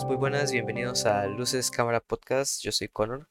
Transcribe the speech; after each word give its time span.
todos, 0.00 0.06
muy 0.06 0.16
buenas, 0.16 0.52
bienvenidos 0.52 1.04
a 1.04 1.26
Luces 1.26 1.70
Cámara 1.70 2.00
Podcast. 2.00 2.62
Yo 2.62 2.72
soy 2.72 2.88
Connor. 2.88 3.28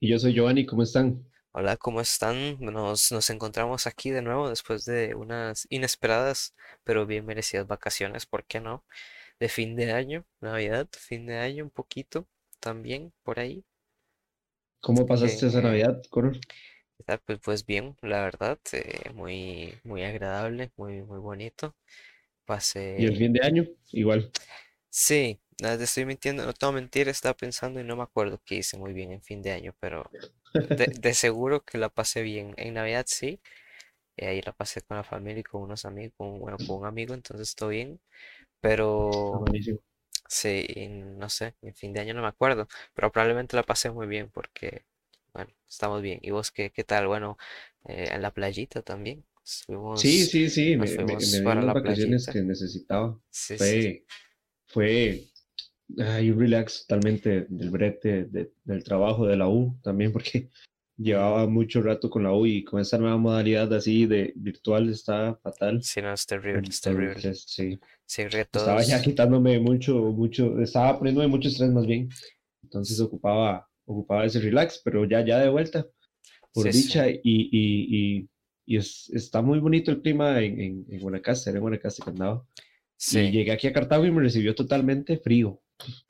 Y 0.00 0.08
yo 0.08 0.18
soy 0.18 0.32
Giovanni, 0.32 0.66
¿cómo 0.66 0.82
están? 0.82 1.24
Hola, 1.52 1.76
¿cómo 1.76 2.00
están? 2.00 2.58
Nos, 2.60 3.12
nos 3.12 3.30
encontramos 3.30 3.86
aquí 3.86 4.10
de 4.10 4.22
nuevo 4.22 4.48
después 4.48 4.84
de 4.84 5.14
unas 5.14 5.66
inesperadas 5.70 6.54
pero 6.82 7.06
bien 7.06 7.24
merecidas 7.26 7.66
vacaciones, 7.66 8.26
¿por 8.26 8.44
qué 8.44 8.60
no? 8.60 8.84
De 9.38 9.48
fin 9.48 9.76
de 9.76 9.92
año, 9.92 10.24
Navidad, 10.40 10.88
fin 10.90 11.26
de 11.26 11.38
año 11.38 11.64
un 11.64 11.70
poquito 11.70 12.26
también 12.58 13.12
por 13.22 13.38
ahí. 13.38 13.64
¿Cómo 14.80 15.06
pasaste 15.06 15.46
esa 15.46 15.60
Navidad, 15.60 16.02
Connor? 16.10 16.38
Pues, 17.26 17.38
pues 17.42 17.66
bien, 17.66 17.96
la 18.02 18.22
verdad, 18.22 18.58
eh, 18.72 19.10
muy, 19.14 19.74
muy 19.84 20.02
agradable, 20.04 20.70
muy, 20.76 21.02
muy 21.02 21.18
bonito. 21.18 21.76
Pasé... 22.44 22.96
¿Y 22.98 23.04
el 23.04 23.16
fin 23.16 23.32
de 23.32 23.46
año? 23.46 23.66
Igual. 23.92 24.30
Sí, 24.88 25.38
nada, 25.60 25.78
te 25.78 25.84
estoy 25.84 26.04
mintiendo, 26.06 26.44
no 26.46 26.52
te 26.54 26.66
voy 26.66 26.74
a 26.74 26.76
mentir, 26.80 27.08
estaba 27.08 27.36
pensando 27.36 27.80
y 27.80 27.84
no 27.84 27.96
me 27.96 28.02
acuerdo 28.02 28.40
qué 28.44 28.56
hice 28.56 28.76
muy 28.78 28.92
bien 28.92 29.12
en 29.12 29.22
fin 29.22 29.42
de 29.42 29.52
año, 29.52 29.74
pero 29.80 30.10
de, 30.68 30.88
de 30.98 31.14
seguro 31.14 31.64
que 31.64 31.78
la 31.78 31.88
pasé 31.90 32.22
bien. 32.22 32.54
En 32.58 32.74
Navidad 32.74 33.06
sí, 33.08 33.40
eh, 34.16 34.28
ahí 34.28 34.42
la 34.42 34.52
pasé 34.52 34.82
con 34.82 34.96
la 34.98 35.04
familia 35.04 35.40
y 35.40 35.44
con 35.44 35.62
unos 35.62 35.84
amigos, 35.86 36.14
con, 36.18 36.40
bueno, 36.40 36.60
con 36.60 36.78
un 36.80 36.86
amigo, 36.86 37.14
entonces 37.14 37.54
todo 37.56 37.70
bien. 37.70 38.00
Pero 38.60 39.52
sí, 40.28 40.66
no 41.18 41.28
sé, 41.30 41.54
en 41.62 41.74
fin 41.74 41.92
de 41.92 42.00
año 42.00 42.14
no 42.14 42.22
me 42.22 42.28
acuerdo, 42.28 42.68
pero 42.94 43.12
probablemente 43.12 43.56
la 43.56 43.62
pasé 43.64 43.90
muy 43.90 44.06
bien 44.06 44.30
porque, 44.30 44.84
bueno, 45.34 45.52
estamos 45.68 46.02
bien. 46.02 46.20
¿Y 46.22 46.30
vos 46.32 46.50
qué, 46.52 46.70
qué 46.72 46.84
tal? 46.84 47.06
Bueno, 47.08 47.38
eh, 47.86 48.10
en 48.12 48.22
la 48.22 48.32
playita 48.32 48.82
también. 48.82 49.24
Sí, 49.94 50.26
sí, 50.26 50.48
sí, 50.50 50.76
me, 50.76 50.98
me, 50.98 51.16
me 51.26 51.40
para 51.40 51.62
las 51.62 51.72
vacaciones 51.72 52.28
playita. 52.28 52.32
que 52.32 52.42
necesitaba. 52.42 53.18
Sí, 53.30 53.58
sí, 53.58 53.80
sí. 53.80 53.96
Fue, 53.96 54.06
fue 54.66 55.30
ay, 55.98 56.30
un 56.30 56.40
relax 56.40 56.86
totalmente 56.86 57.46
del 57.48 57.70
brete, 57.70 58.24
de- 58.24 58.52
del 58.64 58.82
trabajo 58.84 59.26
de 59.26 59.36
la 59.36 59.48
U 59.48 59.78
también, 59.82 60.12
porque 60.12 60.48
llevaba 60.96 61.46
mucho 61.46 61.82
rato 61.82 62.08
con 62.10 62.22
la 62.22 62.32
U 62.32 62.46
y 62.46 62.64
con 62.64 62.80
esta 62.80 62.98
nueva 62.98 63.16
modalidad 63.16 63.72
así 63.74 64.06
de 64.06 64.32
virtual 64.36 64.88
está 64.88 65.36
fatal. 65.42 65.82
Sí, 65.82 66.00
no, 66.02 66.12
es 66.12 66.26
terrible, 66.26 66.62
es 66.68 66.80
terrible. 66.80 67.34
Sí, 67.34 67.78
Sí, 68.06 68.24
que 68.28 68.40
estaba 68.40 68.82
ya 68.82 68.96
todos. 68.96 69.02
quitándome 69.02 69.58
mucho, 69.60 69.94
mucho, 70.12 70.60
estaba 70.60 70.98
poniéndome 70.98 71.26
mucho 71.28 71.48
estrés 71.48 71.70
más 71.70 71.86
bien. 71.86 72.08
Entonces 72.62 72.98
ocupaba, 73.00 73.68
ocupaba 73.84 74.24
ese 74.24 74.40
relax, 74.40 74.80
pero 74.84 75.04
ya, 75.04 75.24
ya 75.24 75.38
de 75.38 75.48
vuelta, 75.50 75.86
por 76.52 76.64
Sí, 76.66 76.72
sí. 76.72 76.82
dicha, 76.88 77.08
y, 77.10 77.20
y, 77.22 77.48
y, 78.22 78.28
y 78.64 78.76
es- 78.78 79.10
está 79.12 79.42
muy 79.42 79.58
bonito 79.60 79.90
el 79.90 80.00
clima 80.02 80.40
en, 80.42 80.60
en, 80.60 80.86
en 80.88 81.00
Guanacaste, 81.00 81.50
era 81.50 81.58
en 81.58 81.62
Guanacaste 81.62 82.02
que 82.02 82.10
andaba. 82.10 82.44
Y 82.56 82.62
Sí, 82.96 83.30
llegué 83.30 83.52
aquí 83.52 83.66
a 83.66 83.72
Cartago 83.72 84.06
y 84.06 84.10
me 84.10 84.22
recibió 84.22 84.54
totalmente 84.54 85.18
frío. 85.18 85.60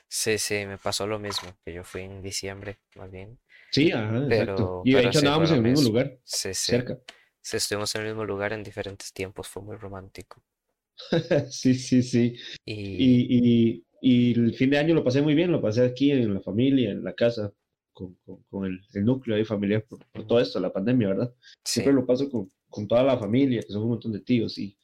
Sí, 0.09 0.39
sí, 0.39 0.67
me 0.67 0.79
pasó 0.79 1.07
lo 1.07 1.19
mismo, 1.19 1.49
que 1.65 1.73
yo 1.73 1.85
fui 1.85 2.03
en 2.03 2.23
diciembre, 2.23 2.79
más 2.97 3.11
bien. 3.11 3.39
Sí, 3.71 3.91
ajá, 3.93 4.25
exacto. 4.25 4.29
Pero, 4.29 4.83
Y 4.85 4.93
de 4.95 5.05
hecho 5.07 5.19
andábamos 5.19 5.51
en 5.51 5.57
el 5.57 5.63
mismo 5.63 5.83
lugar, 5.83 6.19
Sí, 6.25 6.55
sí. 6.55 6.73
cerca. 6.73 6.99
Sí, 7.41 7.57
estuvimos 7.59 7.95
en 7.95 8.03
el 8.03 8.07
mismo 8.09 8.25
lugar 8.25 8.53
en 8.53 8.63
diferentes 8.63 9.13
tiempos, 9.13 9.47
fue 9.49 9.63
muy 9.63 9.77
romántico. 9.77 10.43
Sí, 11.51 11.75
sí, 11.75 12.03
sí. 12.03 12.37
Y 12.65 12.73
Y, 12.75 13.27
y, 13.39 13.85
y 14.01 14.33
el 14.39 14.55
fin 14.55 14.71
de 14.71 14.79
año 14.79 14.95
lo 14.95 15.05
pasé 15.05 15.23
muy 15.23 15.35
bien, 15.35 15.53
lo 15.53 15.61
pasé 15.61 15.85
aquí 15.85 16.11
en 16.11 16.35
la 16.35 16.41
familia, 16.41 16.91
en 16.91 17.05
la 17.05 17.13
casa, 17.15 17.53
con, 17.93 18.15
con, 18.25 18.43
con 18.45 18.67
el, 18.67 18.81
el 18.95 19.05
núcleo 19.05 19.37
de 19.37 19.45
familia 19.45 19.81
por, 19.85 20.05
por 20.07 20.27
todo 20.27 20.41
esto, 20.41 20.59
la 20.61 20.73
pandemia, 20.73 21.09
¿verdad? 21.09 21.35
Siempre 21.65 21.93
sí, 21.93 21.97
lo 21.97 22.07
paso 22.07 22.31
con, 22.31 22.51
con 22.69 22.87
toda 22.89 23.03
la 23.03 23.19
familia, 23.19 23.61
que 23.63 23.69
son 23.73 23.83
un 23.83 23.91
montón 23.91 24.13
de 24.13 24.21
tíos, 24.21 24.59
y, 24.59 24.77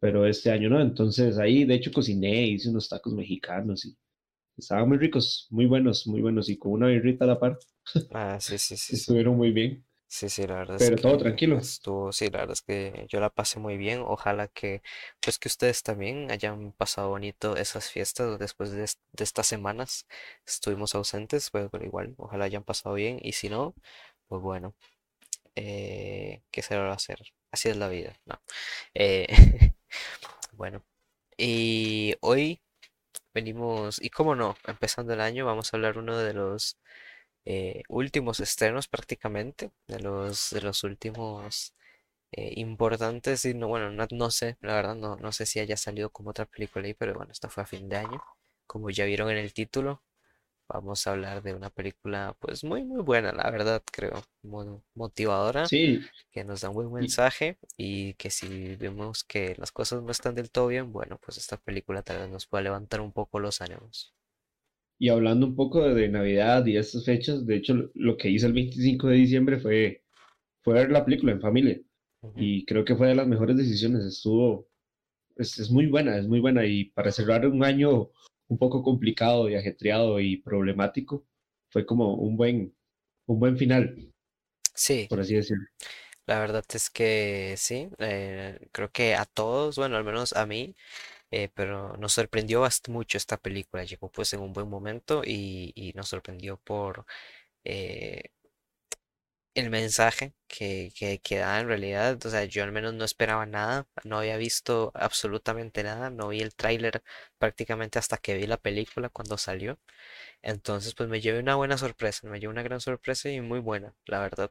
pero 0.00 0.26
este 0.26 0.50
año 0.50 0.68
no. 0.68 0.80
Entonces 0.80 1.38
ahí, 1.38 1.64
de 1.64 1.74
hecho, 1.74 1.92
cociné, 1.92 2.46
hice 2.48 2.68
unos 2.70 2.88
tacos 2.88 3.12
mexicanos 3.14 3.84
y 3.86 3.96
estaban 4.56 4.88
muy 4.88 4.98
ricos, 4.98 5.46
muy 5.50 5.66
buenos, 5.66 6.06
muy 6.06 6.20
buenos, 6.22 6.48
y 6.48 6.58
con 6.58 6.72
una 6.72 6.88
birrita 6.88 7.24
a 7.24 7.28
la 7.28 7.40
par, 7.40 7.58
ah, 8.12 8.38
sí, 8.40 8.58
sí, 8.58 8.76
sí, 8.76 8.96
sí. 8.96 9.12
estuvieron 9.12 9.36
muy 9.36 9.52
bien, 9.52 9.84
Sí, 10.08 10.28
sí, 10.28 10.46
la 10.46 10.54
verdad 10.56 10.76
es 10.76 10.92
pero 10.92 11.00
todo 11.00 11.18
tranquilo. 11.18 11.60
estuvo, 11.60 12.12
sí, 12.12 12.26
la 12.30 12.38
verdad 12.40 12.52
es 12.54 12.62
que 12.62 13.06
yo 13.08 13.20
la 13.20 13.30
pasé 13.30 13.58
muy 13.58 13.76
bien. 13.76 14.00
Ojalá 14.06 14.48
que, 14.48 14.82
pues 15.20 15.38
que 15.38 15.48
ustedes 15.48 15.82
también 15.82 16.30
hayan 16.30 16.72
pasado 16.72 17.08
bonito 17.10 17.56
esas 17.56 17.90
fiestas 17.90 18.38
después 18.38 18.70
de, 18.72 18.84
es- 18.84 19.00
de 19.12 19.24
estas 19.24 19.46
semanas. 19.48 20.06
Estuvimos 20.46 20.94
ausentes, 20.94 21.50
pues, 21.50 21.68
pero 21.72 21.84
igual, 21.84 22.14
ojalá 22.18 22.44
hayan 22.44 22.64
pasado 22.64 22.94
bien. 22.94 23.18
Y 23.22 23.32
si 23.32 23.48
no, 23.48 23.74
pues 24.28 24.42
bueno, 24.42 24.74
eh, 25.56 26.42
¿qué 26.50 26.62
se 26.62 26.76
va 26.78 26.90
a 26.90 26.94
hacer? 26.94 27.20
Así 27.52 27.68
es 27.70 27.76
la 27.76 27.88
vida, 27.88 28.14
¿no? 28.26 28.40
Eh, 28.94 29.26
bueno, 30.52 30.84
y 31.38 32.14
hoy 32.22 32.62
venimos, 33.34 34.00
y 34.02 34.10
cómo 34.10 34.34
no, 34.36 34.56
empezando 34.66 35.12
el 35.14 35.20
año, 35.20 35.46
vamos 35.46 35.72
a 35.72 35.76
hablar 35.76 35.98
uno 35.98 36.18
de 36.18 36.34
los 36.34 36.78
eh, 37.44 37.82
últimos 37.88 38.40
estrenos 38.40 38.88
prácticamente, 38.88 39.70
de 39.88 40.00
los, 40.00 40.50
de 40.50 40.62
los 40.62 40.84
últimos 40.84 41.74
eh, 42.32 42.52
importantes, 42.56 43.44
y 43.46 43.54
no, 43.54 43.68
bueno, 43.68 43.90
no, 43.90 44.06
no 44.12 44.30
sé, 44.30 44.56
la 44.60 44.74
verdad 44.74 44.96
no, 44.96 45.16
no 45.16 45.32
sé 45.32 45.46
si 45.46 45.60
haya 45.60 45.76
salido 45.76 46.10
como 46.10 46.30
otra 46.30 46.46
película 46.46 46.86
ahí, 46.86 46.94
pero 46.94 47.14
bueno, 47.14 47.32
esta 47.32 47.48
fue 47.50 47.62
a 47.64 47.66
fin 47.66 47.88
de 47.88 47.96
año. 47.98 48.22
Como 48.66 48.90
ya 48.90 49.04
vieron 49.06 49.30
en 49.30 49.38
el 49.38 49.52
título, 49.54 50.02
vamos 50.68 51.06
a 51.06 51.12
hablar 51.12 51.42
de 51.42 51.54
una 51.54 51.70
película 51.70 52.36
pues 52.38 52.64
muy 52.64 52.84
muy 52.84 53.02
buena, 53.02 53.32
la 53.32 53.50
verdad, 53.50 53.82
creo, 53.90 54.22
muy 54.42 54.66
motivadora, 54.94 55.66
Sí, 55.66 56.00
que 56.32 56.44
nos 56.44 56.62
da 56.62 56.70
un 56.70 56.74
buen 56.74 56.92
mensaje 56.92 57.58
y 57.76 58.14
que 58.14 58.30
si 58.30 58.76
vemos 58.76 59.24
que 59.24 59.54
las 59.58 59.72
cosas 59.72 60.02
no 60.02 60.10
están 60.10 60.34
del 60.34 60.50
todo 60.50 60.68
bien, 60.68 60.92
bueno, 60.92 61.18
pues 61.24 61.38
esta 61.38 61.56
película 61.56 62.02
tal 62.02 62.18
vez 62.18 62.30
nos 62.30 62.46
pueda 62.46 62.62
levantar 62.62 63.00
un 63.00 63.12
poco 63.12 63.38
los 63.38 63.60
ánimos. 63.60 64.14
y 64.98 65.08
hablando 65.08 65.46
un 65.46 65.56
poco 65.56 65.82
de, 65.82 66.08
Navidad 66.08 66.64
y 66.66 66.76
estas 66.76 67.04
fechas, 67.04 67.46
de 67.46 67.56
hecho, 67.56 67.90
lo, 67.94 68.16
que 68.16 68.30
hice 68.30 68.46
el 68.46 68.52
25 68.52 69.08
de 69.08 69.16
diciembre 69.16 69.58
fue, 69.58 70.02
fue 70.62 70.74
ver 70.74 70.90
la 70.90 71.04
película 71.04 71.32
en 71.32 71.40
familia. 71.40 71.80
Ujú. 72.22 72.40
y 72.40 72.64
creo 72.64 72.86
que 72.86 72.96
fue 72.96 73.08
de 73.08 73.14
las 73.14 73.26
mejores 73.26 73.54
decisiones. 73.56 74.02
Estuvo, 74.04 74.66
es, 75.36 75.58
es 75.58 75.70
muy 75.70 75.86
buena, 75.86 76.16
es 76.16 76.26
muy 76.26 76.40
buena 76.40 76.64
y 76.64 76.86
para 76.86 77.12
cerrar 77.12 77.46
un 77.46 77.62
año 77.62 78.10
un 78.48 78.58
poco 78.58 78.82
complicado 78.82 79.48
y 79.50 79.56
ajetreado 79.56 80.20
y 80.20 80.38
problemático, 80.38 81.26
fue 81.70 81.86
como 81.86 82.14
un 82.16 82.36
buen, 82.36 82.74
un 83.26 83.40
buen 83.40 83.56
final, 83.58 84.12
Sí, 84.74 85.08
por 85.08 85.20
así 85.20 85.34
decirlo. 85.36 85.66
La 86.26 86.38
verdad 86.40 86.64
es 86.72 86.88
que 86.90 87.54
sí, 87.58 87.88
eh, 87.98 88.58
creo 88.72 88.90
que 88.90 89.14
a 89.14 89.26
todos, 89.26 89.76
bueno, 89.76 89.96
al 89.96 90.04
menos 90.04 90.32
a 90.32 90.46
mí, 90.46 90.74
eh, 91.32 91.50
pero 91.54 91.96
nos 91.98 92.14
sorprendió 92.14 92.62
bast- 92.64 92.90
mucho 92.90 93.18
esta 93.18 93.38
película, 93.38 93.84
llegó 93.84 94.10
pues 94.10 94.32
en 94.34 94.40
un 94.40 94.52
buen 94.54 94.68
momento 94.70 95.22
y, 95.24 95.72
y 95.76 95.92
nos 95.94 96.08
sorprendió 96.10 96.58
por 96.58 97.06
eh, 97.64 98.30
el 99.54 99.70
mensaje 99.70 100.34
que, 100.48 100.92
que, 100.96 101.20
que 101.20 101.38
da 101.38 101.60
en 101.60 101.68
realidad, 101.68 102.18
o 102.24 102.30
sea, 102.30 102.44
yo 102.44 102.64
al 102.64 102.72
menos 102.72 102.94
no 102.94 103.04
esperaba 103.04 103.46
nada, 103.46 103.86
no 104.04 104.18
había 104.18 104.36
visto 104.36 104.90
absolutamente 104.94 105.82
nada, 105.84 106.10
no 106.10 106.28
vi 106.28 106.40
el 106.40 106.54
tráiler 106.54 107.02
prácticamente 107.38 107.98
hasta 107.98 108.18
que 108.18 108.36
vi 108.36 108.46
la 108.46 108.56
película 108.58 109.08
cuando 109.10 109.38
salió, 109.38 109.78
entonces 110.42 110.94
pues 110.94 111.08
me 111.08 111.20
llevé 111.20 111.40
una 111.40 111.56
buena 111.56 111.78
sorpresa, 111.78 112.28
me 112.28 112.40
llevé 112.40 112.52
una 112.52 112.62
gran 112.64 112.80
sorpresa 112.80 113.30
y 113.30 113.40
muy 113.42 113.60
buena, 113.60 113.94
la 114.06 114.20
verdad, 114.20 114.50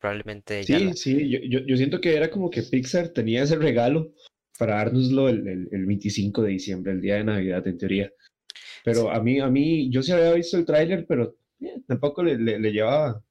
probablemente 0.00 0.64
ya 0.66 0.78
Sí, 0.78 0.80
la... 0.80 0.96
sí, 0.96 1.28
yo, 1.30 1.38
yo, 1.42 1.60
yo 1.66 1.76
siento 1.76 2.00
que 2.00 2.16
era 2.16 2.30
como 2.30 2.50
que 2.50 2.62
Pixar 2.62 3.08
tenía 3.10 3.42
ese 3.42 3.56
regalo 3.56 4.12
para 4.58 4.76
dárnoslo 4.76 5.28
el, 5.28 5.46
el, 5.46 5.68
el 5.72 5.86
25 5.86 6.42
de 6.42 6.50
diciembre, 6.50 6.92
el 6.92 7.00
día 7.00 7.16
de 7.16 7.24
Navidad 7.24 7.66
en 7.66 7.78
teoría. 7.78 8.10
Pero 8.84 9.10
a 9.10 9.22
mí, 9.22 9.40
a 9.40 9.48
mí, 9.48 9.90
yo 9.90 10.02
sí 10.02 10.12
había 10.12 10.34
visto 10.34 10.56
el 10.58 10.66
tráiler, 10.66 11.06
pero 11.08 11.36
eh, 11.60 11.82
tampoco 11.88 12.22
le, 12.24 12.38
le, 12.38 12.58
le 12.60 12.72
llevaba 12.72 13.22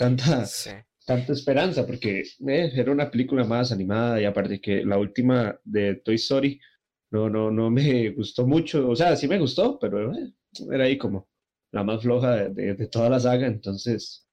tanta, 0.00 0.54
Sí. 0.54 0.70
tanta 1.06 1.32
esperanza, 1.32 1.86
porque 1.86 2.20
eh, 2.48 2.72
era 2.74 2.92
una 2.92 3.10
película 3.10 3.44
más 3.44 3.72
animada 3.72 4.20
y 4.20 4.24
aparte 4.24 4.60
que 4.60 4.84
la 4.84 4.98
última 4.98 5.58
de 5.64 5.96
Toy 5.96 6.16
Story 6.16 6.60
no, 7.10 7.28
no, 7.30 7.50
no 7.50 7.70
me 7.70 8.10
gustó 8.10 8.46
mucho, 8.46 8.88
o 8.88 8.96
sea, 8.96 9.16
sí 9.16 9.28
me 9.28 9.38
gustó, 9.38 9.78
pero 9.78 10.12
eh, 10.14 10.32
era 10.72 10.84
ahí 10.84 10.98
como 10.98 11.28
la 11.72 11.84
más 11.84 12.02
floja 12.02 12.36
de, 12.36 12.50
de, 12.50 12.74
de 12.74 12.86
toda 12.88 13.10
la 13.10 13.20
saga, 13.20 13.46
entonces 13.46 14.26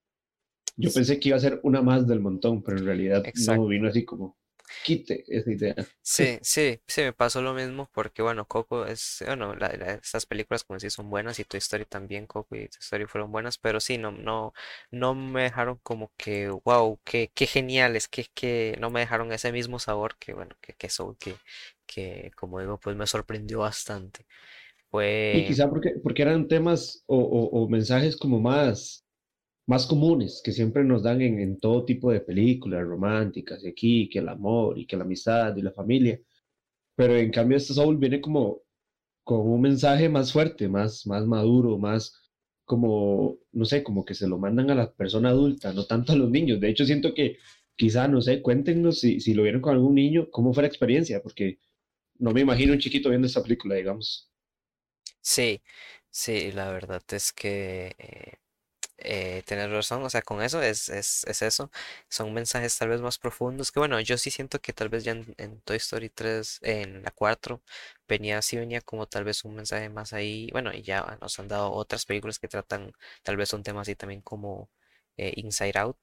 yo 0.77 0.93
Sí, 0.93 0.93
pensé 0.93 1.19
que 1.19 1.29
iba 1.29 1.37
a 1.37 1.41
ser 1.41 1.59
una 1.63 1.81
más 1.81 2.07
del 2.07 2.19
montón, 2.21 2.63
pero 2.63 2.79
en 2.79 2.85
realidad 2.85 3.29
no 3.35 3.67
vino 3.67 3.87
así 3.89 4.05
como 4.05 4.37
quite 4.81 5.23
esa 5.27 5.51
idea. 5.51 5.75
Sí, 6.09 6.39
sí, 6.41 6.79
sí, 6.87 7.01
me 7.01 7.11
pasó 7.11 7.41
lo 7.41 7.53
mismo 7.53 7.89
porque, 7.93 8.21
bueno, 8.21 8.47
Coco 8.47 8.85
es, 8.85 9.21
bueno, 9.25 9.53
la, 9.55 9.67
la- 9.73 9.93
estas 9.95 10.25
películas 10.25 10.63
como 10.63 10.79
sí 10.79 10.89
son 10.89 11.09
buenas 11.09 11.37
y 11.39 11.43
Toy 11.43 11.57
Story 11.57 11.83
también, 11.85 12.25
Coco 12.27 12.55
y 12.55 12.59
Toy 12.69 12.77
Story 12.79 13.05
fueron 13.07 13.29
buenas, 13.29 13.57
pero 13.57 13.81
sí, 13.81 13.97
no, 13.97 14.11
no, 14.13 14.53
no 14.89 15.15
me 15.15 15.43
dejaron 15.43 15.77
como 15.83 16.09
que, 16.15 16.47
wow, 16.63 16.97
qué, 17.03 17.29
qué 17.35 17.45
geniales, 17.45 18.07
que, 18.07 18.25
que 18.33 18.77
no 18.79 18.89
me 18.89 19.01
dejaron 19.01 19.33
ese 19.33 19.51
mismo 19.51 19.79
sabor 19.79 20.15
que, 20.17 20.33
bueno, 20.33 20.55
que, 20.61 20.73
que 20.75 20.89
Soul, 20.89 21.17
que, 21.19 21.35
que, 21.85 22.31
como 22.37 22.61
digo, 22.61 22.79
pues 22.79 22.95
me 22.95 23.05
sorprendió 23.05 23.59
bastante. 23.59 24.25
Y 25.31 25.43
Fue, 25.43 25.45
quizá 25.45 25.69
porque, 25.69 25.91
porque 26.03 26.21
eran 26.21 26.47
temas 26.47 27.03
o, 27.05 27.17
o, 27.17 27.63
o 27.63 27.69
mensajes 27.69 28.17
como 28.17 28.39
más 28.39 29.05
más 29.67 29.85
comunes 29.85 30.41
que 30.43 30.53
siempre 30.53 30.83
nos 30.83 31.03
dan 31.03 31.21
en, 31.21 31.59
todo 31.59 31.85
tipo 31.85 32.11
de 32.11 32.21
películas 32.21 32.85
románticas, 32.85 33.63
y 33.63 33.67
aquí, 33.69 34.09
que 34.09 34.19
el 34.19 34.29
amor 34.29 34.77
y 34.79 34.87
que 34.87 34.97
la 34.97 35.03
amistad 35.03 35.55
y 35.57 35.61
la 35.61 35.71
familia. 35.71 36.19
Pero 36.95 37.15
en 37.17 37.31
cambio, 37.31 37.57
este 37.57 37.73
Soul 37.73 37.97
viene 37.97 38.21
como, 38.21 38.61
con 39.23 39.41
un 39.41 39.61
mensaje 39.61 40.09
más 40.09 40.33
fuerte, 40.33 40.69
más, 40.69 41.05
más 41.07 41.25
maduro, 41.25 41.77
más 41.77 42.15
como, 42.65 43.39
no 43.53 43.65
sé, 43.65 43.83
como 43.83 44.05
que 44.05 44.15
se 44.15 44.27
lo 44.27 44.37
mandan 44.39 44.71
a 44.71 44.75
la 44.75 44.93
persona 44.93 45.29
adulta, 45.29 45.73
no 45.73 45.85
tanto 45.85 46.13
a 46.13 46.15
los 46.17 46.29
niños. 46.31 46.59
De 46.61 46.69
hecho, 46.69 46.85
siento 46.85 47.13
que 47.13 47.37
quizá, 47.75 48.07
no 48.07 48.21
sé, 48.21 48.41
cuéntenos 48.41 48.99
si, 49.01 49.19
si 49.21 49.33
lo 49.33 49.43
vieron 49.43 49.61
con 49.61 49.73
algún 49.73 49.95
niño, 49.95 50.29
cómo 50.31 50.53
fue 50.53 50.63
la 50.63 50.69
experiencia, 50.69 51.21
porque 51.21 51.59
no 52.19 52.31
me 52.31 52.41
imagino 52.41 52.73
un 52.73 52.79
chiquito 52.79 53.09
viendo 53.09 53.27
esta 53.27 53.43
película, 53.43 53.75
digamos. 53.75 54.31
Sí, 55.21 55.61
sí, 56.09 56.51
la 56.51 56.71
verdad 56.71 57.03
es 57.11 57.33
que 57.33 57.95
eh, 57.99 58.33
eh, 58.97 59.44
tener 59.45 59.69
razón, 59.71 60.03
o 60.03 60.09
sea, 60.09 60.21
con 60.21 60.41
eso 60.41 60.61
es, 60.61 60.89
es, 60.89 61.23
es 61.25 61.41
eso, 61.41 61.71
son 62.09 62.33
mensajes 62.33 62.77
tal 62.77 62.89
vez 62.89 63.01
más 63.01 63.17
profundos, 63.19 63.71
que 63.71 63.79
bueno, 63.79 63.99
yo 64.01 64.17
sí 64.17 64.31
siento 64.31 64.59
que 64.59 64.73
tal 64.73 64.89
vez 64.89 65.03
ya 65.03 65.11
en, 65.13 65.33
en 65.38 65.61
Toy 65.61 65.77
Story 65.77 66.09
3, 66.09 66.59
en 66.63 67.03
la 67.03 67.11
4, 67.11 67.61
venía, 68.07 68.41
sí 68.41 68.57
venía 68.57 68.81
como 68.81 69.07
tal 69.07 69.23
vez 69.23 69.44
un 69.45 69.55
mensaje 69.55 69.89
más 69.89 70.13
ahí, 70.13 70.49
bueno, 70.51 70.73
y 70.73 70.81
ya 70.83 71.17
nos 71.21 71.39
han 71.39 71.47
dado 71.47 71.71
otras 71.73 72.05
películas 72.05 72.39
que 72.39 72.47
tratan 72.47 72.91
tal 73.23 73.38
vez 73.38 73.53
un 73.53 73.63
tema 73.63 73.81
así 73.81 73.95
también 73.95 74.21
como 74.21 74.69
eh, 75.17 75.33
Inside 75.38 75.77
Out, 75.79 75.97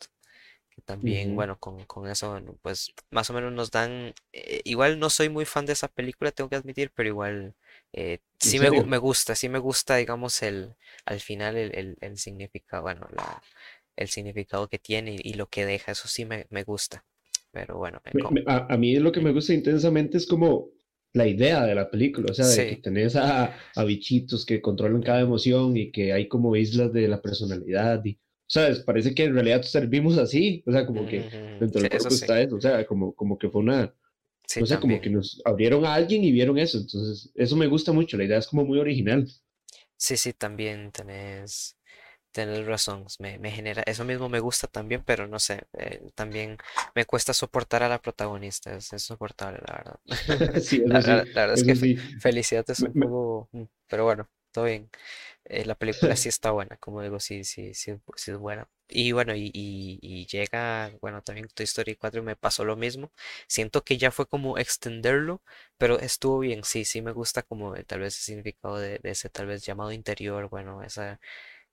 que 0.70 0.82
también, 0.82 1.35
bueno, 1.35 1.58
con, 1.58 1.85
con 1.87 2.08
eso, 2.08 2.41
pues 2.62 2.93
más 3.11 3.31
o 3.31 3.32
menos 3.35 3.52
nos 3.52 3.70
dan, 3.70 4.14
eh, 4.32 4.61
igual 4.64 4.99
no 4.99 5.11
soy 5.11 5.29
muy 5.29 5.44
fan 5.44 5.67
de 5.67 5.73
esa 5.75 5.88
película, 5.88 6.32
tengo 6.32 6.50
que 6.50 6.56
admitir, 6.56 6.91
pero 6.94 7.08
igual 7.08 7.55
eh, 7.94 8.19
¿En 8.43 8.50
sí 8.50 8.58
me, 8.58 8.70
me 8.85 8.99
gusta, 8.99 9.35
sí 9.35 9.49
me 9.49 9.58
gusta, 9.58 9.96
digamos, 9.96 10.43
el, 10.43 10.75
al 11.06 11.20
final 11.20 11.56
el, 11.56 11.75
el, 11.75 11.96
el 12.00 12.19
significado, 12.19 12.82
bueno, 12.85 13.08
la, 13.12 13.43
el 13.96 14.08
significado 14.08 14.69
que 14.69 14.79
tiene 14.79 15.14
y, 15.17 15.31
y 15.31 15.35
lo 15.35 15.49
que 15.49 15.67
deja, 15.67 15.93
eso 15.93 16.08
sí 16.08 16.25
me, 16.25 16.46
me 16.50 16.64
gusta, 16.64 17.05
pero 17.52 17.79
bueno, 17.79 18.00
me 18.05 18.12
a, 18.46 18.73
a 18.73 18.76
mí 18.76 18.96
lo 18.96 19.12
que 19.12 19.20
me 19.20 19.32
gusta 19.32 19.52
intensamente 19.55 20.19
es 20.19 20.26
como 20.26 20.70
la 21.12 21.26
idea 21.26 21.64
de 21.64 21.75
la 21.75 21.91
película, 21.91 22.29
o 22.31 22.35
sea, 22.35 22.49
de 22.49 22.64
que 22.67 22.76
sí, 22.76 22.76
tenés 22.76 23.17
a, 23.17 23.56
a 23.75 23.85
bichitos 23.85 24.44
que 24.44 24.61
controlan 24.61 25.02
cada 25.02 25.20
emoción 25.20 25.76
y 25.76 25.93
que 25.93 26.12
hay 26.12 26.29
como 26.29 26.56
islas 26.56 26.93
de 26.93 27.06
la 27.08 27.23
personalidad 27.23 28.05
y, 28.05 28.19
¿sabes? 28.46 28.81
Parece 28.81 29.14
que 29.14 29.25
en 29.25 29.35
realidad 29.35 29.62
servimos 29.62 30.19
así, 30.19 30.62
o 30.67 30.73
sea, 30.73 30.87
como 30.87 31.06
que 31.06 31.31
dentro 31.58 31.81
sí, 31.81 31.82
del 31.82 31.91
eso 31.91 32.11
cuerpo 32.11 32.11
sí, 32.11 32.17
está 32.17 32.41
eso, 32.43 32.56
o 32.56 32.61
sea, 32.61 32.85
como, 32.87 33.14
como 33.14 33.38
que 33.38 33.49
fue 33.49 33.61
una, 33.62 33.94
sí 34.46 34.62
no 34.62 34.67
sé, 34.67 34.79
como 34.81 35.00
que 35.00 35.11
también. 35.11 35.11
nos 35.11 35.41
abrieron 35.44 35.85
a 35.85 35.94
alguien 35.94 36.25
y 36.25 36.32
vieron 36.32 36.58
eso, 36.58 36.79
entonces 36.79 37.31
eso 37.35 37.56
me 37.56 37.67
gusta 37.69 37.93
mucho, 37.93 38.17
la 38.17 38.25
idea 38.25 38.38
es 38.38 38.46
como 38.49 38.64
muy 38.64 38.79
original. 38.79 39.26
Sí, 39.96 40.17
sí, 40.17 40.32
también 40.32 40.93
tenés, 40.93 41.76
tenés 42.32 42.67
razón. 42.67 43.06
Me, 43.19 43.38
me 43.38 43.50
genera, 43.50 43.82
eso 43.87 44.05
mismo 44.05 44.29
me 44.29 44.41
gusta 44.41 44.67
también, 44.69 45.02
pero 45.05 45.26
no 45.29 45.38
sé, 45.38 45.64
eh, 45.75 46.02
también 46.14 46.58
me 46.94 47.05
cuesta 47.06 47.35
soportar 47.35 47.82
a 47.82 47.88
la 47.88 48.00
protagonista, 48.02 48.75
es 48.76 48.93
insoportable, 48.93 49.61
la 49.67 49.75
verdad. 49.76 50.00
Sí, 50.61 50.82
La, 50.87 51.00
sí, 51.00 51.20
la 51.32 51.43
verdad 51.43 51.55
es 51.55 51.64
que 51.64 51.75
sí. 51.75 51.96
Felicidad 52.19 52.64
es 52.70 52.85
un 52.85 52.94
me- 52.94 52.94
poco, 52.96 53.49
mm, 53.52 53.64
pero 53.88 54.05
bueno, 54.05 54.29
todo 54.52 54.64
bien. 54.67 54.91
Eh, 55.44 55.64
la 55.67 55.76
película 55.76 56.17
sí 56.17 56.29
está 56.31 56.50
buena, 56.52 56.76
como 56.79 57.02
digo, 57.02 57.20
sí, 57.20 57.44
sí, 57.44 57.75
sí, 57.75 57.94
sí 58.17 58.31
es 58.32 58.38
buena. 58.38 58.69
Y 58.88 59.12
bueno, 59.12 59.34
y, 59.34 59.50
y, 59.54 59.98
y 60.02 60.26
llega, 60.26 60.92
bueno, 61.00 61.22
también 61.22 61.48
Toy 61.54 61.64
Story 61.64 61.96
4 61.96 62.22
me 62.22 62.36
pasó 62.36 62.64
lo 62.64 62.76
mismo. 62.76 63.10
Siento 63.48 63.82
que 63.82 63.96
ya 63.98 64.10
fue 64.10 64.26
como 64.28 64.58
extenderlo, 64.58 65.42
pero 65.78 65.98
estuvo 66.00 66.38
bien, 66.40 66.64
sí, 66.64 66.84
sí 66.84 67.00
me 67.02 67.12
gusta 67.12 67.42
como 67.42 67.75
tal 67.84 68.00
vez 68.00 68.16
el 68.19 68.22
significado 68.25 68.78
de, 68.78 68.98
de 68.98 69.10
ese 69.10 69.31
tal 69.31 69.46
vez 69.46 69.64
llamado 69.64 69.90
interior, 69.92 70.48
bueno, 70.50 70.82
esa 70.82 71.19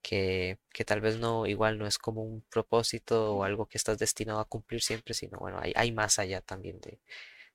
que, 0.01 0.59
que 0.73 0.85
tal 0.85 1.01
vez 1.01 1.17
no, 1.17 1.45
igual 1.47 1.77
no 1.79 1.87
es 1.87 1.97
como 1.99 2.23
un 2.23 2.43
propósito 2.49 3.35
o 3.35 3.43
algo 3.43 3.67
que 3.67 3.77
estás 3.77 3.97
destinado 3.99 4.39
a 4.39 4.45
cumplir 4.45 4.81
siempre, 4.81 5.13
sino 5.13 5.37
bueno, 5.39 5.59
hay, 5.61 5.73
hay 5.75 5.91
más 5.91 6.19
allá 6.19 6.41
también 6.41 6.79
de, 6.81 6.99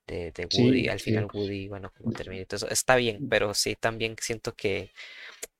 de, 0.07 0.31
de 0.31 0.45
Woody. 0.47 0.87
sí, 0.87 0.89
Al 0.89 0.99
sí. 0.99 1.01
final 1.01 1.27
Woody, 1.33 1.67
bueno, 1.69 1.91
como 1.97 2.11
termina 2.13 2.43
y 2.43 2.45
todo 2.45 2.57
eso, 2.57 2.69
está 2.69 2.95
bien, 2.97 3.23
pero 3.29 3.53
sí 3.53 3.75
también 3.75 4.15
siento 4.21 4.55
que 4.55 4.91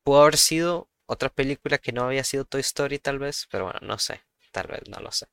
pudo 0.04 0.22
haber 0.22 0.38
sido 0.38 0.90
otra 1.08 1.30
película 1.30 1.78
que 1.80 1.92
no 1.92 2.04
había 2.04 2.24
sido 2.24 2.46
Toy 2.46 2.62
Story 2.62 3.00
tal 3.00 3.18
vez, 3.20 3.48
pero 3.52 3.66
bueno, 3.66 3.80
no 3.82 3.98
sé, 3.98 4.22
tal 4.52 4.68
vez, 4.68 4.82
no 4.90 5.02
lo 5.02 5.12
sé. 5.12 5.26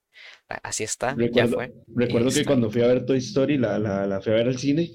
A- 0.48 0.60
Así 0.68 0.84
está, 0.84 1.16
ya 1.32 1.46
fue 1.46 1.72
recuerdo 1.94 2.28
que 2.30 2.40
está 2.40 2.46
cuando 2.46 2.70
fui 2.70 2.82
a 2.82 2.86
ver 2.86 3.04
Toy 3.04 3.18
Story, 3.18 3.58
la, 3.58 3.78
la, 3.78 4.06
la 4.06 4.20
fui 4.20 4.32
a 4.32 4.36
ver 4.36 4.48
al 4.48 4.58
cine 4.58 4.90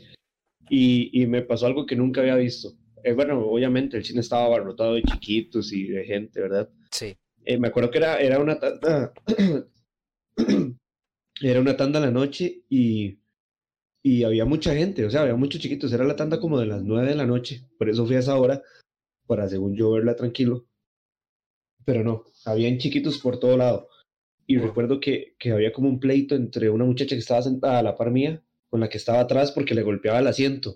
y, 0.70 1.22
y 1.22 1.28
me 1.28 1.44
pasó 1.44 1.68
algo 1.68 1.86
que 1.86 1.96
nunca 1.96 2.22
había 2.22 2.36
visto. 2.36 2.74
Eh, 3.04 3.14
bueno, 3.14 3.40
obviamente 3.40 3.98
el 3.98 4.04
cine 4.06 4.22
estaba 4.22 4.46
abarrotado 4.46 4.96
de 4.96 5.04
chiquitos 5.04 5.72
y 5.72 5.88
de 5.88 6.04
gente, 6.06 6.42
¿verdad? 6.42 6.70
Sí. 6.92 7.16
Eh, 7.46 7.58
me 7.58 7.70
acuerdo 7.70 7.92
que 7.92 8.00
era, 8.00 8.18
era 8.20 8.40
una 8.40 8.60
tanda, 8.60 9.14
era 11.42 11.62
una 11.62 11.78
tanda 11.78 12.00
a 12.00 12.04
la 12.04 12.12
noche 12.12 12.64
y, 12.70 13.20
y 14.04 14.24
había 14.24 14.46
mucha 14.46 14.74
gente, 14.76 15.06
o 15.06 15.10
sea, 15.10 15.22
había 15.22 15.36
muchos 15.36 15.62
chiquitos, 15.62 15.92
era 15.94 16.04
la 16.04 16.16
tanda 16.16 16.40
como 16.40 16.60
de 16.60 16.66
las 16.66 16.84
nueve 16.84 17.10
de 17.10 17.16
la 17.16 17.26
noche, 17.26 17.66
por 17.78 17.90
eso 17.90 18.06
fui 18.06 18.16
a 18.16 18.20
esa 18.20 18.38
hora, 18.38 18.62
para 19.28 19.48
según 19.48 19.76
yo 19.76 19.92
verla 19.92 20.16
tranquilo, 20.16 20.66
pero 21.90 22.04
no, 22.04 22.24
habían 22.46 22.78
chiquitos 22.78 23.18
por 23.18 23.40
todo 23.40 23.58
lado. 23.58 23.90
Y 24.46 24.60
recuerdo 24.60 25.00
que, 25.00 25.34
que 25.40 25.50
había 25.50 25.74
como 25.74 25.90
un 25.90 26.00
pleito 26.00 26.36
entre 26.36 26.70
una 26.70 26.86
muchacha 26.86 27.16
que 27.16 27.20
estaba 27.20 27.42
sentada 27.42 27.80
a 27.80 27.82
la 27.82 27.96
par 27.96 28.12
mía 28.12 28.44
con 28.70 28.80
la 28.80 28.90
que 28.90 29.00
estaba 29.00 29.22
atrás 29.22 29.52
porque 29.52 29.74
le 29.74 29.82
golpeaba 29.82 30.20
el 30.20 30.28
asiento. 30.28 30.76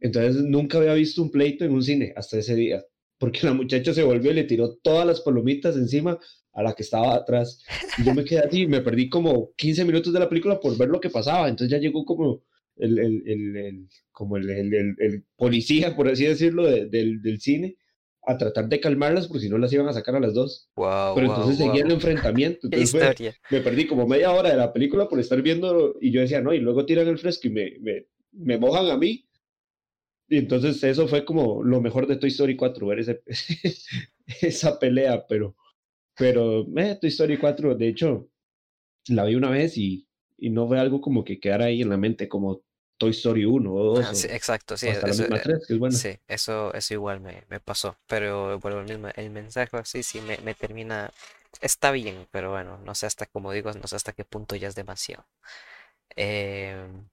Entonces 0.00 0.42
nunca 0.42 0.78
había 0.78 0.94
visto 0.94 1.20
un 1.20 1.30
pleito 1.30 1.66
en 1.66 1.72
un 1.72 1.82
cine 1.82 2.14
hasta 2.16 2.38
ese 2.38 2.54
día, 2.54 2.82
porque 3.18 3.40
la 3.42 3.52
muchacha 3.52 3.92
se 3.92 4.02
volvió 4.02 4.30
y 4.30 4.36
le 4.36 4.44
tiró 4.44 4.74
todas 4.76 5.06
las 5.06 5.20
palomitas 5.20 5.76
encima 5.76 6.18
a 6.54 6.62
la 6.62 6.72
que 6.72 6.82
estaba 6.82 7.14
atrás. 7.14 7.62
Y 7.98 8.06
yo 8.06 8.14
me 8.14 8.24
quedé 8.24 8.38
así, 8.38 8.66
me 8.66 8.80
perdí 8.80 9.10
como 9.10 9.52
15 9.54 9.84
minutos 9.84 10.14
de 10.14 10.20
la 10.20 10.30
película 10.30 10.58
por 10.58 10.78
ver 10.78 10.88
lo 10.88 10.98
que 10.98 11.10
pasaba. 11.10 11.50
Entonces 11.50 11.70
ya 11.70 11.78
llegó 11.78 12.06
como 12.06 12.42
el, 12.76 12.98
el, 12.98 13.22
el, 13.26 13.56
el 13.58 13.88
como 14.12 14.38
el, 14.38 15.24
policía, 15.36 15.94
por 15.94 16.08
así 16.08 16.24
decirlo, 16.24 16.66
de, 16.66 16.86
del, 16.86 17.20
del 17.20 17.38
cine 17.38 17.76
a 18.28 18.36
tratar 18.38 18.68
de 18.68 18.80
calmarlas 18.80 19.26
porque 19.26 19.40
si 19.40 19.48
no 19.48 19.58
las 19.58 19.72
iban 19.72 19.88
a 19.88 19.92
sacar 19.92 20.14
a 20.16 20.20
las 20.20 20.34
dos. 20.34 20.70
Wow, 20.76 21.14
Pero 21.14 21.26
wow, 21.26 21.36
entonces 21.36 21.58
seguía 21.58 21.82
el 21.82 21.88
wow. 21.88 21.94
enfrentamiento, 21.94 22.60
entonces 22.70 22.90
fue, 22.90 23.34
me 23.50 23.60
perdí 23.60 23.86
como 23.86 24.06
media 24.06 24.32
hora 24.32 24.50
de 24.50 24.56
la 24.56 24.72
película 24.72 25.08
por 25.08 25.18
estar 25.18 25.40
viendo 25.42 25.96
y 26.00 26.10
yo 26.10 26.20
decía, 26.20 26.40
no, 26.40 26.52
y 26.52 26.58
luego 26.58 26.84
tiran 26.84 27.08
el 27.08 27.18
fresco 27.18 27.48
y 27.48 27.50
me, 27.50 27.78
me, 27.80 28.06
me 28.32 28.58
mojan 28.58 28.90
a 28.90 28.96
mí. 28.96 29.24
Y 30.28 30.36
entonces 30.36 30.82
eso 30.84 31.08
fue 31.08 31.24
como 31.24 31.62
lo 31.62 31.80
mejor 31.80 32.06
de 32.06 32.16
Toy 32.16 32.28
Story 32.28 32.54
4, 32.54 32.86
ver 32.86 32.98
ese, 32.98 33.22
esa 34.42 34.78
pelea, 34.78 35.24
pero, 35.26 35.56
pero 36.16 36.66
eh, 36.76 36.98
Toy 37.00 37.08
Story 37.08 37.38
4, 37.38 37.76
de 37.76 37.88
hecho, 37.88 38.28
la 39.08 39.24
vi 39.24 39.36
una 39.36 39.48
vez 39.50 39.78
y, 39.78 40.06
y 40.36 40.50
no 40.50 40.68
fue 40.68 40.78
algo 40.78 41.00
como 41.00 41.24
que 41.24 41.40
quedara 41.40 41.66
ahí 41.66 41.80
en 41.80 41.88
la 41.88 41.96
mente 41.96 42.28
como 42.28 42.62
Toy 42.98 43.10
Story 43.10 43.44
1 43.44 43.72
o 43.74 43.84
2 43.84 44.06
Ah, 44.06 44.14
sí, 44.14 44.28
exacto, 44.30 44.76
sí, 44.76 44.88
o 44.88 44.92
hasta 44.92 45.08
la 45.08 45.14
eso, 45.14 45.24
misma 45.24 45.40
eh, 45.40 45.46
3, 45.46 45.66
que 45.66 45.74
es 45.74 45.78
buena. 45.80 46.00
sí, 46.00 46.18
eso, 46.28 46.72
eso 46.74 46.94
igual 46.94 47.20
me, 47.20 47.44
me 47.48 47.58
pasó, 47.60 47.96
pero 48.06 48.58
bueno, 48.60 48.80
el 48.80 48.86
mismo, 48.86 49.08
el 49.16 49.30
mensaje 49.30 49.76
así 49.76 50.02
sí 50.02 50.20
me, 50.20 50.38
me 50.38 50.54
termina, 50.54 51.10
está 51.60 51.90
bien, 51.90 52.28
pero 52.30 52.50
bueno, 52.52 52.78
no 52.84 52.94
sé 52.94 53.06
hasta, 53.06 53.26
como 53.26 53.50
digo, 53.52 53.72
no 53.72 53.88
sé 53.88 53.96
hasta 53.96 54.12
qué 54.12 54.24
punto 54.24 54.54
ya 54.56 54.68
es 54.68 54.74
demasiado. 54.76 55.26
Em, 56.16 57.08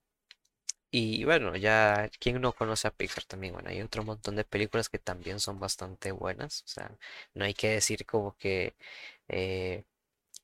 y 0.92 1.24
bueno, 1.26 1.56
ya, 1.58 2.10
¿quién 2.20 2.42
no 2.42 2.54
conoce 2.54 2.88
a 2.88 2.92
Pixar 2.92 3.26
también? 3.26 3.54
Bueno, 3.54 3.70
hay 3.70 3.82
otro 3.82 4.04
montón 4.04 4.36
de 4.38 4.46
películas 4.46 4.90
que 4.90 5.00
también 5.00 5.40
son 5.40 5.60
bastante 5.60 6.12
buenas, 6.12 6.64
o 6.64 6.68
sea, 6.68 6.92
no 7.36 7.46
hay 7.46 7.54
que 7.54 7.70
decir 7.70 8.06
como 8.06 8.38
que, 8.38 8.76
eh, 9.30 9.84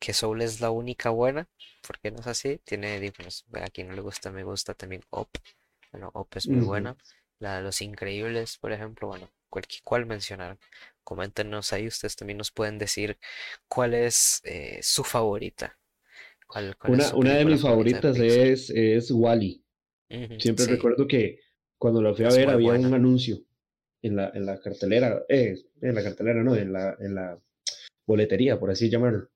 que 0.01 0.13
Soul 0.13 0.43
es 0.43 0.61
la 0.61 0.71
única 0.71 1.11
buena, 1.11 1.47
porque 1.87 2.11
no 2.11 2.19
es 2.21 2.27
así, 2.27 2.59
tiene, 2.65 2.99
di- 3.01 3.11
pues, 3.11 3.45
a 3.53 3.69
quien 3.69 3.89
no 3.89 3.95
le 3.95 4.01
gusta, 4.01 4.31
me 4.33 4.43
gusta 4.43 4.75
también 4.75 5.03
Up. 5.11 5.29
Bueno, 5.93 6.11
Up 6.15 6.29
es 6.35 6.49
muy 6.51 6.61
buena. 6.63 6.97
La 7.39 7.57
de 7.57 7.63
Los 7.63 7.81
Increíbles, 7.81 8.57
por 8.59 8.73
ejemplo, 8.73 9.07
bueno, 9.09 9.29
cualquier 9.49 9.83
cual 9.83 10.05
mencionar. 10.07 10.57
Coméntenos 11.05 11.73
ahí, 11.73 11.87
ustedes 11.87 12.15
también 12.17 12.37
nos 12.39 12.51
pueden 12.51 12.79
decir 12.79 13.17
cuál 13.69 13.93
es 13.95 14.41
eh, 14.45 14.79
su 14.83 15.03
favorita, 15.05 15.77
cuál, 16.47 16.77
cuál 16.77 16.95
es 16.95 17.03
Una, 17.03 17.07
su 17.07 17.17
una 17.17 17.37
de 17.37 17.45
mis 17.45 17.61
de 17.61 17.61
favoritas 17.61 18.17
es, 18.17 18.69
es 18.69 19.11
Wally. 19.11 19.63
Siempre 20.37 20.65
sí, 20.65 20.71
recuerdo 20.75 21.07
que 21.07 21.39
cuando 21.77 22.01
la 22.01 22.13
fui 22.13 22.25
a 22.25 22.29
es 22.29 22.37
ver 22.37 22.49
había 22.49 22.73
un 22.73 22.93
anuncio 22.93 23.39
en 24.03 24.17
la, 24.17 24.31
en 24.35 24.45
la 24.45 24.59
cartelera, 24.61 25.23
eh, 25.29 25.55
en 25.81 25.95
la 25.95 26.03
cartelera 26.03 26.43
no, 26.43 26.55
en 26.55 26.73
la, 26.73 26.95
en 26.99 27.15
la 27.15 27.39
boletería, 28.07 28.59
por 28.59 28.71
así 28.71 28.89
llamarlo, 28.91 29.29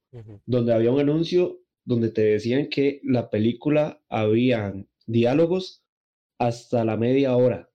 Donde 0.46 0.74
había 0.74 0.92
un 0.92 1.00
anuncio 1.00 1.62
donde 1.84 2.10
te 2.10 2.22
decían 2.22 2.68
que 2.70 3.02
la 3.04 3.30
película 3.30 4.02
habían 4.10 4.88
diálogos 5.06 5.84
hasta 6.40 6.84
la 6.86 6.98
media 6.98 7.36
hora. 7.36 7.70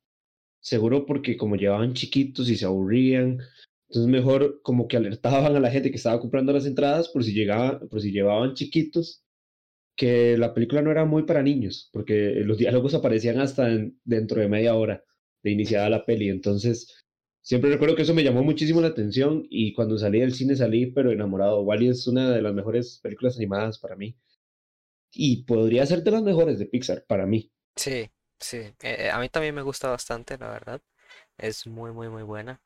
Seguro 0.60 1.06
porque 1.06 1.36
como 1.36 1.56
llevaban 1.56 1.94
chiquitos 1.94 2.50
y 2.50 2.56
se 2.56 2.66
aburrían, 2.66 3.38
entonces 3.88 4.10
mejor 4.10 4.60
como 4.62 4.88
que 4.88 4.96
alertaban 4.96 5.56
a 5.56 5.60
la 5.60 5.70
gente 5.70 5.90
que 5.90 5.96
estaba 5.96 6.20
comprando 6.20 6.52
las 6.52 6.66
entradas 6.66 7.08
por 7.08 7.24
si 7.24 7.32
llegaban, 7.32 7.88
por 7.88 8.00
si 8.00 8.12
llevaban 8.12 8.54
chiquitos, 8.54 9.24
que 9.96 10.36
la 10.38 10.54
película 10.54 10.82
no 10.82 10.90
era 10.90 11.04
muy 11.04 11.24
para 11.24 11.42
niños, 11.42 11.90
porque 11.92 12.42
los 12.44 12.58
diálogos 12.58 12.94
aparecían 12.94 13.38
hasta 13.38 13.70
en- 13.70 14.00
dentro 14.04 14.40
de 14.40 14.48
media 14.48 14.74
hora 14.74 15.04
de 15.42 15.50
iniciada 15.50 15.90
la 15.90 16.04
peli. 16.06 16.28
Entonces, 16.28 16.99
siempre 17.42 17.70
recuerdo 17.70 17.96
que 17.96 18.02
eso 18.02 18.14
me 18.14 18.24
llamó 18.24 18.42
muchísimo 18.44 18.80
la 18.80 18.88
atención 18.88 19.46
y 19.50 19.72
cuando 19.74 19.98
salí 19.98 20.20
del 20.20 20.34
cine 20.34 20.56
salí 20.56 20.86
pero 20.92 21.10
enamorado. 21.12 21.62
Wally 21.62 21.88
es 21.88 22.06
una 22.06 22.30
de 22.30 22.42
las 22.42 22.54
mejores 22.54 23.00
películas 23.02 23.36
animadas 23.36 23.78
para 23.78 23.96
mí 23.96 24.16
y 25.12 25.44
podría 25.44 25.86
ser 25.86 26.02
de 26.02 26.10
las 26.10 26.22
mejores 26.22 26.58
de 26.58 26.66
Pixar 26.66 27.04
para 27.06 27.26
mí. 27.26 27.52
Sí, 27.76 28.10
sí. 28.38 28.58
eh, 28.58 28.76
eh, 28.82 29.10
a 29.10 29.18
mí 29.18 29.28
también 29.28 29.54
me 29.54 29.62
gusta 29.62 29.88
bastante, 29.90 30.38
la 30.38 30.48
verdad. 30.50 30.80
Es 31.38 31.66
muy, 31.66 31.92
muy, 31.92 32.08
muy 32.08 32.22
buena. 32.24 32.62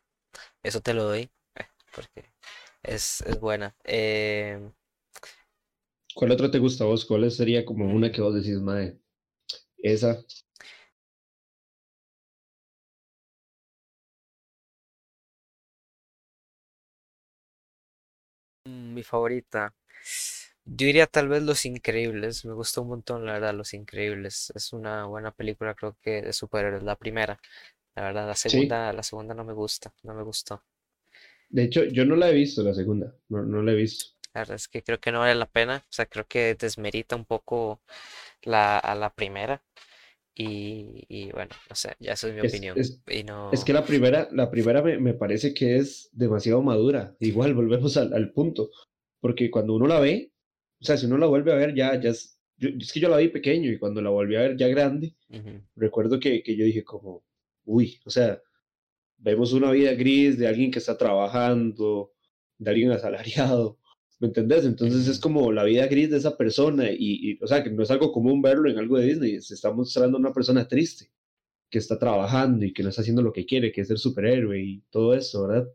Eso 0.63 0.81
te 0.83 0.95
lo 0.95 1.05
doy, 1.05 1.31
eh, 1.57 1.69
porque 1.95 2.27
es, 2.83 3.23
es 3.23 3.41
buena. 3.41 3.77
Em, 3.85 4.73
¿Cuál 6.15 6.33
otro 6.33 6.51
te 6.51 6.59
gusta 6.59 6.85
a 6.85 6.87
vos? 6.89 7.05
¿Cuál 7.05 7.31
sería 7.31 7.65
como 7.65 7.87
una 7.95 8.11
que 8.11 8.21
vos 8.23 8.35
decís, 8.35 8.59
mae, 8.61 8.99
esa? 9.79 10.19
Mi 18.95 19.03
favorita. 19.05 19.75
Yo 20.67 20.87
diría 20.87 21.07
tal 21.07 21.29
vez 21.29 21.43
Los 21.43 21.65
Increíbles. 21.67 22.45
Me 22.45 22.55
gustó 22.55 22.83
un 22.83 22.89
montón, 22.89 23.27
la 23.27 23.35
verdad, 23.35 23.55
Los 23.55 23.75
Increíbles. 23.75 24.53
Es 24.55 24.73
una 24.75 25.07
buena 25.07 25.31
película, 25.33 25.75
creo 25.75 25.97
que 26.03 26.23
de 26.23 26.33
superhéroes. 26.35 26.83
La 26.85 26.97
primera. 26.97 27.41
La 27.97 28.03
verdad, 28.05 28.27
la 28.29 28.37
Sí. 28.47 28.63
segunda, 28.65 28.93
la 28.93 29.03
segunda 29.05 29.35
no 29.35 29.45
me 29.45 29.55
gusta, 29.55 29.93
no 30.05 30.15
me 30.15 30.23
gustó. 30.25 30.63
De 31.49 31.63
hecho, 31.65 31.85
yo 31.85 32.05
no 32.05 32.17
la 32.17 32.29
he 32.29 32.35
visto, 32.35 32.63
la 32.63 32.75
segunda. 32.75 33.15
No, 33.31 33.43
no 33.45 33.63
la 33.63 33.73
he 33.73 33.77
visto. 33.77 34.07
La 34.35 34.43
verdad 34.43 34.57
es 34.57 34.69
que 34.69 34.83
creo 34.83 35.01
que 35.01 35.13
no 35.13 35.21
vale 35.21 35.35
la 35.35 35.47
pena. 35.47 35.79
O 35.89 35.93
sea, 35.93 36.07
creo 36.07 36.27
que 36.27 36.55
desmerita 36.55 37.17
un 37.17 37.25
poco 37.25 37.81
la, 38.43 38.79
a 38.79 38.95
la 38.95 39.11
primera. 39.11 39.63
Y, 40.37 41.05
y 41.09 41.31
bueno, 41.31 41.51
no 41.69 41.77
sé, 41.77 41.93
ya 42.01 42.13
eso 42.15 42.29
es 42.29 42.35
mi 42.35 42.41
Es, 42.41 42.55
opinión. 42.55 42.79
es, 42.79 43.01
Y 43.11 43.23
es 43.51 43.61
no. 43.61 43.65
que 43.65 43.73
la 43.73 43.85
primera, 43.87 44.29
la 44.33 44.51
primera 44.51 44.83
me, 44.83 44.99
me 44.99 45.15
parece 45.15 45.55
que 45.55 45.77
es 45.77 46.11
demasiado 46.13 46.63
madura. 46.63 47.15
Igual, 47.21 47.55
volvemos 47.55 47.97
al, 47.97 48.13
al 48.13 48.33
punto. 48.33 48.71
Porque 49.21 49.51
cuando 49.51 49.75
uno 49.75 49.87
la 49.87 50.01
ve, 50.01 50.33
o 50.81 50.85
sea, 50.85 50.97
si 50.97 51.07
uno 51.07 51.19
la 51.19 51.27
vuelve 51.27 51.53
a 51.53 51.57
ver, 51.57 51.75
ya, 51.75 52.01
ya 52.01 52.11
es, 52.11 52.39
yo- 52.57 52.69
es 52.79 52.93
que 52.93 53.01
yo 53.01 53.09
la 53.09 53.17
vi 53.19 53.29
pequeño 53.29 53.71
y 53.71 53.79
cuando 53.79 54.03
la 54.03 54.11
volví 54.11 54.37
a 54.37 54.41
ver 54.43 54.57
ya 54.57 54.69
grande, 54.69 55.15
recuerdo 55.77 56.21
que, 56.21 56.43
que 56.43 56.57
yo 56.57 56.65
dije 56.65 56.85
como, 56.85 57.25
uy, 57.65 58.01
o 58.05 58.11
sea, 58.11 58.41
vemos 59.19 59.53
una 59.53 59.71
vida 59.73 59.93
gris 59.95 60.39
de 60.39 60.47
alguien 60.49 60.71
que 60.71 60.79
está 60.81 60.97
trabajando, 60.99 62.13
de 62.59 62.71
alguien 62.71 62.91
asalariado, 62.93 63.79
¿me 64.25 64.29
entendés? 64.29 64.65
Entonces 64.65 65.07
es 65.09 65.21
como 65.21 65.53
la 65.53 65.65
vida 65.65 65.87
gris 65.87 66.11
de 66.11 66.19
esa 66.19 66.37
persona 66.37 66.91
y, 66.91 67.33
y, 67.33 67.39
o 67.43 67.47
sea, 67.47 67.63
que 67.63 67.71
no 67.71 67.83
es 67.83 67.91
algo 67.91 68.13
común 68.13 68.43
verlo 68.43 68.71
en 68.71 68.79
algo 68.79 68.99
de 68.99 69.07
Disney, 69.07 69.41
se 69.43 69.55
está 69.55 69.73
mostrando 69.73 70.19
una 70.19 70.33
persona 70.33 70.67
triste, 70.69 71.11
que 71.71 71.79
está 71.79 71.99
trabajando 71.99 72.65
y 72.67 72.73
que 72.75 72.83
no 72.83 72.91
está 72.91 73.03
haciendo 73.03 73.23
lo 73.23 73.33
que 73.33 73.47
quiere, 73.47 73.73
que 73.73 73.83
es 73.83 73.89
ser 73.89 73.99
superhéroe 73.99 74.61
y 74.63 74.81
todo 74.91 75.15
eso, 75.15 75.49
¿verdad? 75.49 75.69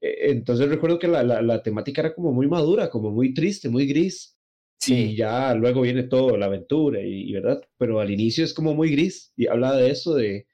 Eh, 0.00 0.30
Entonces 0.30 0.68
recuerdo 0.68 0.98
que 0.98 1.08
la, 1.08 1.22
la, 1.22 1.42
la 1.42 1.62
temática 1.62 2.00
era 2.02 2.14
como 2.14 2.32
muy 2.32 2.46
madura, 2.48 2.90
como 2.90 3.10
muy 3.10 3.34
triste, 3.34 3.68
muy 3.68 3.86
gris, 3.86 4.36
y 4.84 5.14
Sí, 5.14 5.16
ya 5.16 5.54
luego 5.54 5.82
viene 5.82 6.04
todo, 6.04 6.36
la 6.36 6.46
aventura, 6.46 7.02
y, 7.02 7.30
y 7.30 7.32
¿verdad? 7.34 7.62
Pero 7.78 8.00
al 8.00 8.10
inicio 8.10 8.44
es 8.44 8.54
como 8.54 8.74
muy 8.74 8.90
gris, 8.92 9.32
y 9.36 9.46
habla 9.48 9.76
de 9.76 9.90
eso, 9.90 10.14
de, 10.14 10.46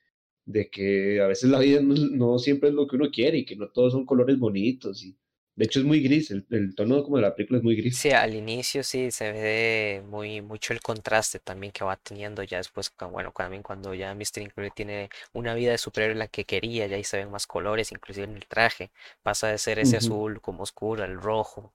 de 0.46 0.70
que 0.70 1.20
a 1.22 1.28
veces 1.28 1.50
la 1.50 1.60
vida 1.60 1.80
no, 1.82 1.94
no 1.96 2.38
siempre 2.38 2.70
es 2.70 2.74
lo 2.76 2.86
que 2.88 2.96
uno 2.96 3.10
quiere, 3.12 3.38
y 3.40 3.44
que 3.46 3.56
no 3.56 3.70
todos 3.70 3.92
son 3.92 4.06
colores 4.06 4.38
bonitos, 4.38 5.04
y 5.04 5.16
de 5.56 5.64
hecho 5.64 5.80
es 5.80 5.86
muy 5.86 6.00
gris, 6.02 6.30
el, 6.30 6.46
el 6.50 6.74
tono 6.74 7.02
como 7.04 7.16
de 7.16 7.22
la 7.22 7.34
película 7.34 7.58
es 7.58 7.64
muy 7.64 7.76
Sí, 7.88 8.10
gris. 8.10 8.10
al 8.10 8.34
inicio 8.34 8.82
sí 8.82 9.10
se 9.10 9.30
ve 9.32 10.02
muy 10.06 10.40
mucho 10.40 10.72
el 10.72 10.80
contraste 10.80 11.38
también 11.40 11.72
que 11.72 11.84
va 11.84 11.96
teniendo 11.96 12.42
ya 12.42 12.56
después, 12.56 12.90
bueno, 13.10 13.32
también 13.36 13.62
cuando 13.62 13.92
ya 13.94 14.14
Mr. 14.14 14.42
Increíble 14.42 14.72
tiene 14.74 15.10
una 15.34 15.54
vida 15.54 15.72
de 15.72 15.78
superhéroe 15.78 16.14
la 16.16 16.26
que 16.28 16.44
quería, 16.46 16.86
ya 16.86 16.96
ahí 16.96 17.04
se 17.04 17.18
ven 17.18 17.30
más 17.30 17.46
colores, 17.46 17.92
inclusive 17.92 18.24
en 18.26 18.36
el 18.36 18.46
traje, 18.46 18.90
pasa 19.22 19.48
de 19.48 19.58
ser 19.58 19.78
ese 19.78 19.98
azul 19.98 20.40
como 20.40 20.62
oscuro 20.62 21.04
al 21.04 21.20
rojo, 21.20 21.74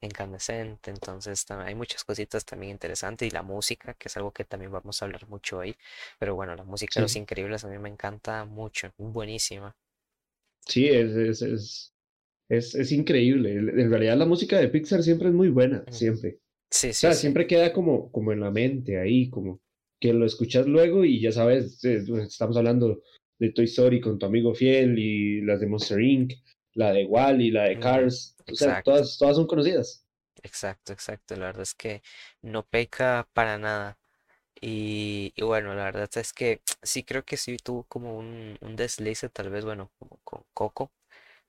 incandescente, 0.00 0.90
entonces 0.92 1.44
hay 1.50 1.74
muchas 1.74 2.04
cositas 2.04 2.44
también 2.44 2.70
interesantes 2.72 3.26
y 3.28 3.30
la 3.32 3.42
música, 3.42 3.94
que 3.94 4.06
es 4.08 4.16
algo 4.16 4.30
que 4.32 4.44
también 4.44 4.70
vamos 4.72 5.02
a 5.02 5.04
hablar 5.06 5.26
mucho 5.28 5.58
hoy, 5.58 5.76
pero 6.18 6.34
bueno, 6.36 6.54
la 6.54 6.62
música 6.64 7.00
de 7.00 7.02
Los 7.02 7.16
Sí, 7.16 7.16
Increíbles 7.16 7.64
a 7.64 7.68
mí 7.68 7.78
me 7.78 7.88
encanta 7.88 8.44
mucho, 8.44 8.92
buenísima. 8.98 9.74
sí, 10.66 10.86
es, 10.88 11.12
es, 11.16 11.42
es, 11.42 11.94
es, 12.48 12.74
es 12.74 12.92
increíble. 12.92 13.54
En 13.54 13.90
realidad 13.90 14.16
la 14.16 14.26
música 14.26 14.58
de 14.58 14.68
Pixar 14.68 15.02
siempre 15.02 15.28
es 15.28 15.34
muy 15.34 15.48
buena, 15.48 15.84
siempre. 15.90 16.40
Sí, 16.70 16.92
O 16.92 16.92
sí, 16.92 17.00
sea, 17.00 17.14
sí. 17.14 17.20
siempre 17.20 17.46
queda 17.46 17.72
como, 17.72 18.10
como 18.12 18.32
en 18.32 18.40
la 18.40 18.50
mente 18.50 18.98
ahí, 18.98 19.30
como 19.30 19.60
que 20.00 20.12
lo 20.12 20.26
escuchas 20.26 20.66
luego 20.66 21.04
y 21.04 21.20
ya 21.20 21.32
sabes, 21.32 21.82
eh, 21.84 22.04
estamos 22.26 22.56
hablando 22.56 23.02
de 23.38 23.52
Toy 23.52 23.64
Story 23.66 24.00
con 24.00 24.18
tu 24.18 24.26
amigo 24.26 24.54
fiel 24.54 24.98
y 24.98 25.40
las 25.42 25.60
de 25.60 25.66
Monster 25.66 26.00
Inc., 26.00 26.32
la 26.74 26.92
de 26.92 27.06
Wall-E, 27.06 27.52
la 27.52 27.64
de 27.64 27.78
Cars, 27.78 28.36
o 28.46 28.54
sea, 28.54 28.82
todas, 28.82 29.16
todas 29.18 29.36
son 29.36 29.46
conocidas. 29.46 30.06
Exacto, 30.42 30.92
exacto. 30.92 31.34
La 31.36 31.46
verdad 31.46 31.62
es 31.62 31.74
que 31.74 32.02
no 32.42 32.64
peca 32.66 33.28
para 33.32 33.58
nada. 33.58 33.98
Y, 34.60 35.32
y 35.36 35.42
bueno, 35.44 35.74
la 35.74 35.84
verdad 35.84 36.10
es 36.16 36.32
que 36.32 36.62
sí 36.82 37.04
creo 37.04 37.24
que 37.24 37.36
sí 37.36 37.56
tuvo 37.58 37.84
como 37.84 38.18
un, 38.18 38.58
un 38.60 38.76
deslice, 38.76 39.28
tal 39.30 39.50
vez, 39.50 39.64
bueno, 39.64 39.92
como 39.98 40.20
con 40.24 40.44
Coco. 40.54 40.92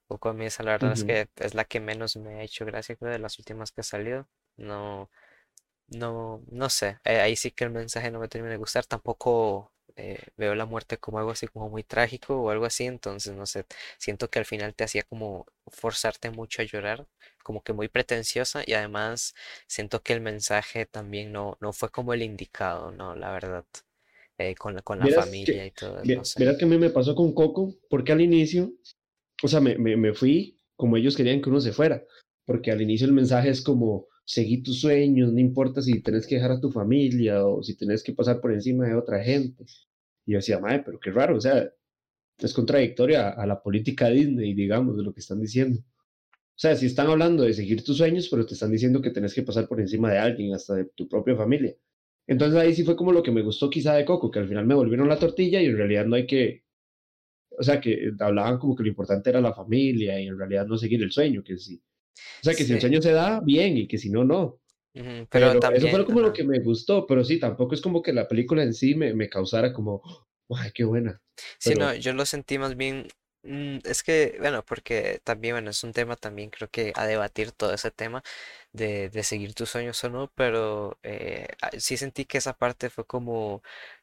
Coco 0.07 0.29
a 0.29 0.33
mí 0.33 0.45
esa 0.45 0.63
la 0.63 0.71
verdad 0.71 0.93
es 0.93 1.03
Ujú. 1.03 1.05
que 1.05 1.29
es 1.37 1.53
la 1.55 1.65
que 1.65 1.79
menos 1.79 2.15
me 2.17 2.35
ha 2.39 2.43
hecho 2.43 2.65
gracia, 2.65 2.95
creo, 2.95 3.11
de 3.11 3.19
las 3.19 3.39
últimas 3.39 3.71
que 3.71 3.81
ha 3.81 3.83
salido. 3.83 4.27
No, 4.57 5.09
no, 5.87 6.43
no 6.51 6.69
sé, 6.69 6.99
eh, 7.05 7.19
ahí 7.21 7.35
sí 7.35 7.51
que 7.51 7.63
el 7.65 7.71
mensaje 7.71 8.11
no 8.11 8.19
me 8.19 8.27
termina 8.27 8.51
de 8.51 8.57
gustar, 8.57 8.85
tampoco 8.85 9.71
eh, 9.95 10.19
veo 10.37 10.55
la 10.55 10.65
muerte 10.65 10.97
como 10.97 11.19
algo 11.19 11.31
así 11.31 11.47
como 11.47 11.69
muy 11.69 11.83
trágico 11.83 12.35
o 12.41 12.49
algo 12.51 12.65
así, 12.65 12.85
entonces 12.85 13.33
no 13.35 13.45
sé, 13.45 13.65
siento 13.97 14.29
que 14.29 14.39
al 14.39 14.45
final 14.45 14.75
te 14.75 14.83
hacía 14.83 15.03
como 15.03 15.45
forzarte 15.67 16.29
mucho 16.31 16.61
a 16.61 16.65
llorar, 16.65 17.07
como 17.43 17.63
que 17.63 17.73
muy 17.73 17.87
pretenciosa 17.89 18.63
y 18.65 18.73
además 18.73 19.33
siento 19.67 20.03
que 20.03 20.13
el 20.13 20.21
mensaje 20.21 20.85
también 20.85 21.31
no, 21.31 21.57
no 21.61 21.73
fue 21.73 21.89
como 21.91 22.13
el 22.13 22.23
indicado, 22.23 22.91
no, 22.91 23.15
la 23.15 23.31
verdad, 23.31 23.65
eh, 24.39 24.55
con 24.55 24.75
la, 24.75 24.81
con 24.81 24.99
la 24.99 25.09
familia 25.09 25.65
que, 25.65 25.65
y 25.65 25.71
todo, 25.71 26.05
no 26.05 26.23
vie- 26.23 26.25
sé. 26.25 26.53
que 26.57 26.65
a 26.65 26.67
mí 26.67 26.77
me 26.77 26.89
pasó 26.89 27.15
con 27.15 27.33
Coco, 27.33 27.73
porque 27.89 28.11
al 28.11 28.21
inicio, 28.21 28.71
o 29.43 29.47
sea, 29.47 29.59
me, 29.59 29.77
me, 29.77 29.95
me 29.97 30.13
fui 30.13 30.57
como 30.77 30.95
ellos 30.95 31.17
querían 31.17 31.41
que 31.41 31.49
uno 31.49 31.59
se 31.59 31.73
fuera, 31.73 32.03
porque 32.45 32.71
al 32.71 32.81
inicio 32.81 33.07
el 33.07 33.13
mensaje 33.13 33.49
es 33.49 33.61
como, 33.61 34.07
seguí 34.23 34.61
tus 34.63 34.79
sueños, 34.81 35.33
no 35.33 35.39
importa 35.39 35.81
si 35.81 36.01
tenés 36.01 36.27
que 36.27 36.35
dejar 36.35 36.51
a 36.51 36.61
tu 36.61 36.71
familia 36.71 37.45
o 37.45 37.63
si 37.63 37.75
tenés 37.75 38.03
que 38.03 38.13
pasar 38.13 38.39
por 38.39 38.53
encima 38.53 38.87
de 38.87 38.95
otra 38.95 39.23
gente. 39.23 39.65
Y 40.25 40.33
yo 40.33 40.37
decía, 40.37 40.59
madre, 40.59 40.83
pero 40.85 40.99
qué 40.99 41.11
raro, 41.11 41.37
o 41.37 41.41
sea, 41.41 41.69
es 42.37 42.53
contradictoria 42.53 43.29
a, 43.29 43.45
la 43.47 43.61
política 43.61 44.09
Disney, 44.09 44.53
digamos, 44.53 44.97
de 44.97 45.03
lo 45.03 45.13
que 45.13 45.21
están 45.21 45.41
diciendo. 45.41 45.79
O 45.79 46.59
sea, 46.59 46.75
si 46.75 46.87
están 46.87 47.07
hablando 47.07 47.43
de 47.43 47.53
seguir 47.53 47.83
tus 47.83 47.97
sueños, 47.97 48.29
pero 48.29 48.45
te 48.45 48.53
están 48.53 48.71
diciendo 48.71 49.01
que 49.01 49.11
tenés 49.11 49.33
que 49.33 49.43
pasar 49.43 49.67
por 49.67 49.79
encima 49.79 50.11
de 50.11 50.19
alguien, 50.19 50.53
hasta 50.53 50.75
de 50.75 50.85
tu 50.85 51.07
propia 51.07 51.35
familia. 51.35 51.75
Entonces 52.27 52.59
ahí 52.59 52.73
sí 52.75 52.83
fue 52.83 52.95
como 52.95 53.11
lo 53.11 53.23
que 53.23 53.31
me 53.31 53.41
gustó 53.41 53.69
quizá 53.69 53.93
de 53.95 54.05
Coco, 54.05 54.31
que 54.31 54.39
al 54.39 54.47
final 54.47 54.65
me 54.65 54.75
volvieron 54.75 55.07
la 55.07 55.19
tortilla 55.19 55.61
y 55.61 55.67
en 55.67 55.77
realidad 55.77 56.05
no 56.05 56.15
hay 56.15 56.27
que, 56.27 56.65
o 57.57 57.63
sea, 57.63 57.81
que 57.81 58.11
hablaban 58.19 58.59
como 58.59 58.75
que 58.75 58.83
lo 58.83 58.89
importante 58.89 59.29
era 59.29 59.41
la 59.41 59.53
familia 59.53 60.19
y 60.19 60.27
en 60.27 60.37
realidad 60.37 60.67
no 60.67 60.77
seguir 60.77 61.01
el 61.01 61.11
sueño, 61.11 61.43
que 61.43 61.57
sí. 61.57 61.81
O 62.41 62.43
sea, 62.43 62.53
que 62.53 62.63
si 62.63 62.73
el 62.73 62.81
sueño 62.81 63.01
se 63.01 63.11
da, 63.11 63.41
bien, 63.41 63.77
y 63.77 63.87
que 63.87 63.97
si 63.97 64.09
no, 64.09 64.23
no. 64.23 64.59
pero 65.29 65.59
Pero 65.59 65.71
eso 65.73 65.87
fue 65.89 66.05
como 66.05 66.21
lo 66.21 66.33
que 66.33 66.43
me 66.43 66.59
gustó, 66.59 67.05
pero 67.07 67.23
sí, 67.23 67.39
tampoco 67.39 67.73
es 67.73 67.81
como 67.81 68.01
que 68.01 68.13
la 68.13 68.27
película 68.27 68.63
en 68.63 68.73
sí 68.73 68.95
me, 68.95 69.13
me 69.13 69.29
causara 69.29 69.73
como, 69.73 70.01
ay, 70.49 70.71
qué 70.73 70.83
buena. 70.83 71.21
Sí, 71.59 71.73
no, 71.75 71.93
yo 71.95 72.13
lo 72.13 72.25
sentí 72.25 72.57
más 72.57 72.75
bien, 72.75 73.07
mm, 73.43 73.79
es 73.83 74.03
que, 74.03 74.37
bueno, 74.39 74.63
porque 74.63 75.19
también, 75.23 75.55
bueno, 75.55 75.71
es 75.71 75.83
un 75.83 75.93
tema 75.93 76.15
también 76.15 76.49
creo 76.49 76.69
que 76.69 76.93
a 76.95 77.05
debatir 77.05 77.51
todo 77.51 77.73
ese 77.73 77.91
tema 77.91 78.23
de, 78.77 79.09
de 79.09 79.23
seguir 79.23 79.53
tus 79.55 79.69
sueños 79.71 80.03
o 80.05 80.09
no, 80.09 80.31
pero 80.35 80.97
eh, 81.03 81.47
ah, 81.61 81.71
sí 81.79 81.97
sentí 81.97 82.25
que 82.25 82.37
esa 82.39 82.53
parte 82.57 82.89
fue 82.89 83.05
como 83.05 83.61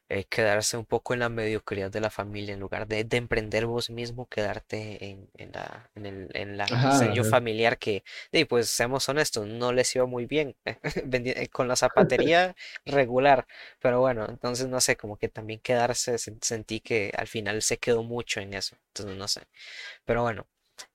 eh, 0.09 0.25
quedarse 0.25 0.77
un 0.77 0.85
poco 0.85 1.13
en 1.13 1.19
la 1.21 1.29
mediocridad 1.29 1.91
de 1.91 1.99
la 2.01 2.09
familia, 2.11 2.53
en 2.53 2.59
lugar 2.59 2.87
de, 2.87 3.03
de 3.03 3.17
emprender 3.17 3.65
vos 3.65 3.89
mismo, 3.89 4.27
quedarte 4.27 5.03
en, 5.05 5.29
en 5.35 5.51
la, 5.53 5.89
en 5.95 6.05
el, 6.05 6.29
en 6.33 6.57
la 6.57 6.69
ajá, 6.69 6.89
sello 6.89 7.23
familiar 7.23 7.77
que, 7.79 8.03
y 8.31 8.45
pues 8.45 8.69
seamos 8.69 9.09
honestos, 9.09 9.47
no 9.47 9.71
les 9.73 9.95
iba 9.95 10.05
muy 10.05 10.25
bien, 10.25 10.55
eh, 10.65 11.47
con 11.49 11.67
la 11.67 11.75
zapatería 11.75 12.55
regular. 12.85 13.47
Pero 13.79 13.99
bueno, 13.99 14.25
entonces 14.29 14.67
no 14.67 14.79
sé, 14.81 14.95
como 14.97 15.17
que 15.17 15.29
también 15.29 15.59
quedarse, 15.59 16.15
sen- 16.15 16.39
sentí 16.41 16.79
que 16.81 17.11
al 17.17 17.27
final 17.27 17.61
se 17.61 17.77
quedó 17.77 18.03
mucho 18.03 18.39
en 18.39 18.53
eso, 18.53 18.75
entonces 18.89 19.17
no 19.17 19.27
sé. 19.27 19.41
Pero 20.05 20.23
bueno, 20.23 20.47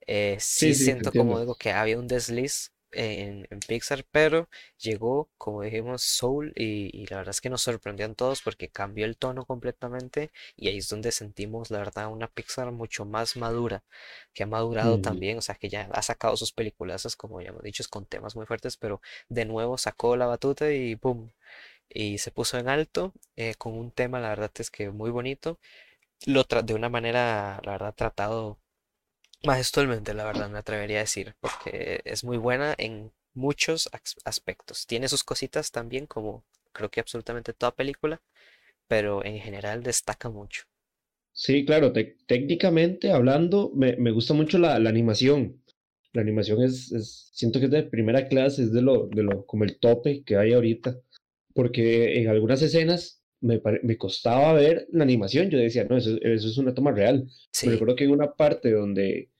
eh, 0.06 0.36
sí 0.40 0.74
Sí, 0.74 0.74
sí, 0.74 0.92
siento 0.92 1.14
como 1.14 1.40
digo 1.40 1.56
que 1.56 1.72
había 1.72 1.98
un 1.98 2.08
desliz 2.08 2.72
en, 2.92 3.46
en 3.50 3.60
Pixar, 3.60 4.04
pero 4.10 4.48
llegó, 4.78 5.30
como 5.38 5.62
dijimos, 5.62 6.02
Soul 6.02 6.52
y, 6.56 6.90
y 6.96 7.06
la 7.06 7.18
verdad 7.18 7.30
es 7.30 7.40
que 7.40 7.50
nos 7.50 7.62
sorprendieron 7.62 8.14
todos 8.14 8.42
porque 8.42 8.68
cambió 8.68 9.04
el 9.06 9.16
tono 9.16 9.44
completamente 9.46 10.30
y 10.56 10.68
ahí 10.68 10.78
es 10.78 10.88
donde 10.88 11.12
sentimos, 11.12 11.70
la 11.70 11.78
verdad, 11.78 12.08
una 12.12 12.28
Pixar 12.28 12.70
mucho 12.72 13.04
más 13.04 13.36
madura, 13.36 13.82
que 14.34 14.42
ha 14.42 14.46
madurado 14.46 14.98
también, 14.98 15.38
o 15.38 15.42
sea, 15.42 15.54
que 15.56 15.68
ya 15.68 15.88
ha 15.92 16.02
sacado 16.02 16.36
sus 16.36 16.52
peliculazas, 16.52 17.16
como 17.16 17.40
ya 17.40 17.50
hemos 17.50 17.62
dicho, 17.62 17.84
con 17.90 18.06
temas 18.06 18.36
muy 18.36 18.46
fuertes, 18.46 18.76
pero 18.76 19.00
de 19.28 19.44
nuevo 19.44 19.78
sacó 19.78 20.16
la 20.16 20.26
batuta 20.26 20.70
y 20.72 20.94
¡boom! 20.96 21.32
y 21.88 22.18
se 22.18 22.30
puso 22.32 22.58
en 22.58 22.68
alto 22.68 23.12
eh, 23.36 23.54
con 23.56 23.74
un 23.78 23.90
tema, 23.92 24.20
la 24.20 24.30
verdad 24.30 24.50
es 24.58 24.70
que 24.70 24.90
muy 24.90 25.10
bonito. 25.10 25.58
Lo 26.26 26.44
de 26.44 26.74
una 26.74 26.88
manera, 26.88 27.60
la 27.64 27.72
verdad, 27.72 27.94
tratado 27.94 28.58
majestuosamente, 29.44 30.14
la 30.14 30.24
verdad, 30.24 30.50
me 30.50 30.58
atrevería 30.58 30.98
a 30.98 31.02
decir, 31.02 31.34
porque 31.40 32.00
es 32.04 32.24
muy 32.24 32.36
buena 32.36 32.74
en 32.78 33.12
muchos 33.34 33.88
aspectos. 34.24 34.86
Tiene 34.86 35.08
sus 35.08 35.24
cositas 35.24 35.70
también, 35.70 36.06
como 36.06 36.44
creo 36.72 36.90
que 36.90 37.00
absolutamente 37.00 37.52
toda 37.52 37.74
película, 37.74 38.20
pero 38.86 39.24
en 39.24 39.38
general 39.38 39.82
destaca 39.82 40.28
mucho. 40.28 40.64
Sí, 41.32 41.64
claro, 41.64 41.92
técnicamente 42.26 43.12
hablando, 43.12 43.70
me, 43.74 43.96
me 43.96 44.10
gusta 44.10 44.34
mucho 44.34 44.58
la, 44.58 44.78
la, 44.78 44.90
animación. 44.90 45.62
La 46.12 46.22
animación 46.22 46.62
es, 46.62 46.92
es, 46.92 47.30
siento 47.32 47.60
que 47.60 47.66
es 47.66 47.70
de 47.70 47.84
primera 47.84 48.28
clase, 48.28 48.64
es 48.64 48.72
de 48.72 48.82
lo, 48.82 49.06
de 49.06 49.22
lo, 49.22 49.46
como 49.46 49.64
el 49.64 49.78
tope 49.78 50.22
que 50.24 50.36
hay 50.36 50.52
ahorita, 50.52 50.98
porque 51.54 52.20
en 52.20 52.28
algunas 52.28 52.60
escenas 52.62 53.19
me, 53.40 53.60
me 53.82 53.96
costaba 53.96 54.52
ver 54.52 54.86
la 54.92 55.04
animación, 55.04 55.50
yo 55.50 55.58
decía, 55.58 55.84
no, 55.84 55.96
eso, 55.96 56.16
eso 56.20 56.48
es 56.48 56.58
una 56.58 56.74
toma 56.74 56.92
real. 56.92 57.28
Sí. 57.52 57.66
Pero 57.66 57.78
creo 57.78 57.96
que 57.96 58.04
en 58.04 58.10
una 58.10 58.32
parte 58.32 58.70
donde, 58.70 59.30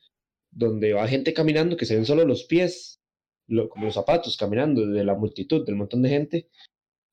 donde 0.51 0.93
va 0.93 1.09
gente 1.09 1.35
caminando, 1.35 1.77
que 1.77 1.87
se 1.87 1.95
ven 1.95 2.07
solo 2.07 2.25
los 2.25 2.45
pies, 2.45 3.01
lo, 3.47 3.69
como 3.69 3.87
los 3.87 3.95
zapatos 3.95 4.37
caminando 4.37 4.87
de 4.87 5.05
la 5.05 5.15
multitud, 5.15 5.65
del 5.67 5.77
montón 5.77 6.03
de 6.03 6.09
gente, 6.09 6.49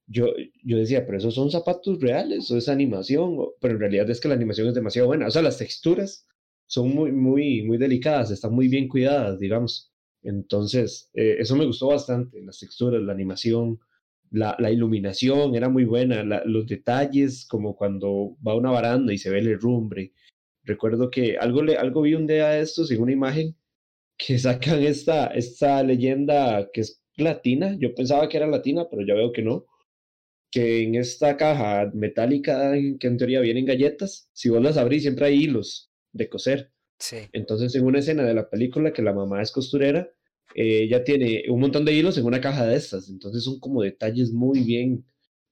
yo, 0.07 0.27
yo 0.63 0.77
decía, 0.77 1.05
pero 1.05 1.17
esos 1.17 1.35
son 1.35 1.51
zapatos 1.51 1.99
reales 1.99 2.49
o 2.49 2.57
es 2.57 2.69
animación, 2.69 3.37
pero 3.59 3.73
en 3.73 3.79
realidad 3.79 4.09
es 4.09 4.21
que 4.21 4.29
la 4.29 4.35
animación 4.35 4.67
es 4.67 4.73
demasiado 4.73 5.07
buena, 5.07 5.27
o 5.27 5.31
sea, 5.31 5.41
las 5.41 5.57
texturas 5.57 6.25
son 6.65 6.89
muy, 6.93 7.11
muy, 7.11 7.63
muy 7.63 7.77
delicadas, 7.77 8.31
están 8.31 8.53
muy 8.53 8.67
bien 8.67 8.87
cuidadas, 8.87 9.39
digamos. 9.39 9.91
Entonces, 10.23 11.09
eh, 11.13 11.37
eso 11.39 11.55
me 11.55 11.65
gustó 11.65 11.87
bastante, 11.87 12.41
las 12.41 12.59
texturas, 12.59 13.01
la 13.01 13.13
animación, 13.13 13.79
la, 14.31 14.55
la 14.59 14.71
iluminación 14.71 15.55
era 15.55 15.69
muy 15.69 15.85
buena, 15.85 16.23
la, 16.23 16.43
los 16.45 16.67
detalles, 16.67 17.45
como 17.47 17.75
cuando 17.75 18.37
va 18.45 18.53
a 18.53 18.55
una 18.55 18.71
baranda 18.71 19.13
y 19.13 19.17
se 19.17 19.29
ve 19.29 19.39
el 19.39 19.47
herrumbre. 19.49 20.13
Recuerdo 20.63 21.09
que 21.09 21.37
algo, 21.37 21.63
le, 21.63 21.77
algo 21.77 22.01
vi 22.01 22.13
un 22.13 22.27
día 22.27 22.49
de 22.49 22.61
estos 22.61 22.91
en 22.91 23.01
una 23.01 23.13
imagen 23.13 23.55
que 24.17 24.37
sacan 24.39 24.83
esta, 24.83 25.27
esta 25.27 25.83
leyenda 25.83 26.69
que 26.73 26.81
es 26.81 27.03
latina, 27.15 27.75
yo 27.79 27.93
pensaba 27.95 28.29
que 28.29 28.37
era 28.37 28.47
latina, 28.47 28.87
pero 28.89 29.03
ya 29.05 29.15
veo 29.15 29.31
que 29.31 29.41
no, 29.41 29.65
que 30.51 30.83
en 30.83 30.95
esta 30.95 31.35
caja 31.37 31.89
metálica 31.93 32.73
que 32.99 33.07
en 33.07 33.17
teoría 33.17 33.41
vienen 33.41 33.65
galletas, 33.65 34.29
si 34.33 34.49
vos 34.49 34.61
las 34.61 34.77
abrís 34.77 35.03
siempre 35.03 35.25
hay 35.27 35.43
hilos 35.43 35.91
de 36.13 36.29
coser. 36.29 36.71
Sí. 36.99 37.17
Entonces 37.31 37.75
en 37.75 37.85
una 37.85 37.99
escena 37.99 38.23
de 38.23 38.33
la 38.33 38.49
película 38.49 38.93
que 38.93 39.01
la 39.01 39.13
mamá 39.13 39.41
es 39.41 39.51
costurera, 39.51 40.09
ella 40.55 41.03
tiene 41.03 41.43
un 41.49 41.59
montón 41.59 41.85
de 41.85 41.93
hilos 41.93 42.17
en 42.17 42.25
una 42.25 42.41
caja 42.41 42.65
de 42.65 42.75
estas, 42.75 43.09
entonces 43.09 43.43
son 43.43 43.59
como 43.59 43.81
detalles 43.83 44.31
muy 44.31 44.61
bien, 44.61 45.05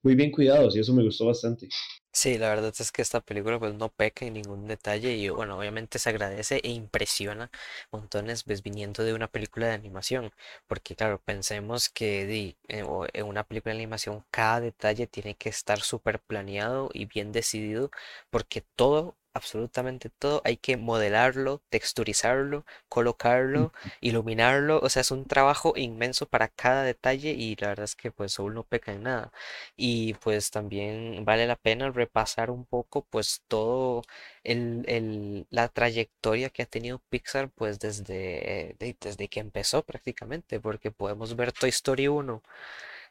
muy 0.03 0.15
bien 0.15 0.31
cuidados 0.31 0.75
y 0.75 0.79
eso 0.79 0.93
me 0.93 1.03
gustó 1.03 1.25
bastante. 1.27 1.69
Sí, 2.11 2.37
la 2.37 2.49
verdad 2.49 2.73
es 2.79 2.91
que 2.93 3.01
esta 3.01 3.19
película 3.19 3.59
pues 3.59 3.73
no 3.75 3.89
peca 3.91 4.25
en 4.25 4.33
ningún 4.35 4.67
detalle 4.67 5.11
y 5.13 5.27
bueno, 5.29 5.57
obviamente 5.59 5.99
se 5.99 6.09
agradece 6.09 6.61
e 6.63 6.69
impresiona 6.71 7.51
montones 7.91 8.45
ves 8.45 8.63
viniendo 8.63 9.03
de 9.03 9.13
una 9.13 9.27
película 9.27 9.67
de 9.67 9.73
animación, 9.73 10.31
porque 10.65 10.95
claro, 10.95 11.21
pensemos 11.21 11.89
que 11.89 12.25
di, 12.25 12.57
en 12.69 13.25
una 13.25 13.43
película 13.43 13.73
de 13.73 13.79
animación 13.81 14.23
cada 14.31 14.61
detalle 14.61 15.07
tiene 15.07 15.35
que 15.35 15.49
estar 15.49 15.81
súper 15.81 16.21
planeado 16.21 16.89
y 16.93 17.05
bien 17.05 17.33
decidido, 17.33 17.91
porque 18.29 18.61
todo 18.75 19.17
absolutamente 19.35 20.09
todo, 20.09 20.41
hay 20.45 20.57
que 20.57 20.77
modelarlo, 20.77 21.61
texturizarlo, 21.69 22.65
colocarlo, 22.89 23.73
iluminarlo, 24.01 24.79
o 24.81 24.89
sea, 24.89 25.01
es 25.01 25.11
un 25.11 25.25
trabajo 25.27 25.73
inmenso 25.75 26.25
para 26.27 26.47
cada 26.47 26.83
detalle 26.83 27.31
y 27.31 27.55
la 27.57 27.67
verdad 27.69 27.83
es 27.85 27.95
que 27.95 28.11
pues 28.11 28.33
Soul 28.33 28.53
no 28.55 28.63
peca 28.63 28.93
en 28.93 29.03
nada. 29.03 29.31
Y 29.75 30.13
pues 30.15 30.51
también 30.51 31.25
vale 31.25 31.47
la 31.47 31.57
pena 31.57 31.91
repasar 31.91 32.49
un 32.49 32.65
poco 32.65 33.05
pues 33.09 33.43
todo 33.47 34.03
el, 34.43 34.83
el, 34.87 35.47
la 35.49 35.67
trayectoria 35.69 36.49
que 36.49 36.63
ha 36.63 36.65
tenido 36.65 36.99
Pixar 37.09 37.49
pues 37.49 37.79
desde, 37.79 38.75
desde 38.79 39.27
que 39.27 39.39
empezó 39.41 39.83
prácticamente, 39.83 40.59
porque 40.59 40.91
podemos 40.91 41.35
ver 41.35 41.51
Toy 41.51 41.69
Story 41.69 42.07
1 42.07 42.41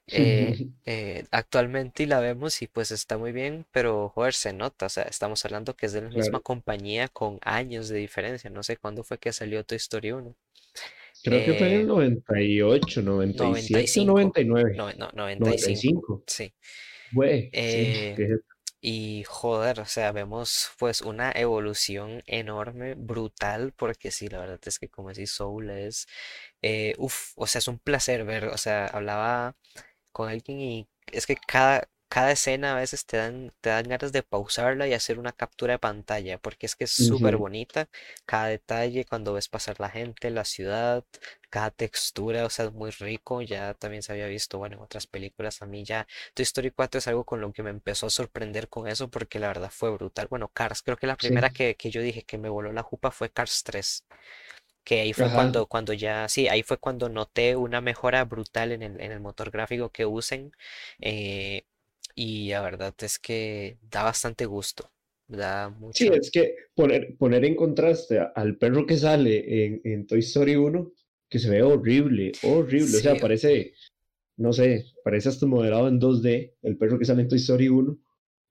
eh, 0.09 0.69
eh, 0.87 1.25
actualmente 1.31 2.03
y 2.03 2.07
la 2.07 2.21
vemos 2.21 2.61
y 2.63 2.67
pues 2.67 2.91
está 2.91 3.19
muy 3.19 3.33
bien, 3.33 3.67
pero 3.73 4.09
joder, 4.11 4.35
se 4.35 4.53
nota, 4.53 4.87
o 4.87 4.89
sea, 4.89 5.05
estamos 5.05 5.45
hablando 5.45 5.75
que 5.75 5.87
es 5.87 5.93
de 5.93 6.03
la 6.03 6.11
misma 6.11 6.41
compañía 6.41 7.09
con 7.09 7.39
años 7.43 7.89
de 7.89 7.99
diferencia, 7.99 8.51
no 8.51 8.63
sé 8.63 8.77
cuándo 8.77 9.05
fue 9.05 9.19
que 9.19 9.33
salió 9.33 9.65
Toy 9.65 9.77
Story 9.77 10.13
1. 10.13 10.35
Creo 11.23 11.45
que 11.45 11.55
fue 11.55 11.69
en 11.69 11.81
el 11.81 11.87
98, 11.87 13.03
97, 13.03 14.05
99. 14.05 14.75
No, 14.77 14.93
no, 14.93 15.11
95. 15.15 16.25
Sí. 16.27 16.53
Güey, 17.13 17.49
eh, 17.53 18.41
y 18.87 19.25
joder, 19.27 19.81
o 19.81 19.87
sea, 19.87 20.13
vemos 20.13 20.73
pues 20.79 21.01
una 21.01 21.33
evolución 21.33 22.23
enorme, 22.27 22.93
brutal, 22.95 23.73
porque 23.75 24.11
sí, 24.11 24.29
la 24.29 24.41
verdad 24.41 24.61
es 24.67 24.79
que 24.79 24.91
como 24.91 25.09
decís, 25.09 25.31
Soul 25.31 25.71
es, 25.71 26.07
eh, 26.61 26.95
uff, 26.99 27.33
o 27.37 27.47
sea, 27.47 27.61
es 27.61 27.69
un 27.69 27.79
placer 27.79 28.27
ver, 28.27 28.49
o 28.49 28.59
sea, 28.59 28.85
hablaba 28.89 29.57
con 30.15 30.31
alguien 30.31 30.61
y 30.63 30.89
es 31.13 31.27
que 31.27 31.37
cada, 31.37 31.89
cada 32.09 32.33
escena 32.33 32.75
a 32.77 32.81
veces 32.81 33.07
te 33.07 33.17
dan, 33.19 33.53
te 33.61 33.71
dan 33.71 33.89
ganas 33.89 34.13
de 34.13 34.23
pausarla 34.23 34.87
y 34.89 34.95
hacer 34.95 35.19
una 35.19 35.33
captura 35.33 35.75
de 35.75 35.79
pantalla, 35.81 36.39
porque 36.39 36.67
es 36.67 36.77
que 36.77 36.85
es 36.85 36.93
súper 36.93 37.37
bonita, 37.37 37.89
cada 38.27 38.47
detalle, 38.49 39.05
cuando 39.05 39.35
ves 39.35 39.49
pasar 39.49 39.81
la 39.81 39.91
gente, 39.91 40.31
la 40.31 40.45
ciudad, 40.45 41.05
cada 41.51 41.71
textura, 41.71 42.47
o 42.47 42.51
sea, 42.51 42.67
es 42.67 42.73
muy 42.73 42.91
rico, 42.93 43.43
ya 43.43 43.75
también 43.75 44.03
se 44.03 44.13
había 44.13 44.27
visto, 44.29 44.59
bueno, 44.59 44.77
en 44.77 44.83
otras 44.83 45.07
películas, 45.07 45.63
a 45.63 45.67
mí 45.67 45.85
ya 45.85 46.07
Toy 46.35 46.45
Story 46.45 46.71
4 46.71 46.99
es 46.99 47.09
algo 47.09 47.25
con 47.25 47.41
lo 47.41 47.53
que 47.53 47.63
me 47.63 47.71
empezó 47.71 48.07
a 48.07 48.11
sorprender 48.11 48.69
con 48.69 48.89
eso, 48.89 49.09
porque 49.11 49.39
la 49.41 49.49
verdad 49.49 49.71
fue 49.73 49.91
brutal, 49.91 50.29
bueno, 50.29 50.49
Cars, 50.49 50.83
creo 50.83 50.97
que 50.97 51.07
la 51.09 51.17
primera 51.17 51.51
que, 51.51 51.77
que 51.77 51.91
yo 51.91 52.01
dije 52.03 52.23
que 52.25 52.39
me 52.39 52.49
voló 52.49 52.73
la 52.73 52.83
jupa 52.83 53.11
fue 53.11 53.31
Cars 53.31 53.63
3 53.65 54.05
que 54.85 55.01
ahí 55.01 55.13
fue 55.15 55.31
cuando, 55.33 55.67
cuando 55.67 55.95
ya, 55.95 56.29
sí, 56.29 56.47
ahí 56.47 56.63
fue 56.63 56.77
cuando 56.77 57.09
noté 57.09 57.57
una 57.57 57.81
mejora 57.81 58.25
brutal 58.25 58.71
en 58.73 58.83
el, 58.83 59.01
en 59.01 59.13
el 59.13 59.21
motor 59.21 59.51
gráfico 59.51 59.91
que 59.91 60.05
usen. 60.05 60.53
Eh, 61.01 61.65
y 62.15 62.51
la 62.51 62.61
verdad 62.61 62.95
es 63.01 63.19
que 63.19 63.79
da 63.91 64.05
bastante 64.05 64.45
gusto. 64.45 64.91
Da 65.27 65.71
mucho. 65.71 66.05
Sí, 66.05 66.11
es 66.13 66.31
que 66.31 66.55
poner, 66.75 67.17
poner 67.17 67.47
en 67.47 67.57
contraste 67.57 68.21
al 68.35 68.59
perro 68.59 68.87
que 68.87 68.99
sale 68.99 69.65
en, 69.65 69.81
en 69.85 70.07
Toy 70.07 70.19
Story 70.19 70.55
1, 70.55 70.93
que 71.31 71.39
se 71.39 71.49
ve 71.49 71.63
horrible, 71.63 72.33
horrible. 72.43 72.99
O 72.99 73.01
sea, 73.01 73.17
parece, 73.17 73.73
no 74.37 74.53
sé, 74.53 74.85
parece 75.03 75.31
hasta 75.31 75.47
moderado 75.47 75.89
en 75.89 75.99
2D, 75.99 76.57
el 76.63 76.77
perro 76.77 76.99
que 76.99 77.07
sale 77.07 77.23
en 77.23 77.29
Toy 77.29 77.39
Story 77.39 77.69
1, 77.69 77.99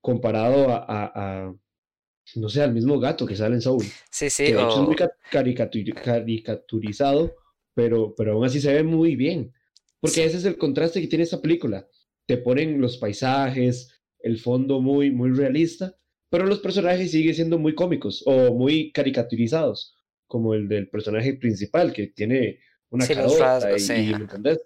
comparado 0.02 0.66
a 0.70 1.54
no 2.36 2.50
sé, 2.50 2.62
al 2.62 2.74
mismo 2.74 3.00
gato 3.00 3.26
que 3.26 3.36
sale 3.36 3.56
en 3.56 3.62
Soul. 3.62 3.84
Sí, 4.10 4.30
sí. 4.30 4.46
Que 4.46 4.56
de 4.56 4.64
hecho 4.64 4.82
es 4.82 4.88
muy 4.88 4.96
caricaturizado, 5.32 7.36
pero, 7.74 8.14
pero 8.16 8.34
aún 8.34 8.46
así 8.46 8.62
se 8.62 8.74
ve 8.74 8.84
muy 8.84 9.16
bien. 9.16 9.54
Porque 10.00 10.26
ese 10.26 10.38
es 10.38 10.46
el 10.46 10.58
contraste 10.58 11.02
que 11.02 11.08
tiene 11.08 11.24
esta 11.24 11.42
película. 11.42 11.88
Te 12.26 12.38
ponen 12.38 12.82
los 12.82 12.98
paisajes, 12.98 14.02
el 14.20 14.40
fondo 14.40 14.82
muy, 14.82 15.12
muy 15.12 15.32
realista, 15.32 15.96
pero 16.30 16.46
los 16.46 16.60
personajes 16.60 17.12
siguen 17.12 17.36
siendo 17.36 17.60
muy 17.60 17.76
cómicos 17.76 18.24
o 18.26 18.54
muy 18.54 18.92
caricaturizados, 18.92 19.96
como 20.26 20.54
el 20.54 20.68
del 20.68 20.90
personaje 20.90 21.36
principal 21.36 21.94
que 21.94 22.08
tiene 22.08 22.60
una 22.90 23.06
sí, 23.06 23.14
carota 23.14 23.78
y, 23.78 24.12
¿me 24.12 24.16
entendés? 24.16 24.60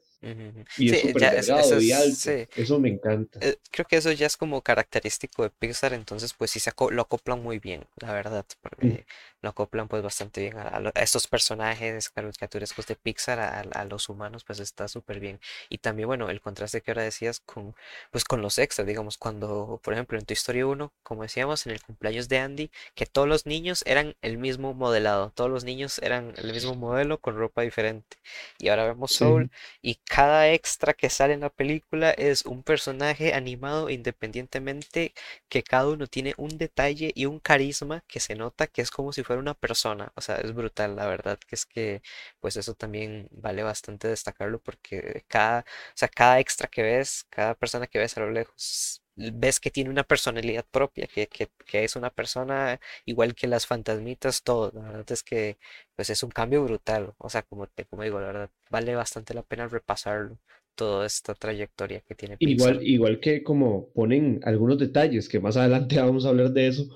Y 0.77 0.93
es 0.93 1.01
súper 1.01 1.31
delgado 1.31 1.81
y 1.81 1.91
alto. 1.91 2.31
Eso 2.55 2.79
me 2.79 2.89
encanta. 2.89 3.39
Eh, 3.41 3.57
creo 3.71 3.85
que 3.85 3.97
eso 3.97 4.11
ya 4.11 4.25
es 4.25 4.37
como 4.37 4.61
característico 4.61 5.43
de 5.43 5.49
Pixar, 5.49 5.93
entonces 5.93 6.33
pues 6.33 6.51
sí 6.51 6.59
se 6.59 6.71
lo 6.91 7.01
acoplan 7.01 7.41
muy 7.41 7.59
bien, 7.59 7.85
la 7.97 8.13
verdad, 8.13 8.45
porque 8.61 9.05
lo 9.41 9.49
acoplan 9.49 9.87
pues 9.87 10.03
bastante 10.03 10.41
bien 10.41 10.57
a, 10.57 10.91
estos 10.95 11.27
personajes 11.27 12.09
caricaturescos 12.09 12.87
de 12.87 12.95
Pixar, 12.95 13.39
a, 13.39 13.85
los 13.85 14.09
humanos, 14.09 14.43
pues 14.43 14.59
está 14.59 14.87
súper 14.87 15.19
bien. 15.19 15.39
Y 15.69 15.77
también, 15.77 16.07
bueno, 16.07 16.29
el 16.29 16.41
contraste 16.41 16.81
que 16.81 16.91
ahora 16.91 17.03
decías 17.03 17.39
con, 17.39 17.75
pues 18.11 18.25
con 18.25 18.41
los 18.41 18.57
extras, 18.57 18.87
digamos, 18.87 19.17
cuando, 19.17 19.79
por 19.83 19.93
ejemplo, 19.93 20.17
en 20.17 20.25
tu 20.25 20.33
historia 20.33 20.65
1, 20.65 20.91
como 21.03 21.23
decíamos, 21.23 21.65
en 21.65 21.73
el 21.73 21.81
cumpleaños 21.81 22.27
de 22.29 22.39
Andy, 22.39 22.71
que 22.95 23.05
todos 23.05 23.27
los 23.27 23.45
niños 23.45 23.83
eran 23.85 24.15
el 24.21 24.37
mismo 24.37 24.73
modelado, 24.73 25.31
todos 25.31 25.49
los 25.49 25.63
niños 25.63 25.99
eran 25.99 26.33
el 26.37 26.51
mismo 26.51 26.75
modelo 26.75 27.19
con 27.19 27.37
ropa 27.37 27.61
diferente. 27.61 28.17
Y 28.57 28.69
ahora 28.69 28.85
vemos 28.85 29.11
Soul 29.11 29.51
y 29.81 29.95
cada 29.95 30.51
extra 30.51 30.93
que 30.93 31.09
sale 31.09 31.33
en 31.33 31.41
la 31.41 31.49
película 31.49 32.11
es 32.11 32.45
un 32.45 32.63
personaje 32.63 33.33
animado 33.33 33.89
independientemente 33.89 35.13
que 35.49 35.63
cada 35.63 35.87
uno 35.89 36.07
tiene 36.07 36.33
un 36.37 36.57
detalle 36.57 37.11
y 37.15 37.25
un 37.25 37.39
carisma 37.39 38.03
que 38.07 38.19
se 38.19 38.35
nota 38.35 38.67
que 38.67 38.81
es 38.81 38.91
como 38.91 39.13
si 39.13 39.23
fuera 39.27 39.41
una 39.41 39.53
persona. 39.53 40.11
O 40.15 40.21
sea, 40.21 40.37
es 40.37 40.53
brutal, 40.53 40.95
la 40.95 41.07
verdad 41.07 41.39
que 41.39 41.55
es 41.55 41.65
que 41.65 42.01
pues 42.39 42.57
eso 42.57 42.73
también 42.75 43.27
vale 43.31 43.63
bastante 43.63 44.07
destacarlo 44.07 44.59
porque 44.61 45.25
cada, 45.27 45.61
o 45.61 45.63
sea, 45.95 46.07
cada 46.09 46.39
extra 46.39 46.67
que 46.69 46.83
ves, 46.83 47.25
cada 47.29 47.55
persona 47.55 47.87
que 47.87 47.99
ves 47.99 48.17
a 48.17 48.21
lo 48.21 48.31
lejos 48.31 49.03
ves 49.17 49.59
que 49.59 49.71
tiene 49.71 49.89
una 49.89 50.03
personalidad 50.03 50.65
propia, 50.69 51.07
que, 51.07 51.27
que, 51.27 51.49
que, 51.65 51.83
es 51.83 51.95
una 51.95 52.11
persona 52.11 52.79
igual 53.05 53.33
que 53.35 53.47
las 53.47 53.65
fantasmitas, 53.65 54.43
todo. 54.43 54.71
La 54.75 54.81
verdad 54.83 55.11
es 55.11 55.23
que 55.23 55.57
pues 55.95 56.09
es 56.09 56.23
un 56.23 56.29
cambio 56.31 56.63
brutal. 56.63 57.13
O 57.17 57.29
sea, 57.29 57.41
como 57.43 57.67
te 57.67 57.85
como 57.85 58.03
digo, 58.03 58.19
la 58.19 58.27
verdad, 58.27 58.49
vale 58.69 58.95
bastante 58.95 59.33
la 59.33 59.43
pena 59.43 59.67
repasarlo, 59.67 60.37
toda 60.75 61.05
esta 61.05 61.33
trayectoria 61.33 62.01
que 62.01 62.15
tiene 62.15 62.37
Pixar. 62.37 62.75
Igual, 62.75 62.87
igual 62.87 63.19
que 63.19 63.43
como 63.43 63.89
ponen 63.93 64.39
algunos 64.43 64.77
detalles, 64.77 65.27
que 65.27 65.39
más 65.39 65.57
adelante 65.57 65.99
vamos 66.01 66.25
a 66.25 66.29
hablar 66.29 66.51
de 66.51 66.67
eso, 66.67 66.87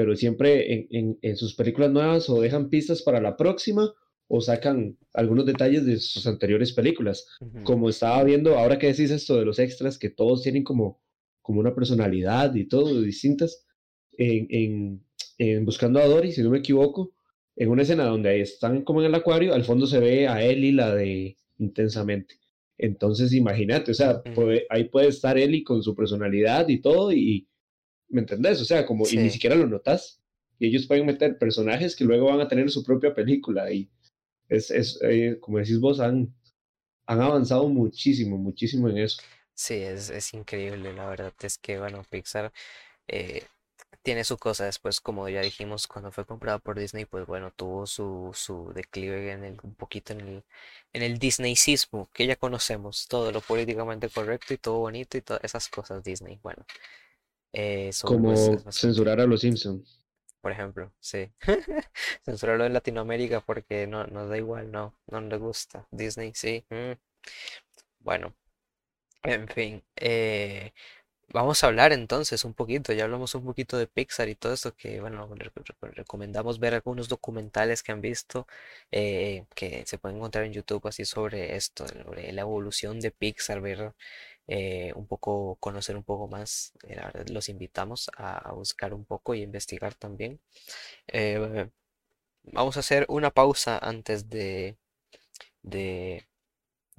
pero 0.00 0.16
siempre 0.16 0.72
en, 0.72 0.86
en, 0.90 1.18
en 1.20 1.36
sus 1.36 1.54
películas 1.54 1.90
nuevas 1.90 2.30
o 2.30 2.40
dejan 2.40 2.70
pistas 2.70 3.02
para 3.02 3.20
la 3.20 3.36
próxima 3.36 3.92
o 4.28 4.40
sacan 4.40 4.96
algunos 5.12 5.44
detalles 5.44 5.84
de 5.84 5.98
sus 5.98 6.26
anteriores 6.26 6.72
películas. 6.72 7.26
Como 7.64 7.90
estaba 7.90 8.24
viendo, 8.24 8.56
ahora 8.56 8.78
que 8.78 8.86
decís 8.86 9.10
esto 9.10 9.36
de 9.36 9.44
los 9.44 9.58
extras, 9.58 9.98
que 9.98 10.08
todos 10.08 10.42
tienen 10.42 10.64
como 10.64 11.02
como 11.42 11.60
una 11.60 11.74
personalidad 11.74 12.54
y 12.54 12.66
todo, 12.66 13.02
distintas. 13.02 13.66
En, 14.16 14.46
en, 14.48 15.04
en 15.36 15.66
Buscando 15.66 16.00
a 16.00 16.06
Dory, 16.06 16.32
si 16.32 16.42
no 16.42 16.48
me 16.48 16.60
equivoco, 16.60 17.12
en 17.56 17.68
una 17.68 17.82
escena 17.82 18.04
donde 18.04 18.40
están 18.40 18.84
como 18.84 19.00
en 19.00 19.06
el 19.08 19.14
acuario, 19.14 19.52
al 19.52 19.64
fondo 19.64 19.86
se 19.86 20.00
ve 20.00 20.26
a 20.28 20.42
Ellie, 20.42 20.72
la 20.72 20.94
de 20.94 21.36
Intensamente. 21.58 22.36
Entonces, 22.78 23.34
imagínate, 23.34 23.90
o 23.90 23.94
sea, 23.94 24.22
ahí 24.70 24.84
puede 24.84 25.08
estar 25.08 25.36
Ellie 25.36 25.62
con 25.62 25.82
su 25.82 25.94
personalidad 25.94 26.66
y 26.68 26.80
todo, 26.80 27.12
y, 27.12 27.46
¿me 28.10 28.20
entendés? 28.20 28.60
O 28.60 28.64
sea, 28.64 28.86
como, 28.86 29.06
y 29.08 29.16
ni 29.16 29.30
siquiera 29.30 29.56
lo 29.56 29.66
notas. 29.66 30.20
Y 30.58 30.68
ellos 30.68 30.86
pueden 30.86 31.06
meter 31.06 31.38
personajes 31.38 31.96
que 31.96 32.04
luego 32.04 32.26
van 32.26 32.40
a 32.40 32.48
tener 32.48 32.70
su 32.70 32.84
propia 32.84 33.14
película. 33.14 33.72
Y 33.72 33.90
es, 34.48 34.70
es 34.70 34.98
eh, 35.02 35.38
como 35.40 35.58
decís 35.58 35.80
vos, 35.80 36.00
han, 36.00 36.34
han 37.06 37.20
avanzado 37.20 37.68
muchísimo, 37.68 38.36
muchísimo 38.36 38.88
en 38.88 38.98
eso. 38.98 39.22
Sí, 39.54 39.74
es, 39.74 40.10
es 40.10 40.32
increíble, 40.34 40.92
la 40.94 41.08
verdad 41.08 41.34
es 41.42 41.58
que, 41.58 41.78
bueno, 41.78 42.02
Pixar 42.08 42.52
eh, 43.08 43.44
tiene 44.02 44.24
su 44.24 44.38
cosa 44.38 44.64
después, 44.64 45.00
como 45.00 45.28
ya 45.28 45.42
dijimos, 45.42 45.86
cuando 45.86 46.12
fue 46.12 46.24
comprado 46.24 46.60
por 46.60 46.78
Disney, 46.78 47.04
pues 47.04 47.26
bueno, 47.26 47.52
tuvo 47.54 47.86
su, 47.86 48.30
su 48.34 48.72
declive 48.74 49.32
en 49.32 49.44
el, 49.44 49.58
un 49.62 49.74
poquito 49.74 50.14
en 50.14 50.20
el, 50.20 50.44
en 50.94 51.02
el 51.02 51.18
Disneycismo, 51.18 52.08
que 52.14 52.26
ya 52.26 52.36
conocemos, 52.36 53.06
todo 53.08 53.32
lo 53.32 53.40
políticamente 53.42 54.08
correcto 54.08 54.54
y 54.54 54.58
todo 54.58 54.78
bonito 54.78 55.18
y 55.18 55.22
todas 55.22 55.44
esas 55.44 55.68
cosas 55.68 56.02
Disney, 56.04 56.38
bueno. 56.42 56.64
Eh, 57.52 57.90
como 58.02 58.32
pues, 58.32 58.62
censurar 58.70 59.20
a 59.20 59.26
los 59.26 59.40
Simpsons. 59.40 60.00
Por 60.40 60.52
ejemplo, 60.52 60.92
sí. 61.00 61.30
Censurarlo 62.24 62.64
en 62.64 62.72
Latinoamérica 62.72 63.40
porque 63.40 63.86
no 63.86 64.06
nos 64.06 64.28
da 64.28 64.38
igual, 64.38 64.70
no, 64.70 64.94
no 65.08 65.20
le 65.20 65.36
gusta. 65.36 65.86
Disney, 65.90 66.32
sí. 66.34 66.64
Mm. 66.70 66.92
Bueno, 68.00 68.34
en 69.22 69.48
fin. 69.48 69.82
Eh, 69.96 70.72
vamos 71.32 71.62
a 71.62 71.68
hablar 71.68 71.92
entonces 71.92 72.44
un 72.44 72.54
poquito, 72.54 72.92
ya 72.92 73.04
hablamos 73.04 73.34
un 73.34 73.44
poquito 73.44 73.78
de 73.78 73.86
Pixar 73.86 74.28
y 74.28 74.34
todo 74.34 74.52
esto 74.52 74.74
que, 74.74 75.00
bueno, 75.00 75.28
recomendamos 75.80 76.58
ver 76.58 76.74
algunos 76.74 77.08
documentales 77.08 77.82
que 77.82 77.92
han 77.92 78.00
visto, 78.00 78.46
eh, 78.90 79.44
que 79.54 79.84
se 79.86 79.98
pueden 79.98 80.18
encontrar 80.18 80.44
en 80.44 80.52
YouTube 80.52 80.86
así 80.88 81.04
sobre 81.04 81.56
esto, 81.56 81.86
sobre 81.88 82.32
la 82.32 82.42
evolución 82.42 83.00
de 83.00 83.10
Pixar, 83.10 83.60
ver 83.60 83.94
eh, 84.50 84.92
un 84.96 85.06
poco, 85.06 85.56
conocer 85.60 85.96
un 85.96 86.04
poco 86.04 86.28
más. 86.28 86.72
los 87.28 87.48
invitamos 87.48 88.10
a, 88.16 88.52
buscar 88.52 88.94
un 88.94 89.04
poco 89.04 89.34
y 89.34 89.42
investigar 89.42 89.94
también. 89.94 90.40
vamos 92.44 92.76
a 92.76 92.80
hacer 92.80 93.06
una 93.08 93.30
pausa 93.30 93.78
antes 93.78 94.28
de, 94.28 94.76
de 95.62 96.26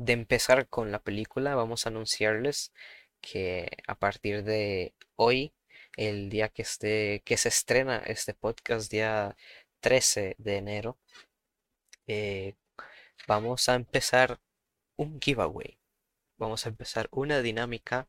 de 0.05 0.13
empezar 0.13 0.67
con 0.67 0.91
la 0.91 0.99
película, 0.99 1.55
vamos 1.55 1.85
a 1.85 1.89
anunciarles 1.89 2.73
que 3.21 3.69
a 3.87 3.95
partir 3.95 4.43
de 4.43 4.95
hoy, 5.15 5.53
el 5.97 6.29
día 6.29 6.49
que, 6.49 6.63
esté, 6.63 7.21
que 7.25 7.37
se 7.37 7.49
estrena 7.49 7.97
este 7.97 8.33
podcast, 8.33 8.91
día 8.91 9.35
13 9.81 10.35
de 10.39 10.57
enero, 10.57 10.97
eh, 12.07 12.55
vamos 13.27 13.69
a 13.69 13.75
empezar 13.75 14.39
un 14.97 15.19
giveaway. 15.21 15.77
Vamos 16.41 16.65
a 16.65 16.69
empezar 16.69 17.07
una 17.11 17.39
dinámica 17.43 18.07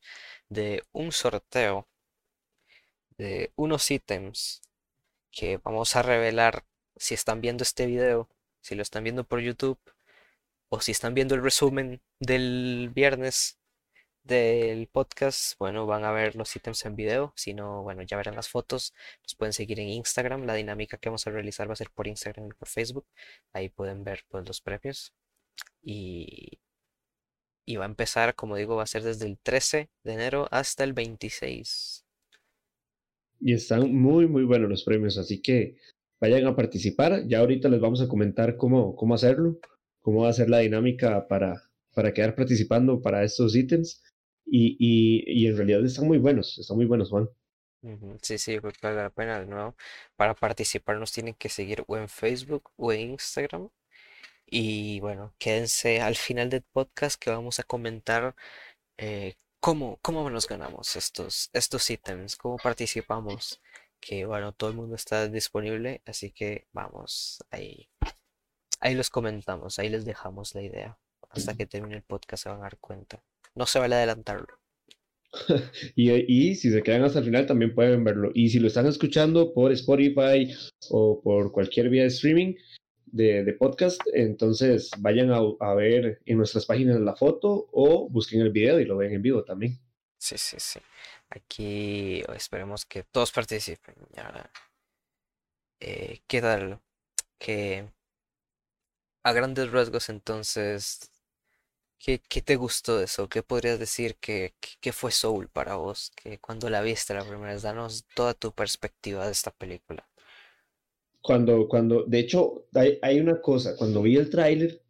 de 0.48 0.82
un 0.92 1.12
sorteo 1.12 1.86
de 3.18 3.52
unos 3.56 3.90
ítems 3.90 4.62
que 5.30 5.58
vamos 5.58 5.96
a 5.96 6.02
revelar 6.02 6.64
si 6.96 7.12
están 7.12 7.42
viendo 7.42 7.62
este 7.62 7.84
video, 7.84 8.30
si 8.62 8.74
lo 8.74 8.80
están 8.80 9.04
viendo 9.04 9.24
por 9.24 9.40
YouTube 9.40 9.78
o 10.70 10.80
si 10.80 10.92
están 10.92 11.12
viendo 11.12 11.34
el 11.34 11.42
resumen 11.42 12.00
del 12.20 12.90
viernes 12.94 13.58
del 14.24 14.88
podcast, 14.88 15.58
bueno, 15.58 15.84
van 15.84 16.04
a 16.06 16.12
ver 16.12 16.34
los 16.34 16.56
ítems 16.56 16.86
en 16.86 16.96
video, 16.96 17.34
si 17.36 17.52
no, 17.52 17.82
bueno, 17.82 18.02
ya 18.02 18.16
verán 18.16 18.36
las 18.36 18.48
fotos, 18.48 18.94
nos 19.22 19.34
pueden 19.34 19.52
seguir 19.52 19.78
en 19.78 19.90
Instagram, 19.90 20.46
la 20.46 20.54
dinámica 20.54 20.96
que 20.96 21.10
vamos 21.10 21.26
a 21.26 21.30
realizar 21.30 21.68
va 21.68 21.74
a 21.74 21.76
ser 21.76 21.90
por 21.90 22.06
Instagram 22.06 22.46
y 22.46 22.52
por 22.54 22.68
Facebook, 22.68 23.06
ahí 23.52 23.68
pueden 23.68 24.04
ver 24.04 24.24
pues 24.30 24.46
los 24.46 24.62
premios. 24.62 25.12
Y, 25.82 26.60
y 27.64 27.76
va 27.76 27.84
a 27.84 27.88
empezar, 27.88 28.34
como 28.34 28.56
digo, 28.56 28.76
va 28.76 28.82
a 28.82 28.86
ser 28.86 29.02
desde 29.02 29.26
el 29.26 29.38
13 29.38 29.90
de 30.04 30.12
enero 30.12 30.48
hasta 30.50 30.84
el 30.84 30.92
26. 30.92 32.04
Y 33.40 33.54
están 33.54 33.94
muy, 33.94 34.26
muy 34.26 34.44
buenos 34.44 34.68
los 34.70 34.84
premios, 34.84 35.18
así 35.18 35.42
que 35.42 35.76
vayan 36.20 36.46
a 36.46 36.54
participar, 36.54 37.26
ya 37.26 37.40
ahorita 37.40 37.68
les 37.68 37.80
vamos 37.80 38.00
a 38.00 38.08
comentar 38.08 38.56
cómo, 38.56 38.94
cómo 38.94 39.14
hacerlo 39.14 39.58
cómo 40.02 40.22
va 40.22 40.28
a 40.28 40.34
ser 40.34 40.50
la 40.50 40.58
dinámica 40.58 41.26
para, 41.26 41.62
para 41.94 42.12
quedar 42.12 42.34
participando 42.34 43.00
para 43.00 43.24
estos 43.24 43.56
ítems. 43.56 44.02
Y, 44.44 44.76
y, 44.78 45.46
en 45.46 45.56
realidad 45.56 45.84
están 45.84 46.06
muy 46.06 46.18
buenos, 46.18 46.58
están 46.58 46.76
muy 46.76 46.84
buenos, 46.84 47.08
Juan. 47.08 47.28
Sí, 48.20 48.38
sí, 48.38 48.60
pues 48.60 48.74
vale 48.82 48.96
la 48.96 49.10
pena 49.10 49.40
de 49.40 49.46
nuevo. 49.46 49.76
Para 50.16 50.34
participar 50.34 50.98
nos 50.98 51.12
tienen 51.12 51.34
que 51.34 51.48
seguir 51.48 51.82
o 51.86 51.96
en 51.96 52.08
Facebook 52.08 52.70
o 52.76 52.92
en 52.92 53.12
Instagram. 53.12 53.70
Y 54.54 55.00
bueno, 55.00 55.34
quédense 55.38 56.02
al 56.02 56.14
final 56.14 56.50
del 56.50 56.60
podcast 56.60 57.18
que 57.18 57.30
vamos 57.30 57.58
a 57.58 57.62
comentar 57.62 58.36
eh, 58.98 59.36
cómo, 59.60 59.98
cómo 60.02 60.28
nos 60.28 60.46
ganamos 60.46 60.94
estos, 60.94 61.48
estos 61.54 61.88
ítems, 61.88 62.36
cómo 62.36 62.58
participamos. 62.58 63.62
Que 63.98 64.26
bueno, 64.26 64.52
todo 64.52 64.68
el 64.68 64.76
mundo 64.76 64.94
está 64.94 65.26
disponible, 65.26 66.02
así 66.04 66.32
que 66.32 66.66
vamos 66.70 67.42
ahí. 67.50 67.88
Ahí 68.80 68.94
los 68.94 69.08
comentamos, 69.08 69.78
ahí 69.78 69.88
les 69.88 70.04
dejamos 70.04 70.54
la 70.54 70.60
idea. 70.60 70.98
Hasta 71.30 71.54
que 71.56 71.64
termine 71.64 71.96
el 71.96 72.02
podcast 72.02 72.42
se 72.42 72.50
van 72.50 72.58
a 72.58 72.64
dar 72.64 72.76
cuenta. 72.76 73.24
No 73.54 73.64
se 73.64 73.78
vale 73.78 73.94
adelantarlo. 73.94 74.58
y, 75.96 76.10
y, 76.10 76.54
si 76.56 76.70
se 76.70 76.82
quedan 76.82 77.04
hasta 77.04 77.20
el 77.20 77.24
final 77.24 77.46
también 77.46 77.74
pueden 77.74 78.04
verlo. 78.04 78.30
Y 78.34 78.50
si 78.50 78.58
lo 78.58 78.66
están 78.66 78.84
escuchando 78.84 79.54
por 79.54 79.72
Spotify 79.72 80.54
o 80.90 81.22
por 81.22 81.52
cualquier 81.52 81.88
vía 81.88 82.02
de 82.02 82.08
streaming 82.08 82.54
de, 83.12 83.52
podcast, 83.58 84.00
entonces 84.12 84.90
vayan 84.98 85.30
a, 85.30 85.74
ver 85.74 86.20
en 86.24 86.38
nuestras 86.38 86.66
páginas 86.66 87.00
la 87.00 87.14
foto 87.14 87.68
o 87.72 88.08
busquen 88.08 88.40
el 88.40 88.50
video 88.50 88.80
y 88.80 88.84
lo 88.84 88.96
ven 88.96 89.12
en 89.12 89.22
vivo 89.22 89.44
también. 89.44 89.78
Sí, 90.18 90.36
sí, 90.38 90.56
sí. 90.58 90.80
Aquí 91.30 92.22
esperemos 92.34 92.84
que 92.86 93.04
todos 93.04 93.30
participen. 93.32 93.94
Ya, 94.14 94.50
eh, 95.80 96.20
¿Qué 96.26 96.40
tal? 96.40 96.80
Que 97.38 97.88
a 99.24 99.32
grandes 99.32 99.70
rasgos, 99.70 100.08
entonces, 100.08 101.10
¿qué, 101.98 102.20
qué 102.20 102.42
te 102.42 102.56
gustó 102.56 102.98
de 102.98 103.04
eso? 103.04 103.28
¿Qué 103.28 103.42
podrías 103.42 103.78
decir 103.78 104.16
que, 104.16 104.54
que, 104.80 104.92
fue 104.92 105.12
Soul 105.12 105.48
para 105.48 105.76
vos? 105.76 106.12
Que 106.16 106.38
cuando 106.38 106.70
la 106.70 106.82
viste 106.82 107.14
la 107.14 107.24
primera 107.24 107.52
vez, 107.52 107.62
danos 107.62 108.06
toda 108.14 108.34
tu 108.34 108.52
perspectiva 108.52 109.26
de 109.26 109.32
esta 109.32 109.50
película. 109.50 110.08
Cuando, 111.22 111.68
cuando, 111.68 112.04
de 112.04 112.18
hecho, 112.18 112.66
hay, 112.74 112.98
hay 113.02 113.20
una 113.20 113.40
cosa, 113.40 113.76
cuando 113.76 114.02
vi 114.02 114.16
el 114.16 114.28
tráiler, 114.30 114.82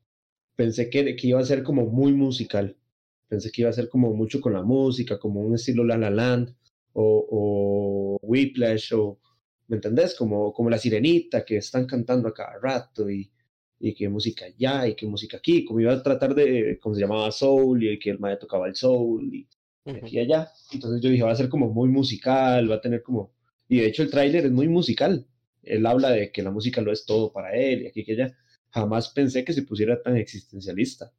pensé 0.56 0.90
que, 0.90 1.14
que 1.16 1.28
iba 1.28 1.40
a 1.40 1.44
ser 1.44 1.62
como 1.62 1.86
muy 1.86 2.12
musical. 2.12 2.76
Pensé 3.28 3.50
que 3.50 3.62
iba 3.62 3.70
a 3.70 3.74
ser 3.74 3.88
como 3.88 4.12
mucho 4.14 4.40
con 4.40 4.52
la 4.54 4.62
música, 4.62 5.18
como 5.18 5.40
un 5.40 5.54
estilo 5.54 5.84
La 5.84 5.98
La 5.98 6.10
Land 6.10 6.54
o, 6.94 7.26
o 7.30 8.18
Whiplash 8.22 8.94
o, 8.94 9.18
¿me 9.68 9.76
entendés? 9.76 10.14
Como, 10.14 10.52
como 10.52 10.70
La 10.70 10.78
Sirenita, 10.78 11.44
que 11.44 11.58
están 11.58 11.86
cantando 11.86 12.28
a 12.28 12.34
cada 12.34 12.58
rato 12.60 13.10
y, 13.10 13.30
y 13.80 13.94
qué 13.94 14.08
música 14.08 14.44
allá 14.46 14.86
y 14.86 14.94
qué 14.94 15.06
música 15.06 15.38
aquí, 15.38 15.64
como 15.64 15.80
iba 15.80 15.92
a 15.92 16.02
tratar 16.02 16.34
de, 16.34 16.78
como 16.80 16.94
se 16.94 17.00
llamaba 17.00 17.30
soul 17.32 17.82
y 17.82 17.98
que 17.98 18.10
el 18.10 18.18
maestro 18.18 18.46
tocaba 18.46 18.68
el 18.68 18.76
soul 18.76 19.34
y 19.34 19.48
aquí 19.90 20.16
y 20.16 20.20
allá. 20.20 20.50
Entonces 20.72 21.02
yo 21.02 21.10
dije, 21.10 21.24
va 21.24 21.32
a 21.32 21.36
ser 21.36 21.48
como 21.48 21.68
muy 21.72 21.88
musical, 21.88 22.70
va 22.70 22.76
a 22.76 22.80
tener 22.80 23.02
como... 23.02 23.32
Y 23.68 23.78
de 23.78 23.86
hecho 23.86 24.02
el 24.02 24.10
tráiler 24.10 24.46
es 24.46 24.52
muy 24.52 24.68
musical. 24.68 25.26
Él 25.62 25.86
habla 25.86 26.10
de 26.10 26.32
que 26.32 26.42
la 26.42 26.50
música 26.50 26.80
lo 26.80 26.92
es 26.92 27.04
todo 27.04 27.32
para 27.32 27.54
él 27.54 27.82
y 27.82 27.86
aquí 27.88 28.04
y 28.06 28.12
allá. 28.12 28.36
Jamás 28.70 29.10
pensé 29.10 29.44
que 29.44 29.52
se 29.52 29.62
pusiera 29.62 30.02
tan 30.02 30.16
existencialista. 30.16 31.12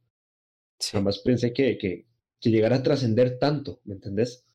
Jamás 0.92 1.20
pensé 1.20 1.54
que, 1.54 1.78
que, 1.78 2.08
que 2.40 2.50
llegara 2.50 2.78
a 2.78 2.84
trascender 2.84 3.40
tanto, 3.40 3.82
¿me 3.86 3.96
entendés? 3.96 4.46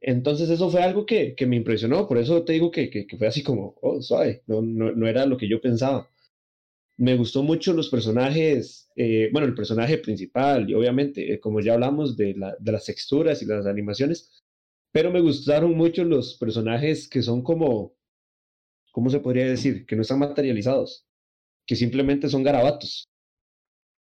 Entonces 0.00 0.50
eso 0.50 0.70
fue 0.70 0.82
algo 0.82 1.06
que, 1.06 1.34
que 1.34 1.46
me 1.46 1.56
impresionó, 1.56 2.08
por 2.08 2.18
eso 2.18 2.44
te 2.44 2.54
digo 2.54 2.70
que, 2.70 2.90
que, 2.90 3.06
que 3.06 3.16
fue 3.16 3.28
así 3.28 3.42
como, 3.42 3.76
oh, 3.82 4.02
suave, 4.02 4.42
no, 4.46 4.60
no, 4.62 4.92
no 4.92 5.06
era 5.08 5.26
lo 5.26 5.36
que 5.36 5.48
yo 5.48 5.60
pensaba 5.60 6.08
me 7.02 7.16
gustó 7.16 7.42
mucho 7.42 7.72
los 7.72 7.88
personajes, 7.88 8.88
eh, 8.96 9.28
bueno, 9.32 9.48
el 9.48 9.54
personaje 9.54 9.98
principal, 9.98 10.68
y 10.70 10.74
obviamente, 10.74 11.32
eh, 11.32 11.40
como 11.40 11.60
ya 11.60 11.74
hablamos 11.74 12.16
de, 12.16 12.34
la, 12.34 12.56
de, 12.58 12.72
las 12.72 12.84
texturas 12.84 13.42
y 13.42 13.46
las 13.46 13.66
animaciones, 13.66 14.42
pero 14.92 15.10
me 15.10 15.20
gustaron 15.20 15.72
mucho 15.74 16.04
los 16.04 16.36
personajes 16.36 17.08
que 17.08 17.22
son 17.22 17.42
como, 17.42 17.94
¿cómo 18.92 19.10
se 19.10 19.18
podría 19.18 19.46
decir? 19.46 19.84
Que 19.86 19.96
no 19.96 20.02
están 20.02 20.20
materializados, 20.20 21.04
que 21.66 21.74
simplemente 21.74 22.28
son 22.28 22.44
garabatos. 22.44 23.08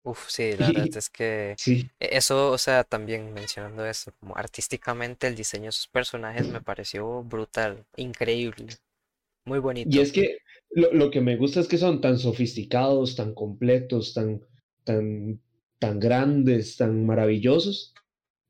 Uf, 0.03 0.29
sí, 0.29 0.55
la 0.57 0.67
verdad 0.71 0.97
es 0.97 1.09
que 1.09 1.55
sí. 1.57 1.89
E, 1.99 2.17
eso, 2.17 2.51
o 2.51 2.57
sea, 2.57 2.83
también 2.83 3.33
mencionando 3.33 3.85
eso, 3.85 4.11
como 4.19 4.37
artísticamente 4.37 5.27
el 5.27 5.35
diseño 5.35 5.63
de 5.63 5.69
esos 5.69 5.87
personajes 5.87 6.47
me 6.47 6.61
pareció 6.61 7.23
brutal, 7.23 7.85
increíble, 7.97 8.67
muy 9.45 9.59
bonito. 9.59 9.89
Y 9.91 9.99
es 9.99 10.11
que 10.11 10.37
lo, 10.69 10.93
lo, 10.93 11.09
que 11.09 11.21
me 11.21 11.37
gusta 11.37 11.59
es 11.59 11.67
que 11.67 11.77
son 11.77 12.01
tan 12.01 12.19
sofisticados, 12.19 13.15
tan 13.15 13.33
completos, 13.33 14.13
tan, 14.13 14.41
tan, 14.83 15.41
tan 15.79 15.99
grandes, 15.99 16.77
tan 16.77 17.05
maravillosos, 17.05 17.93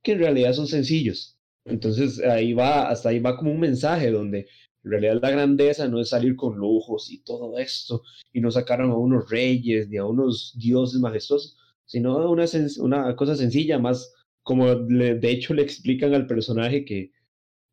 que 0.03 0.13
en 0.13 0.19
realidad 0.19 0.53
son 0.53 0.67
sencillos. 0.67 1.37
Entonces 1.65 2.19
ahí 2.19 2.53
va, 2.53 2.89
hasta 2.89 3.09
ahí 3.09 3.19
va 3.19 3.37
como 3.37 3.51
un 3.51 3.59
mensaje 3.59 4.09
donde 4.09 4.47
En 4.83 4.91
realidad 4.91 5.19
la 5.21 5.31
grandeza 5.31 5.87
no 5.87 5.99
es 5.99 6.09
salir 6.09 6.35
con 6.35 6.57
lujos 6.57 7.11
y 7.11 7.23
todo 7.23 7.57
esto, 7.57 8.03
y 8.33 8.41
no 8.41 8.51
sacaron 8.51 8.91
a 8.91 8.97
unos 8.97 9.29
reyes 9.29 9.89
ni 9.89 9.97
a 9.97 10.05
unos 10.05 10.55
dioses 10.57 10.99
majestuosos, 10.99 11.57
sino 11.85 12.29
una, 12.29 12.45
una 12.79 13.15
cosa 13.15 13.35
sencilla, 13.35 13.77
más 13.79 14.13
como 14.43 14.73
de 14.73 15.29
hecho 15.29 15.53
le 15.53 15.61
explican 15.61 16.13
al 16.13 16.25
personaje 16.25 16.83
que, 16.83 17.11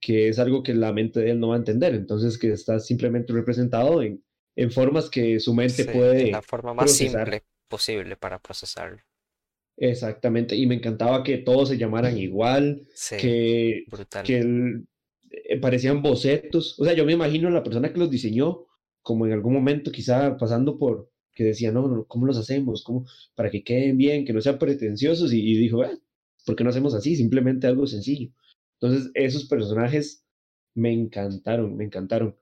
que 0.00 0.28
es 0.28 0.38
algo 0.38 0.62
que 0.62 0.74
la 0.74 0.92
mente 0.92 1.20
de 1.20 1.30
él 1.30 1.40
no 1.40 1.48
va 1.48 1.54
a 1.54 1.58
entender, 1.58 1.94
entonces 1.94 2.36
que 2.38 2.52
está 2.52 2.78
simplemente 2.78 3.32
representado 3.32 4.02
en, 4.02 4.22
en 4.56 4.70
formas 4.70 5.08
que 5.08 5.40
su 5.40 5.54
mente 5.54 5.84
puede... 5.86 6.30
la 6.30 6.42
forma 6.42 6.74
más 6.74 6.92
simple 6.92 7.42
posible 7.68 8.16
para 8.16 8.38
procesarlo. 8.38 8.98
Exactamente, 9.76 10.56
y 10.56 10.66
me 10.66 10.74
encantaba 10.74 11.22
que 11.22 11.38
todos 11.38 11.68
se 11.68 11.78
llamaran 11.78 12.18
igual, 12.18 12.88
que, 13.10 13.84
que 14.24 14.38
eh, 14.38 14.82
parecían 15.56 16.02
bocetos. 16.02 16.78
O 16.78 16.84
sea, 16.84 16.94
yo 16.94 17.04
me 17.04 17.12
imagino 17.12 17.50
la 17.50 17.62
persona 17.62 17.92
que 17.92 17.98
los 17.98 18.10
diseñó, 18.10 18.66
como 19.02 19.26
en 19.26 19.32
algún 19.32 19.54
momento 19.54 19.90
quizá 19.90 20.36
pasando 20.36 20.78
por 20.78 21.10
que 21.38 21.44
decía, 21.44 21.70
no, 21.70 22.04
¿cómo 22.08 22.26
los 22.26 22.36
hacemos? 22.36 22.82
¿Cómo? 22.82 23.06
Para 23.36 23.48
que 23.48 23.62
queden 23.62 23.96
bien, 23.96 24.24
que 24.24 24.32
no 24.32 24.40
sean 24.40 24.58
pretenciosos, 24.58 25.32
y, 25.32 25.56
dijo, 25.56 25.82
ah, 25.82 25.96
¿por 26.44 26.56
qué 26.56 26.64
no 26.64 26.70
hacemos 26.70 26.94
así? 26.94 27.14
Simplemente 27.14 27.68
algo 27.68 27.86
sencillo. 27.86 28.30
Entonces, 28.80 29.12
esos 29.14 29.46
personajes 29.46 30.24
me 30.74 30.92
encantaron, 30.92 31.76
me 31.76 31.84
encantaron. 31.84 32.36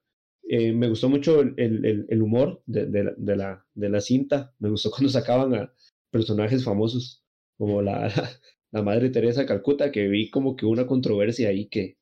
Eh, 0.49 0.73
me 0.73 0.89
gustó 0.89 1.11
mucho 1.11 1.43
el, 1.43 2.07
el, 2.09 2.23
humor 2.23 2.63
de, 2.67 2.87
de, 2.87 3.15
de, 3.19 3.37
la, 3.37 3.67
de 3.75 3.89
la 3.91 4.01
cinta, 4.01 4.55
me 4.61 4.71
gustó 4.71 4.91
cuando 4.91 5.11
sacaban 5.11 5.55
a 5.55 5.73
personajes 6.11 6.65
famosos 6.65 7.23
como 7.59 7.83
la, 7.83 8.11
la 8.71 8.83
Madre 8.83 9.11
Teresa 9.11 9.45
Calcuta, 9.45 9.93
que 9.93 10.09
vi 10.09 10.31
como 10.31 10.57
que 10.57 10.65
una 10.65 10.87
controversia 10.87 11.51
ahí 11.51 11.69
que, 11.69 11.99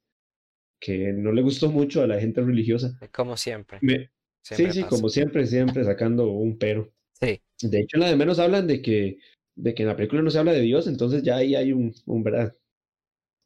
que 0.85 1.15
no 1.15 1.33
le 1.33 1.41
gustó 1.41 1.71
mucho 1.71 2.03
a 2.03 2.07
la 2.07 2.21
gente 2.21 2.43
religiosa. 2.43 2.99
Como 3.11 3.39
siempre. 3.39 3.81
sí, 4.43 4.71
sí, 4.71 4.83
como 4.83 5.09
siempre, 5.09 5.47
siempre 5.47 5.83
sacando 5.83 6.29
un 6.29 6.59
pero. 6.59 6.93
Sí. 7.19 7.41
De 7.63 7.81
hecho, 7.81 7.97
en 7.97 8.01
la 8.03 8.11
de 8.11 8.17
menos 8.17 8.39
hablan 8.39 8.67
de 8.67 8.83
que, 8.83 9.17
de 9.55 9.75
que 9.75 9.85
en 9.85 9.89
la 9.89 9.97
película 9.97 10.21
no 10.21 10.31
se 10.31 10.39
habla 10.39 10.53
de 10.53 10.61
Dios, 10.61 10.87
entonces 10.87 11.23
ya 11.23 11.37
ahí 11.37 11.55
hay 11.55 11.73
un, 11.73 11.95
un 12.05 12.23
verdad. 12.23 12.55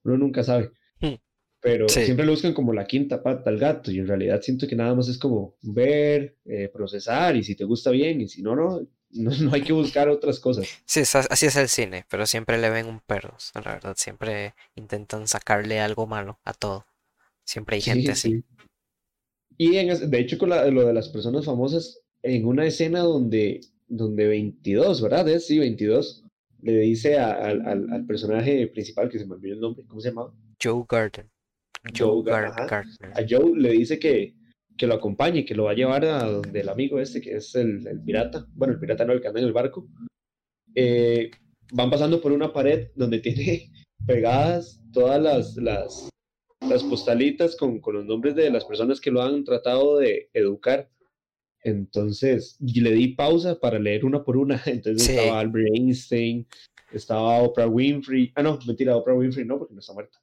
Uno 0.02 0.18
nunca 0.18 0.42
sabe. 0.42 0.72
Hmm. 1.00 1.14
Pero 1.60 1.88
siempre 1.88 2.26
lo 2.26 2.32
buscan 2.32 2.54
como 2.54 2.72
la 2.72 2.88
quinta 2.88 3.22
pata 3.22 3.50
al 3.50 3.58
gato, 3.58 3.92
y 3.92 4.00
en 4.00 4.08
realidad 4.08 4.42
siento 4.42 4.66
que 4.66 4.74
nada 4.74 4.96
más 4.96 5.08
es 5.08 5.18
como 5.18 5.54
ver, 5.62 6.38
eh, 6.44 6.68
procesar, 6.72 7.36
y 7.36 7.44
si 7.44 7.54
te 7.54 7.64
gusta 7.64 7.92
bien, 7.92 8.20
y 8.20 8.28
si 8.28 8.42
no, 8.42 8.56
no, 8.56 8.80
no, 9.12 9.52
hay 9.52 9.62
que 9.62 9.72
buscar 9.72 10.08
otras 10.08 10.40
cosas. 10.40 10.66
Sí, 10.86 11.02
así 11.02 11.46
es 11.46 11.54
el 11.54 11.68
cine, 11.68 12.04
pero 12.10 12.26
siempre 12.26 12.58
le 12.58 12.70
ven 12.70 12.86
un 12.86 12.98
perro, 12.98 13.36
la 13.54 13.74
verdad, 13.74 13.94
siempre 13.96 14.54
intentan 14.74 15.28
sacarle 15.28 15.78
algo 15.78 16.08
malo 16.08 16.40
a 16.44 16.52
todo. 16.52 16.84
Siempre 17.48 17.76
hay 17.76 17.80
gente 17.80 18.10
así. 18.10 18.44
Y 19.56 19.70
de 19.70 20.20
hecho, 20.20 20.36
con 20.36 20.50
lo 20.50 20.86
de 20.86 20.92
las 20.92 21.08
personas 21.08 21.46
famosas, 21.46 21.98
en 22.22 22.44
una 22.44 22.66
escena 22.66 23.00
donde, 23.00 23.60
donde 23.86 24.28
22, 24.28 25.00
¿verdad? 25.00 25.26
Es, 25.30 25.46
sí, 25.46 25.58
22, 25.58 26.24
le 26.60 26.80
dice 26.80 27.18
al, 27.18 28.04
personaje 28.06 28.66
principal, 28.66 29.08
que 29.08 29.18
se 29.18 29.24
me 29.24 29.36
olvidó 29.36 29.54
el 29.54 29.60
nombre, 29.60 29.86
¿cómo 29.86 29.98
se 30.02 30.10
llama? 30.10 30.30
Joe 30.62 30.84
Garden. 30.86 31.30
Joe, 31.96 32.22
Gardner. 32.22 32.70
A 33.14 33.24
Joe 33.26 33.56
le 33.56 33.70
dice 33.70 33.98
que, 33.98 34.34
que 34.76 34.86
lo 34.86 34.96
acompañe, 34.96 35.46
que 35.46 35.54
lo 35.54 35.64
va 35.64 35.70
a 35.70 35.74
llevar 35.74 36.04
a 36.04 36.24
donde 36.24 36.60
el 36.60 36.68
amigo 36.68 37.00
este, 37.00 37.22
que 37.22 37.36
es 37.36 37.54
el, 37.54 37.82
pirata, 38.04 38.46
bueno, 38.52 38.74
el 38.74 38.80
pirata 38.80 39.06
no, 39.06 39.14
el 39.14 39.22
que 39.22 39.28
anda 39.28 39.40
en 39.40 39.46
el 39.46 39.54
barco, 39.54 39.88
eh, 40.74 41.30
van 41.72 41.88
pasando 41.88 42.20
por 42.20 42.32
una 42.32 42.52
pared 42.52 42.88
donde 42.94 43.18
tiene 43.20 43.72
pegadas 44.06 44.82
todas 44.92 45.22
las, 45.22 45.56
las, 45.56 46.10
las 46.60 46.82
postalitas 46.82 47.56
con, 47.56 47.80
con, 47.80 47.94
los 47.94 48.06
nombres 48.06 48.34
de 48.34 48.50
las 48.50 48.64
personas 48.64 49.00
que 49.00 49.10
lo 49.10 49.22
han 49.22 49.44
tratado 49.44 49.98
de 49.98 50.30
educar. 50.32 50.90
Entonces, 51.62 52.56
y 52.60 52.80
le 52.80 52.92
di 52.92 53.08
pausa 53.08 53.58
para 53.58 53.78
leer 53.78 54.04
una 54.04 54.24
por 54.24 54.36
una. 54.36 54.60
Entonces 54.66 55.08
estaba 55.08 55.40
Albert 55.40 55.74
Einstein, 55.74 56.46
estaba 56.92 57.42
Oprah 57.42 57.66
Winfrey. 57.66 58.32
Ah, 58.34 58.42
no, 58.42 58.58
mentira, 58.66 58.96
Oprah 58.96 59.14
Winfrey 59.14 59.44
no, 59.44 59.58
porque 59.58 59.74
no 59.74 59.80
está 59.80 59.92
muerta. 59.92 60.20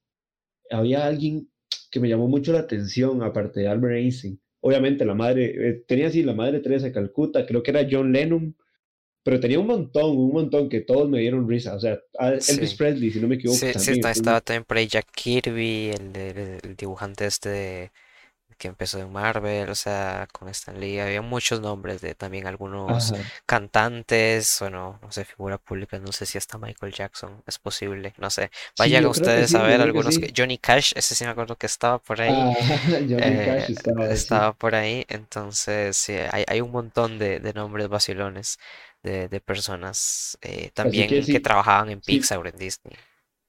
Había 0.71 1.05
alguien 1.05 1.49
que 1.91 1.99
me 1.99 2.09
llamó 2.09 2.27
mucho 2.27 2.51
la 2.51 2.59
atención, 2.59 3.23
aparte 3.23 3.61
de 3.61 3.67
Albert 3.67 3.95
Einstein, 3.95 4.39
obviamente 4.59 5.05
la 5.05 5.13
madre, 5.13 5.69
eh, 5.69 5.83
tenía 5.87 6.07
así 6.07 6.23
la 6.23 6.33
madre 6.33 6.59
Teresa 6.59 6.87
de 6.87 6.91
Calcuta, 6.91 7.45
creo 7.45 7.61
que 7.61 7.71
era 7.71 7.87
John 7.89 8.11
Lennon, 8.11 8.55
pero 9.25 9.39
tenía 9.39 9.59
un 9.59 9.65
montón, 9.65 10.15
un 10.15 10.33
montón 10.33 10.69
que 10.69 10.81
todos 10.81 11.09
me 11.09 11.17
dieron 11.17 11.49
risa, 11.49 11.73
o 11.73 11.79
sea, 11.79 11.97
Elvis 12.19 12.75
Presley, 12.75 13.09
si 13.09 13.19
no 13.19 13.27
me 13.27 13.35
equivoco. 13.35 13.57
Sí, 13.57 13.73
también, 13.73 13.95
sí 13.95 14.09
estaba 14.11 14.39
también 14.39 14.65
por 14.65 14.77
ahí 14.77 14.85
Jack 14.85 15.07
Kirby, 15.11 15.89
el, 15.89 16.15
el 16.15 16.75
dibujante 16.75 17.25
este 17.25 17.49
de 17.49 17.91
que 18.57 18.67
empezó 18.67 18.99
en 18.99 19.11
Marvel, 19.11 19.69
o 19.69 19.75
sea, 19.75 20.27
con 20.31 20.47
Stan 20.49 20.79
Lee, 20.79 20.99
había 20.99 21.21
muchos 21.21 21.59
nombres 21.59 22.01
de 22.01 22.13
también 22.15 22.47
algunos 22.47 23.13
cantantes, 23.47 24.57
bueno, 24.59 24.99
no 25.01 25.11
sé, 25.11 25.25
figura 25.25 25.57
pública, 25.57 25.99
no 25.99 26.11
sé 26.11 26.25
si 26.25 26.37
hasta 26.37 26.57
Michael 26.57 26.93
Jackson, 26.93 27.43
es 27.45 27.59
posible, 27.59 28.13
no 28.17 28.29
sé. 28.29 28.51
Vayan 28.77 29.05
ustedes 29.07 29.53
a 29.55 29.63
ver 29.63 29.81
algunos 29.81 30.19
que, 30.19 30.31
Johnny 30.35 30.57
Cash, 30.57 30.93
ese 30.95 31.15
sí 31.15 31.25
me 31.25 31.31
acuerdo 31.31 31.55
que 31.55 31.65
estaba 31.65 31.97
por 31.99 32.21
ahí. 32.21 32.31
Ah, 32.31 32.53
Johnny 32.91 33.17
Cash 33.17 33.69
eh, 33.71 34.07
estaba, 34.11 34.53
por 34.53 34.75
ahí, 34.75 35.03
entonces 35.09 35.97
sí, 35.97 36.13
hay, 36.13 36.45
hay 36.47 36.61
un 36.61 36.71
montón 36.71 37.17
de, 37.17 37.39
de 37.39 37.53
nombres 37.53 37.89
vacilones 37.89 38.59
de, 39.05 39.29
de 39.29 39.39
personas 39.39 40.37
eh, 40.41 40.71
también 40.73 41.07
que, 41.07 41.39
trabajaban 41.39 41.89
en 41.89 42.01
Pixar 42.01 42.39
o 42.39 42.45
en 42.45 42.57
Disney. 42.57 42.95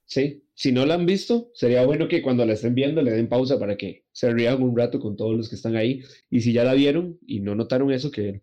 Sí, 0.05 0.45
si 0.55 0.71
no 0.71 0.87
la 0.87 0.95
han 0.95 1.07
visto, 1.07 1.51
sería 1.55 1.85
bueno 1.85 2.07
que 2.07 2.23
cuando 2.23 2.45
la 2.45 2.53
estén 2.53 2.75
viendo 2.75 3.03
le 3.03 3.11
den 3.11 3.29
pausa 3.29 3.59
para 3.59 3.77
que 3.77 4.05
se 4.13 4.33
rían 4.33 4.63
un 4.63 4.77
rato 4.77 5.01
con 5.01 5.17
todos 5.17 5.37
los 5.37 5.49
que 5.49 5.57
están 5.57 5.75
ahí. 5.75 6.05
Y 6.31 6.43
si 6.43 6.53
ya 6.53 6.63
la 6.63 6.75
vieron 6.75 7.19
y 7.27 7.41
no 7.41 7.57
notaron 7.57 7.91
eso, 7.91 8.11
que, 8.11 8.43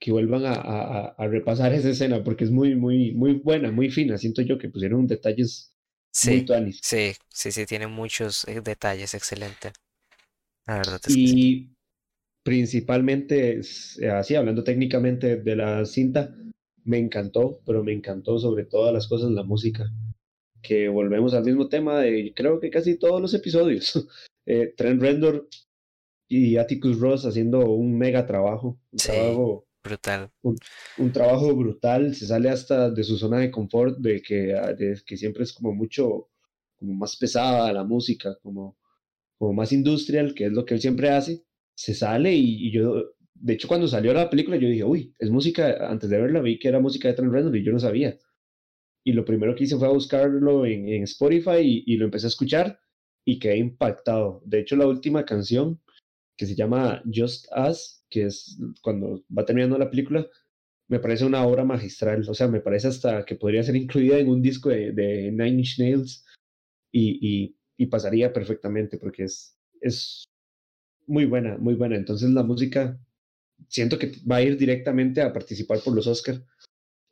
que 0.00 0.10
vuelvan 0.10 0.46
a, 0.46 0.54
a, 1.16 1.28
repasar 1.28 1.72
esa 1.74 1.90
escena, 1.90 2.24
porque 2.24 2.44
es 2.44 2.50
muy, 2.50 2.74
muy, 2.74 3.12
muy 3.12 3.34
buena, 3.34 3.70
muy 3.70 3.90
fina. 3.90 4.18
Siento 4.18 4.42
yo 4.42 4.58
que 4.58 4.70
pusieron 4.70 5.06
detalles 5.06 5.72
sí, 6.10 6.44
Sí, 6.82 7.12
sí, 7.28 7.52
sí, 7.52 7.66
tiene 7.66 7.86
muchos 7.86 8.48
eh, 8.48 8.60
detalles, 8.60 9.14
excelente. 9.14 9.72
La 10.66 10.78
verdad 10.78 11.00
es 11.06 11.16
y 11.16 11.70
principalmente, 12.50 13.60
así 14.12 14.34
hablando 14.34 14.64
técnicamente 14.64 15.36
de 15.36 15.54
la 15.54 15.86
cinta, 15.86 16.34
me 16.82 16.98
encantó, 16.98 17.60
pero 17.64 17.84
me 17.84 17.92
encantó 17.92 18.40
sobre 18.40 18.64
todas 18.64 18.92
las 18.92 19.06
cosas 19.06 19.30
la 19.30 19.44
música 19.44 19.88
que 20.60 20.88
volvemos 20.88 21.32
al 21.32 21.44
mismo 21.44 21.68
tema 21.68 22.00
de 22.00 22.32
creo 22.34 22.58
que 22.58 22.70
casi 22.70 22.98
todos 22.98 23.20
los 23.22 23.34
episodios. 23.34 23.92
Eh, 24.46 24.74
Trent 24.76 25.00
Rendor 25.00 25.48
y 26.26 26.56
Atticus 26.56 26.98
Ross 26.98 27.24
haciendo 27.24 27.70
un 27.70 27.96
mega 27.96 28.26
trabajo. 28.26 28.80
Un 28.90 28.98
trabajo 28.98 29.66
brutal. 29.84 30.30
Un, 30.42 31.12
trabajo 31.12 31.54
brutal. 31.54 32.16
Se 32.16 32.26
sale 32.26 32.48
hasta 32.48 32.90
de 32.90 33.04
su 33.04 33.16
zona 33.16 33.38
de 33.38 33.50
confort, 33.52 33.98
de 33.98 34.20
que, 34.20 34.56
ah, 34.56 34.74
que 34.76 35.16
siempre 35.16 35.44
es 35.44 35.52
como 35.52 35.72
mucho, 35.72 36.30
como 36.74 36.94
más 36.94 37.16
pesada 37.16 37.72
la 37.72 37.84
música, 37.84 38.36
como, 38.42 38.76
como 39.38 39.52
más 39.52 39.70
industrial, 39.70 40.34
que 40.34 40.46
es 40.46 40.52
lo 40.52 40.64
que 40.64 40.74
él 40.74 40.80
siempre 40.80 41.10
hace. 41.10 41.44
Se 41.80 41.94
sale 41.94 42.34
y, 42.34 42.70
yo, 42.70 43.14
de 43.34 43.54
hecho, 43.54 43.68
cuando 43.68 43.88
salió 43.88 44.12
la 44.12 44.28
película, 44.28 44.58
yo 44.58 44.68
dije, 44.68 44.84
uy, 44.84 45.14
es 45.18 45.30
música, 45.30 45.88
antes 45.88 46.10
de 46.10 46.20
verla 46.20 46.40
vi 46.40 46.58
que 46.58 46.68
era 46.68 46.78
música 46.78 47.08
de 47.08 47.14
Trent 47.14 47.32
Reznor 47.32 47.56
y 47.56 47.64
yo 47.64 47.72
no 47.72 47.78
sabía 47.78 48.18
y 49.04 49.12
lo 49.12 49.24
primero 49.24 49.54
que 49.54 49.64
hice 49.64 49.76
fue 49.76 49.88
a 49.88 49.92
buscarlo 49.92 50.66
en, 50.66 50.88
en 50.88 51.02
Spotify 51.04 51.82
y, 51.86 51.96
lo 51.96 52.04
empecé 52.06 52.26
a 52.26 52.28
escuchar 52.28 52.78
y 53.24 53.38
quedé 53.38 53.58
impactado. 53.58 54.42
De 54.44 54.60
hecho, 54.60 54.76
la 54.76 54.86
última 54.86 55.24
canción 55.24 55.80
que 56.36 56.46
se 56.46 56.54
llama 56.54 57.02
Just 57.12 57.46
Us, 57.68 58.04
que 58.08 58.26
es 58.26 58.58
cuando 58.82 59.24
va 59.36 59.44
terminando 59.44 59.78
la 59.78 59.90
película, 59.90 60.26
me 60.88 60.98
parece 60.98 61.24
una 61.24 61.44
obra 61.46 61.64
magistral. 61.64 62.28
O 62.28 62.34
sea, 62.34 62.48
me 62.48 62.60
parece 62.60 62.88
hasta 62.88 63.24
que 63.24 63.36
podría 63.36 63.62
ser 63.62 63.76
incluida 63.76 64.18
en 64.18 64.28
un 64.28 64.42
disco 64.42 64.68
de, 64.68 64.92
de 64.92 65.30
Nine 65.30 65.60
Inch 65.60 65.78
Nails 65.78 66.26
y, 66.92 67.18
y, 67.20 67.56
y, 67.76 67.86
pasaría 67.86 68.32
perfectamente 68.32 68.98
porque 68.98 69.24
es, 69.24 69.56
es 69.80 70.24
muy 71.10 71.26
buena, 71.26 71.58
muy 71.58 71.74
buena. 71.74 71.96
Entonces 71.96 72.30
la 72.30 72.42
música 72.42 72.98
siento 73.68 73.98
que 73.98 74.12
va 74.30 74.36
a 74.36 74.42
ir 74.42 74.56
directamente 74.56 75.20
a 75.20 75.32
participar 75.32 75.80
por 75.84 75.94
los 75.94 76.06
Oscars 76.06 76.42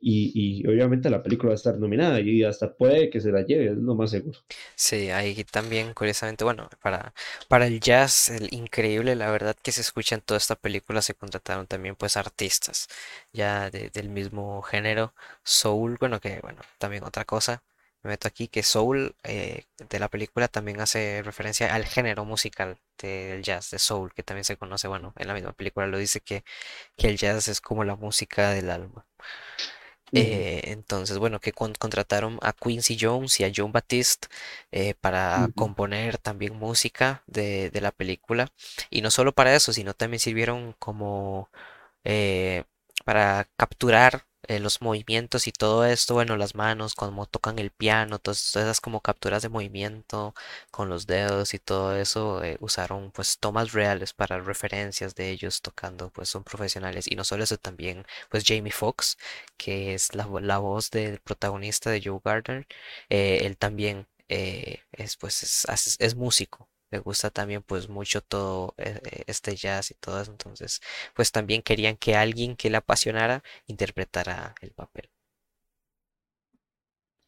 y, 0.00 0.64
obviamente 0.68 1.10
la 1.10 1.22
película 1.22 1.48
va 1.48 1.54
a 1.54 1.56
estar 1.56 1.76
nominada 1.76 2.20
y 2.20 2.44
hasta 2.44 2.72
puede 2.72 3.10
que 3.10 3.20
se 3.20 3.32
la 3.32 3.42
lleve, 3.42 3.72
es 3.72 3.76
lo 3.76 3.96
más 3.96 4.12
seguro. 4.12 4.38
Sí, 4.76 5.10
ahí 5.10 5.44
también, 5.44 5.92
curiosamente, 5.92 6.44
bueno, 6.44 6.70
para, 6.80 7.12
para 7.48 7.66
el 7.66 7.80
jazz, 7.80 8.28
el 8.28 8.48
increíble, 8.54 9.16
la 9.16 9.30
verdad 9.30 9.56
que 9.60 9.72
se 9.72 9.80
escucha 9.80 10.14
en 10.14 10.20
toda 10.20 10.38
esta 10.38 10.54
película, 10.54 11.02
se 11.02 11.14
contrataron 11.14 11.66
también 11.66 11.96
pues 11.96 12.16
artistas 12.16 12.86
ya 13.32 13.70
del 13.70 14.08
mismo 14.08 14.62
género, 14.62 15.14
soul, 15.42 15.96
bueno, 15.98 16.20
que 16.20 16.38
bueno, 16.42 16.60
también 16.78 17.02
otra 17.02 17.24
cosa, 17.24 17.64
me 18.02 18.10
meto 18.10 18.28
aquí, 18.28 18.48
que 18.48 18.62
soul 18.62 19.14
eh, 19.24 19.64
de 19.90 19.98
la 19.98 20.08
película 20.08 20.48
también 20.48 20.80
hace 20.80 21.22
referencia 21.22 21.74
al 21.74 21.84
género 21.86 22.24
musical 22.24 22.78
del 22.98 23.42
jazz, 23.42 23.70
de 23.70 23.78
soul, 23.78 24.12
que 24.14 24.22
también 24.22 24.44
se 24.44 24.56
conoce, 24.56 24.88
bueno, 24.88 25.12
en 25.16 25.28
la 25.28 25.34
misma 25.34 25.52
película 25.52 25.86
lo 25.86 25.98
dice 25.98 26.20
que, 26.20 26.44
que 26.96 27.08
el 27.08 27.18
jazz 27.18 27.48
es 27.48 27.60
como 27.60 27.84
la 27.84 27.96
música 27.96 28.50
del 28.50 28.70
alma. 28.70 29.06
Eh, 30.14 30.62
entonces, 30.72 31.18
bueno, 31.18 31.38
que 31.40 31.52
con- 31.52 31.74
contrataron 31.74 32.38
a 32.42 32.52
Quincy 32.54 32.96
Jones 33.00 33.38
y 33.40 33.44
a 33.44 33.52
John 33.54 33.72
Baptiste 33.72 34.28
eh, 34.72 34.94
para 35.00 35.50
componer 35.54 36.18
también 36.18 36.56
música 36.56 37.22
de, 37.26 37.70
de 37.70 37.80
la 37.80 37.92
película. 37.92 38.48
Y 38.90 39.02
no 39.02 39.10
solo 39.10 39.32
para 39.32 39.54
eso, 39.54 39.72
sino 39.72 39.94
también 39.94 40.20
sirvieron 40.20 40.74
como 40.78 41.50
para 43.04 43.48
capturar 43.56 44.24
eh, 44.44 44.60
los 44.60 44.80
movimientos 44.80 45.46
y 45.46 45.52
todo 45.52 45.84
esto, 45.84 46.14
bueno, 46.14 46.36
las 46.36 46.54
manos, 46.54 46.94
como 46.94 47.26
tocan 47.26 47.58
el 47.58 47.70
piano, 47.70 48.18
todas 48.18 48.54
esas 48.56 48.80
como 48.80 49.00
capturas 49.00 49.42
de 49.42 49.48
movimiento 49.48 50.34
con 50.70 50.88
los 50.88 51.06
dedos 51.06 51.54
y 51.54 51.58
todo 51.58 51.96
eso, 51.96 52.42
eh, 52.44 52.56
usaron 52.60 53.10
pues 53.12 53.38
tomas 53.38 53.72
reales 53.72 54.12
para 54.12 54.40
referencias 54.40 55.14
de 55.14 55.30
ellos 55.30 55.60
tocando, 55.62 56.10
pues 56.10 56.28
son 56.28 56.44
profesionales. 56.44 57.06
Y 57.10 57.16
no 57.16 57.24
solo 57.24 57.44
eso, 57.44 57.58
también 57.58 58.04
pues 58.30 58.44
Jamie 58.46 58.72
Foxx, 58.72 59.16
que 59.56 59.94
es 59.94 60.14
la, 60.14 60.26
la 60.40 60.58
voz 60.58 60.90
del 60.90 61.20
protagonista 61.20 61.90
de 61.90 62.00
Joe 62.04 62.20
Gardner, 62.24 62.66
eh, 63.10 63.40
él 63.42 63.56
también 63.58 64.06
eh, 64.28 64.82
es 64.92 65.16
pues 65.16 65.66
es 66.00 66.14
músico. 66.16 66.68
Le 66.90 66.98
gusta 67.00 67.30
también 67.30 67.62
pues 67.62 67.88
mucho 67.88 68.20
todo 68.22 68.74
eh, 68.78 69.00
eh, 69.04 69.24
este 69.26 69.56
jazz 69.56 69.90
y 69.90 69.94
todo 69.94 70.20
eso, 70.22 70.30
entonces 70.32 70.80
pues 71.14 71.32
también 71.32 71.62
querían 71.62 71.96
que 71.96 72.16
alguien 72.16 72.56
que 72.56 72.70
le 72.70 72.78
apasionara 72.78 73.42
interpretara 73.66 74.54
el 74.62 74.72
papel. 74.72 75.10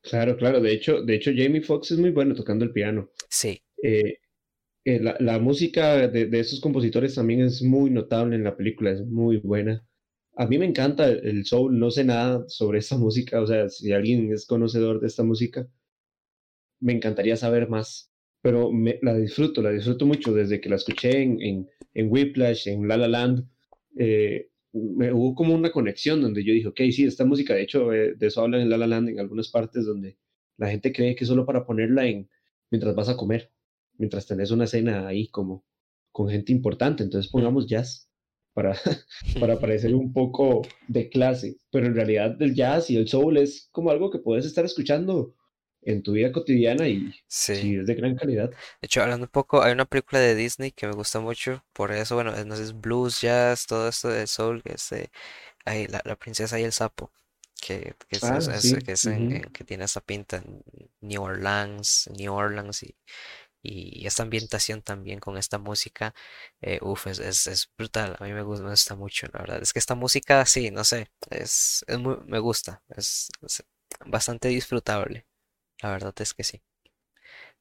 Claro, 0.03 0.37
claro. 0.37 0.61
De 0.61 0.73
hecho, 0.73 1.03
de 1.03 1.15
hecho, 1.15 1.31
Jamie 1.35 1.61
Foxx 1.63 1.93
es 1.93 1.99
muy 1.99 2.11
bueno 2.11 2.35
tocando 2.35 2.65
el 2.65 2.73
piano. 2.73 3.11
Sí, 3.29 3.63
Eh, 3.83 4.19
eh, 4.85 5.01
la, 5.01 5.17
la 5.21 5.39
música 5.41 6.09
de, 6.09 6.27
de 6.27 6.41
estos 6.41 6.61
compositores 6.61 7.15
también 7.17 7.43
es 7.43 7.63
muy 7.63 7.91
notable 7.91 8.37
en 8.37 8.45
la 8.45 8.57
película, 8.57 8.93
es 8.93 9.07
muy 9.07 9.39
buena. 9.39 9.87
A 10.37 10.47
mí 10.47 10.59
me 10.59 10.67
encanta 10.67 11.07
el, 11.09 11.27
el 11.27 11.47
soul, 11.47 11.79
no 11.79 11.91
sé 11.91 12.05
nada 12.05 12.45
sobre 12.49 12.81
esta 12.81 12.97
música, 12.99 13.41
o 13.43 13.47
sea, 13.47 13.69
si 13.71 13.93
alguien 13.93 14.33
es 14.33 14.47
conocedor 14.47 15.01
de 15.01 15.09
esta 15.09 15.25
música, 15.25 15.69
me 16.81 16.93
encantaría 16.93 17.37
saber 17.37 17.69
más, 17.69 18.10
pero 18.43 18.73
me, 18.73 18.99
la 19.03 19.15
disfruto, 19.17 19.63
la 19.63 19.71
disfruto 19.71 20.07
mucho 20.07 20.33
desde 20.33 20.61
que 20.61 20.69
la 20.69 20.77
escuché 20.77 21.23
en, 21.23 21.41
en, 21.43 21.69
en 21.95 22.11
Whiplash, 22.11 22.69
en 22.69 22.89
La 22.89 22.97
La 22.97 23.09
Land. 23.09 23.47
eh, 23.97 24.51
me 24.73 25.13
hubo 25.13 25.35
como 25.35 25.55
una 25.55 25.73
conexión 25.73 26.23
donde 26.23 26.45
yo 26.45 26.53
dije, 26.53 26.69
ok, 26.69 26.81
sí, 26.93 27.05
esta 27.05 27.25
música, 27.25 27.55
de 27.55 27.63
hecho, 27.63 27.93
eh, 27.93 28.15
de 28.15 28.27
eso 28.27 28.41
hablan 28.41 28.61
en 28.61 28.71
La 28.71 28.79
La 28.79 28.87
Land 28.87 29.09
en 29.09 29.21
algunas 29.21 29.49
partes 29.49 29.85
donde 29.85 30.17
la 30.57 30.71
gente 30.71 30.93
cree 30.93 31.15
que 31.17 31.25
es 31.25 31.29
solo 31.29 31.45
para 31.45 31.67
ponerla 31.67 32.07
en 32.07 32.29
mientras 32.71 32.95
vas 32.95 33.09
a 33.09 33.17
comer, 33.17 33.51
mientras 33.99 34.27
tenés 34.27 34.51
una 34.51 34.67
cena 34.67 35.09
ahí 35.09 35.29
como 35.29 35.65
con 36.13 36.29
gente 36.29 36.53
importante, 36.53 37.03
entonces 37.03 37.31
pongamos 37.31 37.67
jazz 37.67 38.11
para, 38.53 38.75
para 39.41 39.59
parecer 39.59 39.95
un 39.95 40.13
poco 40.13 40.63
de 40.89 41.09
clase, 41.09 41.57
pero 41.73 41.87
en 41.87 41.95
realidad 41.95 42.41
el 42.41 42.55
jazz 42.55 42.91
y 42.91 42.97
el 42.97 43.09
soul 43.09 43.39
es 43.39 43.69
como 43.73 43.91
algo 43.91 44.11
que 44.11 44.19
puedes 44.19 44.47
estar 44.47 44.65
escuchando 44.65 45.35
en 45.83 46.03
tu 46.03 46.13
vida 46.13 46.33
cotidiana 46.33 46.89
y 46.89 47.15
sí. 47.29 47.55
si 47.55 47.77
es 47.77 47.87
de 47.87 47.95
gran 47.95 48.17
calidad. 48.17 48.57
De 48.81 48.87
hecho, 48.87 49.03
hablando 49.03 49.25
un 49.27 49.31
poco, 49.31 49.63
hay 49.63 49.73
una 49.73 49.85
película 49.85 50.21
de 50.21 50.35
Disney 50.35 50.73
que 50.73 50.87
me 50.87 50.93
gusta 50.95 51.21
mucho, 51.21 51.65
por 51.73 51.93
eso, 51.93 52.15
bueno, 52.15 52.33
no 52.45 52.57
sé, 52.57 52.63
es 52.65 52.79
blues, 52.81 53.21
jazz, 53.21 53.67
todo 53.67 53.89
esto 53.89 54.09
de 54.09 54.27
soul, 54.27 54.63
que 54.63 54.75
es 54.75 54.91
de, 54.91 55.11
ay, 55.65 55.87
la, 55.89 56.03
la 56.05 56.17
princesa 56.17 56.61
y 56.61 56.65
el 56.65 56.73
sapo, 56.73 57.13
que, 57.63 57.95
que 58.09 58.17
es, 58.17 58.31
Ah, 58.31 58.41
es- 58.49 58.49
sí. 58.61 58.77
que, 58.85 58.93
es 58.93 59.07
en- 59.09 59.29
ujú. 59.29 59.29
en- 59.33 59.51
que 59.53 59.65
tiene 59.65 59.85
esa 59.85 60.01
pinta 60.01 60.39
en 60.39 60.63
New 61.01 61.23
Orleans, 61.23 62.09
New 62.19 62.35
Orleans 62.35 62.83
y, 62.85 62.97
y 63.63 64.07
esta 64.07 64.23
ambientación 64.25 64.83
también 64.83 65.21
con 65.21 65.37
esta 65.39 65.59
música, 65.59 66.15
eh, 66.63 66.79
uf, 66.83 67.07
es, 67.09 67.19
es, 67.21 67.47
es 67.49 67.71
brutal, 67.79 68.17
a 68.21 68.25
mí 68.25 68.33
me 68.33 68.43
gusta, 68.43 68.65
me 68.65 68.71
gusta 68.71 68.97
mucho, 68.97 69.27
la 69.33 69.41
verdad, 69.41 69.63
es 69.63 69.73
que 69.73 69.79
esta 69.81 69.95
música, 69.97 70.45
sí, 70.47 70.71
no 70.71 70.85
sé, 70.85 71.11
es, 71.31 71.85
es 71.89 71.99
muy, 71.99 72.17
me 72.27 72.39
gusta, 72.41 72.83
es 72.97 73.31
bastante 74.07 74.49
disfrutable, 74.49 75.27
la 75.83 75.91
verdad 75.91 76.15
es 76.21 76.35
que 76.35 76.45
sí. 76.45 76.63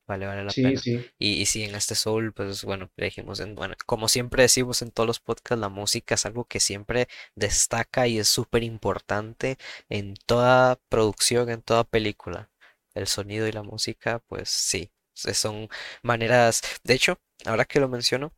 Vale, 0.07 0.25
vale 0.25 0.43
la 0.43 0.53
Sí, 0.53 0.55
pena. 0.55 0.83
sí. 0.83 1.11
Y, 1.19 1.41
y 1.41 1.45
sí, 1.45 1.63
en 1.63 1.75
este 1.75 1.93
Soul, 1.95 2.33
pues 2.33 2.63
bueno, 2.63 2.89
dijimos, 2.97 3.39
en, 3.39 3.53
bueno, 3.55 3.75
como 3.85 4.07
siempre 4.07 4.43
decimos 4.43 4.81
en 4.81 4.91
todos 4.91 5.05
los 5.07 5.19
podcasts, 5.19 5.59
la 5.61 5.69
música 5.69 6.15
es 6.15 6.25
algo 6.25 6.45
que 6.45 6.59
siempre 6.59 7.07
destaca 7.35 8.07
y 8.07 8.17
es 8.19 8.27
súper 8.27 8.63
importante 8.63 9.57
en 9.89 10.15
toda 10.25 10.79
producción, 10.89 11.49
en 11.49 11.61
toda 11.61 11.83
película. 11.83 12.49
El 12.95 13.07
sonido 13.07 13.47
y 13.47 13.51
la 13.51 13.61
música, 13.63 14.19
pues 14.27 14.49
sí, 14.49 14.91
son 15.13 15.69
maneras. 16.01 16.61
De 16.83 16.95
hecho, 16.95 17.19
ahora 17.45 17.65
que 17.65 17.79
lo 17.79 17.87
menciono, 17.87 18.33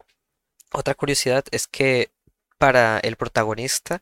otra 0.74 0.96
curiosidad 0.96 1.46
es 1.52 1.68
que 1.68 2.12
para 2.62 3.00
el 3.00 3.16
protagonista 3.16 4.02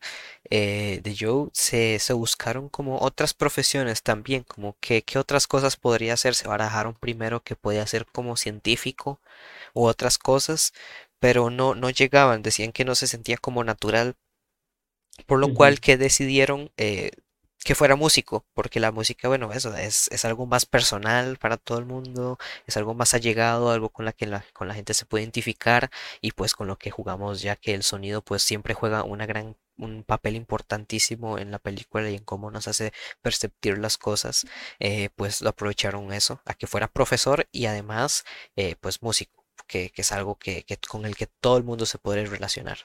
eh, 0.50 1.00
de 1.02 1.16
Joe 1.18 1.48
se, 1.54 1.98
se 1.98 2.12
buscaron 2.12 2.68
como 2.68 2.98
otras 3.00 3.32
profesiones 3.32 4.02
también, 4.02 4.42
como 4.44 4.76
que 4.80 5.00
qué 5.00 5.18
otras 5.18 5.46
cosas 5.46 5.76
podría 5.78 6.12
hacer. 6.12 6.34
Se 6.34 6.46
barajaron 6.46 6.94
primero 6.94 7.42
que 7.42 7.56
podía 7.56 7.86
ser 7.86 8.04
como 8.04 8.36
científico 8.36 9.18
u 9.72 9.86
otras 9.86 10.18
cosas, 10.18 10.74
pero 11.20 11.48
no, 11.48 11.74
no 11.74 11.88
llegaban, 11.88 12.42
decían 12.42 12.72
que 12.72 12.84
no 12.84 12.94
se 12.94 13.06
sentía 13.06 13.38
como 13.38 13.64
natural 13.64 14.16
por 15.26 15.38
lo 15.38 15.54
cual 15.54 15.80
que 15.80 15.96
decidieron 15.96 16.70
eh, 16.76 17.12
que 17.64 17.74
fuera 17.74 17.96
músico, 17.96 18.44
porque 18.54 18.80
la 18.80 18.92
música, 18.92 19.28
bueno, 19.28 19.52
eso 19.52 19.76
es, 19.76 20.08
es 20.10 20.24
algo 20.24 20.46
más 20.46 20.66
personal 20.66 21.36
para 21.38 21.56
todo 21.58 21.78
el 21.78 21.84
mundo, 21.86 22.38
es 22.66 22.76
algo 22.76 22.94
más 22.94 23.14
allegado, 23.14 23.70
algo 23.70 23.90
con 23.90 24.04
la 24.04 24.12
que 24.12 24.26
la, 24.26 24.44
con 24.52 24.68
la 24.68 24.74
gente 24.74 24.94
se 24.94 25.04
puede 25.06 25.24
identificar 25.24 25.90
y 26.20 26.32
pues 26.32 26.54
con 26.54 26.66
lo 26.68 26.78
que 26.78 26.90
jugamos, 26.90 27.42
ya 27.42 27.56
que 27.56 27.74
el 27.74 27.82
sonido 27.82 28.22
pues 28.22 28.42
siempre 28.42 28.74
juega 28.74 29.04
una 29.04 29.26
gran 29.26 29.56
un 29.80 30.04
papel 30.04 30.36
importantísimo 30.36 31.38
en 31.38 31.50
la 31.50 31.58
película 31.58 32.08
y 32.10 32.16
en 32.16 32.24
cómo 32.24 32.50
nos 32.50 32.68
hace 32.68 32.92
perceptir 33.22 33.78
las 33.78 33.98
cosas, 33.98 34.46
eh, 34.78 35.10
pues 35.16 35.40
lo 35.40 35.50
aprovecharon 35.50 36.12
eso, 36.12 36.40
a 36.44 36.54
que 36.54 36.66
fuera 36.66 36.88
profesor 36.88 37.48
y 37.52 37.66
además 37.66 38.24
eh, 38.56 38.76
pues 38.80 39.02
músico, 39.02 39.44
que, 39.66 39.90
que 39.90 40.02
es 40.02 40.12
algo 40.12 40.36
que, 40.38 40.64
que 40.64 40.76
con 40.78 41.06
el 41.06 41.16
que 41.16 41.26
todo 41.26 41.56
el 41.56 41.64
mundo 41.64 41.86
se 41.86 41.98
puede 41.98 42.26
relacionar. 42.26 42.78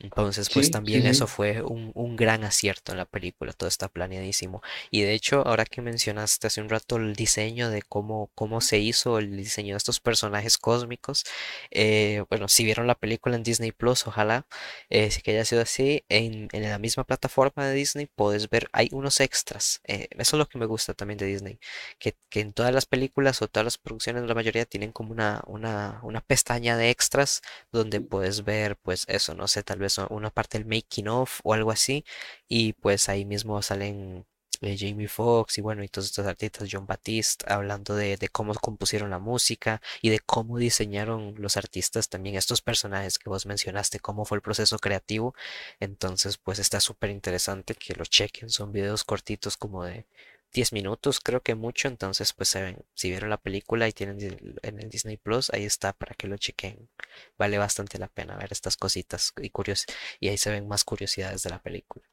Entonces, 0.00 0.50
pues 0.50 0.70
Sí, 0.70 0.82
sí, 0.84 1.00
también 1.00 1.06
eso 1.06 1.26
sí. 1.26 1.28
fue 1.28 1.60
un, 1.62 1.90
un 1.94 2.14
gran 2.16 2.44
acierto 2.44 2.92
en 2.92 2.98
la 2.98 3.04
película, 3.04 3.52
todo 3.52 3.68
está 3.68 3.88
planeadísimo. 3.88 4.62
Y 4.92 5.02
de 5.02 5.12
hecho, 5.14 5.46
ahora 5.46 5.64
que 5.64 5.82
mencionaste 5.82 6.46
hace 6.46 6.60
un 6.60 6.68
rato 6.68 6.96
el 6.96 7.14
diseño 7.16 7.68
de 7.70 7.82
cómo, 7.82 8.30
cómo 8.36 8.60
se 8.60 8.78
hizo 8.78 9.18
el 9.18 9.36
diseño 9.36 9.74
de 9.74 9.78
estos 9.78 9.98
personajes 10.00 10.56
cósmicos, 10.58 11.24
eh, 11.70 12.24
bueno, 12.30 12.48
si 12.48 12.64
vieron 12.64 12.86
la 12.86 12.94
película 12.94 13.36
en 13.36 13.42
Disney 13.42 13.72
Plus, 13.72 14.06
ojalá, 14.06 14.46
eh, 14.88 15.10
si 15.10 15.20
que 15.22 15.32
haya 15.32 15.44
sido 15.44 15.62
así, 15.62 16.04
en, 16.08 16.48
en 16.52 16.62
la 16.68 16.78
misma 16.78 17.04
plataforma 17.04 17.66
de 17.66 17.74
Disney 17.74 18.06
puedes 18.06 18.48
ver, 18.50 18.68
hay 18.72 18.88
unos 18.92 19.20
extras. 19.20 19.80
eh, 19.84 20.08
eso 20.12 20.36
es 20.36 20.38
lo 20.38 20.46
que 20.48 20.58
me 20.58 20.66
gusta 20.66 20.94
también 20.94 21.18
de 21.18 21.26
Disney, 21.26 21.58
que, 21.98 22.16
que 22.28 22.40
en 22.40 22.52
todas 22.52 22.72
las 22.74 22.86
películas 22.86 23.42
o 23.42 23.48
todas 23.48 23.64
las 23.64 23.78
producciones, 23.78 24.24
la 24.24 24.34
mayoría 24.34 24.64
tienen 24.64 24.92
como 24.92 25.12
una, 25.12 25.42
una, 25.46 26.00
una 26.02 26.20
pestaña 26.20 26.76
de 26.76 26.90
extras 26.90 27.42
donde 27.72 28.00
puedes 28.00 28.44
ver 28.44 28.76
pues 28.76 29.04
eso, 29.08 29.34
no 29.34 29.48
sé, 29.48 29.62
tal 29.62 29.78
vez 29.78 29.87
una 30.10 30.30
parte 30.30 30.58
del 30.58 30.66
making 30.66 31.08
of 31.08 31.40
o 31.44 31.54
algo 31.54 31.70
así 31.70 32.04
y 32.48 32.74
pues 32.74 33.08
ahí 33.08 33.24
mismo 33.24 33.62
salen 33.62 34.26
eh, 34.60 34.76
Jamie 34.76 35.06
Foxx 35.08 35.58
y 35.58 35.60
bueno, 35.60 35.84
y 35.84 35.88
todos 35.88 36.06
estos 36.06 36.26
artistas, 36.26 36.68
John 36.70 36.86
Batiste, 36.86 37.44
hablando 37.48 37.94
de, 37.94 38.16
de 38.16 38.28
cómo 38.28 38.54
compusieron 38.54 39.10
la 39.10 39.20
música 39.20 39.80
y 40.02 40.10
de 40.10 40.18
cómo 40.18 40.58
diseñaron 40.58 41.34
los 41.38 41.56
artistas 41.56 42.08
también 42.08 42.34
estos 42.34 42.60
personajes 42.60 43.18
que 43.18 43.30
vos 43.30 43.46
mencionaste, 43.46 44.00
cómo 44.00 44.24
fue 44.24 44.36
el 44.38 44.42
proceso 44.42 44.78
creativo. 44.78 45.34
Entonces, 45.78 46.38
pues 46.38 46.58
está 46.58 46.80
súper 46.80 47.10
interesante 47.10 47.74
que 47.74 47.94
lo 47.94 48.04
chequen, 48.04 48.50
son 48.50 48.72
videos 48.72 49.04
cortitos 49.04 49.56
como 49.56 49.84
de 49.84 50.06
10 50.52 50.72
minutos, 50.72 51.20
creo 51.20 51.42
que 51.42 51.54
mucho, 51.54 51.88
entonces 51.88 52.32
pues 52.32 52.48
se 52.48 52.62
ven, 52.62 52.78
si 52.94 53.10
vieron 53.10 53.30
la 53.30 53.40
película 53.40 53.88
y 53.88 53.92
tienen 53.92 54.18
en 54.62 54.78
el 54.80 54.88
Disney 54.88 55.16
Plus, 55.16 55.50
ahí 55.50 55.64
está 55.64 55.92
para 55.92 56.14
que 56.14 56.26
lo 56.26 56.36
chequen. 56.36 56.88
Vale 57.36 57.58
bastante 57.58 57.98
la 57.98 58.08
pena 58.08 58.36
ver 58.36 58.48
estas 58.50 58.76
cositas 58.76 59.32
y 59.40 59.50
curios 59.50 59.84
y 60.20 60.28
ahí 60.28 60.38
se 60.38 60.50
ven 60.50 60.66
más 60.66 60.84
curiosidades 60.84 61.42
de 61.42 61.50
la 61.50 61.62
película. 61.62 62.04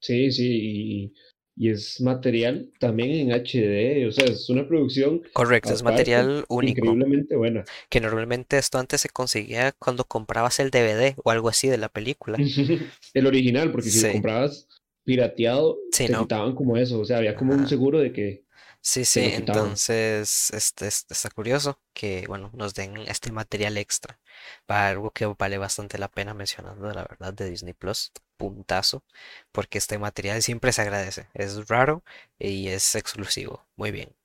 Sí, 0.00 0.32
sí. 0.32 0.48
Y, 0.50 1.14
y 1.54 1.70
es 1.70 2.00
material 2.00 2.70
también 2.80 3.10
en 3.10 3.32
HD, 3.32 4.06
o 4.08 4.12
sea, 4.12 4.24
es 4.24 4.48
una 4.48 4.66
producción 4.66 5.22
Correcto, 5.34 5.74
es 5.74 5.82
material 5.82 6.46
único, 6.48 6.80
increíblemente 6.80 7.36
buena. 7.36 7.64
que 7.90 8.00
normalmente 8.00 8.56
esto 8.56 8.78
antes 8.78 9.02
se 9.02 9.10
conseguía 9.10 9.72
cuando 9.72 10.04
comprabas 10.04 10.60
el 10.60 10.70
DVD 10.70 11.14
o 11.22 11.30
algo 11.30 11.50
así 11.50 11.68
de 11.68 11.76
la 11.76 11.90
película. 11.90 12.38
El 13.14 13.26
original, 13.26 13.70
porque 13.70 13.90
si 13.90 14.06
lo 14.06 14.12
comprabas 14.14 14.66
pirateado, 15.04 15.78
sí, 15.90 16.08
te 16.08 16.14
no. 16.14 16.16
quitaban 16.16 16.54
como 16.54 16.76
eso, 16.76 17.00
o 17.00 17.04
sea, 17.04 17.18
había 17.18 17.36
como 17.36 17.54
un 17.54 17.66
Ajá. 17.66 17.66
seguro 17.66 18.00
de 18.00 18.12
que 18.12 18.44
Sí, 18.84 19.04
sí, 19.04 19.20
entonces 19.32 20.50
este, 20.52 20.88
este, 20.88 21.14
está 21.14 21.30
curioso 21.30 21.80
que, 21.92 22.24
bueno, 22.26 22.50
nos 22.54 22.74
den 22.74 22.96
este 23.06 23.30
material 23.30 23.76
extra 23.78 24.20
para 24.66 24.88
algo 24.90 25.12
que 25.12 25.26
vale 25.26 25.56
bastante 25.58 25.98
la 25.98 26.08
pena 26.10 26.34
mencionando, 26.34 26.90
la 26.92 27.04
verdad, 27.04 27.32
de 27.32 27.48
Disney 27.50 27.74
Plus, 27.74 28.10
puntazo, 28.36 29.04
porque 29.52 29.78
este 29.78 29.98
material 29.98 30.42
siempre 30.42 30.72
se 30.72 30.82
agradece, 30.82 31.28
es 31.34 31.68
raro 31.68 32.02
y 32.38 32.68
es 32.68 32.94
exclusivo. 32.96 33.64
Muy 33.76 33.92
bien. 33.92 34.16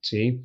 Sí. 0.00 0.42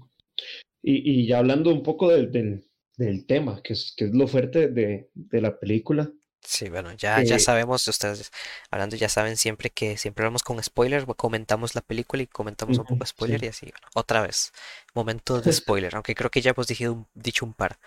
Y, 0.84 1.22
y 1.24 1.28
ya 1.28 1.39
hablando 1.39 1.72
un 1.74 1.84
poco 1.84 2.09
del, 2.11 2.32
del, 2.32 2.65
del 2.97 3.26
tema, 3.28 3.61
que 3.63 3.74
es, 3.74 3.93
que 3.97 4.05
es 4.05 4.13
lo 4.15 4.28
fuerte 4.28 4.70
de, 4.70 5.09
de 5.15 5.41
la 5.41 5.59
película, 5.59 6.11
Sí, 6.41 6.69
bueno, 6.69 6.93
ya, 6.93 7.21
ya 7.23 7.39
Eh, 7.39 7.39
sabemos, 7.39 7.85
ustedes 7.88 8.31
hablando 8.71 8.95
ya 8.95 9.09
saben 9.09 9.35
siempre 9.38 9.69
que 9.69 9.97
siempre 9.97 10.23
hablamos 10.23 10.43
con 10.43 10.63
spoiler, 10.63 11.03
o 11.07 11.13
comentamos 11.15 11.75
la 11.75 11.81
película 11.81 12.23
y 12.23 12.27
comentamos 12.27 12.77
un 12.79 12.85
poco 12.85 13.05
spoiler 13.05 13.43
y 13.43 13.47
sí, 13.47 13.49
así, 13.49 13.65
bueno, 13.65 13.88
otra 13.95 14.21
vez, 14.21 14.53
momento 14.95 15.41
de 15.41 15.51
spoiler, 15.51 15.93
aunque 15.95 16.15
creo 16.15 16.31
que 16.31 16.41
ya 16.41 16.51
hemos 16.51 16.67
dicho 16.67 16.93
un, 16.93 17.07
dicho 17.13 17.45
un 17.45 17.53
par, 17.53 17.79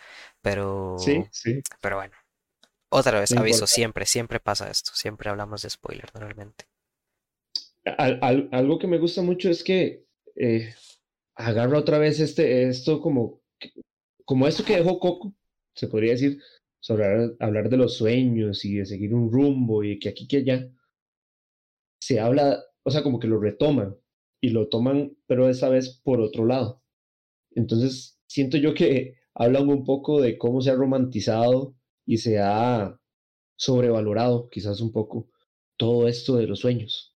sí, 0.94 1.22
pero, 1.22 1.30
sí, 1.32 1.64
pero 1.80 1.96
bueno, 1.96 2.14
otra 2.90 3.20
vez, 3.20 3.36
no 3.36 3.36
aviso, 3.36 3.66
importa. 3.66 3.68
siempre, 3.68 4.06
siempre 4.06 4.40
pasa 4.40 4.70
esto, 4.70 4.92
siempre 4.94 5.30
hablamos 5.30 5.62
de 5.62 5.70
spoiler 5.70 6.10
normalmente. 6.14 6.66
Al- 7.84 8.18
al- 8.22 8.48
algo 8.52 8.78
que 8.78 8.86
me 8.86 8.98
gusta 8.98 9.22
mucho 9.22 9.50
es 9.50 9.64
que 9.64 10.04
eh, 10.36 10.74
agarra 11.36 11.78
otra 11.78 11.98
vez 11.98 12.20
este, 12.20 12.68
esto 12.68 13.00
como, 13.00 13.40
como 14.26 14.48
esto 14.48 14.64
que 14.64 14.76
dejó 14.76 15.00
Coco, 15.00 15.34
se 15.74 15.88
podría 15.88 16.12
decir, 16.12 16.40
sobre 16.80 17.34
hablar, 17.38 17.68
de 17.68 17.76
los 17.76 17.96
sueños 17.96 18.64
y 18.64 18.76
de 18.76 18.86
seguir 18.86 19.14
un 19.14 19.30
rumbo 19.30 19.84
y 19.84 19.98
que 19.98 20.08
aquí 20.08 20.26
que 20.26 20.38
allá, 20.38 20.70
se 22.00 22.18
habla, 22.18 22.64
o 22.82 22.90
sea, 22.90 23.02
como 23.02 23.20
que 23.20 23.28
lo 23.28 23.38
retoman 23.38 23.96
y 24.40 24.50
lo 24.50 24.68
toman, 24.68 25.16
pero 25.26 25.48
esa 25.48 25.68
vez 25.68 26.00
por 26.02 26.20
otro 26.20 26.46
lado. 26.46 26.82
Entonces, 27.54 28.18
siento 28.26 28.56
yo 28.56 28.74
que 28.74 29.18
hablan 29.34 29.68
un 29.68 29.84
poco 29.84 30.20
de 30.20 30.38
cómo 30.38 30.62
se 30.62 30.70
ha 30.70 30.74
romantizado 30.74 31.76
y 32.06 32.18
se 32.18 32.38
ha 32.38 32.98
sobrevalorado, 33.56 34.48
quizás 34.48 34.80
un 34.80 34.92
poco, 34.92 35.28
todo 35.76 36.08
esto 36.08 36.36
de 36.36 36.46
los 36.46 36.60
sueños. 36.60 37.14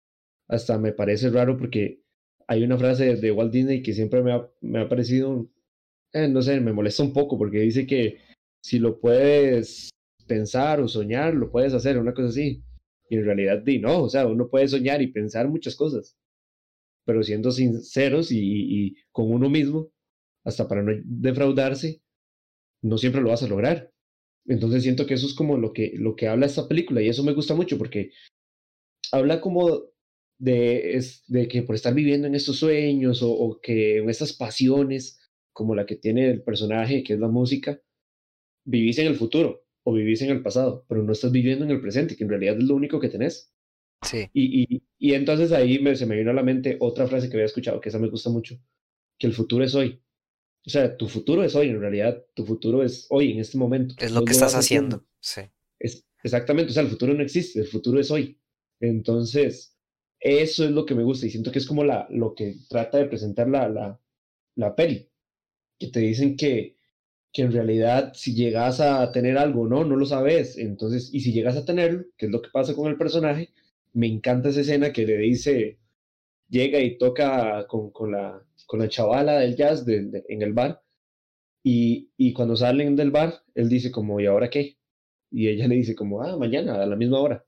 Hasta 0.48 0.78
me 0.78 0.92
parece 0.92 1.30
raro 1.30 1.56
porque 1.56 2.02
hay 2.48 2.64
una 2.64 2.78
frase 2.78 3.16
de 3.16 3.32
Walt 3.32 3.52
Disney 3.52 3.82
que 3.82 3.94
siempre 3.94 4.22
me 4.22 4.32
ha, 4.32 4.50
me 4.60 4.80
ha 4.80 4.88
parecido, 4.88 5.48
eh, 6.12 6.28
no 6.28 6.42
sé, 6.42 6.60
me 6.60 6.72
molesta 6.72 7.02
un 7.04 7.12
poco 7.12 7.38
porque 7.38 7.60
dice 7.60 7.86
que 7.86 8.18
si 8.62 8.78
lo 8.78 9.00
puedes 9.00 9.90
pensar 10.26 10.80
o 10.80 10.88
soñar, 10.88 11.34
lo 11.34 11.50
puedes 11.50 11.74
hacer, 11.74 11.98
una 11.98 12.14
cosa 12.14 12.28
así. 12.28 12.62
Y 13.08 13.16
en 13.16 13.24
realidad, 13.24 13.62
di, 13.62 13.78
no, 13.78 14.02
o 14.02 14.08
sea, 14.08 14.26
uno 14.26 14.48
puede 14.48 14.68
soñar 14.68 15.02
y 15.02 15.08
pensar 15.08 15.48
muchas 15.48 15.76
cosas, 15.76 16.16
pero 17.04 17.22
siendo 17.22 17.50
sinceros 17.50 18.32
y, 18.32 18.38
y 18.40 18.96
con 19.10 19.30
uno 19.30 19.50
mismo, 19.50 19.90
hasta 20.44 20.68
para 20.68 20.82
no 20.82 20.92
defraudarse, 21.04 22.02
no 22.82 22.98
siempre 22.98 23.20
lo 23.20 23.30
vas 23.30 23.42
a 23.42 23.48
lograr. 23.48 23.92
Entonces 24.46 24.82
siento 24.82 25.06
que 25.06 25.14
eso 25.14 25.26
es 25.26 25.34
como 25.34 25.56
lo 25.56 25.72
que, 25.72 25.92
lo 25.96 26.16
que 26.16 26.28
habla 26.28 26.46
esta 26.46 26.66
película 26.66 27.00
y 27.00 27.08
eso 27.08 27.22
me 27.22 27.32
gusta 27.32 27.54
mucho 27.54 27.78
porque 27.78 28.10
habla 29.12 29.40
como 29.40 29.84
de, 30.38 30.96
es, 30.96 31.24
de 31.28 31.46
que 31.46 31.62
por 31.62 31.76
estar 31.76 31.94
viviendo 31.94 32.26
en 32.26 32.34
estos 32.34 32.56
sueños 32.56 33.20
o, 33.22 33.60
que 33.62 33.98
en 33.98 34.10
estas 34.10 34.32
pasiones 34.32 35.20
como 35.52 35.74
la 35.74 35.86
que 35.86 35.96
tiene 35.96 36.30
el 36.30 36.42
personaje, 36.42 37.04
que 37.04 37.12
es 37.12 37.20
la 37.20 37.28
música, 37.28 37.80
vivís 38.64 38.98
en 38.98 39.06
el 39.08 39.16
futuro 39.16 39.64
o 39.84 39.92
vivís 39.94 40.22
en 40.22 40.30
el 40.30 40.42
pasado, 40.42 40.84
pero 40.88 41.02
no 41.02 41.12
estás 41.12 41.32
viviendo 41.32 41.64
en 41.64 41.70
el 41.72 41.80
presente, 41.80 42.16
que 42.16 42.24
en 42.24 42.30
realidad 42.30 42.56
es 42.58 42.64
lo 42.64 42.74
único 42.76 43.00
que 43.00 43.08
tenés. 43.08 43.52
Sí, 44.02 44.30
Y, 44.32 44.62
y, 44.76 44.82
y 44.98 45.14
entonces 45.14 45.52
ahí 45.52 45.78
me, 45.80 45.96
se 45.96 46.06
me 46.06 46.16
vino 46.16 46.30
a 46.30 46.34
la 46.34 46.42
mente 46.42 46.76
otra 46.80 47.06
frase 47.06 47.28
que 47.28 47.36
había 47.36 47.46
escuchado, 47.46 47.80
que 47.80 47.90
esa 47.90 47.98
me 47.98 48.08
gusta 48.10 48.30
mucho, 48.30 48.56
que 49.18 49.26
el 49.28 49.34
futuro 49.34 49.64
es 49.64 49.74
hoy. 49.74 50.02
O 50.66 50.70
sea, 50.70 50.96
tu 50.96 51.08
futuro 51.08 51.44
es 51.44 51.54
hoy, 51.56 51.68
en 51.70 51.80
realidad, 51.80 52.24
tu 52.34 52.46
futuro 52.46 52.82
es 52.84 53.06
hoy, 53.10 53.32
en 53.32 53.40
este 53.40 53.58
momento. 53.58 53.96
es 53.96 54.12
lo 54.12 54.20
Vos 54.20 54.26
que 54.26 54.32
estás 54.32 54.54
haciendo. 54.54 54.96
haciendo, 54.96 55.06
sí. 55.20 55.42
Es, 55.78 56.06
exactamente, 56.22 56.70
o 56.70 56.74
sea, 56.74 56.82
el 56.82 56.88
futuro 56.88 57.14
no 57.14 57.22
existe, 57.22 57.60
el 57.60 57.66
futuro 57.66 58.00
es 58.00 58.10
hoy. 58.10 58.38
Entonces, 58.80 59.76
eso 60.20 60.64
es 60.64 60.70
lo 60.70 60.86
que 60.86 60.94
me 60.94 61.02
gusta 61.02 61.26
y 61.26 61.30
siento 61.30 61.52
que 61.52 61.58
es 61.58 61.66
como 61.66 61.84
la, 61.84 62.06
lo 62.10 62.34
que 62.34 62.56
trata 62.68 62.98
de 62.98 63.06
presentar 63.06 63.48
la, 63.48 63.68
la, 63.68 64.00
la 64.56 64.74
peli, 64.76 65.08
que 65.78 65.88
te 65.88 66.00
dicen 66.00 66.36
que, 66.36 66.78
que 67.32 67.42
en 67.42 67.52
realidad 67.52 68.12
si 68.14 68.34
llegas 68.34 68.80
a 68.80 69.10
tener 69.12 69.38
algo, 69.38 69.66
no, 69.68 69.84
no 69.84 69.96
lo 69.96 70.06
sabes. 70.06 70.58
Entonces, 70.58 71.10
y 71.12 71.20
si 71.20 71.32
llegas 71.32 71.56
a 71.56 71.64
tenerlo, 71.64 72.04
que 72.16 72.26
es 72.26 72.32
lo 72.32 72.42
que 72.42 72.50
pasa 72.50 72.74
con 72.74 72.88
el 72.90 72.98
personaje, 72.98 73.50
me 73.94 74.06
encanta 74.06 74.50
esa 74.50 74.60
escena 74.62 74.92
que 74.92 75.06
le 75.06 75.18
dice, 75.18 75.78
llega 76.48 76.80
y 76.80 76.98
toca 76.98 77.66
con, 77.68 77.90
con 77.92 78.12
la, 78.12 78.42
con 78.66 78.80
la 78.80 78.88
chavala 78.88 79.40
del 79.40 79.56
jazz 79.56 79.86
en 79.88 80.42
el 80.42 80.52
bar 80.52 80.82
y, 81.62 82.10
y 82.16 82.32
cuando 82.32 82.56
salen 82.56 82.96
del 82.96 83.10
bar, 83.10 83.42
él 83.54 83.68
dice 83.68 83.90
como, 83.90 84.20
¿y 84.20 84.26
ahora 84.26 84.50
qué? 84.50 84.78
Y 85.30 85.48
ella 85.48 85.68
le 85.68 85.76
dice 85.76 85.94
como, 85.94 86.22
ah, 86.22 86.36
mañana, 86.36 86.82
a 86.82 86.86
la 86.86 86.96
misma 86.96 87.20
hora. 87.20 87.46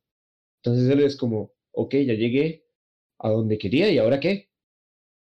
Entonces 0.62 0.88
él 0.90 1.00
es 1.02 1.16
como, 1.16 1.52
ok, 1.72 1.94
ya 1.96 2.14
llegué 2.14 2.66
a 3.18 3.30
donde 3.30 3.58
quería 3.58 3.90
y 3.90 3.98
ahora 3.98 4.20
qué? 4.20 4.50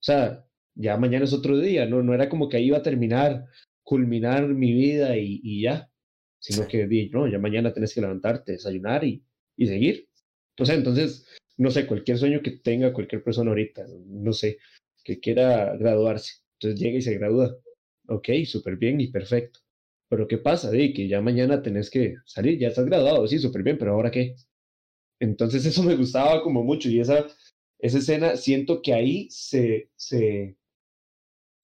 O 0.00 0.02
sea, 0.04 0.46
ya 0.74 0.96
mañana 0.96 1.24
es 1.24 1.32
otro 1.32 1.58
día, 1.58 1.86
no, 1.86 2.02
no 2.02 2.14
era 2.14 2.28
como 2.28 2.48
que 2.48 2.56
ahí 2.58 2.66
iba 2.66 2.78
a 2.78 2.82
terminar, 2.82 3.46
culminar 3.90 4.46
mi 4.46 4.72
vida 4.72 5.16
y, 5.16 5.40
y 5.42 5.62
ya, 5.62 5.90
Sí. 6.38 6.54
sino 6.54 6.68
que 6.68 6.86
no, 7.12 7.26
ya 7.28 7.38
mañana 7.38 7.72
tenés 7.72 7.92
que 7.92 8.00
levantarte, 8.00 8.52
desayunar 8.52 9.04
y, 9.04 9.22
y 9.56 9.66
seguir. 9.66 10.08
O 10.58 10.64
sea, 10.64 10.76
entonces, 10.76 11.26
no 11.58 11.70
sé, 11.70 11.86
cualquier 11.86 12.16
sueño 12.18 12.40
que 12.40 12.52
tenga 12.52 12.92
cualquier 12.94 13.22
persona 13.22 13.50
ahorita, 13.50 13.84
no 14.06 14.32
sé, 14.32 14.58
que 15.04 15.18
quiera 15.18 15.76
graduarse, 15.76 16.34
entonces 16.54 16.80
llega 16.80 16.98
y 16.98 17.02
se 17.02 17.18
gradúa. 17.18 17.56
Ok, 18.06 18.28
súper 18.46 18.76
bien 18.76 19.00
y 19.00 19.08
perfecto. 19.08 19.58
Pero 20.08 20.26
¿qué 20.28 20.38
pasa? 20.38 20.70
Di, 20.70 20.94
que 20.94 21.08
ya 21.08 21.20
mañana 21.20 21.60
tenés 21.62 21.90
que 21.90 22.14
salir, 22.24 22.58
ya 22.58 22.68
estás 22.68 22.86
graduado, 22.86 23.26
sí, 23.26 23.38
súper 23.38 23.62
bien, 23.62 23.76
pero 23.76 23.92
ahora 23.92 24.10
qué? 24.10 24.36
Entonces 25.20 25.66
eso 25.66 25.82
me 25.82 25.96
gustaba 25.96 26.42
como 26.42 26.62
mucho 26.62 26.88
y 26.88 27.00
esa, 27.00 27.26
esa 27.80 27.98
escena, 27.98 28.36
siento 28.36 28.80
que 28.82 28.94
ahí 28.94 29.28
se, 29.30 29.90
se, 29.96 30.56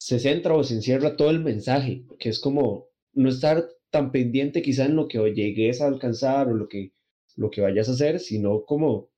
se 0.07 0.21
centra 0.21 0.55
o 0.55 0.63
se 0.63 0.75
encierra 0.75 1.17
todo 1.17 1.31
el 1.31 1.41
mensaje, 1.41 2.05
que 2.21 2.29
es 2.29 2.39
como 2.39 2.91
no 3.13 3.29
estar 3.29 3.69
tan 3.91 4.13
pendiente 4.13 4.63
quizá 4.63 4.85
en 4.85 4.95
lo 4.95 5.09
que 5.09 5.19
llegues 5.35 5.81
a 5.81 5.89
alcanzar 5.89 6.47
o 6.47 6.55
lo 6.55 6.69
que, 6.69 6.93
lo 7.35 7.51
que 7.51 7.61
vayas 7.61 7.89
a 7.89 7.93
hacer, 7.93 8.21
sino 8.21 8.65
como 8.65 9.11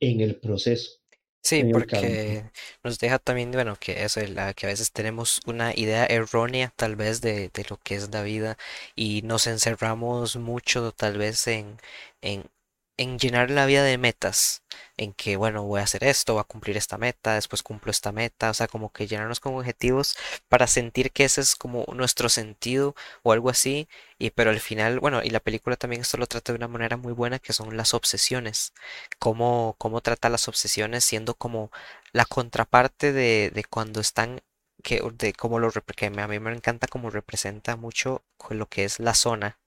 en 0.00 0.22
el 0.22 0.36
proceso, 0.36 0.92
Sí, 1.42 1.64
porque 1.70 2.44
nos 2.82 2.98
deja 2.98 3.18
también, 3.18 3.50
bueno, 3.50 3.76
que 3.78 4.02
eso, 4.02 4.20
la, 4.28 4.54
que 4.54 4.64
a 4.64 4.70
veces 4.70 4.92
tenemos 4.92 5.40
una 5.46 5.74
idea 5.74 6.06
errónea 6.06 6.72
tal 6.74 6.96
vez 6.96 7.20
de, 7.20 7.50
de 7.50 7.66
lo 7.68 7.76
que 7.78 7.96
es 7.96 8.10
la 8.10 8.22
vida 8.22 8.56
y 8.96 9.20
nos 9.22 9.46
encerramos 9.46 10.36
mucho 10.36 10.92
tal 10.92 11.18
vez 11.18 11.46
en, 11.48 11.76
en, 12.22 12.44
en 13.00 13.18
llenar 13.18 13.50
la 13.50 13.64
vida 13.64 13.82
de 13.82 13.96
metas, 13.96 14.62
en 14.98 15.14
que, 15.14 15.36
bueno, 15.36 15.62
voy 15.64 15.80
a 15.80 15.84
hacer 15.84 16.04
esto, 16.04 16.34
voy 16.34 16.42
a 16.42 16.44
cumplir 16.44 16.76
esta 16.76 16.98
meta, 16.98 17.34
después 17.34 17.62
cumplo 17.62 17.90
esta 17.90 18.12
meta, 18.12 18.50
o 18.50 18.54
sea, 18.54 18.68
como 18.68 18.92
que 18.92 19.06
llenarnos 19.06 19.40
con 19.40 19.54
objetivos 19.54 20.16
para 20.50 20.66
sentir 20.66 21.10
que 21.10 21.24
ese 21.24 21.40
es 21.40 21.56
como 21.56 21.86
nuestro 21.94 22.28
sentido 22.28 22.94
o 23.22 23.32
algo 23.32 23.48
así, 23.48 23.88
y 24.18 24.30
pero 24.30 24.50
al 24.50 24.60
final, 24.60 25.00
bueno, 25.00 25.22
y 25.24 25.30
la 25.30 25.40
película 25.40 25.76
también 25.76 26.02
esto 26.02 26.18
lo 26.18 26.26
trata 26.26 26.52
de 26.52 26.58
una 26.58 26.68
manera 26.68 26.98
muy 26.98 27.14
buena 27.14 27.38
que 27.38 27.54
son 27.54 27.74
las 27.74 27.94
obsesiones 27.94 28.74
cómo, 29.18 29.76
cómo 29.78 30.02
trata 30.02 30.28
las 30.28 30.46
obsesiones 30.48 31.02
siendo 31.04 31.34
como 31.34 31.70
la 32.12 32.26
contraparte 32.26 33.12
de, 33.14 33.50
de 33.54 33.64
cuando 33.64 34.00
están, 34.00 34.42
que, 34.82 35.00
de 35.14 35.32
cómo 35.32 35.58
lo, 35.58 35.70
que 35.72 36.06
a 36.06 36.10
mí 36.28 36.38
me 36.38 36.52
encanta 36.52 36.86
cómo 36.86 37.08
representa 37.10 37.76
mucho 37.76 38.24
lo 38.50 38.68
que 38.68 38.84
es 38.84 39.00
la 39.00 39.14
zona 39.14 39.58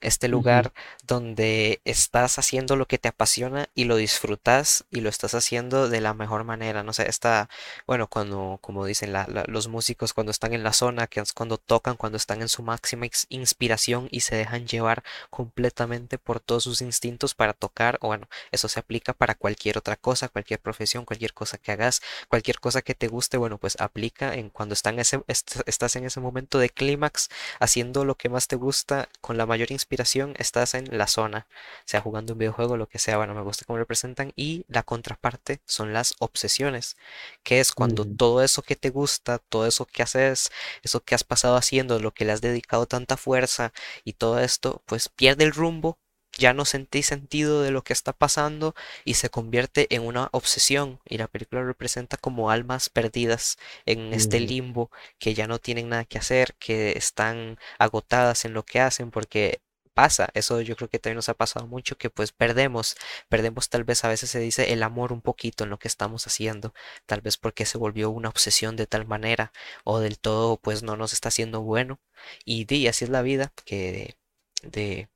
este 0.00 0.28
lugar 0.28 0.72
donde 1.06 1.80
estás 1.84 2.38
haciendo 2.38 2.76
lo 2.76 2.86
que 2.86 2.98
te 2.98 3.08
apasiona 3.08 3.68
y 3.74 3.84
lo 3.84 3.96
disfrutas 3.96 4.84
y 4.90 5.00
lo 5.00 5.08
estás 5.08 5.34
haciendo 5.34 5.88
de 5.88 6.00
la 6.00 6.14
mejor 6.14 6.44
manera. 6.44 6.82
No 6.82 6.92
sé, 6.92 7.08
está, 7.08 7.48
bueno, 7.86 8.06
cuando, 8.08 8.58
como 8.60 8.84
dicen 8.84 9.12
la- 9.12 9.26
la- 9.28 9.44
los 9.46 9.68
músicos, 9.68 10.12
cuando 10.14 10.30
están 10.30 10.52
en 10.54 10.62
la 10.62 10.72
zona, 10.72 11.06
que 11.06 11.20
es 11.20 11.32
cuando 11.32 11.58
tocan, 11.58 11.96
cuando 11.96 12.16
están 12.16 12.40
en 12.42 12.48
su 12.48 12.62
máxima 12.62 13.06
inspiración 13.28 14.08
y 14.10 14.20
se 14.20 14.36
dejan 14.36 14.66
llevar 14.66 15.02
completamente 15.30 16.18
por 16.18 16.40
todos 16.40 16.64
sus 16.64 16.80
instintos 16.82 17.34
para 17.34 17.52
tocar, 17.52 17.98
o 18.00 18.08
bueno, 18.08 18.28
eso 18.52 18.68
se 18.68 18.80
aplica 18.80 19.12
para 19.12 19.34
cualquier 19.34 19.78
otra 19.78 19.96
cosa, 19.96 20.28
cualquier 20.28 20.60
profesión, 20.60 21.04
cualquier 21.04 21.32
cosa 21.34 21.58
que 21.58 21.72
hagas, 21.72 22.00
cualquier 22.28 22.60
cosa 22.60 22.82
que 22.82 22.94
te 22.94 23.08
guste, 23.08 23.36
bueno, 23.36 23.58
pues 23.58 23.76
aplica 23.80 24.34
en 24.34 24.50
cuando 24.50 24.72
están 24.74 24.98
ese, 24.98 25.22
est- 25.28 25.60
estás 25.66 25.96
en 25.96 26.04
ese 26.04 26.20
momento 26.20 26.58
de 26.58 26.70
clímax 26.70 27.28
haciendo 27.58 28.04
lo 28.04 28.14
que 28.16 28.28
más 28.28 28.46
te 28.48 28.56
gusta 28.56 29.08
con 29.20 29.36
la 29.36 29.46
mayor 29.46 29.70
inspiración, 29.72 29.89
estás 30.38 30.74
en 30.74 30.86
la 30.96 31.06
zona, 31.06 31.46
sea 31.84 32.00
jugando 32.00 32.32
un 32.34 32.38
videojuego, 32.38 32.76
lo 32.76 32.88
que 32.88 32.98
sea, 32.98 33.16
bueno, 33.16 33.34
me 33.34 33.42
gusta 33.42 33.64
cómo 33.66 33.78
representan 33.78 34.32
y 34.36 34.64
la 34.68 34.82
contraparte 34.82 35.60
son 35.66 35.92
las 35.92 36.14
obsesiones, 36.18 36.96
que 37.42 37.60
es 37.60 37.72
cuando 37.72 38.04
ujú, 38.04 38.16
todo 38.16 38.42
eso 38.42 38.62
que 38.62 38.76
te 38.76 38.90
gusta, 38.90 39.38
todo 39.38 39.66
eso 39.66 39.86
que 39.86 40.02
haces, 40.02 40.50
eso 40.82 41.00
que 41.00 41.14
has 41.14 41.24
pasado 41.24 41.56
haciendo, 41.56 41.98
lo 42.00 42.12
que 42.12 42.24
le 42.24 42.32
has 42.32 42.40
dedicado 42.40 42.86
tanta 42.86 43.16
fuerza 43.16 43.72
y 44.04 44.14
todo 44.14 44.38
esto, 44.40 44.82
pues 44.86 45.08
pierde 45.08 45.44
el 45.44 45.52
rumbo. 45.52 45.98
Ya 46.38 46.54
no 46.54 46.64
sentí 46.64 47.02
sentido 47.02 47.60
de 47.62 47.72
lo 47.72 47.82
que 47.82 47.92
está 47.92 48.12
pasando 48.12 48.74
y 49.04 49.14
se 49.14 49.30
convierte 49.30 49.92
en 49.94 50.02
una 50.06 50.28
obsesión 50.32 51.00
y 51.04 51.18
la 51.18 51.26
película 51.26 51.62
representa 51.64 52.16
como 52.16 52.50
almas 52.50 52.88
perdidas 52.88 53.58
en 53.84 54.14
este 54.14 54.38
ujú, 54.38 54.40
limbo 54.40 54.90
que 55.18 55.34
ya 55.34 55.46
no 55.48 55.58
tienen 55.58 55.88
nada 55.88 56.04
que 56.04 56.18
hacer, 56.18 56.54
que 56.58 56.92
están 56.96 57.58
agotadas 57.78 58.44
en 58.44 58.54
lo 58.54 58.64
que 58.64 58.80
hacen, 58.80 59.10
porque 59.10 59.60
pasa, 59.94 60.28
eso 60.34 60.60
yo 60.60 60.76
creo 60.76 60.88
que 60.88 60.98
también 60.98 61.16
nos 61.16 61.28
ha 61.28 61.34
pasado 61.34 61.66
mucho, 61.66 61.96
que 61.98 62.10
pues 62.10 62.32
perdemos, 62.32 62.96
perdemos 63.28 63.68
tal 63.68 63.84
vez 63.84 64.04
a 64.04 64.08
veces 64.08 64.30
se 64.30 64.40
dice 64.40 64.72
el 64.72 64.82
amor 64.82 65.12
un 65.12 65.22
poquito 65.22 65.64
en 65.64 65.70
lo 65.70 65.78
que 65.78 65.88
estamos 65.88 66.26
haciendo, 66.26 66.74
tal 67.06 67.20
vez 67.20 67.36
porque 67.38 67.66
se 67.66 67.78
volvió 67.78 68.10
una 68.10 68.28
obsesión 68.28 68.76
de 68.76 68.86
tal 68.86 69.06
manera 69.06 69.52
o 69.84 70.00
del 70.00 70.18
todo 70.18 70.56
pues 70.58 70.82
no 70.82 70.96
nos 70.96 71.12
está 71.12 71.28
haciendo 71.28 71.62
bueno 71.62 72.00
y 72.44 72.64
di, 72.64 72.88
así 72.88 73.04
es 73.04 73.10
la 73.10 73.22
vida, 73.22 73.52
que 73.64 74.16
de, 74.62 75.08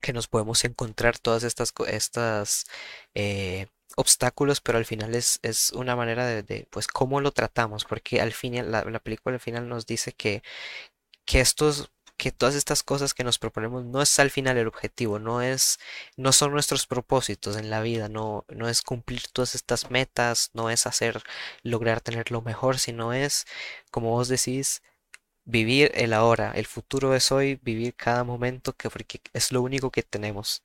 que 0.00 0.12
nos 0.12 0.28
podemos 0.28 0.64
encontrar 0.64 1.18
todas 1.18 1.42
estas, 1.44 1.72
estas 1.88 2.66
eh, 3.14 3.66
obstáculos, 3.96 4.60
pero 4.60 4.78
al 4.78 4.84
final 4.86 5.14
es, 5.14 5.40
es 5.42 5.72
una 5.72 5.96
manera 5.96 6.26
de, 6.26 6.42
de, 6.42 6.66
pues, 6.70 6.86
cómo 6.86 7.20
lo 7.20 7.32
tratamos, 7.32 7.84
porque 7.84 8.20
al 8.20 8.32
final, 8.32 8.70
la, 8.72 8.84
la 8.84 9.00
película 9.00 9.34
al 9.34 9.40
final 9.40 9.68
nos 9.68 9.86
dice 9.86 10.12
que, 10.12 10.42
que 11.24 11.40
estos, 11.40 11.90
que 12.18 12.32
todas 12.32 12.54
estas 12.56 12.82
cosas 12.82 13.14
que 13.14 13.24
nos 13.24 13.38
proponemos 13.38 13.84
no 13.84 14.02
es 14.02 14.18
al 14.18 14.30
final 14.30 14.58
el 14.58 14.66
objetivo, 14.68 15.18
no 15.18 15.40
es, 15.42 15.78
no 16.16 16.32
son 16.32 16.52
nuestros 16.52 16.86
propósitos 16.86 17.56
en 17.56 17.70
la 17.70 17.80
vida, 17.80 18.08
no, 18.08 18.44
no 18.48 18.68
es 18.68 18.82
cumplir 18.82 19.22
todas 19.32 19.54
estas 19.54 19.90
metas, 19.90 20.50
no 20.54 20.68
es 20.70 20.86
hacer, 20.86 21.22
lograr 21.62 22.00
tener 22.02 22.30
lo 22.32 22.42
mejor, 22.42 22.78
sino 22.78 23.12
es, 23.14 23.46
como 23.90 24.10
vos 24.10 24.28
decís, 24.28 24.82
vivir 25.48 25.90
el 25.94 26.12
ahora, 26.12 26.52
el 26.54 26.66
futuro 26.66 27.14
es 27.14 27.32
hoy, 27.32 27.56
vivir 27.62 27.94
cada 27.96 28.24
momento 28.24 28.74
que 28.74 28.90
porque 28.90 29.20
es 29.32 29.52
lo 29.52 29.62
único 29.62 29.90
que 29.90 30.02
tenemos. 30.04 30.62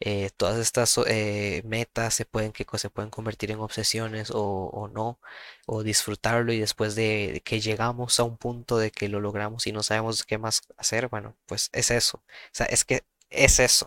Eh, 0.00 0.30
todas 0.36 0.58
estas 0.58 0.98
eh, 1.06 1.62
metas 1.64 2.14
se 2.14 2.24
pueden, 2.26 2.52
que 2.52 2.66
se 2.78 2.90
pueden 2.90 3.10
convertir 3.10 3.50
en 3.52 3.60
obsesiones 3.60 4.30
o, 4.30 4.40
o 4.42 4.88
no, 4.88 5.18
o 5.66 5.82
disfrutarlo 5.82 6.52
y 6.52 6.60
después 6.60 6.94
de, 6.96 7.32
de 7.34 7.40
que 7.42 7.60
llegamos 7.60 8.18
a 8.20 8.24
un 8.24 8.36
punto 8.38 8.78
de 8.78 8.90
que 8.90 9.08
lo 9.08 9.20
logramos 9.20 9.66
y 9.66 9.72
no 9.72 9.82
sabemos 9.82 10.24
qué 10.24 10.38
más 10.38 10.62
hacer, 10.76 11.08
bueno, 11.08 11.36
pues 11.46 11.70
es 11.72 11.90
eso. 11.90 12.18
O 12.18 12.22
sea, 12.52 12.66
es 12.66 12.84
que 12.84 13.04
es 13.30 13.58
eso, 13.60 13.86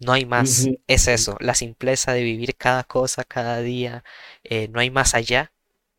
no 0.00 0.12
hay 0.12 0.26
más, 0.26 0.68
es 0.86 1.08
eso, 1.08 1.36
la 1.40 1.54
simpleza 1.54 2.12
de 2.12 2.22
vivir 2.22 2.56
cada 2.56 2.84
cosa, 2.84 3.24
cada 3.24 3.60
día, 3.60 4.04
eh, 4.44 4.68
no 4.68 4.80
hay 4.80 4.90
más 4.90 5.14
allá, 5.14 5.52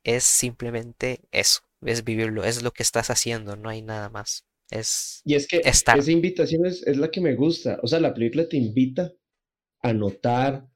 es 0.03 0.23
simplemente 0.25 1.21
eso, 1.31 1.61
es 1.85 2.03
vivirlo, 2.03 2.43
es 2.43 2.63
lo 2.63 2.71
que 2.71 2.83
estás 2.83 3.09
haciendo, 3.09 3.55
no 3.55 3.69
hay 3.69 3.81
nada 3.81 4.09
más, 4.09 4.45
es 4.69 5.21
Y 5.25 5.35
es 5.35 5.47
que 5.47 5.61
estar 5.63 5.97
esa 5.97 6.11
invitación 6.11 6.65
es, 6.65 6.85
es 6.87 6.97
la 6.97 7.11
que 7.11 7.21
me 7.21 7.35
gusta. 7.35 7.79
O 7.83 7.87
sea, 7.87 7.99
la 7.99 8.13
película 8.13 8.47
te 8.47 8.57
invita 8.57 9.13
a 9.81 9.93
notar 9.93 10.67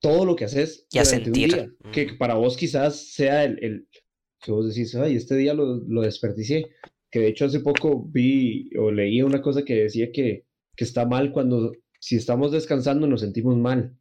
todo 0.00 0.24
lo 0.24 0.36
que 0.36 0.44
haces 0.44 0.86
y 0.90 0.98
a 0.98 1.02
un 1.02 1.06
sentir. 1.06 1.76
que 1.92 2.06
Ujú. 2.06 2.18
para 2.18 2.34
vos 2.34 2.56
quizás 2.56 3.12
sea 3.12 3.44
el, 3.44 3.58
el 3.62 3.88
que 4.40 4.52
vos 4.52 4.68
decís, 4.68 4.94
ay, 4.94 5.16
este 5.16 5.36
día 5.36 5.54
lo, 5.54 5.76
lo 5.76 6.02
desperdicié. 6.02 6.66
Que 7.10 7.20
de 7.20 7.28
hecho 7.28 7.46
hace 7.46 7.60
poco 7.60 8.04
vi 8.06 8.70
o 8.78 8.90
leí 8.90 9.22
una 9.22 9.40
cosa 9.40 9.64
que 9.64 9.74
decía 9.74 10.12
que, 10.12 10.44
que 10.76 10.84
está 10.84 11.06
mal 11.06 11.32
cuando 11.32 11.72
si 11.98 12.16
estamos 12.16 12.52
descansando 12.52 13.06
nos 13.06 13.22
sentimos 13.22 13.56
mal 13.56 13.96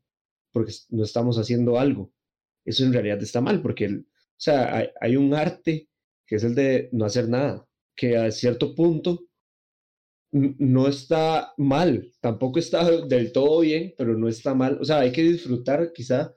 porque 0.52 0.74
no 0.90 1.04
estamos 1.04 1.38
haciendo 1.38 1.80
algo. 1.80 2.12
Eso 2.66 2.84
en 2.84 2.94
realidad 2.94 3.22
está 3.22 3.42
mal 3.42 3.62
porque, 3.62 3.88
o 3.88 4.04
sea, 4.38 4.76
hay, 4.76 4.90
hay 5.00 5.16
un 5.16 5.34
arte 5.34 5.88
que 6.26 6.36
es 6.36 6.44
el 6.44 6.56
de 6.56 6.90
no 6.92 7.06
hacer 7.06 7.30
nada, 7.30 7.68
que 7.96 8.18
a 8.18 8.32
cierto 8.32 8.76
punto 8.76 9.26
no 10.32 10.88
está 10.88 11.54
mal, 11.58 12.12
tampoco 12.20 12.60
está 12.60 12.90
del 13.08 13.32
todo 13.32 13.62
bien, 13.62 13.94
pero 13.98 14.18
no 14.18 14.28
está 14.28 14.54
mal. 14.54 14.78
O 14.82 14.86
sea, 14.86 15.00
hay 15.00 15.12
que 15.12 15.24
disfrutar 15.24 15.92
quizá 15.94 16.34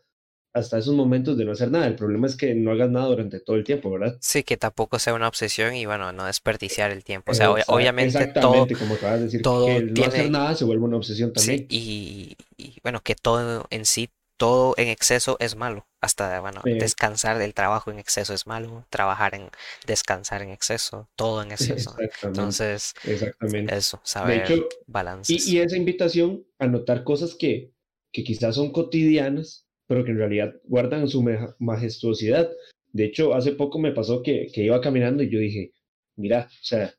hasta 0.55 0.79
esos 0.79 0.95
momentos 0.95 1.37
de 1.37 1.45
no 1.45 1.53
hacer 1.53 1.71
nada. 1.71 1.87
El 1.87 1.95
problema 1.95 2.27
es 2.27 2.37
que 2.37 2.55
no 2.55 2.73
hagas 2.73 2.91
nada 2.91 3.07
durante 3.07 3.41
todo 3.41 3.57
el 3.57 3.65
tiempo, 3.65 3.91
¿verdad? 3.91 4.17
Sí, 4.21 4.43
que 4.43 4.57
tampoco 4.57 4.99
sea 4.99 5.15
una 5.15 5.29
obsesión 5.29 5.75
y 5.75 5.87
bueno, 5.87 6.13
no 6.13 6.25
desperdiciar 6.25 6.91
el 6.91 7.05
tiempo. 7.05 7.33
O 7.33 7.35
sea, 7.35 7.51
obviamente 7.51 8.27
todo, 8.29 8.67
como 8.79 8.95
acabas 8.95 9.19
de 9.19 9.25
decir, 9.27 9.41
que 9.41 9.45
todo 9.45 9.69
el 9.69 9.93
no 9.95 10.03
hacer 10.03 10.13
tiene, 10.13 10.31
nada 10.31 10.55
se 10.55 10.65
vuelve 10.65 10.85
una 10.85 10.97
obsesión 10.97 11.33
sí, 11.37 11.47
también. 11.47 11.67
y, 11.71 12.37
y, 12.57 12.77
bueno, 12.83 13.01
que 13.03 13.15
todo 13.15 13.67
en 13.71 13.85
sí, 13.85 14.09
todo 14.39 14.75
en 14.79 14.89
exceso 14.89 15.37
es 15.41 15.57
malo. 15.57 15.87
Hasta, 16.01 16.41
bueno, 16.41 16.63
descansar 16.65 17.39
del 17.39 17.55
trabajo 17.55 17.91
en 17.91 17.99
exceso 17.99 18.33
es 18.33 18.47
malo, 18.47 18.87
trabajar 18.89 19.35
en, 19.35 19.51
descansar 19.87 20.43
en 20.43 20.51
exceso, 20.51 21.09
todo 21.17 21.43
en 21.43 21.51
exceso. 21.53 21.91
exactamente, 21.99 22.27
Entonces, 22.27 22.95
exactamente. 23.05 23.75
eso, 23.77 23.97
hecho, 23.97 24.07
saber 24.07 24.51
Y, 24.51 24.65
balances. 24.87 25.47
y 25.49 25.59
esa 25.59 25.77
invitación 25.77 26.47
a 26.59 26.67
notar 26.69 27.05
cosas 27.05 27.35
que, 27.35 27.73
que 28.13 28.23
quizás 28.23 28.55
son 28.55 28.73
cotidianas, 28.73 29.67
pero 29.87 30.05
que 30.05 30.13
en 30.13 30.19
realidad 30.19 30.55
guardan 30.65 31.09
su 31.09 31.25
majestuosidad. 31.59 32.49
De 32.93 33.05
hecho, 33.05 33.35
hace 33.35 33.53
poco 33.53 33.79
me 33.79 33.93
pasó 33.93 34.23
que, 34.23 34.47
que 34.55 34.63
iba 34.63 34.81
caminando 34.81 35.23
y 35.23 35.31
yo 35.31 35.41
dije, 35.41 35.73
mira, 36.17 36.49
o 36.49 36.65
sea, 36.65 36.95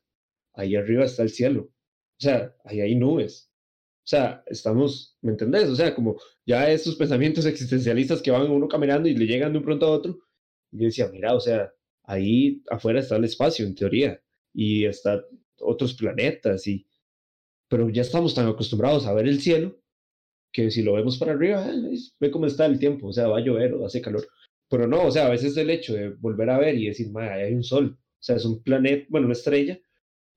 ahí 0.54 0.76
arriba 0.76 1.04
está 1.04 1.22
el 1.22 1.30
cielo, 1.30 1.62
o 1.62 2.20
sea, 2.22 2.54
ahí 2.64 2.80
hay 2.80 2.94
nubes, 2.96 3.49
o 4.04 4.08
sea, 4.10 4.42
estamos, 4.46 5.16
¿me 5.22 5.32
entendés? 5.32 5.68
O 5.68 5.76
sea, 5.76 5.94
como 5.94 6.16
ya 6.46 6.70
estos 6.70 6.96
pensamientos 6.96 7.46
existencialistas 7.46 8.22
que 8.22 8.30
van 8.30 8.50
uno 8.50 8.68
caminando 8.68 9.08
y 9.08 9.14
le 9.14 9.26
llegan 9.26 9.52
de 9.52 9.58
un 9.58 9.64
pronto 9.64 9.86
a 9.86 9.90
otro, 9.90 10.18
y 10.72 10.78
yo 10.80 10.84
decía, 10.86 11.08
mira, 11.12 11.34
o 11.34 11.40
sea, 11.40 11.72
ahí 12.04 12.62
afuera 12.70 13.00
está 13.00 13.16
el 13.16 13.24
espacio, 13.24 13.66
en 13.66 13.74
teoría, 13.74 14.20
y 14.52 14.84
está 14.84 15.24
otros 15.60 15.94
planetas, 15.94 16.66
y 16.66 16.86
pero 17.68 17.88
ya 17.88 18.02
estamos 18.02 18.34
tan 18.34 18.48
acostumbrados 18.48 19.06
a 19.06 19.12
ver 19.14 19.28
el 19.28 19.40
cielo 19.40 19.80
que 20.52 20.70
si 20.70 20.82
lo 20.82 20.94
vemos 20.94 21.18
para 21.18 21.32
arriba, 21.32 21.66
eh, 21.70 21.96
ve 22.18 22.30
cómo 22.30 22.46
está 22.46 22.66
el 22.66 22.78
tiempo, 22.78 23.08
o 23.08 23.12
sea, 23.12 23.28
va 23.28 23.38
a 23.38 23.40
llover 23.40 23.74
o 23.74 23.86
hace 23.86 24.00
calor. 24.02 24.26
Pero 24.68 24.86
no, 24.88 25.06
o 25.06 25.10
sea, 25.10 25.26
a 25.26 25.30
veces 25.30 25.56
el 25.56 25.70
hecho 25.70 25.94
de 25.94 26.10
volver 26.10 26.50
a 26.50 26.58
ver 26.58 26.76
y 26.76 26.86
decir, 26.88 27.10
"Ma, 27.10 27.32
ahí 27.34 27.44
hay 27.44 27.54
un 27.54 27.64
sol, 27.64 27.96
o 28.00 28.22
sea, 28.22 28.36
es 28.36 28.44
un 28.44 28.62
planeta, 28.62 29.06
bueno, 29.08 29.26
una 29.26 29.34
estrella, 29.34 29.80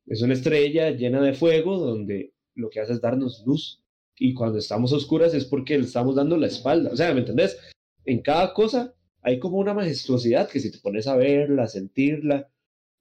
es 0.06 0.22
una 0.22 0.34
estrella 0.34 0.92
llena 0.92 1.22
de 1.22 1.34
fuego 1.34 1.78
donde 1.78 2.33
lo 2.56 2.70
que 2.70 2.80
hace 2.80 2.94
es 2.94 3.02
darnos 3.02 3.44
luz. 3.46 3.84
Y 4.18 4.34
cuando 4.34 4.60
estamos 4.60 4.94
oscuras 4.94 5.34
es 5.34 5.46
porque 5.46 5.78
le 5.78 5.86
estamos 5.86 6.16
dando 6.16 6.38
la 6.38 6.48
espalda, 6.48 6.92
o 6.92 6.96
sea, 6.96 7.14
¿me 7.14 7.22
entendés? 7.22 7.58
En 8.06 8.22
cada 8.22 8.54
cosa 8.54 8.94
hay 9.22 9.40
como 9.40 9.58
una 9.58 9.74
majestuosidad 9.74 10.50
que 10.50 10.60
si 10.60 10.72
te 10.72 10.80
pones 10.80 11.08
a 11.08 11.16
verla, 11.16 11.64
a 11.64 11.68
sentirla, 11.68 12.50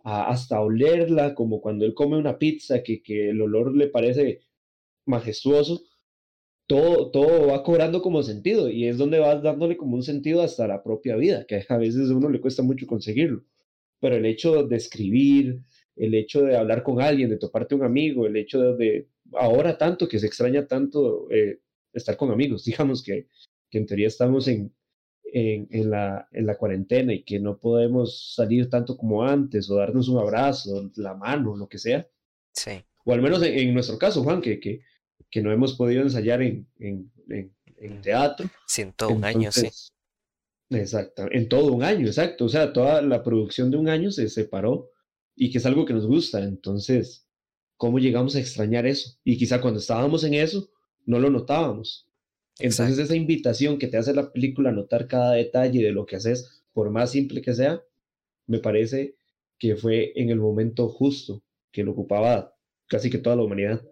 a- 0.05 0.29
hasta 0.31 0.61
olerla, 0.61 1.35
como 1.35 1.61
cuando 1.61 1.85
él 1.85 1.95
come 1.95 2.17
una 2.19 2.39
pizza, 2.39 2.83
que, 2.83 3.03
que 3.03 3.31
el 3.31 3.41
olor 3.43 3.75
le 3.77 3.89
parece 3.89 4.41
majestuoso, 5.07 5.83
todo, 6.67 7.11
todo 7.11 7.49
va 7.49 7.63
cobrando 7.63 8.03
como 8.03 8.23
sentido 8.23 8.71
y 8.71 8.87
es 8.87 8.99
donde 8.99 9.19
vas 9.19 9.43
dándole 9.43 9.77
como 9.77 9.97
un 9.97 10.03
sentido 10.03 10.43
hasta 10.43 10.67
la 10.67 10.83
propia 10.83 11.17
vida, 11.17 11.45
que 11.47 11.65
a 11.69 11.77
veces 11.77 12.11
a 12.11 12.15
uno 12.17 12.29
le 12.31 12.41
cuesta 12.41 12.63
mucho 12.63 12.87
conseguirlo. 12.87 13.45
Pero 14.01 14.17
el 14.17 14.27
hecho 14.27 14.65
de 14.65 14.77
escribir, 14.77 15.63
el 15.97 16.15
hecho 16.15 16.43
de 16.43 16.57
hablar 16.57 16.83
con 16.83 17.01
alguien, 17.03 17.31
de 17.31 17.39
toparte 17.39 17.75
un 17.75 17.85
amigo, 17.85 18.27
el 18.27 18.37
hecho 18.37 18.61
de, 18.61 18.77
de 18.77 19.09
ahora 19.39 19.79
tanto 19.79 20.09
que 20.09 20.19
se 20.19 20.27
extraña 20.27 20.67
tanto 20.67 21.31
eh, 21.31 21.61
estar 21.93 22.17
con 22.17 22.31
amigos, 22.31 22.65
digamos 22.65 23.03
que, 23.03 23.29
que 23.71 23.79
en 23.79 23.87
teoría 23.87 24.09
estamos 24.09 24.49
en, 24.49 24.75
en, 25.25 25.69
en, 25.71 25.91
la, 25.91 26.29
en 26.33 26.47
la 26.47 26.57
cuarentena 26.57 27.13
y 27.13 27.23
que 27.23 27.41
no 27.41 27.59
podemos 27.59 28.35
salir 28.35 28.69
tanto 28.69 28.97
como 28.97 29.25
antes 29.25 29.71
o 29.71 29.77
darnos 29.77 30.09
un 30.09 30.19
abrazo, 30.19 30.91
la 30.97 31.15
mano, 31.15 31.57
lo 31.57 31.69
que 31.69 31.79
sea 31.79 32.07
Sí, 32.53 32.85
o 33.05 33.13
al 33.13 33.23
menos 33.23 33.43
en, 33.43 33.59
en 33.59 33.75
nuestro 33.75 33.99
caso, 33.99 34.23
Juan, 34.23 34.41
que, 34.41 34.61
que, 34.61 34.83
que, 35.31 35.43
no 35.43 35.53
hemos 35.53 35.75
podido 35.75 36.03
ensayar 36.03 36.43
en, 36.43 36.69
en, 36.79 37.11
en, 37.29 37.55
en 37.79 37.99
mm, 37.99 38.03
teatro. 38.03 38.51
siento 38.67 39.09
un 39.09 39.25
año, 39.25 39.51
sí. 39.51 39.69
Exacto, 40.71 41.27
en 41.31 41.49
todo 41.49 41.73
un 41.73 41.83
año, 41.83 42.07
exacto. 42.07 42.47
O 42.47 42.49
sea, 42.49 42.73
toda 42.73 43.03
la 43.03 43.23
producción 43.23 43.71
de 43.71 43.77
un 43.77 43.89
año 43.89 44.11
se 44.11 44.29
separó 44.29 44.91
y 45.35 45.51
que 45.51 45.59
es 45.59 45.67
algo 45.67 45.85
que 45.85 45.93
nos 45.93 46.07
gusta. 46.07 46.43
Entonces, 46.43 47.27
¿cómo 47.83 47.99
llegamos 47.99 48.37
a 48.37 48.39
extrañar 48.39 48.87
eso? 48.87 49.19
Y 49.25 49.37
quizá 49.37 49.61
cuando 49.61 49.81
estábamos 49.81 50.23
en 50.23 50.35
eso, 50.35 50.71
no 51.05 51.19
lo 51.19 51.31
notábamos. 51.31 52.07
Entonces, 52.61 52.91
Exacto. 52.91 53.03
esa 53.03 53.17
invitación 53.17 53.77
que 53.77 53.89
te 53.89 53.97
hace 53.97 54.15
la 54.15 54.33
película 54.33 54.71
a 54.71 54.73
notar 54.73 55.09
cada 55.09 55.33
detalle 55.33 55.83
de 55.83 55.91
lo 55.91 56.07
que 56.07 56.15
haces, 56.15 56.63
por 56.73 56.91
más 56.91 57.11
simple 57.11 57.43
que 57.43 57.55
sea, 57.55 57.83
me 58.47 58.61
parece 58.61 59.17
que 59.59 59.75
fue 59.75 60.13
en 60.15 60.31
el 60.31 60.39
momento 60.39 60.89
justo, 60.91 61.43
que 61.73 61.83
lo 61.83 61.91
ocupaba 61.91 62.55
casi 62.87 63.11
que 63.11 63.19
toda 63.19 63.35
la 63.35 63.43
humanidad. 63.43 63.83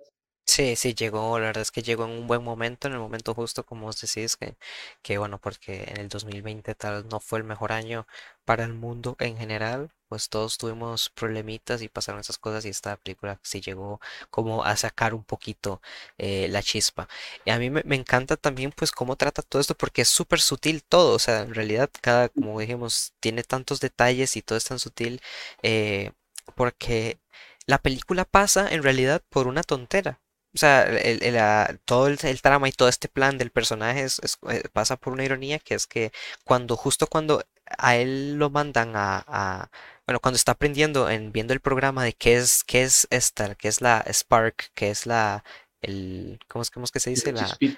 Sí, 0.51 0.75
sí, 0.75 0.95
llegó, 0.95 1.39
la 1.39 1.47
verdad 1.47 1.63
es 1.63 1.71
que 1.71 1.81
llegó 1.83 2.05
en 2.07 2.11
un 2.11 2.27
buen 2.27 2.43
momento, 2.43 2.89
en 2.89 2.95
el 2.95 2.99
momento 2.99 3.35
justo, 3.35 3.65
como 3.65 3.87
vos 3.87 4.01
decís, 4.01 4.37
que, 4.37 4.57
que 5.01 5.17
bueno, 5.17 5.39
porque 5.39 5.85
en 5.87 5.99
el 5.99 6.09
2020 6.09 6.75
tal 6.75 6.97
vez 6.97 7.05
no 7.05 7.21
fue 7.21 7.39
el 7.39 7.45
mejor 7.45 7.71
año 7.71 8.05
para 8.45 8.65
el 8.65 8.75
mundo 8.75 9.17
en 9.21 9.37
general, 9.37 9.93
pues 10.09 10.29
todos 10.29 10.59
tuvimos 10.59 11.09
problemitas 11.11 11.83
y 11.83 11.89
pasaron 11.89 12.21
esas 12.21 12.37
cosas 12.39 12.65
y 12.65 12.71
esta 12.71 12.97
película 12.97 13.39
sí 13.45 13.61
llegó 13.61 14.01
como 14.31 14.65
a 14.65 14.77
sacar 14.77 15.15
un 15.15 15.23
poquito 15.23 15.81
eh, 16.19 16.49
la 16.49 16.63
chispa. 16.65 17.09
Y 17.45 17.51
a 17.51 17.59
mí 17.61 17.71
me, 17.71 17.83
encanta 17.95 18.37
también 18.37 18.73
pues 18.73 18.91
cómo 18.91 19.15
trata 19.17 19.43
todo 19.43 19.61
esto 19.61 19.77
porque 19.77 20.03
es 20.03 20.09
súper 20.09 20.41
sutil 20.41 20.83
todo, 20.83 21.15
o 21.15 21.19
sea, 21.21 21.43
en 21.43 21.55
realidad 21.55 21.91
cada, 22.01 22.29
como 22.29 22.59
dijimos, 22.59 23.13
tiene 23.21 23.45
tantos 23.45 23.79
detalles 23.81 24.37
y 24.37 24.43
todo 24.43 24.59
es 24.59 24.65
tan 24.65 24.81
sutil 24.81 25.23
eh, 25.63 26.11
porque 26.57 27.19
la 27.67 27.79
película 27.79 28.25
pasa 28.25 28.69
en 28.69 28.83
realidad 28.83 29.23
por 29.31 29.47
una 29.47 29.63
tontera. 29.63 30.19
O 30.55 30.59
sea, 30.59 30.83
el- 30.85 31.23
el- 31.23 31.35
la- 31.35 31.79
todo 31.85 32.09
el, 32.09 32.19
el 32.23 32.43
trama 32.43 32.69
y 32.69 32.73
todo 32.73 32.89
este 32.89 33.09
plan 33.09 33.39
del 33.39 33.51
personaje 33.51 34.03
es- 34.03 34.19
es- 34.21 34.39
eh, 34.51 34.65
pasa 34.73 34.97
por 34.97 35.13
una 35.13 35.25
ironía 35.25 35.59
que 35.61 35.75
es 35.75 35.87
que 35.87 36.13
cuando, 36.45 36.77
justo 36.77 37.07
cuando 37.07 37.45
a 37.79 37.97
él 37.97 38.35
lo 38.37 38.51
mandan 38.51 38.97
a, 38.97 39.25
a- 39.27 39.71
bueno, 40.07 40.19
cuando 40.21 40.37
está 40.37 40.53
aprendiendo 40.53 41.09
en 41.09 41.31
viendo 41.33 41.53
el 41.55 41.61
programa 41.61 42.03
de 42.05 42.15
qué 42.15 42.37
es, 42.37 42.65
qué 42.65 42.83
es 42.83 43.07
esta, 43.11 43.55
qué 43.55 43.69
es 43.69 43.81
la 43.81 44.05
Spark, 44.13 44.73
qué 44.75 44.91
es 44.91 45.07
la, 45.07 45.45
el, 45.83 46.41
¿cómo 46.49 46.63
es, 46.63 46.71
cómo 46.71 46.85
es 46.85 46.91
que 46.91 47.01
se 47.01 47.11
dice? 47.11 47.33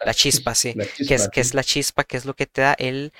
La 0.04 0.14
La, 0.14 0.14
chispa, 0.14 0.54
sí, 0.54 0.76
la 0.76 0.86
qué 1.04 1.14
es, 1.14 1.28
chispa, 1.28 1.28
qué 1.28 1.40
es 1.42 1.52
sí. 1.52 1.54
la 1.54 1.62
chispa, 1.64 2.04
qué 2.04 2.16
es 2.16 2.24
lo 2.24 2.34
que 2.34 2.46
te 2.46 2.62
da 2.62 2.74
él, 2.78 3.12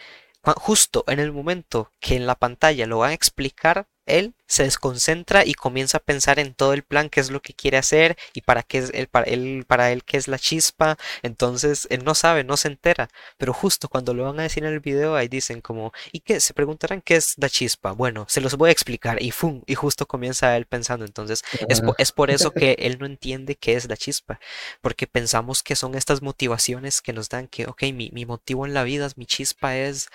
justo 0.57 1.05
en 1.09 1.21
el 1.21 1.33
momento 1.33 1.91
que 2.01 2.17
en 2.17 2.27
la 2.27 2.35
pantalla 2.37 2.87
lo 2.87 2.99
van 2.99 3.11
a 3.11 3.15
explicar 3.15 3.87
él 4.07 4.35
se 4.47 4.65
desconcentra 4.65 5.45
y 5.45 5.55
comienza 5.55 5.99
a 5.99 6.01
pensar 6.01 6.39
en 6.39 6.55
todo 6.55 6.73
el 6.73 6.83
plan, 6.83 7.09
qué 7.09 7.21
es 7.21 7.31
lo 7.31 7.41
que 7.41 7.55
quiere 7.55 7.79
hacer 7.79 8.17
y 8.35 8.43
para 8.43 8.63
qué 8.63 8.79
es 8.79 8.91
él, 8.95 9.07
para 9.09 9.27
él, 9.27 9.65
para 9.67 9.93
él 9.93 10.05
qué 10.05 10.17
es 10.17 10.29
la 10.29 10.39
chispa. 10.39 10.99
Entonces 11.23 11.87
él 11.91 12.05
no 12.05 12.15
sabe, 12.15 12.45
no 12.45 12.57
se 12.57 12.69
entera. 12.69 13.09
Pero 13.39 13.53
justo 13.53 13.89
cuando 13.89 14.15
lo 14.15 14.25
van 14.25 14.41
a 14.41 14.45
decir 14.45 14.65
en 14.65 14.73
el 14.73 14.81
video, 14.81 15.15
ahí 15.17 15.29
dicen 15.29 15.61
como, 15.61 15.93
¿y 16.13 16.21
qué? 16.21 16.41
Se 16.41 16.55
preguntarán 16.55 17.01
qué 17.03 17.17
es 17.17 17.35
la 17.39 17.49
chispa. 17.49 17.93
Bueno, 17.93 18.27
se 18.29 18.41
los 18.41 18.57
voy 18.57 18.71
a 18.71 18.73
explicar 18.73 19.23
y 19.23 19.31
¡fum! 19.31 19.63
Y 19.67 19.75
justo 19.75 20.07
comienza 20.07 20.57
él 20.57 20.67
pensando. 20.67 21.05
Entonces 21.05 21.43
es, 21.69 21.83
Ah, 21.83 21.95
es 21.99 22.13
por 22.13 22.31
eso 22.31 22.53
que 22.53 22.77
él 22.79 22.99
no 22.99 23.07
entiende 23.07 23.57
qué 23.57 23.75
es 23.75 23.89
la 23.89 23.97
chispa. 23.97 24.41
Porque 24.81 25.07
pensamos 25.07 25.63
que 25.63 25.77
son 25.77 25.95
estas 25.95 26.23
motivaciones 26.23 27.01
que 27.03 27.13
nos 27.13 27.29
dan 27.29 27.49
que, 27.49 27.67
ok, 27.67 27.83
mi, 27.95 28.11
mi 28.13 28.27
motivo 28.27 28.67
en 28.67 28.75
la 28.75 28.85
vida, 28.85 29.09
mi 29.17 29.27
chispa 29.27 29.77
es 29.77 30.09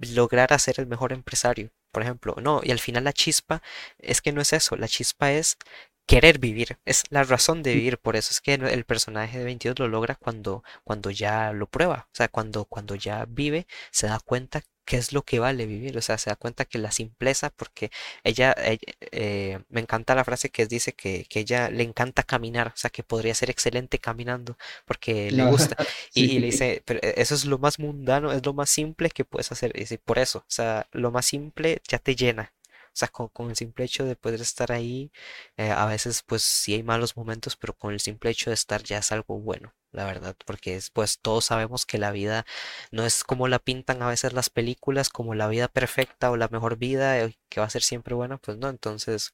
lograr 0.00 0.52
hacer 0.52 0.76
el 0.78 0.86
mejor 0.86 1.12
empresario 1.12 1.70
por 1.98 2.04
ejemplo, 2.04 2.36
no, 2.40 2.60
y 2.62 2.70
al 2.70 2.78
final 2.78 3.02
la 3.02 3.12
chispa 3.12 3.60
es 3.98 4.22
que 4.22 4.30
no 4.30 4.40
es 4.40 4.52
eso, 4.52 4.76
la 4.76 4.86
chispa 4.86 5.32
es 5.32 5.58
querer 6.06 6.38
vivir, 6.38 6.78
es 6.84 7.02
la 7.10 7.24
razón 7.24 7.64
de 7.64 7.74
vivir, 7.74 7.98
por 7.98 8.14
eso 8.14 8.30
es 8.30 8.40
que 8.40 8.54
el 8.54 8.84
personaje 8.84 9.36
de 9.36 9.44
22 9.44 9.80
lo 9.80 9.88
logra 9.88 10.14
cuando, 10.14 10.62
cuando 10.84 11.10
ya 11.10 11.52
lo 11.52 11.66
prueba, 11.66 12.06
o 12.12 12.14
sea, 12.14 12.28
cuando, 12.28 12.66
cuando 12.66 12.94
ya 12.94 13.24
vive, 13.28 13.66
se 13.90 14.06
da 14.06 14.20
cuenta 14.20 14.62
qué 14.88 14.96
es 14.98 15.12
lo 15.12 15.22
que 15.24 15.38
vale 15.38 15.66
vivir, 15.66 15.98
o 15.98 16.02
sea, 16.02 16.18
se 16.18 16.30
da 16.30 16.36
cuenta 16.36 16.64
que 16.64 16.78
la 16.78 16.90
simpleza, 16.92 17.50
porque 17.50 17.90
ella, 18.24 18.54
ella- 18.58 18.78
eh, 19.12 19.60
me 19.68 19.80
encanta 19.80 20.14
la 20.14 20.24
frase 20.24 20.50
que 20.50 20.66
dice 20.66 20.92
que, 20.94 21.24
que 21.28 21.40
ella 21.40 21.70
le 21.70 21.82
encanta 21.84 22.22
caminar, 22.24 22.68
o 22.68 22.76
sea, 22.76 22.90
que 22.90 23.02
podría 23.04 23.34
ser 23.34 23.50
excelente 23.50 23.98
caminando, 23.98 24.56
porque 24.86 25.30
le 25.32 25.44
gusta, 25.44 25.76
y, 26.14 26.24
y 26.36 26.38
le 26.40 26.46
dice, 26.46 26.82
pero 26.86 27.00
e- 27.02 27.14
eso 27.18 27.34
es 27.34 27.44
lo 27.44 27.58
más 27.58 27.78
mundano, 27.78 28.32
es 28.32 28.44
lo 28.46 28.54
más 28.54 28.70
simple 28.70 29.10
que 29.10 29.24
puedes 29.24 29.52
hacer. 29.52 29.72
Y 29.76 29.80
dice, 29.80 29.98
por 29.98 30.18
eso, 30.18 30.38
o 30.40 30.44
sea, 30.50 30.86
lo 30.92 31.10
más 31.10 31.26
simple 31.26 31.80
ya 31.88 31.98
te 31.98 32.16
llena. 32.16 32.52
Sea, 32.98 33.08
con, 33.08 33.50
el 33.50 33.56
simple 33.56 33.84
hecho 33.84 34.04
de 34.04 34.16
poder 34.16 34.40
estar 34.40 34.72
ahí, 34.72 35.12
eh, 35.56 35.70
a 35.70 35.86
veces 35.86 36.22
pues 36.26 36.42
sí 36.42 36.74
hay 36.74 36.82
malos 36.82 37.16
momentos, 37.16 37.56
pero 37.56 37.74
con 37.74 37.92
el 37.92 38.00
simple 38.00 38.30
hecho 38.30 38.50
de 38.50 38.54
estar 38.54 38.82
ya 38.82 38.98
es 38.98 39.12
algo 39.12 39.38
bueno, 39.38 39.74
la 39.92 40.04
verdad, 40.04 40.36
porque 40.46 40.76
es, 40.76 40.90
pues 40.90 41.18
todos 41.20 41.44
sabemos 41.46 41.86
que 41.86 41.98
la 41.98 42.10
vida 42.10 42.44
no 42.90 43.04
es 43.06 43.22
como 43.24 43.46
la 43.48 43.60
pintan 43.60 44.02
a 44.02 44.08
veces 44.08 44.32
las 44.32 44.50
películas, 44.50 45.10
como 45.10 45.34
la 45.34 45.48
vida 45.48 45.68
perfecta 45.68 46.30
o 46.30 46.36
la 46.36 46.48
mejor 46.48 46.76
vida, 46.76 47.20
eh, 47.20 47.38
que 47.48 47.60
va 47.60 47.66
a 47.66 47.70
ser 47.70 47.82
siempre 47.82 48.14
buena, 48.14 48.38
pues 48.38 48.58
no, 48.58 48.68
entonces 48.68 49.32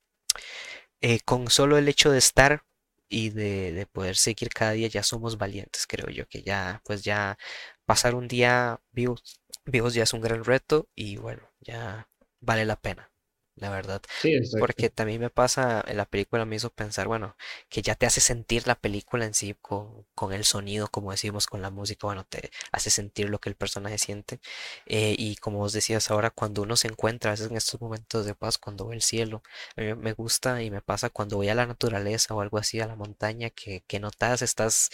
eh, 1.00 1.20
con 1.20 1.50
solo 1.50 1.78
el 1.78 1.88
hecho 1.88 2.10
de 2.10 2.18
estar 2.18 2.64
y 3.08 3.30
de, 3.30 3.72
de 3.72 3.86
poder 3.86 4.16
seguir 4.16 4.48
cada 4.50 4.72
día 4.72 4.88
ya 4.88 5.02
somos 5.02 5.38
valientes, 5.38 5.86
creo 5.86 6.08
yo, 6.10 6.26
que 6.26 6.42
ya, 6.42 6.82
pues 6.84 7.04
ya 7.04 7.38
pasar 7.84 8.14
un 8.14 8.28
día 8.28 8.80
vivos, 8.92 9.40
vivos 9.66 9.94
ya 9.94 10.04
es 10.04 10.12
un 10.14 10.20
gran 10.22 10.44
reto 10.44 10.88
y 10.94 11.16
bueno, 11.16 11.42
ya 11.60 12.08
vale 12.40 12.64
la 12.64 12.76
pena, 12.76 13.10
la 13.57 13.70
verdad. 13.70 14.02
sí. 14.44 14.59
Porque 14.59 14.90
también 14.90 15.20
me 15.20 15.30
pasa, 15.30 15.82
en 15.86 15.96
la 15.96 16.05
película 16.07 16.44
me 16.44 16.57
hizo 16.57 16.70
pensar, 16.70 17.07
bueno, 17.09 17.36
que 17.68 17.82
ya 17.82 17.94
te 17.94 18.07
hace 18.07 18.20
sentir 18.20 18.66
la 18.66 18.74
película 18.74 19.24
en 19.24 19.34
sí 19.34 19.55
con, 19.61 20.07
con 20.14 20.32
el 20.32 20.44
sonido, 20.44 20.88
como 20.88 21.11
decimos, 21.12 21.46
con 21.46 21.62
la 21.62 21.70
música, 21.70 22.07
bueno, 22.07 22.24
te 22.24 22.50
hace 22.72 22.90
sentir 22.90 23.28
lo 23.30 23.38
que 23.40 23.48
el 23.48 23.57
personaje 23.57 23.98
siente. 23.98 24.40
Eh, 24.86 25.14
y 25.18 25.36
como 25.36 25.59
vos 25.59 25.72
decías 25.72 26.11
ahora, 26.11 26.30
cuando 26.30 26.62
uno 26.62 26.76
se 26.76 26.88
encuentra, 26.88 27.30
a 27.30 27.34
veces 27.34 27.50
en 27.50 27.57
estos 27.57 27.80
momentos 27.80 28.26
de 28.26 28.34
paz, 28.34 28.59
cuando 28.59 28.86
ve 28.86 28.96
el 28.96 29.02
cielo, 29.02 29.42
a 29.76 29.80
mí 29.82 29.94
me 29.94 30.12
gusta 30.12 30.62
y 30.62 30.70
me 30.70 30.82
pasa 30.82 31.11
cuando 31.11 31.36
voy 31.36 31.48
a 31.48 31.55
la 31.55 31.66
naturaleza 31.66 32.34
o 32.34 32.40
algo 32.40 32.59
así, 32.59 32.80
a 32.80 32.86
la 32.86 32.96
montaña, 32.96 33.50
que, 33.50 33.82
que 33.86 34.00
notas, 34.00 34.42
estás 34.42 34.90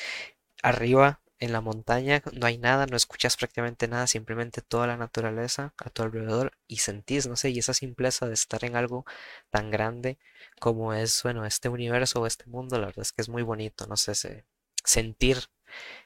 Arriba 0.63 1.21
en 1.41 1.53
la 1.53 1.61
montaña 1.61 2.23
no 2.33 2.47
hay 2.47 2.59
nada, 2.59 2.87
no 2.87 2.97
escuchas 2.97 3.37
prácticamente 3.37 3.89
nada, 3.89 4.07
simplemente 4.07 4.63
toda 4.63 4.87
la 4.87 4.97
naturaleza 4.97 5.75
a 5.79 5.91
tu 5.91 6.03
alrededor 6.03 6.53
y 6.69 6.79
sentís, 6.79 7.27
no 7.27 7.37
sé, 7.37 7.51
y 7.51 7.59
esa 7.59 7.75
simpleza 7.75 8.29
de 8.29 8.35
estar 8.35 8.65
en 8.65 8.77
algo 8.77 9.05
tan 9.51 9.71
grande 9.71 10.19
como 10.61 10.95
es, 10.95 11.23
bueno, 11.23 11.47
este 11.47 11.69
universo 11.69 12.21
o 12.23 12.27
este 12.27 12.47
mundo, 12.47 12.79
la 12.79 12.87
verdad 12.87 13.03
es 13.03 13.13
que 13.13 13.23
es 13.23 13.29
muy 13.31 13.43
bonito, 13.43 13.87
no 13.87 13.97
sé, 13.97 14.15
se- 14.15 14.45
sentir 14.85 15.39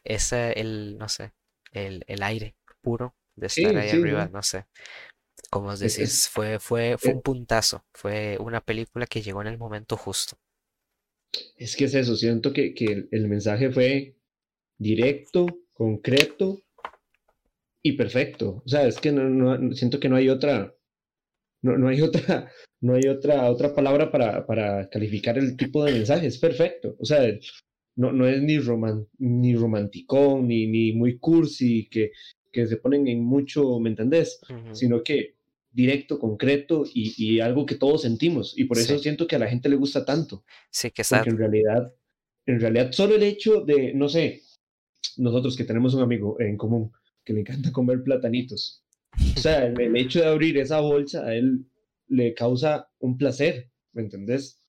ese, 0.04 0.52
el, 0.60 0.98
no 0.98 1.08
sé, 1.08 1.32
el, 1.72 2.04
el 2.08 2.22
aire 2.22 2.56
puro 2.82 3.14
de 3.36 3.46
estar 3.48 3.76
Sí, 3.76 3.78
ahí 3.78 3.90
sí, 3.90 3.98
arriba, 3.98 4.28
no 4.28 4.42
sé, 4.42 4.66
como 5.50 5.68
os 5.70 5.80
es, 5.80 5.98
decís, 5.98 6.28
fue, 6.30 6.58
fue, 6.60 6.96
fue 6.98 7.14
un 7.14 7.20
es, 7.20 7.22
puntazo, 7.22 7.84
fue 7.94 8.36
una 8.40 8.60
película 8.60 9.06
que 9.06 9.22
llegó 9.22 9.40
en 9.42 9.48
el 9.48 9.58
momento 9.58 9.96
justo. 9.96 10.36
es 11.56 11.76
que 11.76 11.84
es 11.84 11.94
eso, 11.94 12.16
siento 12.16 12.52
que, 12.52 12.74
que 12.74 12.84
el, 12.86 13.08
el 13.10 13.28
mensaje 13.28 13.70
fue 13.70 14.14
directo, 14.78 15.46
concreto 15.72 16.60
y 17.82 17.92
perfecto. 17.92 18.62
O 18.64 18.68
sea, 18.68 18.86
es 18.86 18.98
que 18.98 19.12
no, 19.12 19.28
no- 19.28 19.72
siento 19.74 20.00
que 20.00 20.08
no 20.08 20.16
hay 20.16 20.28
otra, 20.28 20.74
no, 21.62 21.76
no 21.78 21.88
hay 21.88 22.00
otra, 22.02 22.50
no 22.80 22.94
hay 22.94 23.06
otra, 23.08 23.50
otra 23.50 23.74
palabra 23.74 24.10
para, 24.10 24.46
para 24.46 24.88
calificar 24.88 25.38
el 25.38 25.56
tipo 25.56 25.84
de 25.84 25.92
mensaje. 25.92 26.26
Es 26.26 26.38
perfecto. 26.38 26.96
O 26.98 27.04
sea, 27.04 27.22
no, 27.96 28.12
no 28.12 28.26
es 28.26 28.42
ni, 28.42 28.58
roman, 28.58 29.06
ni 29.18 29.54
romanticón, 29.54 30.48
ni, 30.48 30.66
ni 30.66 30.92
muy 30.92 31.18
cursi, 31.18 31.88
que, 31.88 32.10
que 32.52 32.66
se 32.66 32.76
ponen 32.76 33.06
en 33.08 33.24
mucho, 33.24 33.78
¿me 33.80 33.90
entendés? 33.90 34.40
Sino 34.72 35.02
que 35.02 35.34
directo, 35.70 36.18
concreto 36.20 36.84
y, 36.92 37.12
y 37.18 37.40
algo 37.40 37.66
que 37.66 37.74
todos 37.74 38.02
sentimos. 38.02 38.54
Y 38.56 38.64
por 38.64 38.78
eso 38.78 38.96
Sí, 38.96 39.02
siento 39.02 39.26
que 39.26 39.36
a 39.36 39.40
la 39.40 39.48
gente 39.48 39.68
le 39.68 39.76
gusta 39.76 40.04
tanto, 40.04 40.44
sí 40.70 40.90
que 40.92 41.02
está, 41.02 41.18
porque 41.18 41.30
en 41.30 41.38
realidad, 41.38 41.92
en 42.46 42.60
realidad 42.60 42.92
solo 42.92 43.16
el 43.16 43.24
hecho 43.24 43.60
de, 43.62 43.92
no 43.92 44.08
sé, 44.08 44.42
nosotros 45.16 45.56
que 45.56 45.64
tenemos 45.64 45.94
un 45.94 46.02
amigo 46.02 46.40
en 46.40 46.56
común 46.56 46.92
que 47.24 47.32
le 47.32 47.40
encanta 47.40 47.72
comer 47.72 48.02
platanitos. 48.02 48.82
O 49.36 49.40
sea, 49.40 49.66
el, 49.66 49.80
el 49.80 49.96
hecho 49.96 50.20
de 50.20 50.26
abrir 50.26 50.58
esa 50.58 50.80
bolsa 50.80 51.24
a 51.24 51.34
él 51.34 51.64
le 52.08 52.34
causa 52.34 52.88
un 52.98 53.16
placer, 53.16 53.70
¿me 53.92 54.02
entendés? 54.02 54.60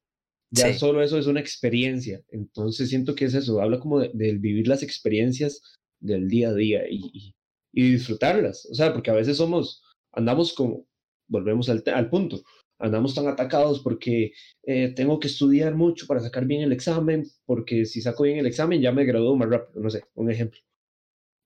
Ya 0.52 0.72
sí, 0.72 0.80
solo 0.80 1.02
eso 1.02 1.18
es 1.18 1.28
una 1.28 1.40
experiencia. 1.40 2.24
Entonces 2.30 2.90
siento 2.90 3.16
que 3.16 3.26
es 3.26 3.34
eso, 3.34 3.62
habla 3.62 3.80
como 3.80 4.00
de, 4.00 4.12
de 4.14 4.34
vivir 4.38 4.68
las 4.68 4.84
experiencias 4.84 5.62
del 6.00 6.28
día 6.28 6.50
a 6.50 6.54
día 6.54 6.84
y, 6.90 7.02
y, 7.14 7.36
y 7.74 7.92
disfrutarlas. 7.92 8.68
O 8.72 8.76
sea, 8.76 8.94
porque 8.94 9.12
a 9.12 9.16
veces 9.16 9.38
somos, 9.38 9.84
andamos 10.14 10.54
como, 10.54 10.88
volvemos 11.28 11.68
al, 11.70 11.84
al 11.94 12.10
punto, 12.10 12.44
andamos 12.80 13.16
tan 13.16 13.28
atacados 13.28 13.82
porque 13.82 14.34
eh, 14.64 14.94
tengo 14.96 15.20
que 15.20 15.28
estudiar 15.28 15.76
mucho 15.76 16.08
para 16.08 16.20
sacar 16.20 16.46
bien 16.46 16.62
el 16.62 16.72
examen, 16.72 17.26
porque 17.46 17.86
si 17.86 18.02
saco 18.02 18.24
bien 18.24 18.40
el 18.40 18.48
examen 18.48 18.82
ya 18.82 18.92
me 18.92 19.06
gradúo 19.06 19.36
más 19.36 19.50
rápido, 19.50 19.82
no 19.82 19.90
sé, 19.90 20.04
un 20.16 20.32
ejemplo. 20.32 20.60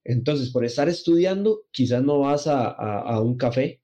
Entonces, 0.03 0.49
por 0.51 0.65
estar 0.65 0.89
estudiando, 0.89 1.65
quizás 1.71 2.03
no 2.03 2.19
vas 2.19 2.47
a, 2.47 2.67
a, 2.69 2.99
a 3.01 3.21
un 3.21 3.37
café 3.37 3.81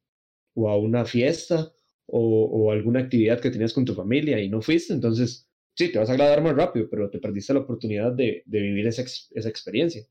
o 0.55 0.69
a 0.69 0.77
una 0.77 1.05
fiesta 1.05 1.71
o, 2.07 2.45
o, 2.45 2.71
alguna 2.71 3.01
actividad 3.01 3.39
que 3.39 3.51
tenías 3.51 3.73
con 3.73 3.85
tu 3.85 3.93
familia 3.93 4.39
y 4.39 4.49
no 4.49 4.61
fuiste, 4.61 4.93
entonces 4.93 5.49
sí, 5.75 5.91
te 5.91 5.99
vas 5.99 6.09
a 6.09 6.13
agradar 6.13 6.41
más 6.41 6.55
rápido, 6.55 6.87
pero 6.89 7.09
te 7.09 7.19
perdiste 7.19 7.53
la 7.53 7.61
oportunidad 7.61 8.11
de, 8.13 8.43
de 8.45 8.61
vivir 8.61 8.87
esa, 8.87 9.03
esa, 9.03 9.49
experiencia. 9.49 10.05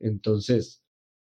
Entonces, 0.00 0.82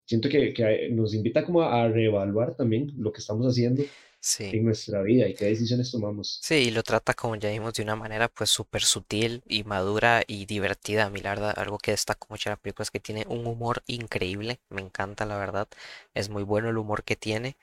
siento 0.06 0.30
que, 0.30 0.54
que, 0.54 0.90
nos 0.92 1.14
invita 1.14 1.46
como 1.46 1.62
a 1.62 1.88
reevaluar 1.88 2.56
también 2.56 2.92
lo 2.98 3.12
que 3.12 3.20
estamos 3.20 3.46
haciendo 3.48 3.84
sí. 4.22 4.58
en 4.58 4.66
nuestra 4.66 5.02
vida 5.04 5.28
y 5.28 5.36
qué 5.36 5.46
decisiones 5.46 5.92
tomamos. 5.92 6.42
Sí, 6.42 6.56
y 6.56 6.72
lo 6.72 6.84
trata, 6.84 7.14
como 7.14 7.36
ya 7.36 7.50
vimos, 7.50 7.74
de 7.74 7.84
una 7.84 7.96
manera 7.98 8.30
pues 8.30 8.50
súper 8.50 8.82
sutil 8.84 9.44
y 9.46 9.64
madura 9.66 10.24
y 10.26 10.46
divertida. 10.46 11.06
A 11.06 11.10
mí, 11.10 11.20
la 11.20 11.32
verdad, 11.32 11.54
algo 11.60 11.78
que 11.78 11.92
destaco 11.92 12.28
mucho 12.30 12.50
de 12.50 12.54
la 12.56 12.58
película 12.62 12.84
es 12.84 12.92
que 12.92 13.00
tiene 13.02 13.26
un 13.28 13.46
humor 13.46 13.84
increíble. 13.88 14.60
Me 14.70 14.82
encanta, 14.82 15.26
la 15.26 15.38
verdad. 15.38 15.68
Es 16.14 16.30
muy 16.30 16.44
bueno 16.44 16.70
el 16.70 16.78
humor 16.78 17.04
que 17.04 17.18
tiene. 17.18 17.58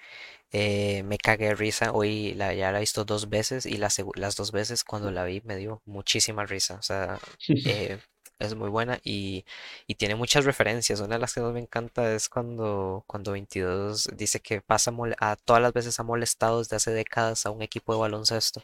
Eh, 0.52 1.02
me 1.04 1.18
cagué 1.18 1.48
de 1.48 1.56
risa. 1.56 1.92
Hoy 1.92 2.34
la, 2.34 2.54
ya 2.54 2.72
la 2.72 2.78
he 2.78 2.80
visto 2.82 3.04
dos 3.04 3.28
veces 3.30 3.66
y 3.66 3.78
la 3.78 3.88
segu- 3.88 4.16
las 4.16 4.36
dos 4.36 4.52
veces 4.52 4.84
cuando 4.84 5.10
la 5.12 5.24
vi 5.24 5.42
me 5.44 5.56
dio 5.56 5.82
muchísima 5.86 6.46
risa. 6.46 6.76
O 6.76 6.82
sea, 6.82 7.20
eh, 7.64 8.00
es 8.38 8.54
muy 8.54 8.68
buena 8.70 9.00
y, 9.04 9.44
y 9.86 9.94
tiene 9.96 10.14
muchas 10.14 10.44
referencias. 10.44 11.00
Una 11.00 11.16
de 11.16 11.20
las 11.20 11.34
que 11.34 11.40
más 11.40 11.52
me 11.52 11.60
encanta 11.60 12.12
es 12.14 12.28
cuando, 12.28 13.04
cuando 13.06 13.32
22 13.32 14.08
dice 14.16 14.40
que 14.40 14.60
pasa 14.62 14.92
a 15.20 15.36
todas 15.36 15.62
las 15.62 15.72
veces 15.72 15.98
ha 16.00 16.02
molestado 16.04 16.58
desde 16.60 16.76
hace 16.76 16.90
décadas 16.92 17.46
a 17.46 17.50
un 17.50 17.62
equipo 17.62 17.92
de 17.94 18.00
baloncesto. 18.00 18.62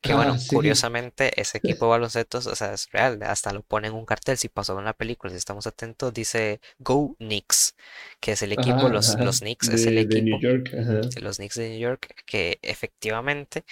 Que 0.00 0.12
Ah, 0.12 0.16
bueno, 0.16 0.38
sí. 0.38 0.54
curiosamente 0.54 1.40
ese 1.40 1.58
equipo 1.58 1.86
de 1.86 1.90
baloncesto, 1.90 2.38
o 2.38 2.40
sea, 2.54 2.72
es 2.72 2.88
real, 2.92 3.20
hasta 3.24 3.52
lo 3.52 3.62
pone 3.62 3.88
en 3.88 3.94
un 3.94 4.06
cartel, 4.06 4.36
si 4.38 4.48
pasó 4.48 4.78
en 4.78 4.84
la 4.84 4.92
película, 4.92 5.30
si 5.32 5.36
estamos 5.38 5.66
atentos, 5.66 6.14
dice 6.14 6.60
Go 6.78 7.16
Knicks, 7.18 7.74
que 8.20 8.32
es 8.32 8.42
el 8.42 8.52
equipo, 8.52 8.88
los, 8.88 9.16
ajá. 9.16 9.24
los 9.24 9.40
Knicks 9.40 9.68
es 9.68 9.86
el 9.86 9.96
De, 9.96 10.06
de 10.06 10.22
New 10.22 10.36
equipo, 10.36 10.38
York. 10.38 10.70
Ajá. 10.74 11.00
los 11.20 11.36
Knicks 11.38 11.56
de 11.56 11.70
New 11.70 11.78
York, 11.80 12.22
que 12.26 12.58
efectivamente 12.62 13.64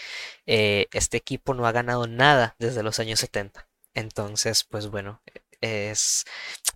eh, 0.47 0.89
este 0.93 1.17
equipo 1.17 1.55
no 1.55 1.67
ha 1.67 1.73
ganado 1.73 2.07
nada 2.09 2.57
desde 2.59 2.83
los 2.83 2.99
años 2.99 3.21
70. 3.21 3.66
Entonces, 3.97 4.65
pues 4.71 4.89
bueno, 4.91 5.21
es 5.61 6.25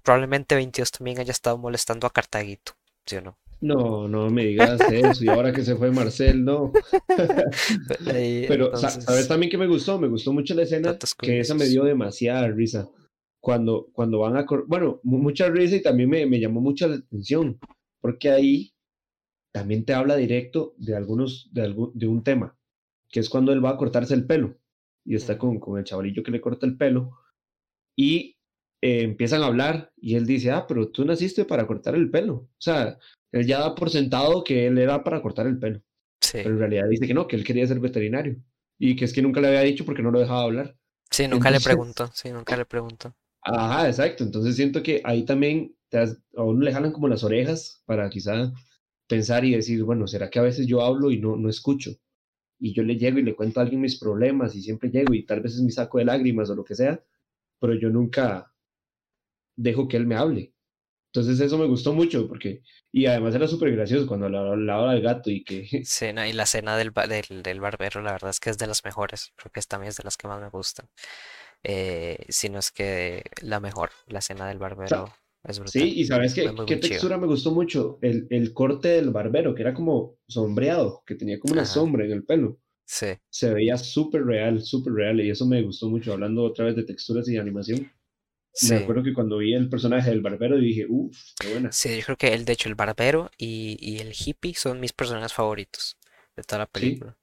probablemente 0.03 0.55
22 0.55 0.91
también 0.91 1.18
haya 1.21 1.33
estado 1.33 1.59
molestando 1.59 2.07
a 2.07 2.11
Cartaguito, 2.12 2.73
¿sí 3.07 3.16
o 3.16 3.21
no? 3.21 3.39
No, 3.61 4.09
no 4.09 4.31
me 4.31 4.47
digas 4.47 4.81
eso. 4.89 5.23
Y 5.23 5.29
ahora 5.29 5.53
que 5.53 5.62
se 5.62 5.77
fue 5.77 5.91
Marcel, 5.91 6.45
no. 6.45 6.73
Pero, 8.49 8.75
sa- 8.75 8.89
¿sabes 8.89 9.01
entonces, 9.01 9.29
también 9.29 9.51
que 9.51 9.59
me 9.59 9.66
gustó? 9.66 9.99
Me 9.99 10.09
gustó 10.09 10.33
mucho 10.33 10.55
la 10.55 10.62
escena 10.62 10.97
que 11.21 11.41
esa 11.41 11.55
me 11.55 11.66
dio 11.66 11.85
demasiada 11.85 12.49
risa. 12.49 12.89
Cuando, 13.43 13.89
cuando 13.93 14.18
van 14.21 14.37
a... 14.39 14.47
Bueno, 14.66 15.01
mu- 15.03 15.18
mucha 15.18 15.49
risa 15.51 15.77
y 15.77 15.83
también 15.83 16.09
me, 16.09 16.25
me 16.27 16.41
llamó 16.41 16.61
mucho 16.62 16.89
la 16.89 16.97
atención. 16.97 17.59
Porque 18.01 18.31
ahí 18.31 18.73
también 19.53 19.85
te 19.85 19.93
habla 19.93 20.16
directo 20.16 20.75
de 20.79 20.97
algunos, 20.97 21.51
de 21.53 21.62
algún, 21.62 21.91
de 21.95 22.07
un 22.07 22.23
tema. 22.25 22.57
que 23.11 23.21
es 23.21 23.29
cuando 23.29 23.53
él 23.53 23.62
va 23.64 23.71
a 23.71 23.77
cortarse 23.77 24.14
el 24.14 24.27
pelo 24.27 24.57
y 25.05 25.16
está 25.16 25.38
con, 25.38 25.59
con 25.61 25.78
el 25.78 25.84
chavalillo 25.84 26.22
que 26.22 26.30
le 26.30 26.40
corta 26.40 26.66
el 26.66 26.76
pelo 26.76 27.12
y 27.96 28.36
eh, 28.82 29.03
empiezan 29.03 29.42
a 29.42 29.46
hablar 29.46 29.92
y 29.96 30.16
él 30.16 30.26
dice, 30.26 30.51
ah, 30.51 30.66
pero 30.66 30.90
tú 30.90 31.05
naciste 31.05 31.44
para 31.44 31.66
cortar 31.66 31.94
el 31.94 32.11
pelo. 32.11 32.34
O 32.34 32.48
sea, 32.59 32.98
él 33.32 33.46
ya 33.46 33.61
da 33.61 33.74
por 33.74 33.90
sentado 33.90 34.44
que 34.44 34.66
él 34.66 34.78
era 34.78 35.05
para 35.05 35.22
cortar 35.22 35.46
el 35.46 35.59
pelo, 35.59 35.82
sí. 36.20 36.38
pero 36.42 36.55
en 36.55 36.61
realidad 36.61 36.88
dice 36.88 37.07
que 37.07 37.14
no, 37.14 37.28
que 37.28 37.36
él 37.36 37.44
quería 37.44 37.66
ser 37.66 37.80
veterinario 37.80 38.36
y 38.78 38.96
que 38.96 39.07
es 39.07 39.12
que 39.14 39.22
nunca 39.22 39.40
le 39.40 39.48
había 39.48 39.62
dicho 39.62 39.84
porque 39.86 40.03
no 40.03 40.11
lo 40.12 40.20
dejaba 40.20 40.42
hablar. 40.44 40.76
Sí, 41.09 41.28
nunca 41.28 41.51
le 41.53 41.61
pregunto, 41.61 42.11
sí, 42.12 42.32
nunca 42.32 42.57
le 42.57 42.64
pregunto. 42.66 43.14
ajá, 43.42 43.88
exacto. 43.88 44.24
Entonces 44.24 44.57
siento 44.57 44.82
que 44.82 45.01
ahí 45.05 45.24
también 45.24 45.74
te 45.88 45.98
has- 45.98 46.18
a 46.36 46.42
uno 46.44 46.61
le 46.64 46.72
jalan 46.72 46.92
como 46.92 47.09
las 47.09 47.24
orejas 47.24 47.82
para 47.86 48.09
quizá 48.11 48.53
pensar 49.09 49.44
y 49.44 49.53
decir, 49.57 49.82
bueno, 49.84 50.07
¿será 50.07 50.30
que 50.30 50.38
a 50.38 50.42
veces 50.42 50.66
yo 50.66 50.82
hablo 50.82 51.11
y 51.11 51.20
no, 51.20 51.36
no 51.36 51.48
escucho? 51.48 51.92
Y 52.61 52.75
yo 52.75 52.83
le 52.83 52.97
llego 52.97 53.19
y 53.19 53.23
le 53.23 53.35
cuento 53.35 53.61
a 53.61 53.65
alguien 53.65 53.81
mis 53.81 53.99
problemas 53.99 54.55
y 54.55 54.63
siempre 54.63 54.91
llego 54.91 55.15
y 55.15 55.25
tal 55.25 55.41
vez 55.41 55.55
es 55.55 55.63
mi 55.63 55.73
saco 55.73 55.99
de 55.99 56.05
lágrimas 56.05 56.51
o 56.51 56.55
lo 56.55 56.65
que 56.65 56.75
sea, 56.75 57.03
pero 57.59 57.75
yo 57.75 57.91
nunca 57.91 58.53
dejo 59.57 59.89
que 59.89 59.97
él 59.97 60.07
me 60.07 60.17
hable. 60.17 60.55
Entonces 61.13 61.41
eso 61.41 61.59
me 61.59 61.67
gustó 61.67 61.93
mucho 61.93 62.29
porque, 62.29 62.63
y 62.93 63.07
además 63.07 63.35
era 63.35 63.49
súper 63.49 63.73
gracioso 63.75 64.07
cuando 64.07 64.27
hablaba 64.27 64.93
al 64.93 65.01
gato 65.03 65.31
y 65.31 65.43
que, 65.43 65.67
no, 66.15 66.25
y 66.25 66.33
la 66.33 66.45
escena 66.45 66.77
del, 66.77 66.93
del, 66.93 67.43
del 67.43 67.61
barbero, 67.61 68.01
la 68.03 68.13
verdad 68.13 68.31
es 68.31 68.41
que 68.41 68.51
es 68.51 68.59
de 68.59 68.69
las 68.69 68.85
mejores. 68.85 69.33
Creo 69.37 69.51
que 69.53 69.61
también 69.63 69.89
es 69.89 69.97
de 69.97 70.05
las 70.05 70.17
que 70.17 70.29
más 70.29 70.41
me 70.41 70.49
gustan. 70.51 70.89
Eh, 71.63 72.27
si 72.29 72.49
no 72.49 72.59
es 72.61 72.71
que 72.73 73.25
la 73.43 73.61
mejor, 73.61 73.91
la 74.07 74.21
escena 74.21 74.49
del 74.49 74.59
barbero 74.59 75.05
es 75.05 75.05
brutal. 75.05 75.20
Sí, 75.64 75.93
y 76.01 76.05
sabes 76.07 76.34
qué, 76.34 76.62
qué 76.66 76.76
chido. 76.80 77.01
textura 77.01 77.18
me 77.18 77.26
gustó 77.26 77.53
mucho, 77.53 77.99
el, 78.03 78.26
el 78.30 78.53
corte 78.53 78.88
del 78.88 79.11
barbero, 79.11 79.55
que 79.55 79.62
era 79.62 79.74
como 79.74 80.16
sombreado, 80.28 81.03
que 81.07 81.14
tenía 81.14 81.38
como 81.41 81.55
una 81.55 81.64
Ajá, 81.64 81.64
sombra 81.64 82.05
en 82.05 82.12
el 82.12 82.24
pelo. 82.24 82.59
sí, 82.86 83.20
Se 83.30 83.53
veía 83.55 83.78
súper 83.78 84.24
real, 84.24 84.62
súper 84.62 84.95
real, 84.95 85.20
y 85.20 85.30
eso 85.30 85.47
me 85.47 85.62
gustó 85.62 85.88
mucho, 85.91 86.12
hablando 86.14 86.45
otra 86.45 86.66
vez 86.66 86.76
de 86.76 86.84
texturas 86.84 87.28
y 87.28 87.38
animación. 87.38 87.93
Me 88.62 88.76
acuerdo 88.76 89.03
que 89.05 89.14
cuando 89.14 89.38
vi 89.38 89.55
el 89.55 89.68
personaje 89.70 90.11
del 90.11 90.22
barbero 90.22 90.57
dije, 90.59 90.86
uff, 90.88 91.16
qué 91.38 91.49
buena. 91.49 91.76
Sí, 91.76 91.97
yo 91.99 92.05
creo 92.05 92.16
que 92.16 92.34
él, 92.34 92.45
de 92.45 92.53
hecho, 92.53 92.68
el 92.68 92.74
barbero 92.74 93.30
y, 93.38 93.76
y 93.80 93.99
el 93.99 94.12
hippie 94.16 94.55
son 94.55 94.80
mis 94.80 94.93
personajes 94.93 95.32
favoritos 95.32 95.97
de 96.36 96.43
toda 96.43 96.61
la 96.61 96.66
Sí, 96.74 97.01
película. 97.01 97.16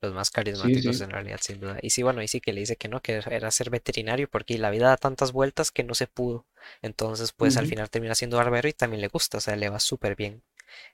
Los 0.00 0.14
más 0.14 0.30
carismáticos 0.30 0.98
sí. 0.98 1.04
en 1.04 1.10
realidad, 1.10 1.38
sin 1.42 1.60
duda. 1.60 1.78
Y 1.82 1.90
sí, 1.90 2.02
bueno, 2.02 2.22
y 2.22 2.28
sí 2.28 2.40
que 2.40 2.52
le 2.52 2.60
dice 2.60 2.76
que 2.76 2.88
no, 2.88 3.00
que 3.00 3.22
era 3.30 3.50
ser 3.50 3.70
veterinario 3.70 4.28
porque 4.28 4.56
la 4.58 4.70
vida 4.70 4.88
da 4.88 4.96
tantas 4.96 5.32
vueltas 5.32 5.70
que 5.70 5.84
no 5.84 5.94
se 5.94 6.06
pudo. 6.06 6.46
Entonces, 6.82 7.32
pues 7.32 7.56
al 7.56 7.66
final 7.66 7.90
termina 7.90 8.14
siendo 8.14 8.38
barbero 8.38 8.68
y 8.68 8.72
también 8.72 9.02
le 9.02 9.08
gusta, 9.08 9.38
o 9.38 9.40
sea, 9.40 9.56
le 9.56 9.68
va 9.68 9.78
súper 9.80 10.16
bien. 10.16 10.42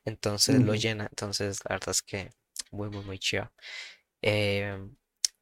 Entonces 0.04 0.60
lo 0.62 0.74
llena. 0.74 1.06
Entonces, 1.10 1.60
la 1.68 1.76
verdad 1.76 1.90
es 1.90 2.02
que 2.02 2.30
muy, 2.72 2.90
muy, 2.90 3.04
muy 3.04 3.18
chido. 3.18 3.52
Em, 4.22 4.96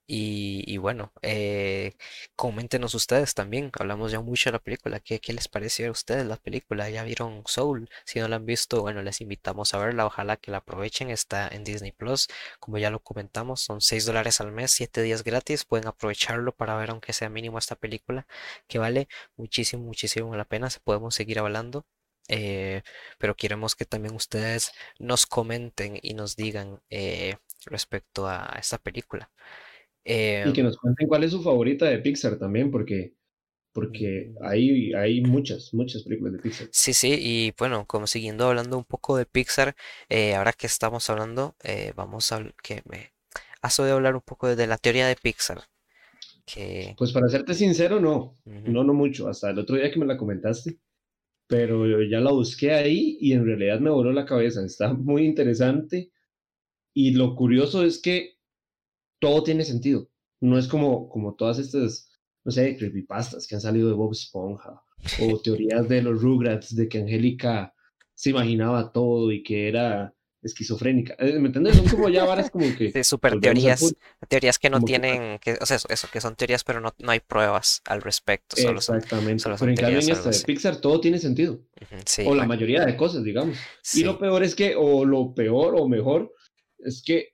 y, 0.06 0.76
bueno, 0.78 1.12
eh, 1.22 1.94
coméntenos 2.36 2.94
ustedes 2.94 3.34
también. 3.34 3.70
Hablamos 3.78 4.12
ya 4.12 4.20
mucho 4.20 4.50
de 4.50 4.52
la 4.54 4.58
película. 4.58 5.00
¿Qué, 5.00 5.18
qué 5.20 5.32
les 5.32 5.48
pareció 5.48 5.88
a 5.88 5.90
ustedes 5.92 6.26
la 6.26 6.36
película? 6.36 6.90
¿Ya 6.90 7.04
vieron 7.04 7.42
Soul? 7.46 7.88
Si 8.04 8.20
no 8.20 8.28
la 8.28 8.36
han 8.36 8.44
visto, 8.46 8.82
bueno, 8.82 9.02
les 9.02 9.20
invitamos 9.22 9.72
a 9.74 9.78
verla. 9.78 10.06
Ojalá 10.06 10.36
que 10.36 10.50
la 10.50 10.58
aprovechen. 10.58 11.10
Está 11.10 11.48
en 11.48 11.64
Disney 11.64 11.92
Plus. 11.92 12.28
Como 12.60 12.78
ya 12.78 12.90
lo 12.90 13.00
comentamos, 13.00 13.60
son 13.62 13.80
6 13.80 14.04
dólares 14.06 14.40
al 14.40 14.52
mes, 14.52 14.72
7 14.72 15.00
días 15.02 15.24
gratis. 15.24 15.64
Pueden 15.64 15.86
aprovecharlo 15.88 16.52
para 16.52 16.76
ver, 16.76 16.90
aunque 16.90 17.12
sea 17.14 17.28
mínimo, 17.30 17.58
esta 17.58 17.76
película 17.76 18.26
que 18.68 18.78
vale 18.78 19.08
muchísimo, 19.36 19.84
muchísimo 19.84 20.34
la 20.36 20.44
pena. 20.44 20.68
Podemos 20.84 21.14
seguir 21.14 21.38
hablando. 21.38 21.86
eh, 22.28 22.82
pero 23.18 23.36
queremos 23.36 23.74
que 23.76 23.84
también 23.84 24.14
ustedes 24.14 24.72
nos 24.98 25.26
comenten 25.26 25.98
y 26.02 26.14
nos 26.14 26.36
digan 26.36 26.80
eh, 26.90 27.36
respecto 27.66 28.26
a 28.28 28.56
esta 28.58 28.78
película. 28.78 29.30
Y 30.04 30.52
que 30.52 30.62
nos 30.62 30.76
cuenten 30.76 31.08
cuál 31.08 31.24
es 31.24 31.30
su 31.30 31.42
favorita 31.42 31.86
de 31.86 31.98
Pixar 31.98 32.38
también, 32.38 32.70
porque, 32.70 33.14
porque 33.72 34.34
hay, 34.42 34.92
hay 34.94 35.22
muchas, 35.22 35.72
muchas 35.72 36.02
películas 36.02 36.34
de 36.34 36.38
Pixar. 36.40 36.68
sí, 36.70 36.92
sí, 36.92 37.16
y 37.18 37.54
bueno, 37.58 37.86
como 37.86 38.06
siguiendo 38.06 38.46
hablando 38.46 38.76
un 38.76 38.84
poco 38.84 39.16
de 39.16 39.26
Pixar, 39.26 39.74
eh, 40.08 40.34
ahora 40.34 40.52
que 40.52 40.66
estamos 40.66 41.08
hablando, 41.08 41.54
eh, 41.62 41.92
vamos 41.96 42.32
a 42.32 42.44
que 42.62 42.82
me 42.84 43.14
oído 43.78 43.94
hablar 43.94 44.14
un 44.14 44.20
poco 44.20 44.54
de 44.54 44.66
la 44.66 44.76
teoría 44.76 45.06
de 45.06 45.16
Pixar, 45.16 45.62
que 46.44 46.94
Pues 46.98 47.12
para 47.12 47.28
serte 47.28 47.54
sincero, 47.54 48.00
no, 48.00 48.36
no, 48.44 48.84
no 48.84 48.94
mucho, 48.94 49.28
hasta 49.28 49.50
el 49.50 49.58
otro 49.58 49.76
día 49.76 49.90
que 49.90 49.98
me 49.98 50.06
la 50.06 50.18
comentaste, 50.18 50.78
pero 51.46 51.86
yo 51.86 52.02
ya 52.02 52.20
la 52.20 52.32
busqué 52.32 52.72
ahí 52.72 53.16
y 53.20 53.32
en 53.32 53.46
realidad 53.46 53.80
me 53.80 53.90
voló 53.90 54.12
la 54.12 54.26
cabeza, 54.26 54.64
está 54.64 54.92
muy 54.92 55.24
interesante 55.24 56.10
y 56.92 57.12
lo 57.12 57.34
curioso 57.34 57.84
es 57.84 58.00
que 58.00 58.33
todo 59.24 59.42
tiene 59.42 59.64
sentido, 59.64 60.10
no 60.40 60.58
es 60.58 60.68
como, 60.68 61.08
como 61.08 61.34
todas 61.34 61.58
estas, 61.58 62.10
no 62.44 62.52
sé, 62.52 62.76
creepypastas 62.76 63.46
que 63.46 63.54
han 63.54 63.60
salido 63.62 63.88
de 63.88 63.94
Bob 63.94 64.12
Esponja 64.12 64.82
o 65.16 65.38
teorías 65.42 65.88
de 65.88 66.02
los 66.02 66.20
Rugrats 66.20 66.76
de 66.76 66.88
que 66.88 66.98
Angélica 66.98 67.74
se 68.12 68.30
imaginaba 68.30 68.92
todo 68.92 69.32
y 69.32 69.42
que 69.42 69.68
era 69.68 70.14
esquizofrénica, 70.42 71.16
Eh, 71.18 71.38
¿me 71.38 71.46
entiendes? 71.46 71.76
Son 71.76 71.88
como 71.88 72.10
ya 72.10 72.26
varas 72.26 72.50
como 72.50 72.66
que, 72.76 72.90
sí, 72.92 73.02
super 73.02 73.40
teorías, 73.40 73.80
punto, 73.80 73.98
teorías 74.28 74.58
que 74.58 74.68
no 74.68 74.82
tienen, 74.82 75.38
que, 75.38 75.56
o 75.58 75.64
sea, 75.64 75.78
eso, 75.88 76.08
que 76.12 76.20
son 76.20 76.36
teorías, 76.36 76.64
pero 76.64 76.80
no, 76.82 76.92
no 76.98 77.12
hay 77.12 77.20
pruebas 77.20 77.80
al 77.86 78.02
respecto, 78.02 78.54
solo 78.54 78.82
son, 78.82 78.96
Exactamente, 78.96 79.42
solo 79.42 79.56
pero 79.58 79.70
en 79.70 79.76
cambio 79.76 80.00
en 80.00 80.10
esta 80.10 80.30
de. 80.30 80.40
Pixar 80.40 80.82
todo 80.82 81.00
tiene 81.00 81.18
sentido, 81.18 81.60
sí, 82.04 82.24
o 82.26 82.34
la 82.34 82.44
mayoría 82.46 82.84
de 82.84 82.94
cosas, 82.94 83.24
digamos. 83.24 83.56
Y 83.94 84.02
lo 84.04 84.12
sí, 84.12 84.18
peor 84.18 84.42
es 84.42 84.54
que, 84.54 84.74
o 84.76 85.06
lo 85.06 85.34
peor 85.34 85.76
o 85.78 85.88
mejor, 85.88 86.30
es 86.78 87.02
que 87.02 87.33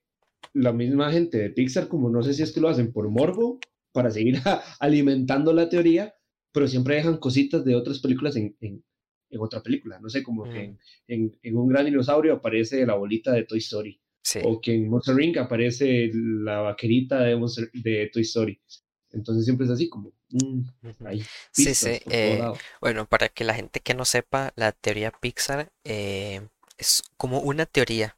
la 0.53 0.73
misma 0.73 1.13
gente 1.13 1.39
de 1.39 1.51
Pixar, 1.51 1.89
como 1.89 2.11
no 2.11 2.23
sé 2.23 2.35
si 2.35 2.43
es 2.43 2.53
que 2.53 2.61
lo 2.61 2.69
hacen 2.69 2.93
por 2.93 3.09
morbo, 3.09 3.59
para 3.93 4.11
seguir 4.11 4.37
alimentando 4.81 5.53
la 5.53 5.69
teoría, 5.69 6.15
pero 6.53 6.69
siempre 6.69 6.97
dejan 6.97 7.19
cositas 7.19 7.65
de 7.65 7.75
otras 7.77 8.01
películas 8.01 8.37
en, 8.37 8.57
en, 8.61 8.85
en 9.31 9.41
otra 9.41 9.63
película. 9.63 9.99
No 10.01 10.09
sé, 10.09 10.23
como 10.23 10.49
que 10.49 10.59
mm, 10.59 10.63
en, 10.63 10.79
en, 11.09 11.39
en 11.43 11.57
un 11.57 11.69
gran 11.69 11.85
dinosaurio 11.87 12.35
aparece 12.35 12.85
la 12.87 12.95
bolita 12.95 13.33
de 13.33 13.45
Toy 13.45 13.59
Story, 13.59 14.01
sí. 14.23 14.41
o 14.45 14.61
que 14.61 14.75
en 14.75 14.89
Monster 14.89 15.21
Inc. 15.21 15.37
aparece 15.39 16.11
la 16.15 16.61
vaquerita 16.61 17.21
de, 17.21 17.37
Monster- 17.37 17.71
de 17.73 18.11
Toy 18.13 18.23
Story. 18.23 18.61
Entonces 19.13 19.45
siempre 19.45 19.67
es 19.67 19.73
así 19.73 19.89
como, 19.89 20.13
mm, 20.31 20.61
Sí, 21.53 21.75
sí. 21.75 21.99
eh, 22.11 22.41
bueno, 22.81 23.07
para 23.07 23.29
que 23.29 23.45
la 23.45 23.55
gente 23.55 23.81
que 23.81 23.95
no 23.95 24.05
sepa, 24.05 24.53
la 24.57 24.73
teoría 24.73 25.11
Pixar 25.11 25.73
eh, 25.85 26.43
es 26.79 27.03
como 27.17 27.41
una 27.41 27.67
teoría 27.67 28.17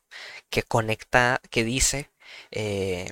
que 0.50 0.62
conecta, 0.62 1.40
que 1.50 1.64
dice 1.64 2.10
eh, 2.50 3.10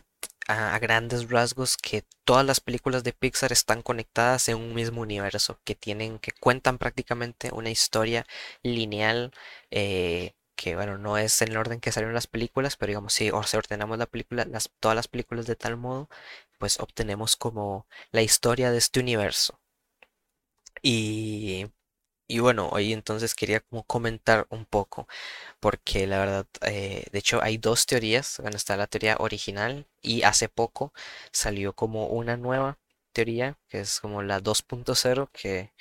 a, 0.48 0.78
grandes 0.78 1.30
rasgos 1.30 1.76
que 1.76 2.04
todas 2.24 2.44
las 2.46 2.60
películas 2.60 3.04
de 3.04 3.12
Pixar 3.12 3.52
están 3.52 3.82
conectadas 3.82 4.48
en 4.48 4.56
un 4.56 4.74
mismo 4.74 5.02
universo, 5.02 5.60
que 5.64 5.74
tienen, 5.74 6.18
que 6.18 6.32
cuentan 6.32 6.78
prácticamente 6.78 7.50
una 7.52 7.70
historia 7.70 8.26
lineal. 8.62 9.32
eh, 9.70 10.34
que 10.56 10.76
bueno, 10.76 10.98
no 10.98 11.16
es 11.16 11.40
en 11.42 11.48
el 11.52 11.56
orden 11.56 11.80
que 11.80 11.90
salieron 11.90 12.14
las 12.14 12.26
películas, 12.26 12.76
pero 12.76 12.90
digamos, 12.90 13.14
si 13.14 13.30
ordenamos 13.30 13.96
la 13.98 14.06
película, 14.06 14.44
las, 14.44 14.70
todas 14.78 14.94
las 14.94 15.08
películas 15.08 15.46
de 15.46 15.56
tal 15.56 15.76
modo, 15.78 16.08
pues 16.58 16.80
obtenemos 16.80 17.36
como 17.36 17.86
la 18.12 18.22
historia 18.22 18.70
de 18.70 18.78
este 18.78 19.00
universo. 19.00 19.58
Y, 20.82 21.66
y 22.30 22.40
bueno, 22.40 22.68
hoy 22.72 22.92
entonces 22.92 23.34
quería 23.34 23.60
como 23.60 23.84
comentar 23.84 24.46
un 24.50 24.64
poco, 24.66 25.08
porque 25.60 26.06
la 26.06 26.18
verdad, 26.20 26.46
eh, 26.62 27.04
de 27.12 27.18
hecho 27.20 27.42
hay 27.42 27.58
dos 27.58 27.86
teorías, 27.86 28.38
bueno, 28.42 28.56
está 28.56 28.76
la 28.76 28.86
teoría 28.88 29.16
original 29.20 29.86
y 30.02 30.22
hace 30.24 30.48
poco 30.48 30.92
salió 31.32 31.74
como 31.74 32.08
una 32.08 32.36
nueva 32.36 32.78
teoría, 33.12 33.58
que 33.68 33.80
es 33.80 34.00
como 34.00 34.22
la 34.22 34.40
2.0, 34.40 35.30
que, 35.32 35.72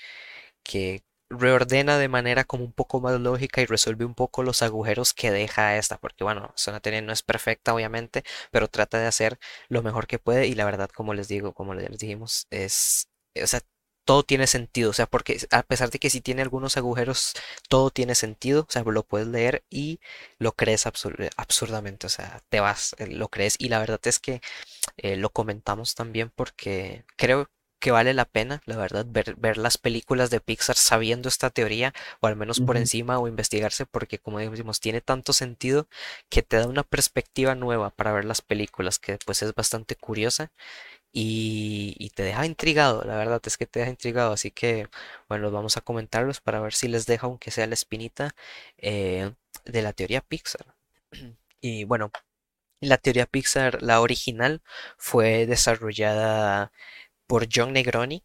que 0.64 1.04
reordena 1.30 1.98
de 2.00 2.08
manera 2.08 2.44
como 2.44 2.64
un 2.64 2.74
poco 2.74 3.02
más 3.02 3.20
lógica 3.20 3.62
y 3.62 3.66
resuelve 3.66 4.06
un 4.06 4.16
poco 4.16 4.42
los 4.44 4.62
agujeros 4.64 5.14
que 5.14 5.32
deja 5.32 5.78
esta, 5.78 5.98
porque 6.00 6.24
bueno, 6.24 6.54
una 6.68 6.80
teoría 6.80 7.02
no 7.02 7.14
es 7.14 7.22
perfecta 7.24 7.74
obviamente, 7.74 8.24
pero 8.52 8.68
trata 8.68 9.00
de 9.00 9.08
hacer 9.08 9.40
lo 9.70 9.84
mejor 9.84 10.08
que 10.08 10.20
puede 10.20 10.48
y 10.48 10.56
la 10.56 10.66
verdad, 10.66 10.90
como 10.90 11.14
les 11.14 11.28
digo, 11.28 11.54
como 11.54 11.74
les 11.76 11.98
dijimos, 12.00 12.48
es, 12.50 13.10
o 13.42 13.48
sea, 13.48 13.62
todo 14.06 14.24
tiene 14.24 14.48
sentido, 14.48 14.90
o 14.90 14.94
sea, 14.94 15.06
porque 15.08 15.38
a 15.52 15.64
pesar 15.64 15.92
de 15.92 16.00
que 16.00 16.10
sí 16.10 16.22
tiene 16.22 16.42
algunos 16.42 16.78
agujeros, 16.78 17.34
todo 17.70 17.92
tiene 17.92 18.16
sentido, 18.16 18.62
o 18.68 18.72
sea, 18.72 18.84
lo 18.84 19.04
puedes 19.04 19.28
leer 19.28 19.64
y 19.70 20.00
lo 20.40 20.54
crees 20.54 20.86
absur- 20.88 21.30
absurdamente, 21.38 22.08
o 22.08 22.10
sea, 22.10 22.42
te 22.50 22.60
vas, 22.60 22.96
eh, 23.00 23.08
lo 23.08 23.30
crees. 23.30 23.56
Y 23.60 23.70
la 23.70 23.80
verdad 23.80 24.00
es 24.06 24.20
que 24.20 24.42
eh, 24.98 25.16
lo 25.18 25.30
comentamos 25.32 25.96
también 25.96 26.32
porque 26.36 27.04
creo 27.18 27.50
que 27.80 27.92
vale 27.92 28.14
la 28.14 28.26
pena, 28.26 28.62
la 28.66 28.76
verdad, 28.76 29.06
ver, 29.08 29.36
ver 29.38 29.58
las 29.58 29.78
películas 29.78 30.30
de 30.30 30.42
Pixar 30.42 30.76
sabiendo 30.76 31.30
esta 31.30 31.50
teoría, 31.50 31.94
o 32.20 32.28
al 32.28 32.36
menos 32.36 32.60
por 32.60 32.76
encima, 32.76 33.20
o 33.20 33.28
investigarse, 33.30 33.86
porque 33.86 34.20
como 34.20 34.40
decimos, 34.40 34.82
tiene 34.82 35.00
tanto 35.00 35.32
sentido 35.32 35.88
que 36.30 36.44
te 36.44 36.58
da 36.58 36.68
una 36.68 36.84
perspectiva 36.84 37.56
nueva 37.56 37.90
para 37.92 38.12
ver 38.12 38.26
las 38.26 38.42
películas, 38.42 39.00
que 39.00 39.18
pues 39.26 39.42
es 39.44 39.54
bastante 39.56 39.96
curiosa 39.96 40.52
y, 41.12 42.12
te 42.16 42.24
deja 42.24 42.46
intrigado, 42.46 43.04
la 43.04 43.16
verdad 43.18 43.42
es 43.46 43.58
que 43.58 43.66
te 43.66 43.80
deja 43.80 43.92
intrigado, 43.92 44.34
así 44.34 44.52
que 44.52 44.90
bueno, 45.30 45.52
vamos 45.52 45.78
a 45.78 45.82
comentarlos 45.82 46.42
para 46.42 46.60
ver 46.60 46.74
si 46.74 46.88
les 46.88 47.06
deja, 47.06 47.28
aunque 47.28 47.52
sea 47.52 47.68
la 47.68 47.74
espinita, 47.76 48.36
eh, 48.78 49.34
de 49.66 49.82
la 49.82 49.94
teoría 49.94 50.22
Pixar. 50.22 50.76
Y 51.62 51.84
bueno. 51.86 52.12
La 52.82 52.98
teoría 52.98 53.26
Pixar, 53.26 53.82
la 53.84 54.02
original, 54.02 54.62
fue 54.98 55.46
desarrollada 55.46 56.72
por 57.28 57.48
John 57.54 57.74
Negroni, 57.74 58.24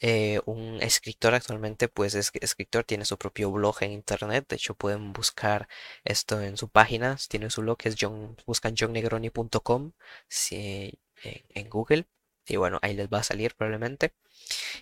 eh, 0.00 0.40
un 0.44 0.82
escritor 0.82 1.34
actualmente, 1.34 1.88
pues 1.88 2.14
es 2.14 2.30
escritor, 2.40 2.84
tiene 2.84 3.04
su 3.06 3.16
propio 3.18 3.50
blog 3.50 3.82
en 3.82 3.92
internet. 3.92 4.46
De 4.48 4.56
hecho, 4.56 4.74
pueden 4.74 5.12
buscar 5.12 5.68
esto 6.04 6.40
en 6.42 6.56
su 6.56 6.68
página. 6.68 7.16
Tiene 7.28 7.50
su 7.50 7.62
blog, 7.62 7.78
es 7.84 7.96
John, 7.98 8.36
buscan 8.46 8.74
johnnegroni.com 8.76 9.92
si, 10.28 10.98
en 11.22 11.70
Google. 11.70 12.06
Y 12.48 12.56
bueno, 12.56 12.78
ahí 12.82 12.94
les 12.94 13.08
va 13.08 13.18
a 13.20 13.22
salir 13.22 13.54
probablemente. 13.54 14.12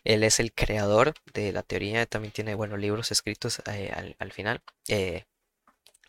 Él 0.05 0.25
es 0.25 0.41
el 0.41 0.53
creador 0.55 1.15
de 1.35 1.53
la 1.53 1.63
teoría. 1.63 2.07
También 2.07 2.33
tiene, 2.33 2.55
bueno, 2.55 2.77
libros 2.77 3.13
escritos 3.13 3.63
eh, 3.67 3.93
al, 3.95 4.17
al 4.19 4.33
final. 4.33 4.63
eh, 4.89 5.25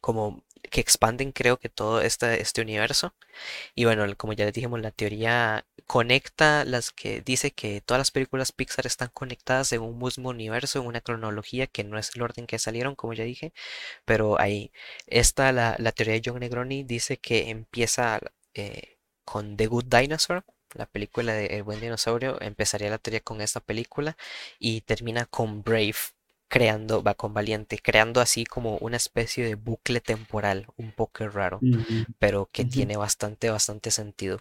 como 0.01 0.43
que 0.71 0.81
expanden, 0.81 1.31
creo 1.31 1.57
que 1.57 1.69
todo 1.69 2.01
este, 2.01 2.41
este 2.41 2.61
universo. 2.61 3.13
Y 3.75 3.85
bueno, 3.85 4.05
como 4.17 4.33
ya 4.33 4.45
les 4.45 4.53
dijimos, 4.53 4.79
la 4.81 4.91
teoría 4.91 5.65
conecta 5.87 6.65
las 6.65 6.91
que 6.91 7.21
dice 7.21 7.51
que 7.51 7.81
todas 7.81 7.99
las 7.99 8.11
películas 8.11 8.51
Pixar 8.51 8.87
están 8.87 9.09
conectadas 9.13 9.71
en 9.73 9.81
un 9.81 9.99
mismo 9.99 10.29
universo, 10.29 10.79
en 10.81 10.87
una 10.87 11.01
cronología 11.01 11.67
que 11.67 11.83
no 11.83 11.97
es 11.99 12.11
el 12.15 12.21
orden 12.23 12.47
que 12.47 12.59
salieron, 12.59 12.95
como 12.95 13.13
ya 13.13 13.23
dije, 13.23 13.53
pero 14.05 14.39
ahí 14.39 14.71
está 15.07 15.51
la, 15.51 15.75
la 15.79 15.91
teoría 15.91 16.15
de 16.15 16.21
John 16.25 16.39
Negroni, 16.39 16.83
dice 16.83 17.17
que 17.17 17.49
empieza 17.49 18.19
eh, 18.53 18.97
con 19.25 19.57
The 19.57 19.67
Good 19.67 19.85
Dinosaur. 19.85 20.43
La 20.75 20.85
película 20.85 21.33
de 21.33 21.47
El 21.47 21.63
buen 21.63 21.79
dinosaurio 21.79 22.39
empezaría 22.41 22.89
la 22.89 22.97
teoría 22.97 23.21
con 23.21 23.41
esta 23.41 23.59
película 23.59 24.17
y 24.59 24.81
termina 24.81 25.25
con 25.25 25.63
Brave, 25.63 25.95
creando, 26.47 27.01
va 27.03 27.15
con 27.15 27.33
Valiente, 27.33 27.79
creando 27.81 28.21
así 28.21 28.45
como 28.45 28.77
una 28.77 28.97
especie 28.97 29.45
de 29.45 29.55
bucle 29.55 29.99
temporal 30.01 30.67
un 30.77 30.91
poco 30.91 31.27
raro 31.27 31.59
pero 32.19 32.49
que 32.51 32.65
tiene 32.65 32.97
bastante, 32.97 33.49
bastante 33.49 33.91
sentido. 33.91 34.39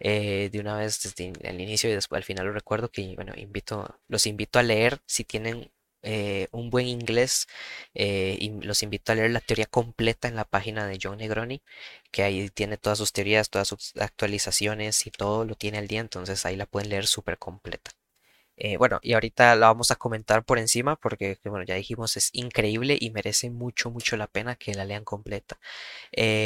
Eh, 0.00 0.50
de 0.52 0.60
una 0.60 0.76
vez 0.76 1.02
desde 1.02 1.32
el 1.42 1.60
inicio 1.60 1.90
y 1.90 1.94
después 1.94 2.18
al 2.18 2.24
final 2.24 2.46
lo 2.46 2.52
recuerdo 2.52 2.90
que, 2.90 3.14
bueno, 3.16 3.32
invito, 3.36 3.98
los 4.08 4.26
invito 4.26 4.58
a 4.58 4.62
leer 4.62 5.00
si 5.06 5.24
tienen 5.24 5.70
eh, 6.06 6.48
un 6.52 6.70
buen 6.70 6.86
inglés, 6.88 7.48
eh, 7.94 8.38
y 8.40 8.50
los 8.62 8.82
invito 8.84 9.12
a 9.12 9.16
leer 9.16 9.32
la 9.32 9.40
teoría 9.40 9.66
completa 9.66 10.28
en 10.28 10.36
la 10.36 10.44
página 10.46 10.86
de 10.88 10.98
John 11.02 11.18
Negroni, 11.18 11.62
que 12.12 12.22
ahí 12.24 12.48
tiene 12.50 12.78
todas 12.78 12.98
sus 12.98 13.12
teorías, 13.12 13.50
todas 13.50 13.68
sus 13.68 13.94
actualizaciones 13.98 15.06
y 15.06 15.12
todo 15.12 15.44
lo 15.44 15.56
tiene 15.56 15.78
al 15.78 15.88
día, 15.88 16.00
entonces 16.00 16.46
ahí 16.46 16.56
la 16.56 16.66
pueden 16.66 16.90
leer 16.90 17.06
súper 17.06 17.38
completa. 17.38 17.92
Eh, 18.58 18.76
bueno, 18.78 19.00
y 19.02 19.12
ahorita 19.14 19.54
la 19.56 19.68
vamos 19.68 19.90
a 19.90 19.96
comentar 19.96 20.44
por 20.44 20.58
encima 20.58 20.96
porque, 20.96 21.36
que, 21.42 21.48
bueno, 21.50 21.64
ya 21.66 21.74
dijimos, 21.74 22.16
es 22.16 22.30
increíble 22.32 22.96
y 23.00 23.10
merece 23.10 23.50
mucho, 23.50 23.90
mucho 23.90 24.16
la 24.16 24.28
pena 24.28 24.56
que 24.56 24.74
la 24.74 24.84
lean 24.86 25.04
completa. 25.04 25.58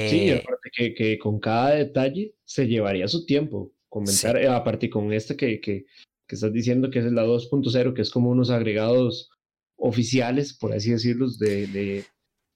Sí, 0.05 0.25
y 0.27 0.31
Eh, 0.31 0.43
aparte 0.43 0.71
que, 0.75 0.95
que 0.95 1.19
con 1.19 1.39
cada 1.41 1.71
detalle 1.75 2.35
se 2.45 2.67
llevaría 2.67 3.07
su 3.09 3.25
tiempo 3.27 3.73
sí. 4.05 4.29
comentar, 4.29 4.37
eh, 4.37 4.49
aparte 4.49 4.91
con 4.91 5.13
este 5.13 5.37
que, 5.37 5.61
que, 5.61 5.85
que 6.27 6.35
estás 6.35 6.53
diciendo 6.53 6.91
que 6.91 6.99
es 7.01 7.05
la 7.13 7.23
2.0, 7.23 7.95
que 7.95 8.03
es 8.03 8.11
como 8.11 8.31
unos 8.31 8.51
agregados 8.51 9.31
oficiales, 9.81 10.55
por 10.55 10.73
así 10.75 10.93
decirlos, 10.93 11.39
de, 11.39 11.67
de, 11.69 12.07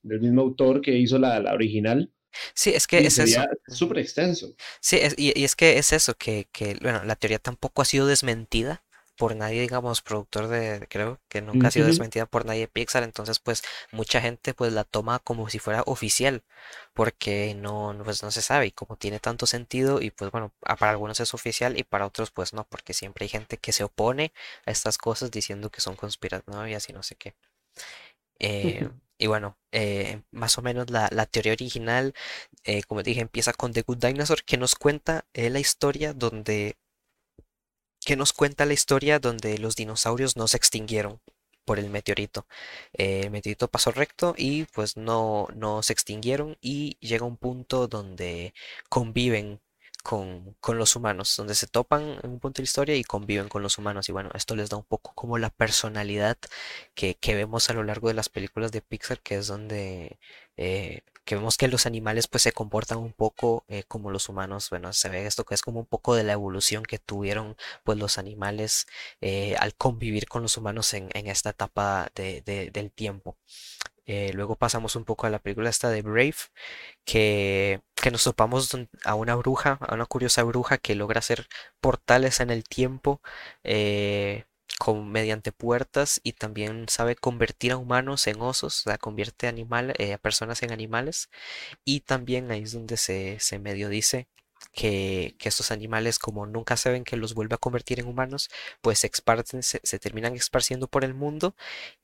del 0.03 0.21
mismo 0.21 0.43
autor 0.43 0.81
que 0.83 0.97
hizo 0.99 1.19
la, 1.19 1.41
la 1.41 1.55
original, 1.55 2.13
Sí, 2.55 2.71
es 2.75 2.87
que 2.87 2.99
y 2.99 3.07
es 3.07 3.19
eso. 3.19 3.43
súper 3.69 3.99
extenso. 3.99 4.55
Sí, 4.81 4.97
es- 5.01 5.15
y, 5.19 5.39
y 5.39 5.45
es 5.45 5.57
que 5.57 5.79
es 5.79 5.93
eso, 5.93 6.15
que, 6.15 6.49
que, 6.53 6.77
bueno, 6.83 7.05
la 7.05 7.17
teoría 7.17 7.39
tampoco 7.39 7.83
ha 7.83 7.85
sido 7.85 8.07
desmentida 8.07 8.85
por 9.17 9.37
nadie, 9.37 9.61
digamos, 9.63 10.03
productor 10.03 10.49
de, 10.49 10.87
creo 10.91 11.21
que 11.29 11.41
nunca 11.43 11.69
ha 11.69 11.71
sido 11.71 11.87
desmentida 11.87 12.27
por 12.27 12.45
nadie 12.47 12.69
Pixar, 12.69 13.03
entonces 13.05 13.39
pues 13.41 13.63
mucha 13.93 14.21
gente 14.21 14.55
pues 14.55 14.73
la 14.73 14.85
toma 14.85 15.19
como 15.21 15.49
si 15.51 15.59
fuera 15.59 15.83
oficial, 15.87 16.43
porque 16.95 17.55
no, 17.55 17.97
pues 18.05 18.23
no 18.23 18.31
se 18.31 18.43
sabe, 18.43 18.67
y 18.67 18.71
como 18.73 18.97
tiene 18.97 19.21
tanto 19.21 19.47
sentido, 19.47 20.01
y 20.03 20.11
pues 20.11 20.31
bueno, 20.31 20.53
a- 20.65 20.77
para 20.77 20.93
algunos 20.93 21.21
es 21.21 21.35
oficial 21.35 21.79
y 21.79 21.85
para 21.85 22.07
otros 22.07 22.31
pues 22.31 22.53
no, 22.55 22.65
porque 22.69 22.95
siempre 22.95 23.25
hay 23.25 23.29
gente 23.29 23.57
que 23.59 23.73
se 23.73 23.85
opone 23.85 24.33
a 24.67 24.71
estas 24.71 24.99
cosas 24.99 25.31
diciendo 25.31 25.71
que 25.71 25.81
son 25.81 25.97
conspiranoias 25.97 26.89
y 26.89 26.93
no 26.93 27.03
sé 27.03 27.17
qué. 27.17 27.35
Eh, 28.39 28.89
y 29.19 29.27
bueno, 29.27 29.57
eh, 29.73 30.23
más 30.33 30.59
o 30.59 30.63
menos 30.63 30.91
la, 30.91 31.09
la 31.13 31.27
teoría 31.27 31.53
original, 31.53 32.15
eh, 32.65 32.83
como 32.85 33.03
dije, 33.03 33.21
empieza 33.21 33.53
con 33.53 33.73
The 33.73 33.83
Good 33.83 33.99
Dinosaur, 33.99 34.45
que 34.45 34.57
nos 34.59 34.75
cuenta 34.75 35.25
eh, 35.35 35.51
la 35.51 35.61
historia 35.61 36.13
donde, 36.15 36.77
que 38.05 38.17
nos 38.17 38.33
cuenta 38.33 38.67
la 38.67 38.75
historia 38.75 39.19
donde 39.19 39.59
los 39.59 39.77
dinosaurios 39.77 40.37
no 40.37 40.49
se 40.49 40.57
extinguieron 40.57 41.21
por 41.65 41.79
el 41.79 41.91
meteorito. 41.91 42.47
Eh, 42.93 43.23
el 43.25 43.31
meteorito 43.31 43.69
pasó 43.69 43.91
recto 43.91 44.35
y 44.37 44.65
pues 44.67 44.97
no, 44.97 45.49
no 45.55 45.83
se 45.83 45.93
extinguieron 45.93 46.57
y 46.61 46.97
llega 47.01 47.25
un 47.27 47.37
punto 47.37 47.89
donde 47.89 48.55
conviven 48.89 49.61
con, 50.03 50.55
con 50.61 50.77
los 50.79 50.97
humanos, 50.97 51.35
donde 51.37 51.55
se 51.55 51.67
topan 51.67 52.19
en 52.23 52.31
un 52.33 52.41
punto 52.41 52.59
de 52.59 52.65
la 52.65 52.67
historia 52.67 52.97
y 52.97 53.05
conviven 53.05 53.49
con 53.49 53.63
los 53.63 53.79
humanos. 53.79 54.09
Y 54.09 54.13
bueno, 54.13 54.31
esto 54.35 54.55
les 54.57 54.69
da 54.71 54.77
un 54.77 54.85
poco 54.85 55.13
como 55.15 55.39
la 55.39 55.51
personalidad 55.51 56.37
que, 56.95 57.15
que 57.17 57.35
vemos 57.35 57.71
a 57.71 57.75
lo 57.75 57.85
largo 57.85 58.09
de 58.09 58.15
las 58.15 58.29
películas 58.29 58.71
de 58.73 58.83
Pixar, 58.83 59.21
que 59.21 59.37
es 59.37 59.47
donde 59.47 60.19
eh, 60.59 61.01
que 61.25 61.35
vemos 61.37 61.57
que 61.57 61.69
los 61.69 61.87
animales 61.87 62.27
pues 62.29 62.43
se 62.43 62.53
comportan 62.53 62.99
un 62.99 63.13
poco 63.13 63.65
eh, 63.69 63.85
como 63.89 64.11
los 64.11 64.29
humanos. 64.29 64.71
Bueno, 64.71 64.93
se 64.93 65.09
ve 65.09 65.27
esto 65.27 65.45
que 65.45 65.55
es 65.55 65.63
como 65.63 65.81
un 65.81 65.87
poco 65.87 66.15
de 66.15 66.25
la 66.25 66.33
evolución 66.35 66.83
que 66.85 66.99
tuvieron 66.99 67.57
pues 67.85 67.99
los 67.99 68.19
animales 68.19 68.87
eh, 69.21 69.57
al 69.59 69.75
convivir 69.75 70.27
con 70.29 70.43
los 70.43 70.57
humanos 70.57 70.93
en, 70.95 71.09
en 71.15 71.27
esta 71.29 71.51
etapa 71.51 72.09
de- 72.15 72.43
de- 72.43 72.71
del 72.71 72.91
tiempo. 72.93 73.37
Eh, 74.07 74.33
luego 74.35 74.57
pasamos 74.57 74.97
un 74.97 75.05
poco 75.05 75.27
a 75.27 75.31
la 75.31 75.39
película 75.39 75.71
esta 75.71 75.89
de 75.91 76.03
Brave, 76.03 76.35
que, 77.05 77.83
que 77.95 78.11
nos 78.11 78.25
topamos 78.25 78.71
a 79.05 79.15
una 79.15 79.35
bruja, 79.37 79.79
a 79.81 79.95
una 79.95 80.07
curiosa 80.07 80.43
bruja 80.45 80.79
que 80.79 80.95
logra 80.95 81.19
hacer 81.21 81.47
portales 81.81 82.41
en 82.41 82.51
el 82.51 82.65
tiempo 82.65 83.21
con, 84.79 85.11
mediante 85.11 85.53
puertas 85.53 86.21
y 86.25 86.33
también 86.35 86.87
sabe 86.89 87.17
convertir 87.17 87.73
a 87.73 87.77
humanos 87.77 88.27
en 88.27 88.41
osos, 88.41 88.81
o 88.81 88.91
sea, 88.91 88.99
convierte 88.99 89.47
animal, 89.49 89.95
eh, 89.99 90.15
a 90.15 90.19
personas 90.19 90.63
en 90.63 90.73
animales. 90.73 91.31
Y 91.85 92.01
también 92.01 92.51
ahí 92.51 92.63
es 92.65 92.73
donde 92.73 92.97
se, 92.97 93.39
se 93.41 93.59
medio 93.59 93.89
dice 93.89 94.29
que, 94.73 95.37
que 95.39 95.49
estos 95.49 95.71
animales, 95.71 96.19
como 96.19 96.47
nunca 96.47 96.77
saben 96.77 97.05
que 97.05 97.17
los 97.17 97.35
vuelve 97.35 97.55
a 97.55 97.59
convertir 97.59 98.01
en 98.01 98.07
humanos, 98.07 98.51
pues 98.81 99.01
se 99.01 99.09
esparcen, 99.09 99.63
se, 99.63 99.81
se 99.83 99.99
terminan 99.99 100.35
esparciendo 100.35 100.89
por 100.89 101.05
el 101.05 101.15
mundo. 101.15 101.55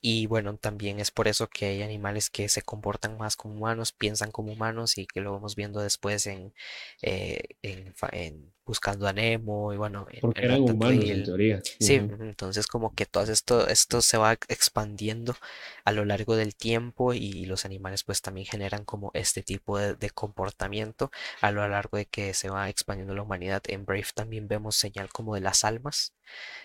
Y 0.01 0.27
bueno, 0.27 0.55
también 0.57 0.99
es 0.99 1.11
por 1.11 1.27
eso 1.27 1.47
que 1.49 1.65
hay 1.67 1.81
animales 1.83 2.29
que 2.29 2.49
se 2.49 2.61
comportan 2.61 3.17
más 3.17 3.35
como 3.35 3.55
humanos, 3.55 3.91
piensan 3.91 4.31
como 4.31 4.53
humanos 4.53 4.97
y 4.97 5.07
que 5.07 5.21
lo 5.21 5.31
vamos 5.33 5.55
viendo 5.55 5.81
después 5.81 6.27
en, 6.27 6.53
eh, 7.01 7.41
en, 7.61 7.93
en 8.11 8.53
Buscando 8.71 9.05
a 9.05 9.11
Nemo 9.11 9.73
y 9.73 9.77
bueno, 9.77 10.07
en, 10.09 10.21
Porque 10.21 10.45
eran 10.45 10.61
humanos 10.61 11.03
en 11.03 11.23
teoría. 11.25 11.61
Sí, 11.81 11.95
entonces 11.95 12.67
como 12.67 12.95
que 12.95 13.05
todo 13.05 13.29
esto, 13.29 13.67
esto 13.67 14.01
se 14.01 14.17
va 14.17 14.31
expandiendo 14.47 15.35
a 15.83 15.91
lo 15.91 16.05
largo 16.05 16.37
del 16.37 16.55
tiempo 16.55 17.13
y 17.13 17.43
los 17.43 17.65
animales 17.65 18.05
pues 18.05 18.21
también 18.21 18.47
generan 18.47 18.85
como 18.85 19.11
este 19.13 19.43
tipo 19.43 19.77
de, 19.77 19.95
de 19.95 20.09
comportamiento 20.09 21.11
a 21.41 21.51
lo 21.51 21.67
largo 21.67 21.97
de 21.97 22.05
que 22.05 22.33
se 22.33 22.49
va 22.49 22.69
expandiendo 22.69 23.13
la 23.13 23.23
humanidad. 23.23 23.61
En 23.67 23.85
Brave 23.85 24.07
también 24.15 24.47
vemos 24.47 24.77
señal 24.77 25.09
como 25.09 25.35
de 25.35 25.41
las 25.41 25.65
almas, 25.65 26.13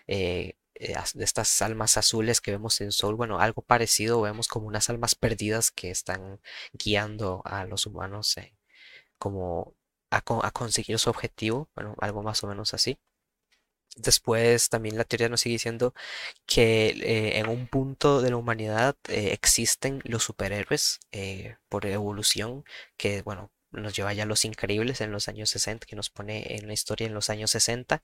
eh, 0.06 0.54
eh, 0.74 0.94
de 1.14 1.24
estas 1.24 1.62
almas 1.62 1.96
azules 1.96 2.40
que 2.40 2.50
vemos 2.52 2.80
en 2.80 2.92
Soul, 2.92 3.16
bueno, 3.16 3.40
algo 3.40 3.62
parecido, 3.62 4.20
vemos 4.20 4.46
como 4.48 4.66
unas 4.66 4.90
almas 4.90 5.14
perdidas 5.14 5.70
que 5.70 5.90
están 5.90 6.40
guiando 6.72 7.42
a 7.44 7.64
los 7.64 7.86
humanos 7.86 8.36
eh, 8.36 8.54
como 9.18 9.74
a, 10.16 10.22
co- 10.22 10.44
a 10.44 10.50
conseguir 10.52 10.98
su 10.98 11.10
objetivo, 11.10 11.68
bueno, 11.74 11.94
algo 12.00 12.22
más 12.22 12.42
o 12.44 12.48
menos 12.48 12.74
así. 12.74 12.98
Después 13.96 14.68
también 14.68 14.98
la 14.98 15.04
teoría 15.04 15.30
nos 15.30 15.40
sigue 15.40 15.54
diciendo 15.54 15.94
que 16.46 16.88
eh, 16.88 17.38
en 17.38 17.48
un 17.48 17.68
punto 17.68 18.22
de 18.22 18.30
la 18.30 18.36
humanidad 18.38 18.96
eh, 19.08 19.30
existen 19.32 20.02
los 20.04 20.24
superhéroes 20.24 21.00
eh, 21.12 21.56
por 21.68 21.86
evolución, 21.86 22.64
que 22.96 23.22
bueno, 23.22 23.52
nos 23.70 23.94
lleva 23.96 24.14
ya 24.14 24.24
a 24.24 24.26
los 24.26 24.44
increíbles 24.46 25.00
en 25.02 25.12
los 25.12 25.28
años 25.28 25.50
60, 25.50 25.86
que 25.86 25.96
nos 25.96 26.10
pone 26.10 26.56
en 26.56 26.66
la 26.68 26.74
historia 26.74 27.06
en 27.06 27.14
los 27.14 27.30
años 27.30 27.50
60, 27.52 28.02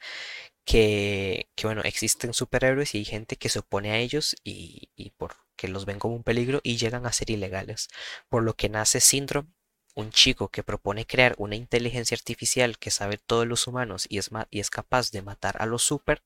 que, 0.66 1.48
bueno, 1.64 1.82
existen 1.84 2.34
superhéroes 2.34 2.94
y 2.94 2.98
hay 2.98 3.04
gente 3.06 3.36
que 3.36 3.48
se 3.50 3.60
opone 3.60 3.92
a 3.92 3.98
ellos 3.98 4.36
y, 4.44 4.90
y 4.96 5.10
por 5.10 5.36
que 5.56 5.68
los 5.68 5.86
ven 5.86 5.98
como 5.98 6.16
un 6.16 6.24
peligro 6.24 6.60
y 6.64 6.76
llegan 6.78 7.06
a 7.06 7.12
ser 7.12 7.30
ilegales, 7.30 7.88
por 8.28 8.42
lo 8.44 8.54
que 8.56 8.68
nace 8.70 9.00
Syndrome. 9.00 9.48
Un 9.94 10.10
chico 10.10 10.48
que 10.48 10.62
propone 10.62 11.06
crear 11.06 11.34
una 11.38 11.56
inteligencia 11.56 12.14
artificial 12.14 12.78
que 12.78 12.90
sabe 12.90 13.18
todos 13.18 13.46
los 13.46 13.66
humanos 13.66 14.06
y 14.08 14.18
es, 14.18 14.30
y 14.50 14.60
es 14.60 14.70
capaz 14.70 15.10
de 15.10 15.22
matar 15.22 15.56
a 15.60 15.66
los 15.66 15.82
super 15.82 16.22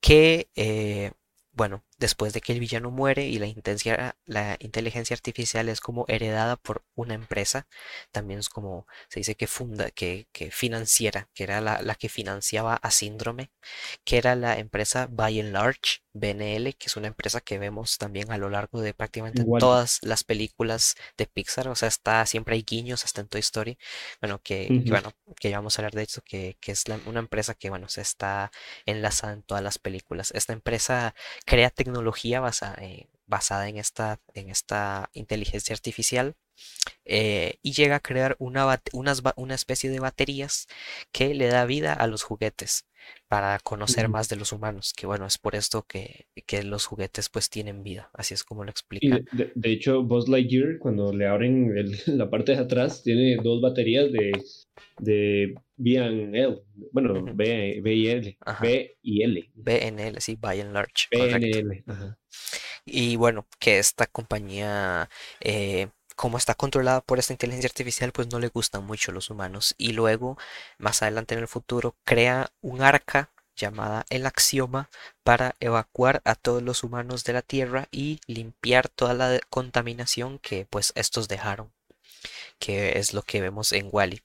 que, 0.00 0.50
eh, 0.54 1.12
bueno, 1.52 1.84
después 1.98 2.32
de 2.32 2.40
que 2.40 2.52
el 2.52 2.60
villano 2.60 2.90
muere 2.90 3.26
y 3.26 3.38
la 3.38 3.46
inteligencia, 3.46 4.16
la 4.26 4.56
inteligencia 4.60 5.14
artificial 5.14 5.68
es 5.68 5.80
como 5.80 6.04
heredada 6.08 6.56
por 6.56 6.84
una 6.94 7.14
empresa, 7.14 7.66
también 8.12 8.40
es 8.40 8.48
como 8.48 8.86
se 9.08 9.20
dice 9.20 9.34
que 9.36 9.46
funda, 9.46 9.90
que, 9.90 10.28
que 10.32 10.50
financiera, 10.50 11.28
que 11.34 11.44
era 11.44 11.60
la, 11.60 11.82
la 11.82 11.94
que 11.96 12.08
financiaba 12.08 12.74
a 12.74 12.90
Síndrome, 12.90 13.50
que 14.04 14.18
era 14.18 14.34
la 14.36 14.58
empresa 14.58 15.06
By 15.10 15.40
and 15.40 15.52
Large, 15.52 16.00
BNL, 16.12 16.72
que 16.74 16.86
es 16.86 16.96
una 16.96 17.06
empresa 17.08 17.40
que 17.40 17.58
vemos 17.58 17.98
también 17.98 18.30
a 18.32 18.38
lo 18.38 18.50
largo 18.50 18.80
de 18.80 18.94
prácticamente 18.94 19.44
Igual. 19.44 19.58
todas 19.58 19.98
las 20.02 20.24
películas 20.24 20.96
de 21.16 21.26
Pixar, 21.26 21.68
o 21.68 21.74
sea, 21.76 21.88
está 21.88 22.24
siempre 22.26 22.54
hay 22.56 22.62
guiños 22.62 23.04
hasta 23.04 23.20
en 23.20 23.28
Toy 23.28 23.40
Story, 23.40 23.78
bueno, 24.20 24.40
que, 24.42 24.74
bueno, 24.88 25.12
que 25.40 25.50
ya 25.50 25.58
vamos 25.58 25.78
a 25.78 25.82
hablar 25.82 25.92
de 25.94 26.02
esto, 26.02 26.22
que, 26.24 26.56
que 26.60 26.72
es 26.72 26.88
la- 26.88 27.00
una 27.06 27.20
empresa 27.20 27.54
que, 27.54 27.70
bueno, 27.70 27.88
se 27.88 28.00
está 28.00 28.50
enlazada 28.86 29.32
en 29.32 29.42
todas 29.42 29.62
las 29.62 29.78
películas. 29.78 30.30
Esta 30.34 30.52
empresa 30.52 31.14
crea 31.46 31.70
tecnología 31.70 31.87
basa- 32.40 32.74
eh, 32.78 33.08
basada 33.26 33.68
en 33.68 33.76
esta, 33.78 34.20
en 34.34 34.50
esta 34.50 35.10
inteligencia 35.12 35.74
artificial 35.74 36.36
eh, 37.04 37.58
y 37.62 37.72
llega 37.72 37.96
a 37.96 38.00
crear 38.00 38.36
una, 38.38 38.80
unas 38.92 39.22
una 39.36 39.54
especie 39.54 39.90
de 39.90 40.00
baterías 40.00 40.66
que 41.12 41.34
le 41.34 41.48
da 41.48 41.64
vida 41.64 41.92
a 41.94 42.06
los 42.06 42.22
juguetes 42.22 42.86
para 43.28 43.58
conocer 43.60 44.08
más 44.08 44.28
de 44.28 44.36
los 44.36 44.52
humanos, 44.52 44.92
que 44.94 45.06
bueno, 45.06 45.26
es 45.26 45.38
por 45.38 45.54
esto 45.54 45.82
que, 45.86 46.26
que 46.46 46.62
los 46.62 46.86
juguetes 46.86 47.28
pues 47.30 47.48
tienen 47.48 47.82
vida, 47.82 48.10
así 48.12 48.34
es 48.34 48.44
como 48.44 48.64
lo 48.64 48.70
explica. 48.70 49.16
de, 49.16 49.24
de- 49.32 49.52
de 49.54 49.70
hecho, 49.70 50.02
Buzz 50.02 50.28
Lightyear, 50.28 50.78
cuando 50.78 51.12
le 51.12 51.26
abren 51.26 51.76
el- 51.76 51.96
la 52.18 52.28
parte 52.30 52.52
de 52.52 52.58
atrás, 52.58 53.02
tiene 53.02 53.36
dos 53.42 53.60
baterías 53.62 54.12
de, 54.12 54.32
de 54.98 55.54
B&L. 55.76 56.58
Bueno, 56.92 57.14
Ujú, 57.14 57.36
B, 57.36 57.80
B 57.82 57.94
y 57.94 58.08
L. 58.08 58.38
Ajá. 58.44 58.64
B 58.64 58.96
y 59.02 59.22
L. 59.22 59.50
BNL, 59.54 60.20
sí, 60.20 60.36
by 60.36 60.60
and 60.60 60.72
large, 60.72 61.08
correcto. 61.16 61.58
BNL. 61.58 61.82
Ujú. 61.86 61.92
Ajá. 61.92 62.18
Y 62.84 63.16
bueno, 63.16 63.46
que 63.58 63.78
esta 63.78 64.06
compañía, 64.06 65.08
eh, 65.40 65.88
como 66.18 66.36
está 66.36 66.56
controlada 66.56 67.00
por 67.00 67.20
esta 67.20 67.32
inteligencia 67.32 67.68
artificial, 67.68 68.10
pues 68.10 68.26
no 68.26 68.40
le 68.40 68.48
gustan 68.48 68.84
mucho 68.84 69.12
los 69.12 69.30
humanos. 69.30 69.76
Y 69.78 69.92
luego, 69.92 70.36
más 70.76 71.00
adelante 71.00 71.34
en 71.34 71.40
el 71.40 71.46
futuro, 71.46 71.94
crea 72.04 72.50
un 72.60 72.82
arca 72.82 73.30
llamada 73.56 74.04
el 74.10 74.26
Axioma 74.26 74.90
para 75.22 75.54
evacuar 75.60 76.20
a 76.24 76.34
todos 76.34 76.60
los 76.60 76.82
humanos 76.82 77.22
de 77.22 77.34
la 77.34 77.42
Tierra 77.42 77.86
y 77.92 78.20
limpiar 78.26 78.88
toda 78.88 79.14
la 79.14 79.38
contaminación 79.48 80.40
que 80.40 80.66
pues 80.68 80.92
estos 80.96 81.28
dejaron, 81.28 81.72
que 82.58 82.98
es 82.98 83.14
lo 83.14 83.22
que 83.22 83.40
vemos 83.40 83.70
en 83.72 83.88
Wall-E. 83.92 84.24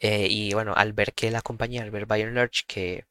Eh, 0.00 0.28
y 0.30 0.54
bueno, 0.54 0.72
al 0.76 0.94
ver 0.94 1.12
que 1.12 1.30
la 1.30 1.42
compañía, 1.42 1.82
al 1.82 1.90
ver 1.90 2.06
Bayern 2.06 2.34
Large, 2.34 2.64
que 2.66 3.04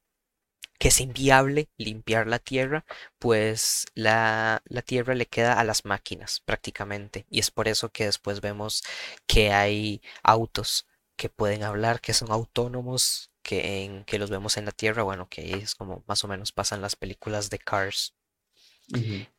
que 0.78 0.89
es 0.89 1.01
inviable 1.01 1.69
limpiar 1.78 2.28
la 2.28 2.39
tierra, 2.39 2.86
pues 3.19 3.86
la, 3.95 4.61
la 4.65 4.82
tierra 4.82 5.15
le 5.15 5.25
queda 5.28 5.59
a 5.59 5.63
las 5.63 5.86
máquinas 5.86 6.41
prácticamente. 6.45 7.25
Y 7.30 7.39
es 7.39 7.51
por 7.51 7.67
eso 7.67 7.89
que 7.91 8.05
después 8.05 8.41
vemos 8.41 8.84
que 9.28 9.51
hay 9.51 10.01
autos 10.23 10.88
que 11.15 11.30
pueden 11.30 11.63
hablar, 11.63 12.01
que 12.01 12.13
son 12.13 12.32
autónomos, 12.32 13.32
que, 13.41 13.84
en, 13.86 14.03
que 14.05 14.19
los 14.19 14.30
vemos 14.30 14.57
en 14.57 14.65
la 14.65 14.71
tierra, 14.71 15.03
bueno, 15.03 15.28
que 15.30 15.41
ahí 15.41 15.53
es 15.53 15.75
como 15.75 16.03
más 16.07 16.23
o 16.23 16.28
menos 16.28 16.51
pasan 16.51 16.82
las 16.82 16.95
películas 16.95 17.49
de 17.49 17.59
Cars. 17.59 18.13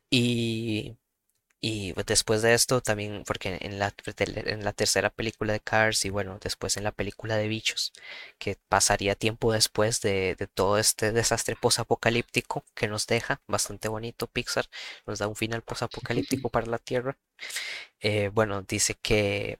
Y 0.09 0.97
y 1.61 1.93
pues, 1.93 2.05
después 2.05 2.41
de 2.41 2.53
esto 2.53 2.81
también, 2.81 3.23
porque 3.25 3.57
en 3.61 3.79
la, 3.79 3.93
en 4.17 4.63
la 4.63 4.73
tercera 4.73 5.09
película 5.09 5.53
de 5.53 5.59
Cars 5.59 6.05
y 6.05 6.09
bueno, 6.09 6.39
después 6.41 6.77
en 6.77 6.83
la 6.85 6.91
película 6.93 7.35
de 7.37 7.47
Bichos, 7.49 7.93
que 8.37 8.57
pasaría 8.69 9.15
tiempo 9.15 9.51
después 9.53 10.01
de, 10.01 10.35
de 10.37 10.47
todo 10.47 10.77
este 10.77 11.11
desastre 11.11 11.55
posapocalíptico 11.57 12.63
que 12.75 12.87
nos 12.87 13.07
deja, 13.07 13.41
bastante 13.47 13.89
bonito 13.89 14.27
Pixar, 14.27 14.67
nos 15.05 15.19
da 15.19 15.27
un 15.27 15.35
final 15.35 15.61
posapocalíptico 15.63 16.49
para 16.49 16.67
la 16.67 16.77
Tierra. 16.79 17.17
eh, 18.01 18.29
bueno, 18.33 18.61
dice 18.63 18.95
que 18.95 19.59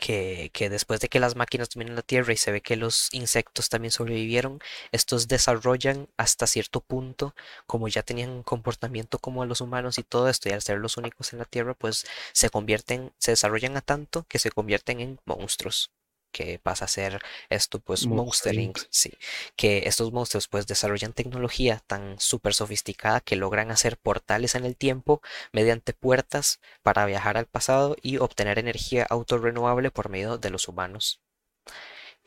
que, 0.00 0.50
que 0.52 0.68
después 0.70 1.00
de 1.00 1.08
que 1.08 1.20
las 1.20 1.36
máquinas 1.36 1.68
dominan 1.70 1.94
la 1.96 2.02
Tierra 2.02 2.32
y 2.32 2.36
se 2.36 2.50
ve 2.52 2.60
que 2.62 2.76
los 2.76 3.08
insectos 3.12 3.68
también 3.68 3.92
sobrevivieron, 3.92 4.60
estos 4.92 5.28
desarrollan 5.28 6.08
hasta 6.16 6.46
cierto 6.46 6.80
punto, 6.80 7.34
como 7.66 7.86
ya 7.88 8.02
tenían 8.02 8.30
un 8.30 8.42
comportamiento 8.42 9.18
como 9.18 9.44
los 9.44 9.60
humanos 9.60 9.98
y 9.98 10.02
todo 10.02 10.28
esto, 10.28 10.48
y 10.48 10.52
al 10.52 10.62
ser 10.62 10.78
los 10.78 10.96
únicos 10.96 11.32
en 11.32 11.38
la 11.40 11.44
Tierra, 11.44 11.74
pues 11.74 12.06
se 12.32 12.50
convierten, 12.50 13.12
se 13.18 13.32
desarrollan 13.32 13.76
a 13.76 13.82
tanto 13.82 14.24
que 14.28 14.38
se 14.38 14.50
convierten 14.50 15.00
en 15.00 15.20
monstruos. 15.26 15.90
Que 16.32 16.58
pasa 16.58 16.84
a 16.84 16.88
ser 16.88 17.20
esto, 17.48 17.80
pues 17.80 18.06
Monster. 18.06 18.54
Inc. 18.54 18.78
Sí, 18.90 19.12
que 19.56 19.84
estos 19.86 20.12
monstruos 20.12 20.48
pues 20.48 20.66
desarrollan 20.66 21.12
tecnología 21.12 21.82
tan 21.86 22.18
súper 22.20 22.54
sofisticada 22.54 23.20
que 23.20 23.36
logran 23.36 23.70
hacer 23.70 23.96
portales 23.98 24.54
en 24.54 24.64
el 24.64 24.76
tiempo 24.76 25.20
mediante 25.52 25.92
puertas 25.92 26.60
para 26.82 27.06
viajar 27.06 27.36
al 27.36 27.46
pasado 27.46 27.96
y 28.02 28.18
obtener 28.18 28.58
energía 28.58 29.06
autorrenovable 29.08 29.90
por 29.90 30.08
medio 30.08 30.38
de 30.38 30.50
los 30.50 30.68
humanos. 30.68 31.20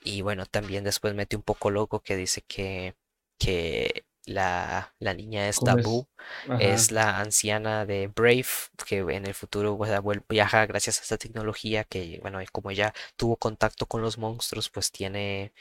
Y 0.03 0.21
bueno, 0.21 0.45
también 0.45 0.83
después 0.83 1.13
mete 1.13 1.35
un 1.35 1.43
poco 1.43 1.69
loco 1.71 2.01
que 2.01 2.15
dice 2.15 2.41
que, 2.41 2.95
que 3.39 4.05
la, 4.25 4.93
la 4.99 5.13
niña 5.13 5.49
esta 5.49 5.71
¿Cómo 5.71 5.79
es? 5.79 5.85
Boo 5.85 6.07
es 6.57 6.91
la 6.91 7.19
anciana 7.19 7.85
de 7.85 8.07
Brave, 8.07 8.45
que 8.87 8.99
en 8.99 9.25
el 9.25 9.33
futuro 9.33 9.77
pues, 9.77 9.91
viaja 10.29 10.65
gracias 10.65 10.99
a 10.99 11.01
esta 11.03 11.17
tecnología 11.17 11.83
que, 11.83 12.19
bueno, 12.21 12.39
como 12.51 12.71
ella 12.71 12.93
tuvo 13.17 13.35
contacto 13.37 13.85
con 13.85 14.01
los 14.01 14.17
monstruos, 14.17 14.69
pues 14.69 14.91
tiene 14.91 15.51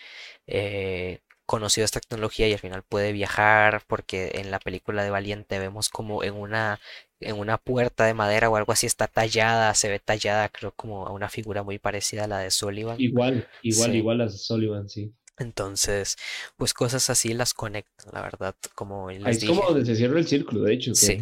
eh, 0.46 1.20
conocido 1.46 1.84
esta 1.84 2.00
tecnología 2.00 2.48
y 2.48 2.52
al 2.52 2.58
final 2.58 2.82
puede 2.82 3.12
viajar 3.12 3.82
porque 3.86 4.32
en 4.34 4.50
la 4.50 4.58
película 4.58 5.02
de 5.04 5.10
Valiente 5.10 5.58
vemos 5.58 5.88
como 5.88 6.22
en 6.24 6.34
una 6.34 6.80
en 7.20 7.38
una 7.38 7.56
puerta 7.58 8.04
de 8.04 8.14
madera 8.14 8.50
o 8.50 8.56
algo 8.56 8.72
así 8.72 8.86
está 8.86 9.06
tallada, 9.06 9.74
se 9.74 9.88
ve 9.88 10.00
tallada, 10.00 10.48
creo 10.48 10.72
como 10.72 11.06
a 11.06 11.12
una 11.12 11.28
figura 11.28 11.62
muy 11.62 11.78
parecida 11.78 12.24
a 12.24 12.26
la 12.28 12.38
de 12.38 12.50
Sullivan. 12.50 12.98
Igual, 13.00 13.46
igual, 13.62 13.90
Sí. 13.92 13.98
igual 13.98 14.20
a 14.22 14.28
Sullivan, 14.28 14.88
sí. 14.88 15.12
Entonces, 15.38 16.16
pues 16.56 16.74
cosas 16.74 17.08
así 17.10 17.32
las 17.32 17.54
conectan, 17.54 18.12
la 18.12 18.20
verdad, 18.22 18.54
como 18.74 19.08
Ahí 19.08 19.18
les 19.18 19.42
es 19.42 19.44
como 19.48 19.62
donde 19.62 19.84
se 19.86 19.96
cierra 19.96 20.18
el 20.18 20.26
círculo, 20.26 20.62
de 20.62 20.74
hecho, 20.74 20.90
que 20.92 20.96
Sí. 20.96 21.18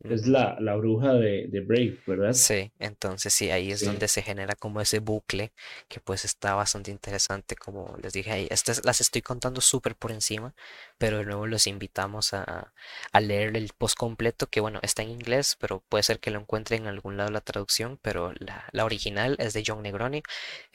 Es 0.00 0.26
la, 0.26 0.56
la 0.60 0.76
bruja 0.76 1.12
de, 1.14 1.46
de 1.48 1.60
Brave, 1.60 2.02
¿verdad? 2.06 2.32
Sí, 2.32 2.70
entonces 2.78 3.32
sí, 3.32 3.50
ahí 3.50 3.72
es 3.72 3.80
Sí. 3.80 3.86
donde 3.86 4.08
se 4.08 4.20
genera 4.20 4.54
como 4.56 4.80
ese 4.82 4.98
bucle 4.98 5.52
que 5.88 6.00
pues 6.00 6.24
está 6.26 6.54
bastante 6.54 6.90
interesante, 6.90 7.56
como 7.56 7.96
les 8.02 8.12
dije 8.12 8.30
ahí, 8.30 8.46
estas 8.50 8.84
las 8.84 9.00
estoy 9.00 9.22
contando 9.22 9.60
súper 9.62 9.96
por 9.96 10.12
encima, 10.12 10.54
pero 10.98 11.18
de 11.18 11.24
nuevo 11.24 11.46
los 11.46 11.66
invitamos 11.66 12.34
a, 12.34 12.74
a 13.12 13.20
leer 13.20 13.56
el 13.56 13.70
post 13.78 13.96
completo, 13.96 14.48
que 14.48 14.60
bueno, 14.60 14.80
está 14.82 15.02
en 15.02 15.10
inglés, 15.10 15.56
pero 15.58 15.82
puede 15.88 16.02
ser 16.02 16.18
que 16.20 16.30
lo 16.30 16.40
encuentren 16.40 16.82
en 16.82 16.88
algún 16.88 17.16
lado 17.16 17.30
la 17.30 17.40
traducción, 17.40 17.98
pero 18.02 18.32
la, 18.38 18.68
la 18.72 18.84
original 18.84 19.36
es 19.38 19.54
de 19.54 19.62
John 19.66 19.82
Negroni, 19.82 20.22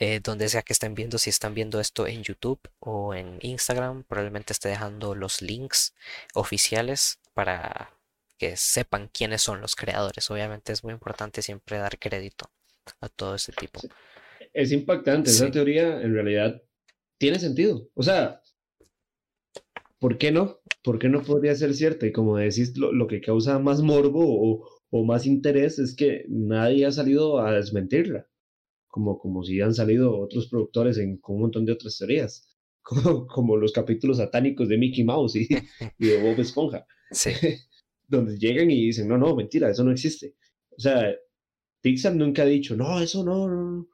eh, 0.00 0.20
donde 0.20 0.48
sea 0.48 0.62
que 0.62 0.72
estén 0.72 0.94
viendo, 0.94 1.18
si 1.18 1.30
están 1.30 1.54
viendo 1.54 1.78
esto 1.80 2.06
en 2.08 2.22
YouTube 2.24 2.60
o 2.80 3.14
en 3.14 3.38
Instagram, 3.40 4.02
probablemente 4.04 4.52
esté 4.52 4.68
dejando 4.70 5.14
los 5.14 5.42
links 5.42 5.94
oficiales 6.34 7.20
para 7.34 7.92
que 8.42 8.56
sepan 8.56 9.08
quiénes 9.16 9.40
son 9.40 9.60
los 9.60 9.76
creadores. 9.76 10.28
Obviamente 10.28 10.72
es 10.72 10.82
muy 10.82 10.92
importante 10.92 11.42
siempre 11.42 11.78
dar 11.78 11.96
crédito 12.00 12.50
a 13.00 13.08
todo 13.08 13.36
este 13.36 13.52
tipo. 13.52 13.80
Es 14.52 14.72
impactante, 14.72 15.30
esa 15.30 15.48
teoría 15.48 16.02
en 16.02 16.12
realidad 16.12 16.60
tiene 17.18 17.38
sentido. 17.38 17.88
O 17.94 18.02
sea, 18.02 18.42
¿por 20.00 20.18
qué 20.18 20.32
no? 20.32 20.58
¿Por 20.82 20.98
qué 20.98 21.08
no 21.08 21.22
podría 21.22 21.54
ser 21.54 21.72
cierta? 21.72 22.04
Y 22.04 22.10
como 22.10 22.36
decís, 22.36 22.76
lo, 22.76 22.92
lo 22.92 23.06
que 23.06 23.20
causa 23.20 23.60
más 23.60 23.80
morbo 23.80 24.24
o, 24.24 24.68
o 24.90 25.04
más 25.04 25.24
interés 25.24 25.78
es 25.78 25.94
que 25.94 26.24
nadie 26.28 26.84
ha 26.84 26.90
salido 26.90 27.38
a 27.38 27.52
desmentirla, 27.52 28.26
como, 28.88 29.20
como 29.20 29.44
si 29.44 29.60
han 29.60 29.72
salido 29.72 30.18
otros 30.18 30.48
productores 30.48 30.98
en, 30.98 31.18
con 31.18 31.36
un 31.36 31.42
montón 31.42 31.64
de 31.64 31.74
otras 31.74 31.96
teorías, 31.96 32.52
como, 32.82 33.24
como 33.28 33.56
los 33.56 33.70
capítulos 33.70 34.16
satánicos 34.16 34.68
de 34.68 34.78
Mickey 34.78 35.04
Mouse 35.04 35.36
y, 35.36 35.46
y 35.96 36.06
de 36.08 36.20
Bob 36.20 36.40
Esponja, 36.40 36.84
sí, 37.12 37.30
donde 38.16 38.38
llegan 38.38 38.70
y 38.70 38.86
dicen, 38.86 39.08
no, 39.08 39.18
no, 39.18 39.34
mentira, 39.34 39.70
eso 39.70 39.84
no 39.84 39.92
existe. 39.92 40.34
O 40.70 40.80
sea, 40.80 41.14
Pixar 41.80 42.14
nunca 42.14 42.42
ha 42.42 42.46
dicho, 42.46 42.76
no, 42.76 43.00
eso 43.00 43.24
no, 43.24 43.48
no. 43.48 43.88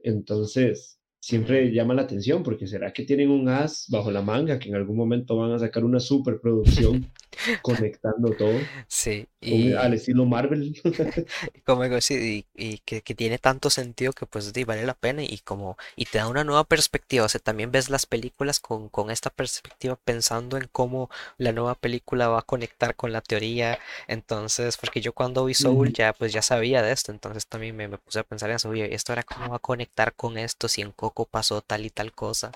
Entonces, 0.00 1.00
siempre 1.20 1.72
llama 1.72 1.94
la 1.94 2.02
atención 2.02 2.42
porque 2.42 2.66
será 2.66 2.92
que 2.92 3.04
tienen 3.04 3.30
un 3.30 3.48
as 3.48 3.86
bajo 3.88 4.10
la 4.10 4.22
manga 4.22 4.58
que 4.58 4.68
en 4.68 4.74
algún 4.74 4.96
momento 4.96 5.36
van 5.36 5.52
a 5.52 5.58
sacar 5.58 5.84
una 5.84 6.00
superproducción 6.00 7.06
conectando 7.60 8.34
todo, 8.36 8.70
sí, 8.88 9.28
un- 9.46 9.76
al 9.76 9.94
y 9.94 9.94
estilo 9.94 10.26
Marvel. 10.26 10.74
como 11.64 11.82
digo, 11.84 12.00
sí, 12.00 12.46
y, 12.54 12.72
y 12.74 12.78
que, 12.78 13.02
que 13.02 13.14
tiene 13.14 13.38
tanto 13.38 13.70
sentido 13.70 14.12
que 14.12 14.26
pues 14.26 14.52
di, 14.52 14.64
vale 14.64 14.84
la 14.86 14.94
pena 14.94 15.22
y 15.22 15.38
como 15.38 15.76
y 15.96 16.06
te 16.06 16.18
da 16.18 16.28
una 16.28 16.44
nueva 16.44 16.64
perspectiva, 16.64 17.24
o 17.26 17.28
sea, 17.28 17.40
también 17.40 17.70
ves 17.72 17.90
las 17.90 18.06
películas 18.06 18.60
con, 18.60 18.88
con 18.88 19.10
esta 19.10 19.30
perspectiva 19.30 19.96
pensando 19.96 20.56
en 20.56 20.68
cómo 20.70 21.10
la 21.38 21.52
nueva 21.52 21.74
película 21.74 22.28
va 22.28 22.40
a 22.40 22.42
conectar 22.42 22.94
con 22.96 23.12
la 23.12 23.20
teoría, 23.20 23.78
entonces, 24.08 24.76
porque 24.76 25.00
yo 25.00 25.12
cuando 25.12 25.44
vi 25.44 25.54
Soul 25.54 25.92
Ujú, 25.92 25.92
ya 25.92 26.12
pues 26.12 26.32
ya 26.32 26.42
sabía 26.42 26.82
de 26.82 26.92
esto, 26.92 27.12
entonces 27.12 27.46
también 27.46 27.76
me, 27.76 27.88
me 27.88 27.98
puse 27.98 28.20
a 28.20 28.24
pensar 28.24 28.50
en 28.50 28.56
eso, 28.56 28.68
oye, 28.70 28.94
esto 28.94 29.12
era 29.12 29.22
cómo 29.22 29.50
va 29.50 29.56
a 29.56 29.58
conectar 29.58 30.14
con 30.14 30.38
esto 30.38 30.68
si 30.68 30.82
en 30.82 30.92
Coco 30.92 31.26
pasó 31.26 31.60
tal 31.62 31.84
y 31.86 31.90
tal 31.90 32.12
cosa, 32.12 32.52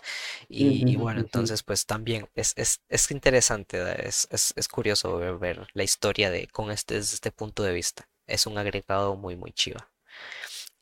y, 0.48 0.82
ujú, 0.82 0.92
y 0.92 0.96
bueno, 0.96 1.20
entonces 1.20 1.62
pues 1.62 1.86
también 1.86 2.28
es, 2.34 2.52
es, 2.56 2.80
es 2.88 3.10
interesante, 3.10 3.78
es, 4.06 4.28
es, 4.30 4.52
es 4.56 4.65
es 4.66 4.68
curioso 4.68 5.16
ver, 5.16 5.38
ver 5.38 5.66
la 5.74 5.84
historia 5.84 6.30
de 6.30 6.48
con 6.48 6.70
este, 6.70 6.94
desde 6.96 7.14
este 7.14 7.32
punto 7.32 7.62
de 7.62 7.72
vista. 7.72 8.08
Es 8.26 8.46
un 8.46 8.58
agregado 8.58 9.16
muy, 9.16 9.36
muy 9.36 9.52
chiva. 9.52 9.90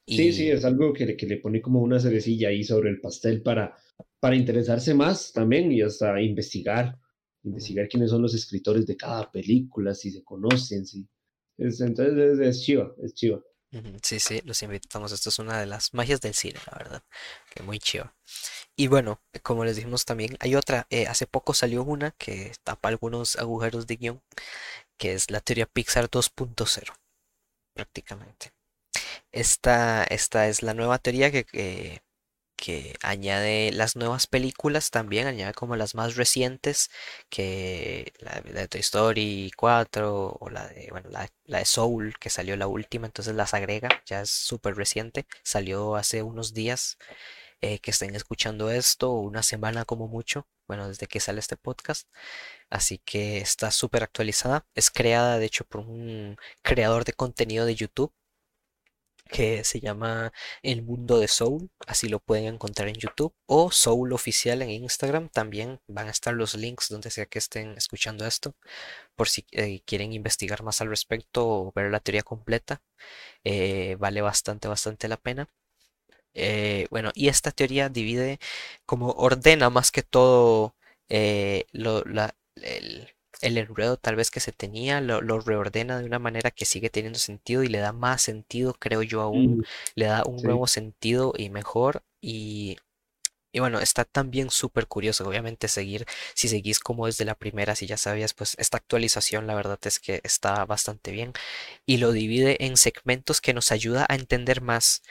Sí, 0.06 0.32
sí, 0.32 0.48
es 0.50 0.64
algo 0.64 0.92
que, 0.92 1.04
le- 1.06 1.16
que 1.16 1.26
le 1.26 1.38
pone 1.38 1.60
como 1.60 1.80
una 1.80 1.98
cerecilla 2.00 2.48
ahí 2.48 2.62
sobre 2.64 2.90
el 2.90 3.00
pastel 3.00 3.42
para, 3.42 3.76
para 4.20 4.36
interesarse 4.36 4.94
más 4.94 5.32
también 5.32 5.72
y 5.72 5.82
hasta 5.82 6.20
investigar, 6.20 6.98
investigar 7.42 7.88
quiénes 7.88 8.10
son 8.10 8.22
los 8.22 8.34
escritores 8.34 8.86
de 8.86 8.96
cada 8.96 9.30
película, 9.30 9.94
si 9.94 10.10
se 10.10 10.22
conocen, 10.24 10.86
si... 10.86 11.06
Es, 11.56 11.80
entonces 11.80 12.38
es, 12.38 12.38
es 12.40 12.62
chiva, 12.62 12.94
es 13.02 13.14
chiva. 13.14 13.42
sí, 14.02 14.20
sí, 14.20 14.40
los 14.44 14.62
invitamos. 14.62 15.12
Esto 15.12 15.28
es 15.30 15.38
una 15.38 15.60
de 15.60 15.66
las 15.66 15.92
magias 15.94 16.20
del 16.20 16.34
cine, 16.34 16.58
la 16.70 16.78
verdad. 16.78 17.02
Que 17.54 17.62
muy 17.62 17.78
chiva. 17.78 18.14
Y 18.76 18.88
bueno, 18.88 19.20
como 19.42 19.64
les 19.64 19.76
dijimos 19.76 20.04
también, 20.04 20.36
hay 20.40 20.56
otra. 20.56 20.86
eh, 20.90 21.06
hace 21.06 21.26
poco 21.26 21.54
salió 21.54 21.82
una 21.84 22.10
que 22.12 22.52
tapa 22.64 22.88
algunos 22.88 23.36
agujeros 23.36 23.86
de 23.86 23.96
guion, 23.96 24.22
que 24.98 25.14
es 25.14 25.30
la 25.30 25.40
teoría 25.40 25.66
Pixar 25.66 26.10
2.0, 26.10 26.94
prácticamente. 27.74 28.52
Esta, 29.32 30.04
esta 30.04 30.48
es 30.48 30.62
la 30.62 30.74
nueva 30.74 30.98
teoría 30.98 31.30
que, 31.32 31.44
que, 32.56 32.94
añade 33.02 33.72
las 33.72 33.96
nuevas 33.96 34.26
películas 34.26 34.90
también, 34.90 35.26
añade 35.26 35.54
como 35.54 35.76
las 35.76 35.94
más 35.94 36.16
recientes, 36.16 36.90
que 37.30 38.12
la, 38.20 38.42
la 38.46 38.62
de 38.62 38.68
Toy 38.68 38.80
Story 38.80 39.52
4 39.56 40.36
o 40.40 40.50
la 40.50 40.68
de, 40.68 40.88
bueno, 40.90 41.10
la, 41.10 41.28
la 41.44 41.58
de 41.60 41.64
Soul, 41.66 42.14
que 42.20 42.30
salió 42.30 42.56
la 42.56 42.66
última, 42.68 43.06
entonces 43.06 43.34
las 43.34 43.54
agrega, 43.54 43.88
ya 44.06 44.22
es 44.22 44.30
súper 44.30 44.76
reciente, 44.76 45.26
salió 45.42 45.96
hace 45.96 46.22
unos 46.22 46.54
días 46.54 46.98
eh, 47.64 47.78
que 47.80 47.92
estén 47.92 48.14
escuchando 48.14 48.70
esto, 48.70 49.12
una 49.12 49.42
semana 49.42 49.84
como 49.86 50.06
mucho, 50.08 50.46
bueno, 50.68 50.88
desde 50.88 51.06
que 51.06 51.20
sale 51.20 51.40
este 51.40 51.56
podcast, 51.56 52.08
así 52.70 52.98
que 52.98 53.38
está 53.38 53.70
súper 53.70 54.02
actualizada, 54.02 54.66
es 54.74 54.90
creada 54.90 55.38
de 55.38 55.46
hecho 55.46 55.64
por 55.64 55.80
un 55.80 56.36
creador 56.62 57.04
de 57.04 57.14
contenido 57.14 57.64
de 57.66 57.74
YouTube 57.74 58.12
que 59.30 59.64
se 59.64 59.80
llama 59.80 60.32
El 60.62 60.82
Mundo 60.82 61.18
de 61.18 61.28
Soul, 61.28 61.70
así 61.86 62.08
lo 62.08 62.20
pueden 62.20 62.46
encontrar 62.46 62.88
en 62.88 62.94
YouTube, 62.96 63.34
o 63.46 63.70
Soul 63.70 64.12
Oficial 64.12 64.60
en 64.62 64.70
Instagram, 64.70 65.28
también 65.30 65.80
van 65.88 66.08
a 66.08 66.10
estar 66.10 66.34
los 66.34 66.54
links 66.54 66.88
donde 66.90 67.10
sea 67.10 67.26
que 67.26 67.38
estén 67.38 67.74
escuchando 67.78 68.26
esto, 68.26 68.54
por 69.16 69.28
si 69.28 69.46
eh, 69.52 69.80
quieren 69.86 70.12
investigar 70.12 70.62
más 70.62 70.80
al 70.82 70.88
respecto 70.88 71.48
o 71.48 71.72
ver 71.74 71.90
la 71.90 72.00
teoría 72.00 72.22
completa, 72.22 72.82
eh, 73.44 73.96
vale 73.98 74.20
bastante, 74.22 74.68
bastante 74.68 75.08
la 75.08 75.16
pena. 75.16 75.48
Eh, 76.34 76.86
bueno, 76.90 77.10
y 77.14 77.28
esta 77.28 77.50
teoría 77.52 77.88
divide, 77.88 78.38
como 78.86 79.10
ordena 79.12 79.70
más 79.70 79.90
que 79.92 80.02
todo 80.02 80.74
eh, 81.08 81.66
lo- 81.72 82.02
la- 82.04 82.34
el, 82.56 83.08
el 83.40 83.58
enredo 83.58 83.96
tal 83.98 84.16
vez 84.16 84.30
que 84.30 84.40
se 84.40 84.52
tenía, 84.52 85.00
lo, 85.00 85.20
lo 85.20 85.40
reordena 85.40 85.98
de 85.98 86.06
una 86.06 86.18
manera 86.18 86.50
que 86.50 86.64
sigue 86.64 86.90
teniendo 86.90 87.18
sentido 87.18 87.62
y 87.62 87.68
le 87.68 87.78
da 87.78 87.92
más 87.92 88.22
sentido, 88.22 88.74
creo 88.74 89.02
yo 89.02 89.20
aún, 89.22 89.54
Mm, 89.54 89.64
le 89.94 90.06
da 90.06 90.24
un 90.26 90.42
sí. 90.42 90.44
nuevo 90.44 90.66
sentido 90.66 91.32
y 91.36 91.50
mejor. 91.50 92.02
Y, 92.20 92.78
y 93.54 93.60
bueno, 93.60 93.80
está 93.80 94.04
también 94.04 94.50
súper 94.50 94.86
curioso, 94.88 95.26
obviamente 95.28 95.68
seguir, 95.68 96.06
si 96.34 96.48
seguís 96.48 96.80
como 96.80 97.06
desde 97.06 97.24
la 97.24 97.36
primera, 97.36 97.74
si 97.76 97.86
ya 97.86 97.96
sabías, 97.96 98.34
pues 98.34 98.54
esta 98.58 98.76
actualización 98.78 99.46
la 99.46 99.54
verdad 99.54 99.78
es 99.84 100.00
que 100.00 100.20
está 100.24 100.64
bastante 100.66 101.12
bien 101.12 101.32
y 101.86 101.98
lo 101.98 102.12
divide 102.12 102.64
en 102.64 102.76
segmentos 102.76 103.40
que 103.40 103.54
nos 103.54 103.72
ayuda 103.72 104.06
a 104.08 104.14
entender 104.14 104.60
más 104.62 105.02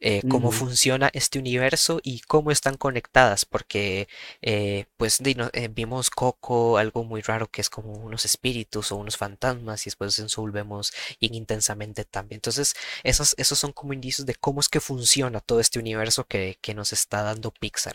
eh, 0.00 0.24
cómo 0.26 0.50
funciona 0.50 1.10
este 1.12 1.38
universo 1.38 2.00
y 2.02 2.20
cómo 2.20 2.50
están 2.50 2.76
conectadas, 2.76 3.44
porque 3.44 4.08
eh, 4.42 4.86
pues 4.96 5.20
no- 5.20 5.50
eh, 5.52 5.68
vimos 5.68 6.10
Coco, 6.10 6.78
algo 6.78 7.04
muy 7.04 7.20
raro 7.22 7.48
que 7.48 7.60
es 7.60 7.70
como 7.70 7.92
unos 7.92 8.24
espíritus 8.24 8.90
o 8.92 8.96
unos 8.96 9.16
fantasmas 9.16 9.86
y 9.86 9.90
después 9.90 10.18
en 10.18 10.28
Soul 10.28 10.50
vemos 10.52 10.92
intensamente 11.20 12.04
también. 12.04 12.38
Entonces, 12.38 12.74
esos, 13.04 13.34
esos 13.38 13.58
son 13.58 13.72
como 13.72 13.92
indicios 13.92 14.26
de 14.26 14.34
cómo 14.34 14.60
es 14.60 14.68
que 14.68 14.80
funciona 14.80 15.40
todo 15.40 15.60
este 15.60 15.78
universo 15.78 16.24
que, 16.26 16.58
que 16.60 16.74
nos 16.74 16.92
está 16.92 17.22
dando 17.22 17.50
Pixar, 17.52 17.91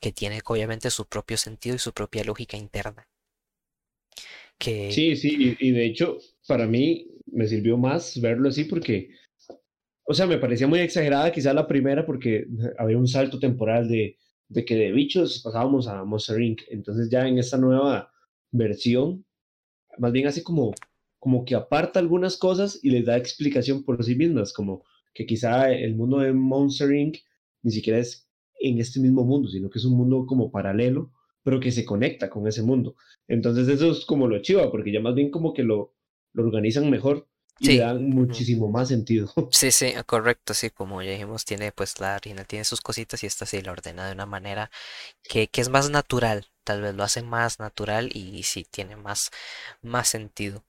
que 0.00 0.12
tiene 0.12 0.40
obviamente 0.44 0.90
su 0.90 1.06
propio 1.06 1.36
sentido 1.36 1.76
y 1.76 1.78
su 1.78 1.92
propia 1.92 2.24
lógica 2.24 2.56
interna. 2.56 3.08
Que 4.58 4.90
Sí, 4.90 5.16
sí, 5.16 5.56
y, 5.58 5.70
de 5.70 5.84
hecho, 5.84 6.18
para 6.46 6.66
mí 6.66 7.08
me 7.26 7.46
sirvió 7.46 7.76
más 7.76 8.18
verlo 8.20 8.48
así 8.48 8.64
porque, 8.64 9.10
o 10.04 10.14
sea, 10.14 10.26
me 10.26 10.38
parecía 10.38 10.66
muy 10.66 10.80
exagerada 10.80 11.32
quizá 11.32 11.52
la 11.52 11.66
primera 11.66 12.06
porque 12.06 12.46
había 12.78 12.98
un 12.98 13.08
salto 13.08 13.38
temporal 13.38 13.88
de, 13.88 14.16
de 14.48 14.64
que 14.64 14.76
de 14.76 14.92
bichos 14.92 15.42
pasábamos 15.42 15.88
a 15.88 16.04
Monster 16.04 16.40
Inc. 16.40 16.62
Entonces 16.70 17.10
ya 17.10 17.26
en 17.26 17.38
esta 17.38 17.58
nueva 17.58 18.10
versión, 18.50 19.24
más 19.98 20.12
bien 20.12 20.26
así 20.26 20.42
como, 20.42 20.72
como 21.18 21.44
que 21.44 21.54
aparta 21.54 21.98
algunas 21.98 22.36
cosas 22.36 22.78
y 22.82 22.90
les 22.90 23.04
da 23.04 23.16
explicación 23.16 23.84
por 23.84 24.02
sí 24.04 24.14
mismas, 24.14 24.52
como 24.52 24.84
que 25.12 25.26
quizá 25.26 25.70
el 25.72 25.96
mundo 25.96 26.18
de 26.20 26.32
Monster 26.32 26.92
Inc. 26.92 27.18
ni 27.62 27.72
siquiera 27.72 27.98
es 27.98 28.25
en 28.68 28.80
este 28.80 29.00
mismo 29.00 29.24
mundo, 29.24 29.48
sino 29.48 29.70
que 29.70 29.78
es 29.78 29.84
un 29.84 29.96
mundo 29.96 30.26
como 30.26 30.50
paralelo, 30.50 31.12
pero 31.42 31.60
que 31.60 31.70
se 31.72 31.84
conecta 31.84 32.30
con 32.30 32.46
ese 32.48 32.62
mundo. 32.62 32.96
Entonces 33.28 33.68
eso 33.68 33.90
es 33.92 34.04
como 34.06 34.26
lo 34.28 34.40
chiva, 34.42 34.70
porque 34.70 34.92
ya 34.92 35.00
más 35.00 35.14
bien 35.14 35.30
como 35.30 35.52
que 35.54 35.62
lo, 35.62 35.94
lo 36.32 36.44
organizan 36.44 36.90
mejor 36.90 37.28
y 37.58 37.70
le 37.70 37.82
dan 37.82 38.08
muchísimo 38.10 38.70
más 38.70 38.88
sentido. 38.88 39.30
Sí, 39.48 39.70
sí, 39.72 39.94
correcto, 40.06 40.52
sí, 40.54 40.70
como 40.70 41.02
ya 41.02 41.12
dijimos, 41.12 41.44
tiene 41.44 41.72
pues 41.72 41.98
la 42.00 42.16
original 42.16 42.46
tiene 42.46 42.64
sus 42.64 42.80
cositas 42.80 43.22
y 43.22 43.26
esta 43.26 43.46
sí 43.46 43.62
la 43.62 43.72
ordena 43.72 44.06
de 44.06 44.12
una 44.12 44.26
manera 44.26 44.70
que, 45.22 45.48
que 45.48 45.60
es 45.62 45.68
más 45.70 45.90
natural, 45.90 46.46
tal 46.64 46.82
vez 46.82 46.94
lo 46.94 47.04
hace 47.04 47.22
más 47.22 47.58
natural 47.60 48.10
y 48.14 48.42
sí 48.44 48.66
tiene 48.70 48.96
más, 48.96 49.30
más 49.82 50.08
sentido. 50.08 50.64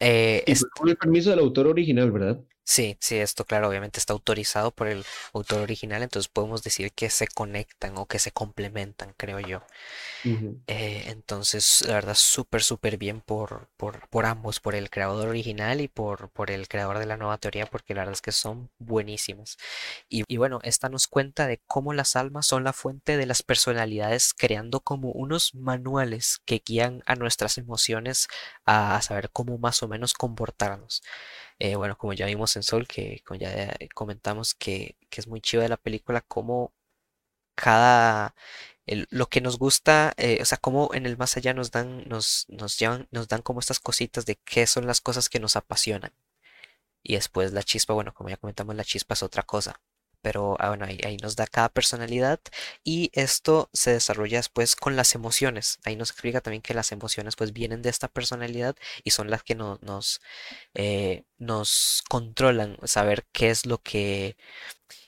Eh, 0.00 0.44
Y 0.46 0.54
con 0.70 0.88
el 0.88 0.96
permiso 0.96 1.30
del 1.30 1.40
autor 1.40 1.66
original, 1.66 2.10
¿verdad? 2.10 2.42
Sí, 2.66 2.96
sí, 3.00 3.18
esto 3.18 3.44
claro, 3.44 3.68
obviamente 3.68 3.98
está 3.98 4.12
autorizado 4.14 4.70
por 4.70 4.88
el 4.88 5.04
autor 5.34 5.60
original, 5.62 6.02
entonces 6.02 6.28
podemos 6.28 6.62
decir 6.62 6.92
que 6.92 7.10
se 7.10 7.26
conectan 7.28 7.96
o 7.98 8.06
que 8.06 8.18
se 8.18 8.32
complementan, 8.32 9.12
creo 9.16 9.38
yo. 9.40 9.62
Eh, 10.66 11.04
entonces, 11.08 11.82
la 11.86 11.92
verdad, 11.94 12.14
súper, 12.14 12.62
súper 12.62 12.96
bien 12.96 13.20
por, 13.20 13.68
por, 13.76 14.08
por 14.08 14.24
ambos, 14.24 14.60
por 14.60 14.74
el 14.74 14.88
creador 14.88 15.28
original 15.28 15.82
y 15.82 15.88
por, 15.88 16.30
por 16.30 16.50
el 16.50 16.68
creador 16.68 16.98
de 16.98 17.04
la 17.04 17.18
nueva 17.18 17.36
teoría, 17.36 17.66
porque 17.66 17.92
la 17.94 18.00
verdad 18.00 18.14
es 18.14 18.22
que 18.22 18.32
son 18.32 18.70
buenísimos. 18.78 19.58
Y, 20.08 20.24
y 20.26 20.38
bueno, 20.38 20.60
esta 20.62 20.88
nos 20.88 21.06
cuenta 21.06 21.46
de 21.46 21.60
cómo 21.66 21.92
las 21.92 22.16
almas 22.16 22.46
son 22.46 22.64
la 22.64 22.72
fuente 22.72 23.18
de 23.18 23.26
las 23.26 23.42
personalidades, 23.42 24.32
creando 24.32 24.80
como 24.80 25.10
unos 25.12 25.54
manuales 25.54 26.38
que 26.46 26.62
guían 26.64 27.02
a 27.04 27.14
nuestras 27.14 27.58
emociones 27.58 28.26
a, 28.64 28.96
a 28.96 29.02
saber 29.02 29.28
cómo 29.30 29.58
más 29.58 29.82
o 29.82 29.88
menos 29.88 30.14
comportarnos. 30.14 31.02
Eh, 31.58 31.76
bueno, 31.76 31.96
como 31.96 32.12
ya 32.12 32.26
vimos 32.26 32.56
en 32.56 32.62
Sol, 32.62 32.86
que 32.88 33.22
como 33.24 33.38
ya 33.40 33.50
eh, 33.52 33.88
comentamos 33.94 34.54
que, 34.54 34.96
que 35.10 35.20
es 35.20 35.28
muy 35.28 35.40
chido 35.40 35.62
de 35.62 35.68
la 35.68 35.76
película, 35.76 36.20
cómo 36.22 36.72
cada 37.54 38.34
lo 39.10 39.28
que 39.28 39.40
nos 39.40 39.58
gusta, 39.58 40.12
eh, 40.16 40.38
o 40.42 40.44
sea, 40.44 40.58
cómo 40.58 40.90
en 40.94 41.06
el 41.06 41.16
más 41.16 41.36
allá 41.36 41.54
nos 41.54 41.70
dan, 41.70 42.04
nos, 42.08 42.46
nos 42.48 42.78
llevan, 42.78 43.08
nos 43.10 43.28
dan 43.28 43.42
como 43.42 43.60
estas 43.60 43.80
cositas 43.80 44.26
de 44.26 44.36
qué 44.36 44.66
son 44.66 44.86
las 44.86 45.00
cosas 45.00 45.28
que 45.28 45.40
nos 45.40 45.56
apasionan. 45.56 46.12
Y 47.02 47.14
después 47.14 47.52
la 47.52 47.62
chispa, 47.62 47.94
bueno, 47.94 48.12
como 48.14 48.30
ya 48.30 48.36
comentamos, 48.36 48.74
la 48.76 48.84
chispa 48.84 49.14
es 49.14 49.22
otra 49.22 49.44
cosa. 49.44 49.80
Pero 50.24 50.56
ah, 50.60 50.70
bueno, 50.70 50.86
ahí, 50.86 50.98
ahí 51.06 51.18
nos 51.18 51.36
da 51.36 51.46
cada 51.46 51.70
personalidad 51.70 52.40
y 52.84 53.10
esto 53.14 53.70
se 53.74 53.92
desarrolla 53.92 54.38
después 54.38 54.76
con 54.76 54.96
las 54.96 55.14
emociones. 55.14 55.78
Ahí 55.84 55.96
nos 55.96 56.10
explica 56.10 56.42
también 56.42 56.62
que 56.62 56.74
las 56.74 56.92
emociones 56.92 57.36
pues 57.36 57.52
vienen 57.54 57.82
de 57.82 57.90
esta 57.90 58.08
personalidad 58.08 58.76
y 59.04 59.12
son 59.12 59.30
las 59.30 59.44
que 59.44 59.54
no- 59.56 59.78
nos, 59.82 60.20
eh, 60.74 61.24
nos 61.38 62.02
controlan, 62.08 62.78
saber 62.84 63.26
qué 63.32 63.50
es 63.50 63.66
lo 63.66 63.78
que 63.82 64.36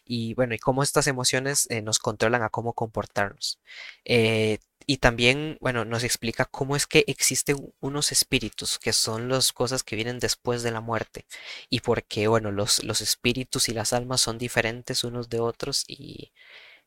y 0.05 0.34
bueno, 0.34 0.55
y 0.55 0.59
cómo 0.59 0.82
estas 0.82 1.06
emociones 1.06 1.66
eh, 1.70 1.82
nos 1.82 1.98
controlan 1.98 2.43
a 2.43 2.51
cómo 2.51 2.72
comportarnos. 2.74 3.60
Eh, 4.05 4.59
y 4.86 4.98
también, 4.98 5.58
bueno, 5.60 5.84
nos 5.84 6.04
explica 6.04 6.44
cómo 6.46 6.76
es 6.76 6.86
que 6.86 7.04
existen 7.08 7.74
unos 7.80 8.12
espíritus, 8.12 8.78
que 8.78 8.92
son 8.92 9.28
las 9.28 9.52
cosas 9.52 9.82
que 9.82 9.96
vienen 9.96 10.18
después 10.20 10.62
de 10.62 10.70
la 10.72 10.80
muerte, 10.80 11.26
y 11.70 11.80
por 11.80 12.04
qué, 12.04 12.28
bueno, 12.28 12.52
los, 12.52 12.84
los 12.84 13.00
espíritus 13.00 13.68
y 13.68 13.74
las 13.74 13.92
almas 13.92 14.20
son 14.22 14.38
diferentes 14.38 15.04
unos 15.04 15.28
de 15.28 15.40
otros 15.40 15.84
y, 15.88 16.32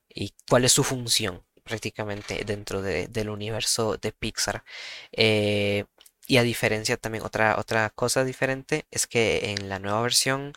y 0.09 0.33
cuál 0.49 0.65
es 0.65 0.71
su 0.73 0.83
función 0.83 1.43
prácticamente 1.63 2.43
dentro 2.45 2.81
de- 2.81 3.07
del 3.07 3.29
universo 3.29 3.97
de 3.97 4.11
Pixar. 4.11 4.63
Eh, 5.11 5.85
y 6.27 6.37
a 6.37 6.43
diferencia 6.43 6.97
también, 6.97 7.23
otra, 7.25 7.57
otra 7.59 7.89
cosa 7.91 8.23
diferente 8.23 8.85
es 8.91 9.07
que 9.07 9.51
en 9.51 9.69
la 9.69 9.79
nueva 9.79 10.01
versión 10.01 10.53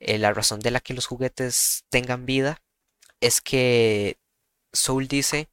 eh, 0.00 0.18
la 0.18 0.32
razón 0.34 0.60
de 0.60 0.70
la 0.70 0.80
que 0.80 0.94
los 0.94 1.06
juguetes 1.06 1.84
tengan 1.90 2.26
vida 2.26 2.62
es 3.20 3.40
que 3.40 4.18
Soul 4.72 5.08
dice 5.08 5.48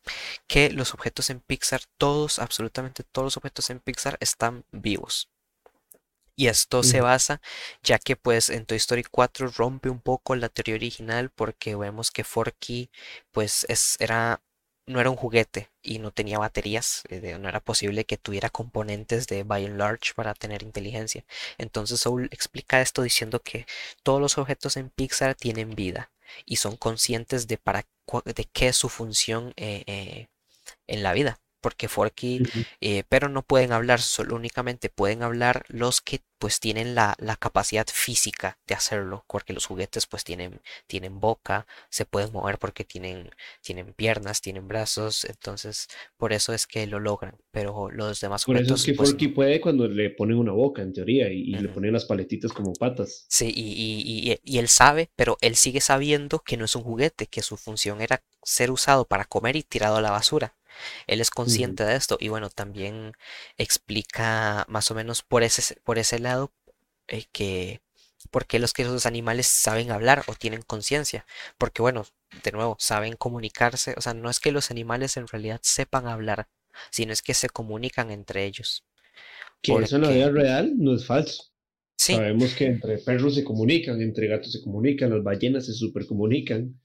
que 0.47 0.71
los 0.71 0.93
objetos 0.93 1.29
en 1.29 1.39
Pixar, 1.41 1.81
todos, 1.97 2.39
absolutamente 2.39 3.03
todos 3.03 3.25
los 3.25 3.37
objetos 3.37 3.69
en 3.69 3.79
Pixar 3.79 4.17
están 4.21 4.65
vivos. 4.71 5.29
Y 6.35 6.47
esto 6.47 6.83
se 6.83 7.01
basa 7.01 7.41
ya 7.83 7.99
que 7.99 8.15
pues 8.15 8.49
en 8.49 8.65
Toy 8.65 8.77
Story 8.77 9.03
4 9.03 9.49
rompe 9.49 9.89
un 9.89 9.99
poco 9.99 10.35
la 10.37 10.47
teoría 10.47 10.75
original 10.75 11.31
porque 11.31 11.75
vemos 11.75 12.11
que 12.11 12.23
Forky 12.23 12.89
pues 13.33 13.65
es, 13.67 13.97
era 13.99 14.41
no 14.85 15.01
era 15.01 15.09
un 15.09 15.17
juguete 15.17 15.69
y 15.83 15.99
no 15.99 16.11
tenía 16.11 16.39
baterías, 16.39 17.03
eh, 17.09 17.37
no 17.39 17.49
era 17.49 17.59
posible 17.59 18.05
que 18.05 18.17
tuviera 18.17 18.49
componentes 18.49 19.27
de 19.27 19.43
by 19.43 19.65
and 19.65 19.77
large 19.77 20.13
para 20.15 20.33
tener 20.33 20.63
inteligencia. 20.63 21.25
Entonces 21.57 21.99
Soul 21.99 22.29
explica 22.31 22.81
esto 22.81 23.01
diciendo 23.01 23.41
que 23.41 23.67
todos 24.03 24.21
los 24.21 24.37
objetos 24.37 24.77
en 24.77 24.89
Pixar 24.89 25.35
tienen 25.35 25.75
vida 25.75 26.09
y 26.45 26.57
son 26.57 26.77
conscientes 26.77 27.47
de 27.47 27.57
para 27.57 27.85
de 28.26 28.45
qué 28.51 28.69
es 28.69 28.77
su 28.77 28.89
función 28.89 29.53
eh, 29.56 29.84
eh, 29.88 30.27
en 30.88 31.03
la 31.03 31.14
vida. 31.14 31.39
Porque 31.61 31.88
Forky, 31.88 32.41
eh, 32.81 33.03
pero 33.10 33.30
no 33.30 33.44
pueden 33.44 33.72
hablar, 33.73 34.02
solo 34.02 34.36
únicamente 34.36 34.90
pueden 34.90 35.23
hablar 35.23 35.65
los 35.68 36.02
que 36.02 36.22
pues 36.38 36.60
tienen 36.61 36.95
la, 36.95 37.15
la 37.19 37.36
capacidad 37.36 37.86
física 37.91 38.57
de 38.65 38.76
hacerlo, 38.76 39.26
porque 39.27 39.52
los 39.53 39.65
juguetes 39.65 40.07
pues 40.07 40.23
tienen, 40.23 40.61
tienen 40.88 41.19
boca, 41.19 41.68
se 41.90 42.06
pueden 42.06 42.31
mover 42.31 42.57
porque 42.60 42.86
tienen, 42.86 43.30
tienen 43.61 43.94
piernas, 43.94 44.40
tienen 44.41 44.68
brazos, 44.68 45.26
entonces 45.26 45.88
por 46.18 46.31
eso 46.34 46.53
es 46.53 46.65
que 46.65 46.88
lo 46.88 46.99
logran, 46.99 47.38
pero 47.52 47.90
los 47.91 48.22
demás 48.22 48.45
Por 48.45 48.57
eso 48.57 48.73
es 48.76 48.84
que 48.84 48.94
pues 48.95 49.10
Forky 49.10 49.27
puede 49.30 49.60
cuando 49.61 49.88
le 49.88 50.10
ponen 50.11 50.38
una 50.38 50.52
boca, 50.53 50.81
en 50.81 50.94
teoría, 50.94 51.30
y, 51.31 51.40
y 51.41 51.57
le 51.57 51.69
ponen 51.69 51.94
las 51.94 52.06
paletitas 52.06 52.52
como 52.52 52.73
patas. 52.73 53.26
Sí, 53.30 53.52
y, 53.56 53.73
y- 53.73 54.31
y- 54.34 54.40
y 54.44 54.57
él 54.60 54.68
sabe, 54.68 55.10
pero 55.15 55.38
él 55.41 55.56
sigue 55.56 55.81
sabiendo 55.81 56.40
que 56.40 56.57
no 56.57 56.65
es 56.65 56.76
un 56.76 56.84
juguete, 56.84 57.27
que 57.27 57.41
su 57.44 57.57
función 57.57 58.02
era 58.02 58.23
ser 58.44 58.72
usado 58.72 59.06
para 59.06 59.26
comer 59.26 59.56
y 59.56 59.64
tirado 59.64 59.98
a 59.98 60.02
la 60.02 60.11
basura. 60.11 60.56
Él 61.07 61.21
es 61.21 61.29
consciente 61.31 61.83
de 61.85 61.95
esto 61.95 62.17
y 62.19 62.29
bueno, 62.29 62.49
también 62.49 63.13
explica 63.57 64.65
más 64.69 64.91
o 64.91 64.95
menos 64.95 65.23
por 65.23 65.43
ese, 65.43 65.75
por 65.83 65.97
ese 65.99 66.19
lado 66.19 66.51
eh, 67.07 67.25
que 67.31 67.81
por 68.31 68.45
qué 68.47 68.59
los 68.59 68.73
que 68.73 68.85
los 68.85 69.05
animales 69.05 69.47
saben 69.47 69.91
hablar 69.91 70.23
o 70.27 70.35
tienen 70.35 70.61
conciencia. 70.63 71.25
Porque 71.57 71.81
bueno, 71.81 72.05
de 72.43 72.51
nuevo, 72.51 72.75
saben 72.79 73.15
comunicarse. 73.15 73.95
O 73.97 74.01
sea, 74.01 74.13
no 74.13 74.29
es 74.29 74.39
que 74.39 74.51
los 74.51 74.71
animales 74.71 75.17
en 75.17 75.27
realidad 75.27 75.59
sepan 75.63 76.07
hablar, 76.07 76.47
sino 76.91 77.13
es 77.13 77.21
que 77.21 77.33
se 77.33 77.49
comunican 77.49 78.11
entre 78.11 78.45
ellos. 78.45 78.85
Que 79.61 79.79
eso 79.81 79.95
en 79.95 80.01
la 80.03 80.11
vida 80.11 80.29
Porque 80.29 80.31
real 80.31 80.73
no 80.77 80.95
es 80.95 81.05
falso. 81.05 81.43
sí, 81.97 82.25
Sabemos 82.25 82.55
que 82.55 82.65
entre 82.67 82.97
perros 82.99 83.35
se 83.35 83.43
comunican, 83.43 84.01
entre 84.01 84.27
gatos 84.27 84.51
se 84.53 84.61
comunican, 84.63 85.11
las 85.11 85.23
ballenas 85.23 85.65
se 85.67 85.73
supercomunican. 85.73 86.79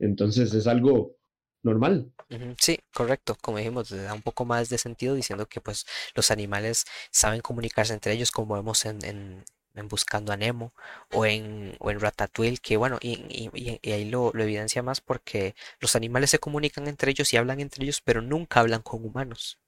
Entonces 0.00 0.54
es 0.54 0.66
algo 0.66 1.16
normal. 1.62 2.12
Sí, 2.58 2.78
correcto. 2.94 3.36
Como 3.42 3.58
dijimos, 3.58 3.90
da 3.90 4.14
un 4.14 4.22
poco 4.22 4.44
más 4.46 4.68
de 4.70 4.78
sentido 4.78 5.14
diciendo 5.14 5.46
que 5.48 5.60
pues 5.60 5.84
los 6.14 6.30
animales 6.30 6.84
saben 7.10 7.40
comunicarse 7.42 7.92
entre 7.92 8.12
ellos, 8.12 8.30
como 8.30 8.54
vemos 8.54 8.84
en, 8.86 9.04
en- 9.04 9.44
en 9.74 9.88
Buscando 9.88 10.32
a 10.32 10.36
Nemo 10.36 10.72
o 11.12 11.24
en, 11.26 11.74
o 11.78 11.90
en 11.90 12.00
Ratatouille, 12.00 12.58
que 12.58 12.76
bueno, 12.76 12.98
y, 13.00 13.12
y- 13.28 13.78
y- 13.82 13.92
ahí 13.92 14.04
lo, 14.10 14.30
lo 14.34 14.42
evidencia 14.42 14.82
más 14.82 15.00
porque 15.00 15.54
los 15.80 15.94
animales 15.96 16.30
se 16.30 16.38
comunican 16.38 16.86
entre 16.88 17.10
ellos 17.10 17.32
y 17.32 17.36
hablan 17.36 17.60
entre 17.60 17.84
ellos, 17.84 18.00
pero 18.02 18.22
nunca 18.22 18.60
hablan 18.60 18.82
con 18.82 19.04
humanos. 19.04 19.58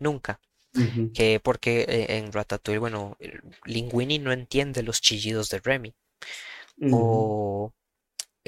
Nunca. 0.00 0.40
Que 1.14 1.40
porque 1.40 1.82
eh, 1.88 2.18
en 2.18 2.32
Ratatouille, 2.32 2.78
bueno, 2.80 3.16
Linguini 3.66 4.18
no 4.20 4.32
entiende 4.32 4.82
los 4.84 5.00
chillidos 5.02 5.50
de 5.50 5.60
Remy. 5.60 5.94
O 6.90 7.72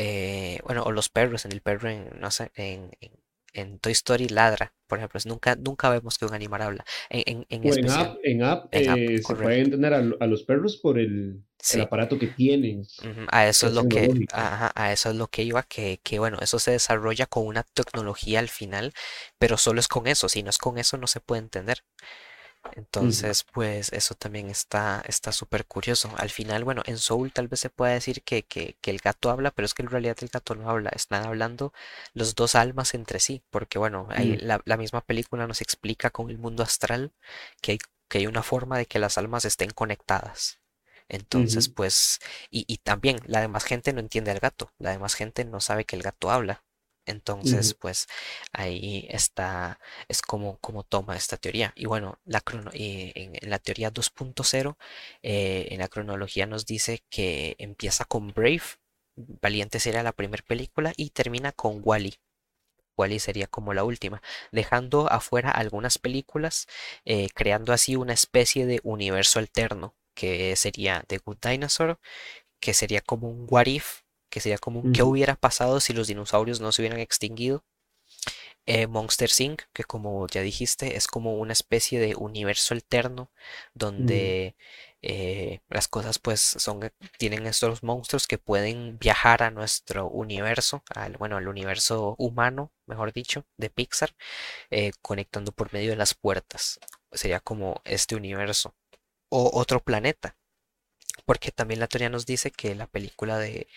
eh, 0.01 0.61
bueno, 0.65 0.83
o 0.85 0.93
los 0.93 1.09
perros, 1.11 1.45
en 1.45 1.53
el 1.53 1.61
perro 1.63 1.89
en, 1.91 2.11
no 2.21 2.31
sé, 2.31 2.51
en, 2.57 2.91
en, 3.01 3.13
en 3.55 3.79
Toy 3.81 3.93
Story 3.93 4.29
ladra, 4.29 4.75
por 4.89 4.99
ejemplo, 4.99 5.21
nunca, 5.27 5.57
nunca 5.57 5.91
vemos 5.91 6.19
que 6.19 6.27
un 6.27 6.35
animal 6.35 6.63
habla, 6.63 6.85
en, 7.11 7.23
en, 7.27 7.47
en 7.51 7.65
O 7.69 7.71
en 7.75 7.89
especial. 7.89 7.91
app, 7.91 8.19
en 8.23 8.43
app 8.43 8.63
eh, 8.73 9.21
se 9.23 9.37
puede 9.37 9.61
entender 9.61 9.93
a, 9.95 10.03
lo- 10.03 10.17
a 10.21 10.27
los 10.27 10.43
perros 10.45 10.77
por 10.79 10.99
el, 10.99 11.43
el 11.71 11.81
aparato 11.81 12.19
que 12.19 12.29
tienen, 12.29 12.83
A 13.31 13.47
eso 13.49 13.67
es 13.69 13.73
lo 13.73 13.85
que, 13.87 14.11
ajá, 14.31 14.73
a 14.75 14.93
eso 14.93 15.11
es 15.11 15.17
lo 15.17 15.29
que 15.29 15.43
iba, 15.43 15.63
que, 15.63 16.01
que 16.03 16.19
bueno, 16.19 16.39
eso 16.43 16.59
se 16.59 16.73
desarrolla 16.73 17.27
con 17.27 17.47
una 17.47 17.63
tecnología 17.63 18.41
al 18.41 18.49
final, 18.51 18.93
pero 19.39 19.57
solo 19.57 19.81
es 19.81 19.89
con 19.89 20.07
eso, 20.07 20.29
si 20.29 20.43
no 20.43 20.51
es 20.51 20.59
con 20.59 20.77
eso 20.79 20.99
no 20.99 21.07
se 21.07 21.21
puede 21.21 21.41
entender. 21.43 21.83
Entonces, 22.73 23.45
pues 23.53 23.93
eso 23.93 24.15
también 24.15 24.49
está 24.49 25.03
está 25.07 25.33
súper 25.33 25.67
curioso. 25.67 26.13
Al 26.19 26.31
final, 26.31 26.65
bueno, 26.65 26.83
en 26.87 26.99
Soul 26.99 27.33
tal 27.33 27.49
vez 27.49 27.61
se 27.61 27.71
pueda 27.71 27.93
decir 27.93 28.23
que, 28.23 28.45
que, 28.45 28.77
que 28.81 28.91
el 28.93 28.99
gato 29.01 29.31
habla, 29.31 29.51
pero 29.51 29.67
es 29.67 29.75
que 29.75 29.83
en 29.83 29.89
realidad 29.91 30.17
el 30.21 30.29
gato 30.29 30.55
no 30.55 30.71
habla, 30.71 30.91
están 30.95 31.25
hablando 31.27 31.73
los 32.15 32.35
dos 32.37 32.55
almas 32.55 32.95
entre 32.95 33.19
sí, 33.21 33.43
porque 33.51 33.79
bueno, 33.79 34.07
ahí 34.11 34.37
ujú, 34.37 34.37
la, 34.37 34.61
la 34.65 34.77
misma 34.77 35.01
película 35.01 35.47
nos 35.49 35.61
explica 35.61 36.11
con 36.11 36.31
el 36.31 36.39
mundo 36.39 36.63
astral 36.63 37.13
que 37.61 37.73
hay, 37.73 37.79
que 38.09 38.19
hay 38.19 38.27
una 38.29 38.43
forma 38.45 38.79
de 38.79 38.87
que 38.87 38.99
las 39.01 39.19
almas 39.19 39.45
estén 39.45 39.71
conectadas. 39.71 40.61
Entonces, 41.09 41.69
pues, 41.69 42.21
y, 42.51 42.65
y 42.73 42.79
también 42.79 43.19
la 43.27 43.41
demás 43.41 43.65
gente 43.65 43.93
no 43.93 44.01
entiende 44.01 44.31
al 44.31 44.39
gato, 44.41 44.73
la 44.79 44.91
demás 44.93 45.15
gente 45.15 45.45
no 45.45 45.61
sabe 45.61 45.85
que 45.85 45.97
el 45.97 46.03
gato 46.03 46.31
habla. 46.31 46.63
Entonces, 47.07 47.75
pues 47.75 48.07
ahí 48.53 49.07
está, 49.11 49.81
es 50.09 50.23
como, 50.23 50.59
como 50.59 50.85
toma 50.85 51.17
esta 51.17 51.37
teoría. 51.37 51.73
Y 51.77 51.87
bueno, 51.87 52.19
la 52.25 52.41
crono- 52.41 52.71
y 52.75 53.13
en, 53.15 53.33
en 53.41 53.51
la 53.51 53.59
teoría 53.59 53.91
2.0, 53.91 54.79
eh, 55.23 55.69
en 55.71 55.79
la 55.81 55.89
cronología 55.89 56.47
nos 56.47 56.67
dice 56.67 57.03
que 57.11 57.57
empieza 57.59 58.05
con 58.05 58.29
Brave, 58.33 58.63
Valiente 59.17 59.81
sería 59.81 60.03
la 60.03 60.13
primera 60.13 60.43
película, 60.47 60.93
y 60.97 61.11
termina 61.11 61.53
con 61.53 61.81
Wall-E. 61.83 62.15
Wall-E 62.97 63.19
sería 63.21 63.47
como 63.47 63.75
la 63.75 63.85
última, 63.85 64.23
dejando 64.53 65.11
afuera 65.11 65.51
algunas 65.51 65.99
películas, 65.99 66.67
eh, 67.05 67.29
creando 67.35 67.73
así 67.73 67.97
una 67.97 68.13
especie 68.13 68.67
de 68.67 68.81
universo 68.85 69.39
alterno, 69.39 69.95
que 70.15 70.55
sería 70.57 71.05
The 71.09 71.19
Good 71.19 71.39
Dinosaur, 71.43 71.99
que 72.61 72.75
sería 72.75 73.01
como 73.03 73.29
un 73.31 73.47
what 73.51 73.67
if, 73.67 74.03
que 74.31 74.41
sería 74.41 74.59
como 74.59 74.93
qué 74.93 75.03
hubiera 75.03 75.37
pasado 75.37 75.81
si 75.81 75.93
los 75.93 76.07
dinosaurios 76.07 76.61
no 76.61 76.73
se 76.73 76.83
hubieran 76.83 77.01
extinguido 77.01 77.65
eh, 78.67 78.87
Monster 78.87 79.31
Inc., 79.39 79.63
que 79.73 79.85
como 79.85 80.27
ya 80.29 80.43
dijiste, 80.43 80.97
es 80.97 81.07
como 81.07 81.35
una 81.35 81.53
especie 81.53 81.99
de 81.99 82.15
universo 82.15 82.75
alterno 82.75 83.31
donde 83.75 84.57
eh, 85.03 85.61
las 85.69 85.89
cosas 85.89 86.19
pues 86.19 86.41
son, 86.41 86.93
tienen 87.19 87.47
estos 87.47 87.83
monstruos 87.83 88.27
que 88.27 88.39
pueden 88.39 88.99
viajar 88.99 89.43
a 89.43 89.51
nuestro 89.51 90.07
universo, 90.09 90.85
al, 90.95 91.17
bueno, 91.17 91.37
al 91.37 91.49
universo 91.49 92.15
humano, 92.19 92.73
mejor 92.87 93.13
dicho, 93.13 93.45
de 93.57 93.71
Pixar, 93.71 94.15
eh, 94.71 94.93
conectando 95.03 95.53
por 95.53 95.73
medio 95.73 95.91
de 95.91 95.97
las 95.97 96.15
puertas. 96.15 96.79
Sería 97.13 97.41
como 97.41 97.81
este 97.85 98.15
universo. 98.15 98.75
O 99.31 99.51
otro 99.59 99.81
planeta, 99.81 100.37
porque 101.25 101.53
también 101.53 101.81
la 101.81 101.87
teoría 101.87 102.09
nos 102.11 102.27
dice 102.27 102.51
que 102.51 102.75
la 102.75 102.87
película 102.87 103.39
de 103.39 103.69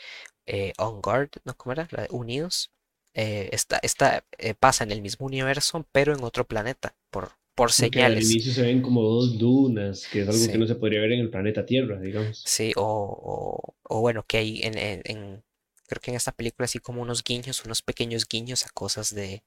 eh, 0.45 0.73
On 0.77 1.01
Guard, 1.01 1.31
¿no? 1.45 1.55
¿Cómo 1.57 1.73
era? 1.73 1.87
La 1.91 2.03
de 2.03 2.09
Unidos. 2.11 2.71
eh, 3.13 3.49
esta, 3.53 3.79
esta, 3.83 4.25
eh, 4.39 4.55
pasa 4.55 4.83
en 4.83 4.91
el 4.91 5.01
mismo 5.01 5.25
universo, 5.27 5.85
pero 5.91 6.13
en 6.13 6.23
otro 6.23 6.45
planeta, 6.47 6.95
por, 7.11 7.33
por 7.55 7.71
Porque 7.75 8.03
al 8.03 8.17
señales. 8.17 8.19
inicio 8.19 8.51
se 8.51 8.63
ven 8.63 8.81
como 8.81 9.03
dos 9.03 9.37
dunas, 9.37 10.07
que 10.07 10.21
es 10.21 10.27
algo 10.27 10.49
que 10.49 10.57
Sí, 10.57 10.57
no 10.57 10.65
se 10.65 10.73
podría 10.73 11.01
ver 11.01 11.11
en 11.11 11.19
el 11.19 11.29
planeta 11.29 11.63
Tierra, 11.65 11.99
digamos. 11.99 12.43
sí, 12.43 12.73
o, 12.77 12.83
o, 12.83 13.95
o 13.95 14.01
bueno, 14.01 14.25
que 14.27 14.37
hay 14.37 14.61
en, 14.63 14.77
en- 14.77 15.01
en- 15.05 15.43
creo 15.87 16.01
que 16.01 16.11
en 16.11 16.17
esta 16.17 16.31
película 16.31 16.65
así 16.65 16.79
como 16.79 17.01
unos 17.01 17.23
guiños, 17.23 17.63
unos 17.65 17.81
pequeños 17.81 18.27
guiños 18.27 18.65
a 18.65 18.69
cosas 18.69 19.13
de, 19.13 19.43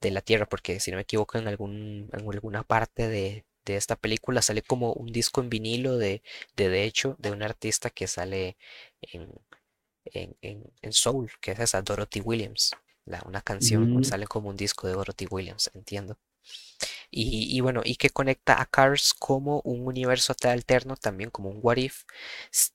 de 0.00 0.10
la 0.10 0.20
Tierra, 0.22 0.46
porque 0.48 0.80
si 0.80 0.90
no 0.90 0.96
me 0.96 1.02
equivoco, 1.02 1.38
en 1.38 1.48
algún, 1.48 2.10
en 2.12 2.28
alguna 2.30 2.62
parte 2.64 3.08
de, 3.08 3.44
de 3.64 3.76
esta 3.76 3.96
película 3.96 4.42
sale 4.42 4.62
como 4.62 4.92
un 4.94 5.12
disco 5.12 5.40
en 5.40 5.50
vinilo 5.50 5.96
de, 5.98 6.22
de, 6.56 6.68
de 6.68 6.84
hecho, 6.84 7.16
de 7.18 7.32
un 7.32 7.42
artista 7.42 7.90
que 7.90 8.06
sale 8.06 8.56
en, 9.02 9.30
en, 10.14 10.36
en, 10.42 10.64
en 10.82 10.92
Soul, 10.92 11.30
que 11.40 11.52
es 11.52 11.58
esa, 11.60 11.82
Dorothy 11.82 12.20
Williams. 12.20 12.72
La, 13.04 13.22
una 13.26 13.40
canción, 13.42 13.88
Mm, 13.88 14.02
sale 14.02 14.26
como 14.26 14.50
un 14.50 14.56
disco 14.56 14.86
de 14.86 14.94
Dorothy 14.94 15.26
Williams, 15.30 15.70
entiendo. 15.74 16.18
Y, 17.10 17.56
y 17.56 17.60
bueno, 17.60 17.82
y 17.84 17.96
que 17.96 18.10
conecta 18.10 18.60
a 18.60 18.66
Cars 18.66 19.14
como 19.14 19.60
un 19.64 19.86
universo 19.86 20.34
te- 20.34 20.48
alterno, 20.48 20.96
también 20.96 21.30
como 21.30 21.50
un 21.50 21.58
what 21.62 21.76
if, 21.76 22.04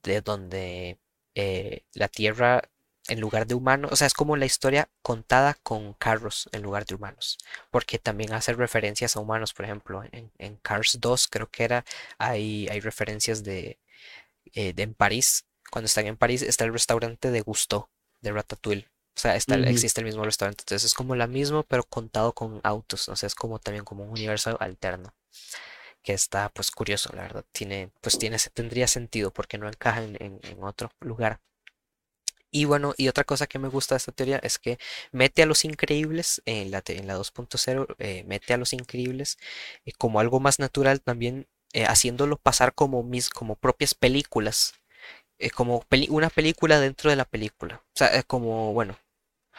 de 0.04 0.22
donde 0.22 1.00
eh, 1.36 1.84
la 1.94 2.08
Tierra, 2.08 2.62
en 3.08 3.20
lugar 3.20 3.48
de 3.48 3.56
humanos, 3.56 3.92
o 3.92 3.96
sea, 3.96 4.08
es 4.08 4.14
como 4.14 4.38
la 4.38 4.46
historia 4.46 4.90
contada 5.02 5.56
con 5.64 5.94
carros 5.94 6.50
en 6.52 6.62
lugar 6.64 6.86
de 6.86 6.96
humanos, 6.96 7.38
porque 7.72 8.00
también 8.00 8.34
hace 8.34 8.54
referencias 8.54 9.16
a 9.16 9.20
humanos, 9.20 9.54
por 9.54 9.66
ejemplo, 9.66 10.04
en, 10.12 10.32
en 10.38 10.56
Cars 10.58 10.98
2 11.02 11.28
creo 11.28 11.50
que 11.50 11.64
era, 11.66 11.86
hay, 12.18 12.68
hay 12.70 12.80
referencias 12.80 13.44
de, 13.44 13.80
eh, 14.54 14.74
de 14.74 14.84
en 14.84 14.94
París, 14.94 15.46
cuando 15.74 15.88
están 15.88 16.08
en 16.08 16.18
París 16.18 16.44
está 16.44 16.66
el 16.66 16.74
restaurante 16.74 17.32
de 17.32 17.42
Gusteau, 17.42 17.90
de 18.22 18.32
Ratatouille. 18.34 18.88
O 19.18 19.20
sea, 19.22 19.36
está, 19.36 19.56
existe 19.58 20.02
el 20.02 20.06
mismo 20.06 20.26
restaurante. 20.26 20.64
Entonces 20.64 20.86
es 20.88 20.96
como 20.96 21.16
la 21.16 21.28
misma, 21.28 21.64
pero 21.64 21.84
contado 21.84 22.34
con 22.34 22.62
autos. 22.64 23.10
O 23.10 23.16
sea, 23.18 23.28
es 23.28 23.36
como 23.36 23.60
también 23.60 23.86
como 23.86 24.04
un 24.06 24.12
universo 24.12 24.58
alterno. 24.62 25.14
Que 26.04 26.14
está 26.14 26.50
pues 26.50 26.72
curioso, 26.72 27.12
la 27.16 27.24
verdad. 27.24 27.46
Tiene, 27.54 27.92
pues 28.02 28.18
tiene, 28.20 28.38
tendría 28.54 28.88
sentido 28.88 29.32
porque 29.34 29.58
no 29.60 29.68
encaja 29.70 30.04
en, 30.04 30.18
en- 30.22 30.42
en 30.44 30.64
otro 30.64 30.92
lugar. 31.02 31.42
Y 32.52 32.66
bueno, 32.66 32.94
y 32.98 33.08
otra 33.08 33.24
cosa 33.24 33.48
que 33.48 33.58
me 33.60 33.68
gusta 33.68 33.96
de 33.96 33.98
esta 33.98 34.12
teoría 34.12 34.38
es 34.38 34.60
que 34.60 34.78
mete 35.12 35.42
a 35.44 35.46
los 35.48 35.66
increíbles 35.66 36.42
en 36.46 36.70
la, 36.72 36.82
te- 36.82 36.98
en 37.00 37.08
la 37.08 37.16
2.0, 37.16 37.88
eh, 37.98 38.24
mete 38.28 38.54
a 38.54 38.58
los 38.58 38.74
increíbles 38.74 39.38
eh, 39.86 39.92
como 39.98 40.20
algo 40.20 40.40
más 40.40 40.60
natural 40.60 41.02
también, 41.02 41.48
eh, 41.74 41.86
haciéndolo 41.86 42.38
pasar 42.38 42.76
como 42.76 43.02
mis, 43.04 43.30
como 43.30 43.56
propias 43.56 43.96
películas, 43.96 44.76
eh, 45.40 45.50
como 45.50 45.82
peli- 45.90 46.08
una 46.10 46.30
película 46.30 46.80
dentro 46.80 47.10
de 47.10 47.16
la 47.18 47.26
película. 47.26 47.82
O 47.88 47.92
sea, 47.96 48.08
es 48.10 48.26
como, 48.26 48.74
bueno. 48.74 48.98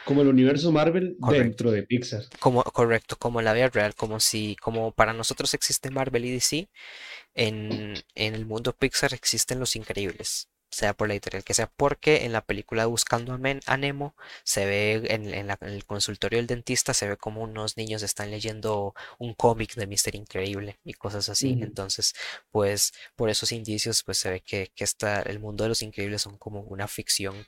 como 0.05 0.21
el 0.21 0.27
universo 0.27 0.71
Marvel 0.71 1.17
Correcto. 1.19 1.43
dentro 1.43 1.71
de 1.71 1.83
Pixar. 1.83 2.23
Como, 2.39 2.63
correcto, 2.63 3.17
como 3.17 3.41
la 3.41 3.53
vida 3.53 3.69
real, 3.69 3.95
como 3.95 4.19
si, 4.19 4.55
como 4.57 4.91
para 4.91 5.13
nosotros 5.13 5.53
existe 5.53 5.89
Marvel 5.91 6.25
y 6.25 6.31
DC, 6.31 6.69
en, 7.35 7.95
en 8.15 8.35
el 8.35 8.45
mundo 8.45 8.73
Pixar 8.73 9.13
existen 9.13 9.59
los 9.59 9.75
increíbles, 9.75 10.49
sea 10.75 10.93
por 10.93 11.07
la 11.07 11.13
editorial 11.15 11.43
que 11.43 11.53
sea, 11.53 11.67
porque 11.77 12.25
en 12.25 12.31
la 12.33 12.41
película 12.45 12.85
Buscando 12.87 13.33
a, 13.33 13.37
Men- 13.37 13.61
a 13.65 13.77
Nemo 13.77 14.15
se 14.43 14.65
ve 14.65 14.95
en, 15.09 15.33
en 15.33 15.47
la- 15.47 15.57
en 15.61 15.69
el 15.69 15.85
consultorio 15.85 16.37
del 16.39 16.47
dentista, 16.47 16.93
se 16.93 17.07
ve 17.07 17.17
como 17.17 17.41
unos 17.43 17.77
niños 17.77 18.03
están 18.03 18.31
leyendo 18.31 18.93
un 19.19 19.33
cómic 19.33 19.75
de 19.75 19.87
Mister 19.87 20.15
Increíble 20.15 20.79
y 20.83 20.93
cosas 20.93 21.29
así. 21.29 21.57
Entonces, 21.61 22.13
pues 22.51 22.93
por 23.15 23.29
esos 23.29 23.51
indicios, 23.51 24.03
pues 24.03 24.17
se 24.17 24.29
ve 24.31 24.41
que, 24.41 24.71
que 24.75 24.83
está, 24.83 25.21
el 25.21 25.39
mundo 25.39 25.63
de 25.63 25.69
los 25.69 25.81
increíbles 25.81 26.21
son 26.23 26.37
como 26.37 26.61
una 26.61 26.87
ficción 26.87 27.45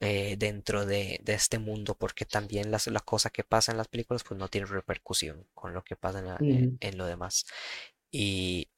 eh, 0.00 0.36
dentro 0.38 0.86
de, 0.86 1.20
de 1.24 1.34
este 1.34 1.58
mundo, 1.58 1.94
porque 1.96 2.24
también 2.24 2.70
las, 2.70 2.86
la 2.88 3.00
cosa 3.00 3.30
que 3.30 3.44
pasa 3.44 3.72
en 3.72 3.78
las 3.78 3.88
películas 3.88 4.24
pues 4.24 4.38
no 4.38 4.48
tiene 4.48 4.66
repercusión 4.66 5.46
con 5.54 5.74
lo 5.74 5.82
que 5.84 5.96
pasa 5.96 6.20
en, 6.20 6.26
la- 6.26 6.44
en 6.80 6.98
lo 6.98 7.06
demás. 7.06 7.46
Y, 8.10 8.68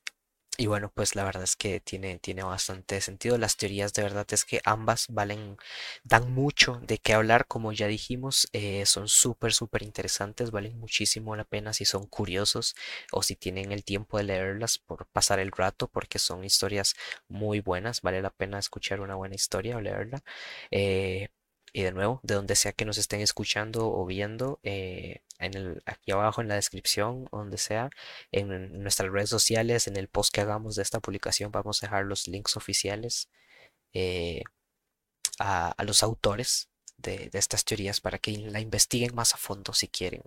y 0.61 0.67
bueno, 0.67 0.93
pues 0.95 1.17
la 1.17 1.25
verdad 1.25 1.43
es 1.45 1.57
que 1.57 1.81
tiene, 1.81 2.19
tiene 2.19 2.43
bastante 2.43 3.01
sentido. 3.01 3.39
Las 3.39 3.57
teorías 3.57 3.95
de 3.95 4.03
verdad 4.03 4.27
es 4.31 4.45
que 4.45 4.61
ambas 4.65 5.07
valen, 5.09 5.57
dan 6.05 6.33
mucho 6.35 6.81
de 6.83 6.99
qué 6.99 7.15
hablar, 7.15 7.47
como 7.47 7.73
ya 7.73 7.87
dijimos, 7.87 8.47
eh, 8.53 8.85
son 8.85 9.09
súper, 9.09 9.55
súper 9.55 9.83
interesantes, 9.83 10.51
valen 10.51 10.79
muchísimo 10.79 11.35
la 11.35 11.45
pena 11.45 11.73
si 11.73 11.87
son 11.87 12.07
curiosos 12.07 12.75
o 13.11 13.23
si 13.23 13.37
tienen 13.37 13.73
el 13.73 13.85
tiempo 13.85 14.19
de 14.19 14.25
leerlas 14.25 14.79
por 14.79 15.07
pasar 15.07 15.39
el 15.41 15.51
rato, 15.53 15.89
porque 15.89 16.19
son 16.19 16.45
historias 16.45 16.95
muy 17.29 17.61
buenas, 17.61 18.03
vale 18.03 18.21
la 18.21 18.31
pena 18.31 18.59
escuchar 18.59 19.01
una 19.01 19.15
buena 19.15 19.35
historia 19.37 19.77
o 19.77 19.81
leerla. 19.81 20.23
Eh, 20.71 21.29
y 21.73 21.83
de 21.83 21.93
nuevo, 21.93 22.21
de 22.23 22.35
donde 22.35 22.57
sea 22.57 22.73
que 22.73 22.85
nos 22.85 22.99
estén 22.99 23.21
escuchando 23.21 23.91
o 23.93 24.07
viendo, 24.07 24.61
eh, 24.63 25.23
en 25.39 25.55
el, 25.57 25.83
aquí 25.87 26.11
abajo 26.13 26.41
en 26.43 26.49
la 26.49 26.57
descripción, 26.57 27.27
donde 27.33 27.59
sea, 27.59 27.91
en 28.33 28.83
nuestras 28.83 29.11
redes 29.11 29.31
sociales, 29.31 29.87
en 29.87 29.97
el 29.97 30.09
post 30.09 30.35
que 30.35 30.41
hagamos 30.43 30.77
de 30.77 30.83
esta 30.83 31.01
publicación, 31.01 31.53
vamos 31.53 31.83
a 31.83 31.87
dejar 31.87 32.05
los 32.07 32.29
links 32.29 32.57
oficiales 32.57 33.31
eh, 33.95 34.43
a, 35.41 35.71
a 35.73 35.85
los 35.85 36.03
autores 36.03 36.71
de, 36.99 37.31
de 37.31 37.39
estas 37.39 37.65
teorías 37.65 38.01
para 38.01 38.19
que 38.19 38.33
la 38.39 38.61
investiguen 38.61 39.15
más 39.15 39.35
a 39.35 39.39
fondo 39.39 39.73
si 39.73 39.89
quieren. 39.89 40.23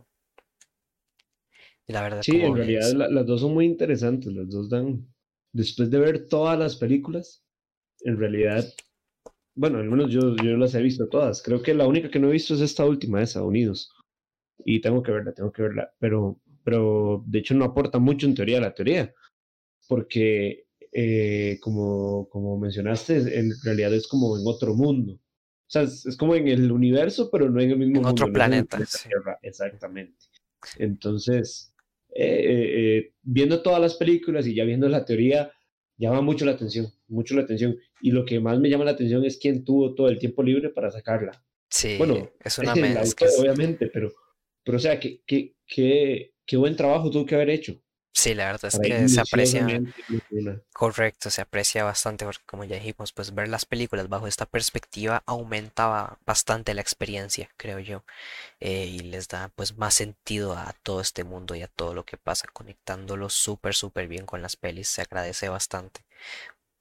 Y 1.87 1.93
la 1.93 2.01
verdad, 2.01 2.21
Sí, 2.23 2.41
en 2.41 2.55
realidad 2.55 2.91
la- 2.93 3.09
las 3.09 3.25
dos 3.25 3.41
son 3.41 3.53
muy 3.53 3.65
interesantes, 3.65 4.31
las 4.33 4.49
dos 4.49 4.69
dan, 4.69 5.13
después 5.51 5.89
de 5.91 5.99
ver 5.99 6.27
todas 6.27 6.57
las 6.57 6.75
películas, 6.77 7.43
en 8.01 8.17
realidad, 8.17 8.65
bueno, 9.55 9.79
al 9.79 9.89
menos 9.89 10.11
yo, 10.11 10.35
yo 10.37 10.57
las 10.57 10.75
he 10.75 10.81
visto 10.81 11.07
todas, 11.07 11.41
creo 11.41 11.61
que 11.61 11.73
la 11.73 11.87
única 11.87 12.09
que 12.09 12.19
no 12.19 12.29
he 12.29 12.33
visto 12.33 12.53
es 12.53 12.61
esta 12.61 12.85
última, 12.85 13.17
de 13.17 13.25
Estados 13.25 13.49
Unidos, 13.49 13.91
y 14.65 14.81
tengo 14.81 15.03
que 15.03 15.11
verla, 15.11 15.33
tengo 15.33 15.51
que 15.51 15.63
verla, 15.63 15.91
pero, 15.99 16.39
pero 16.63 17.23
de 17.25 17.39
hecho 17.39 17.53
no 17.53 17.65
aporta 17.65 17.99
mucho 17.99 18.27
en 18.27 18.35
teoría 18.35 18.57
a 18.57 18.61
la 18.61 18.73
teoría, 18.73 19.13
porque 19.87 20.65
eh, 20.91 21.57
como, 21.59 22.29
como 22.29 22.57
mencionaste, 22.57 23.39
en 23.39 23.51
realidad 23.63 23.93
es 23.93 24.07
como 24.07 24.37
en 24.37 24.43
otro 24.45 24.75
mundo. 24.75 25.13
O 25.13 25.71
sea, 25.73 25.83
es, 25.83 26.05
es 26.05 26.15
como 26.15 26.35
en 26.35 26.47
el 26.47 26.71
universo, 26.71 27.29
pero 27.31 27.49
no 27.49 27.59
en 27.59 27.71
el 27.71 27.77
mismo 27.77 27.99
en 27.99 28.05
otro 28.05 28.25
no 28.25 28.29
en 28.29 28.33
planeta, 28.33 28.77
planeta 28.77 28.97
sí. 28.97 29.09
Tierra, 29.09 29.39
exactamente. 29.41 30.25
Entonces, 30.77 31.73
eh, 32.15 32.43
eh, 32.45 33.13
viendo 33.23 33.63
todas 33.63 33.81
las 33.81 33.95
películas 33.95 34.45
y 34.45 34.53
ya 34.53 34.65
viendo 34.65 34.87
la 34.87 35.03
teoría, 35.03 35.51
llama 35.97 36.21
mucho 36.21 36.45
la 36.45 36.51
atención, 36.53 36.87
mucho 37.07 37.35
la 37.35 37.41
atención. 37.43 37.77
Y 38.01 38.11
lo 38.11 38.25
que 38.25 38.39
más 38.39 38.59
me 38.59 38.69
llama 38.69 38.85
la 38.85 38.91
atención 38.91 39.23
es 39.25 39.37
quién 39.37 39.63
tuvo 39.63 39.93
todo 39.95 40.09
el 40.09 40.19
tiempo 40.19 40.43
libre 40.43 40.69
para 40.69 40.91
sacarla. 40.91 41.43
Sí, 41.69 41.97
Bueno, 41.97 42.31
es 42.43 42.57
una 42.59 42.73
el 42.73 42.81
me- 42.81 43.01
es 43.01 43.15
que 43.15 43.25
autor, 43.25 43.29
es, 43.29 43.39
obviamente, 43.39 43.87
pero, 43.87 44.11
pero 44.63 44.77
o 44.77 44.79
sea, 44.79 44.99
qué, 44.99 45.21
qué, 45.25 45.55
qué, 45.67 46.33
qué 46.45 46.57
buen 46.57 46.75
trabajo 46.75 47.09
tuvo 47.11 47.25
que 47.25 47.35
haber 47.35 47.49
hecho 47.49 47.81
sí, 48.13 48.33
la 48.33 48.45
verdad 48.45 48.65
es 48.65 48.79
que 48.79 49.07
se 49.09 49.21
aprecia. 49.21 49.83
Correcto, 50.73 51.29
se 51.29 51.41
aprecia 51.41 51.83
bastante 51.83 52.25
porque 52.25 52.43
como 52.47 52.63
ya 52.63 52.77
dijimos, 52.77 53.13
pues 53.13 53.35
ver 53.35 53.47
las 53.47 53.65
películas 53.65 54.09
bajo 54.09 54.25
esta 54.27 54.47
perspectiva 54.47 55.21
aumenta 55.27 55.87
ba- 55.87 56.19
bastante 56.25 56.73
la 56.73 56.81
experiencia, 56.81 57.49
creo 57.57 57.77
yo, 57.79 58.03
eh, 58.59 58.85
y 58.87 58.99
les 59.01 59.27
da 59.29 59.49
pues 59.55 59.77
más 59.77 59.95
sentido 59.95 60.53
a 60.57 60.73
todo 60.83 61.01
este 61.01 61.23
mundo 61.25 61.55
y 61.55 61.63
a 61.63 61.67
todo 61.69 61.93
lo 61.95 62.05
que 62.05 62.17
pasa, 62.17 62.47
conectándolo 62.53 63.29
súper, 63.29 63.75
súper 63.75 64.07
bien 64.07 64.25
con 64.25 64.41
las 64.41 64.55
pelis, 64.57 64.89
se 64.89 65.01
agradece 65.03 65.49
bastante, 65.49 66.05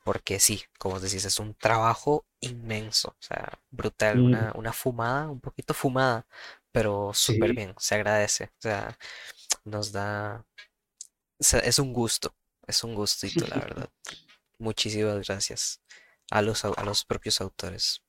porque 0.04 0.40
sí, 0.40 0.62
como 0.78 1.00
decís, 1.00 1.24
es 1.24 1.38
un 1.38 1.54
trabajo 1.54 2.24
inmenso, 2.40 3.10
o 3.10 3.16
sea, 3.22 3.60
brutal, 3.70 4.20
Mm, 4.20 4.22
una, 4.22 4.52
una 4.56 4.72
fumada, 4.72 5.28
un 5.30 5.40
poquito 5.40 5.74
fumada, 5.74 6.26
pero 6.72 7.12
súper 7.14 7.54
sí, 7.54 7.54
bien, 7.54 7.74
se 7.78 7.94
agradece, 7.96 8.44
o 8.46 8.50
sea, 8.62 8.98
nos 9.64 9.92
da, 9.92 10.44
sea, 11.42 11.60
es 11.60 11.78
un 11.78 11.92
gusto, 11.92 12.34
es 12.66 12.84
un 12.84 12.94
gustito, 12.94 13.46
la 13.48 13.58
verdad. 13.58 13.90
Muchísimas 14.58 15.26
gracias 15.26 15.82
a 16.30 16.42
los, 16.42 16.64
a 16.64 16.84
los 16.84 17.04
propios 17.04 17.40
autores 17.40 18.02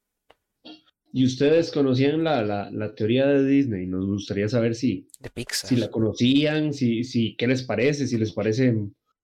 Y 1.11 1.26
ustedes 1.26 1.72
conocían 1.72 2.23
la, 2.23 2.41
la, 2.43 2.72
la 2.72 2.95
teoría 2.95 3.27
de 3.27 3.45
Disney. 3.45 3.85
Nos 3.85 4.05
gustaría 4.07 4.49
saber 4.49 4.73
si, 4.76 5.07
de 5.19 5.30
si 5.61 5.76
Pixar. 5.76 5.77
la 5.77 5.91
conocían, 5.91 6.73
si, 6.73 7.03
si, 7.03 7.35
qué 7.35 7.47
les 7.47 7.64
parece, 7.64 8.07
si 8.07 8.18
les 8.18 8.34
parece 8.34 8.73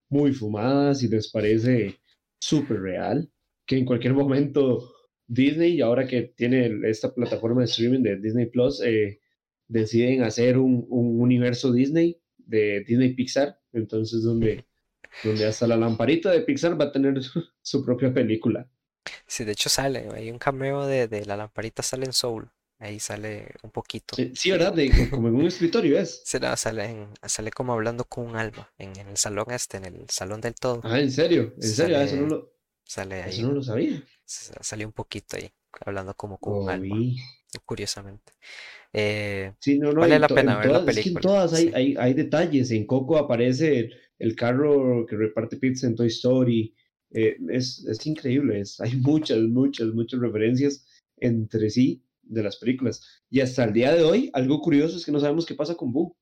muy 0.10 0.34
fumada, 0.34 0.94
si 0.94 1.08
les 1.08 1.32
parece 1.32 2.02
súper 2.40 2.82
real, 2.82 3.32
que 3.66 3.78
en 3.78 3.86
cualquier 3.86 4.14
momento 4.14 4.94
Disney, 5.28 5.74
y 5.78 5.82
ahora 5.82 6.08
que 6.08 6.24
tiene 6.36 6.72
esta 6.90 7.14
plataforma 7.14 7.62
de 7.62 7.66
streaming 7.66 8.04
de 8.04 8.18
Disney 8.20 8.48
Plus, 8.48 8.82
eh, 8.84 9.20
deciden 9.68 10.24
hacer 10.24 10.58
un, 10.60 10.86
un 10.90 11.22
universo 11.22 11.72
Disney 11.72 12.19
de 12.50 12.82
Disney 12.88 13.14
Pixar, 13.16 13.60
entonces 13.74 14.24
donde, 14.24 14.68
donde 15.22 15.46
hasta 15.48 15.68
la 15.68 15.78
lamparita 15.78 16.32
de 16.32 16.42
Pixar 16.42 16.80
va 16.80 16.86
a 16.88 16.92
tener 16.94 17.22
su, 17.24 17.44
su 17.62 17.86
propia 17.86 18.14
película. 18.14 18.70
Sí, 19.28 19.44
de 19.46 19.54
hecho 19.54 19.70
sale, 19.70 20.10
hay 20.14 20.30
un 20.32 20.40
cameo 20.40 20.86
de, 20.86 21.08
de 21.08 21.26
la 21.26 21.38
lamparita 21.38 21.82
sale 21.84 22.06
en 22.06 22.14
Soul. 22.14 22.50
Ahí 22.80 23.00
sale 23.00 23.54
un 23.64 23.72
poquito. 23.72 24.16
Sí, 24.36 24.52
¿verdad? 24.52 24.74
De- 24.74 25.10
como 25.10 25.28
en 25.28 25.36
un 25.36 25.46
escritorio 25.48 25.98
es. 26.00 26.22
Se 26.24 26.40
la- 26.40 26.56
sale, 26.58 26.86
en- 26.86 27.14
sale 27.28 27.52
como 27.52 27.74
hablando 27.74 28.06
con 28.06 28.26
un 28.28 28.36
alma 28.38 28.72
en, 28.78 28.98
en 28.98 29.10
el 29.10 29.18
salón 29.18 29.48
este, 29.52 29.78
en 29.78 29.86
el 29.86 30.10
salón 30.10 30.42
del 30.42 30.56
todo. 30.56 30.82
Ah, 30.82 31.00
¿en 31.00 31.12
serio? 31.12 31.54
¿En 31.58 31.62
serio? 31.64 31.98
Ah, 31.98 32.04
Eso 32.04 32.16
no 32.18 32.28
lo, 32.28 32.54
sale 32.86 33.24
eso 33.24 33.24
ahí, 33.24 33.44
no 33.44 33.54
lo 33.54 33.64
sabía. 33.64 34.04
s- 34.28 34.54
sale 34.62 34.86
un 34.86 34.94
poquito 34.94 35.38
ahí, 35.38 35.52
hablando 35.86 36.16
como 36.16 36.38
con 36.40 36.56
un 36.58 36.70
Oh, 36.70 36.70
alma, 36.70 36.98
vi. 36.98 37.18
Curiosamente. 37.66 38.34
Eh, 38.94 39.54
Sí, 39.62 39.78
no, 39.80 39.92
no, 39.94 40.02
vale 40.02 40.20
la 40.20 40.32
pena 40.34 40.54
en 40.54 40.62
ver 40.62 40.72
la 40.72 40.80
todas, 40.80 40.90
es 40.90 41.00
que 41.00 41.10
en 41.10 41.20
película, 41.20 41.20
todas 41.20 41.54
hay, 41.54 41.70
sí. 41.70 41.72
hay, 41.74 41.96
hay 41.98 42.14
detalles. 42.14 42.72
En 42.72 42.86
Coco 42.86 43.18
aparece 43.18 43.80
el, 43.80 43.96
el 44.20 44.36
carro 44.36 45.06
que 45.06 45.16
reparte 45.18 45.58
pizza 45.58 45.88
en 45.88 45.96
Toy 45.96 46.08
Story. 46.08 46.74
Eh, 47.12 47.38
es, 47.50 47.86
es 47.86 48.06
increíble. 48.06 48.60
Es, 48.62 48.80
hay 48.80 48.96
muchas, 48.98 49.40
muchas, 49.40 49.88
muchas 49.94 50.20
referencias 50.20 50.86
entre 51.18 51.70
sí 51.70 52.04
de 52.24 52.44
las 52.44 52.58
películas. 52.58 53.02
Y 53.30 53.42
hasta 53.42 53.64
el 53.66 53.74
día 53.74 53.94
de 53.94 54.04
hoy, 54.04 54.30
algo 54.34 54.62
curioso 54.62 54.98
es 54.98 55.06
que 55.06 55.12
no 55.12 55.20
sabemos 55.20 55.46
qué 55.46 55.56
pasa 55.56 55.76
con 55.76 55.92
Boo. 55.92 56.16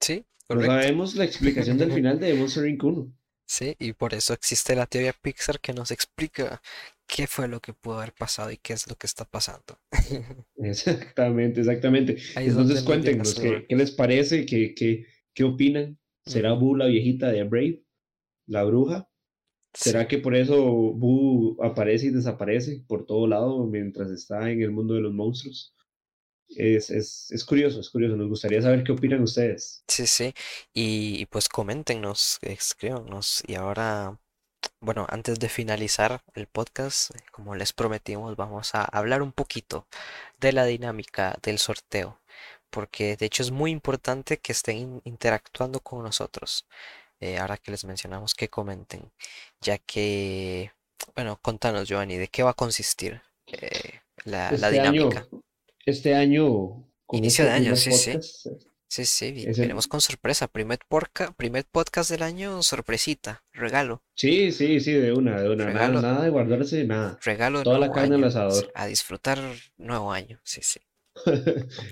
Sí, 0.00 0.24
No 0.48 0.60
sabemos 0.60 1.14
la 1.14 1.24
explicación 1.24 1.78
del 1.78 1.92
final 1.92 2.18
de 2.18 2.34
Monster 2.34 2.66
Inc. 2.66 2.82
1. 2.82 3.12
Sí, 3.48 3.76
y 3.78 3.92
por 3.92 4.14
eso 4.14 4.32
existe 4.34 4.74
la 4.74 4.86
teoría 4.86 5.12
Pixar 5.12 5.60
que 5.60 5.72
nos 5.72 5.90
explica 5.92 6.60
qué 7.06 7.26
fue 7.26 7.48
lo 7.48 7.60
que 7.60 7.72
pudo 7.74 7.98
haber 7.98 8.14
pasado 8.14 8.50
y 8.50 8.58
qué 8.58 8.72
es 8.74 8.88
lo 8.88 8.96
que 8.96 9.06
está 9.06 9.24
pasando. 9.24 9.80
Exactamente, 10.56 11.60
exactamente. 11.60 12.16
Ahí 12.34 12.48
Entonces 12.48 12.82
cuéntenos. 12.82 13.34
¿qué, 13.34 13.66
qué 13.68 13.76
les 13.76 13.90
parece? 13.92 14.46
¿Qué, 14.46 14.74
qué, 14.74 15.06
qué 15.34 15.44
opinan? 15.44 15.98
¿Será 16.24 16.52
Boo 16.54 16.74
la 16.76 16.86
viejita 16.86 17.30
de 17.30 17.44
Brave? 17.44 17.82
¿La 18.46 18.64
bruja? 18.64 19.08
¿Será 19.74 20.06
Sí, 20.06 20.08
que 20.08 20.18
por 20.18 20.36
eso 20.36 20.62
Boo 20.64 21.58
aparece 21.64 22.06
y 22.06 22.10
desaparece 22.10 22.84
por 22.88 23.06
todo 23.06 23.26
lado 23.26 23.66
mientras 23.66 24.10
está 24.10 24.50
en 24.50 24.62
el 24.62 24.72
mundo 24.72 24.94
de 24.94 25.02
los 25.02 25.14
monstruos? 25.14 25.74
Es, 26.48 26.90
es, 26.90 27.30
es 27.32 27.44
curioso, 27.44 27.80
es 27.80 27.90
curioso. 27.90 28.16
Nos 28.16 28.28
gustaría 28.28 28.62
saber 28.62 28.84
qué 28.84 28.92
opinan 28.92 29.22
ustedes. 29.22 29.84
sí, 29.88 30.06
sí. 30.06 30.34
Y, 30.74 31.20
y 31.22 31.26
pues 31.26 31.48
coméntenos, 31.48 32.38
escríbanos. 32.42 33.42
Y 33.46 33.54
ahora, 33.54 34.18
bueno, 34.80 35.06
antes 35.10 35.38
de 35.38 35.48
finalizar 35.48 36.22
el 36.34 36.46
podcast, 36.46 37.14
eh, 37.16 37.20
como 37.32 37.54
les 37.54 37.72
prometimos, 37.72 38.36
vamos 38.36 38.74
a 38.74 38.84
hablar 38.84 39.22
un 39.22 39.32
poquito 39.32 39.86
de 40.40 40.52
la 40.52 40.64
dinámica 40.66 41.36
del 41.42 41.58
sorteo. 41.58 42.20
Porque 42.70 43.16
de 43.16 43.26
hecho 43.26 43.42
es 43.42 43.50
muy 43.52 43.70
importante 43.70 44.38
que 44.38 44.52
estén 44.52 44.76
in- 44.78 45.02
interactuando 45.04 45.80
con 45.80 46.02
nosotros. 46.02 46.66
eh, 47.20 47.38
ahora 47.38 47.56
que 47.58 47.70
les 47.72 47.84
mencionamos 47.84 48.34
que 48.34 48.48
comenten. 48.50 49.10
Ya 49.60 49.78
que, 49.78 50.72
bueno, 51.16 51.38
contanos, 51.42 51.88
Giovanni, 51.88 52.16
¿de 52.18 52.28
qué 52.28 52.42
va 52.42 52.50
a 52.50 52.54
consistir 52.54 53.22
eh, 53.46 54.00
la, 54.24 54.54
la 54.56 54.68
Este 54.68 54.80
año, 54.80 55.08
dinámica? 55.08 55.28
este 55.86 56.14
año, 56.14 56.84
Inicio 57.10 57.44
este 57.44 57.44
de 57.44 57.50
año, 57.52 57.76
sí, 57.76 57.92
sí. 57.92 58.18
Sí, 58.88 59.04
sí, 59.04 59.44
el, 59.46 59.54
venimos 59.54 59.88
con 59.88 60.00
sorpresa. 60.00 60.46
Primer, 60.46 60.78
porca, 60.88 61.32
primer 61.36 61.64
podcast 61.70 62.10
del 62.10 62.22
año, 62.22 62.62
sorpresita, 62.62 63.44
regalo, 63.52 64.02
sí, 64.14 64.52
sí, 64.52 64.78
sí, 64.80 64.92
de 64.92 65.12
una, 65.12 65.40
de 65.42 65.48
una, 65.50 65.64
nada, 65.64 65.72
regalo, 65.72 66.02
nada 66.02 66.24
de 66.24 66.30
guardarse, 66.30 66.84
nada. 66.84 67.18
regalo 67.24 67.58
de 67.58 67.64
Toda 67.64 67.78
la 67.80 67.90
carne 67.90 68.14
al 68.14 68.20
año. 68.22 68.26
asador. 68.28 68.70
A 68.74 68.86
disfrutar 68.86 69.38
nuevo 69.76 70.12
año, 70.12 70.40
sí, 70.44 70.60
sí. 70.62 70.80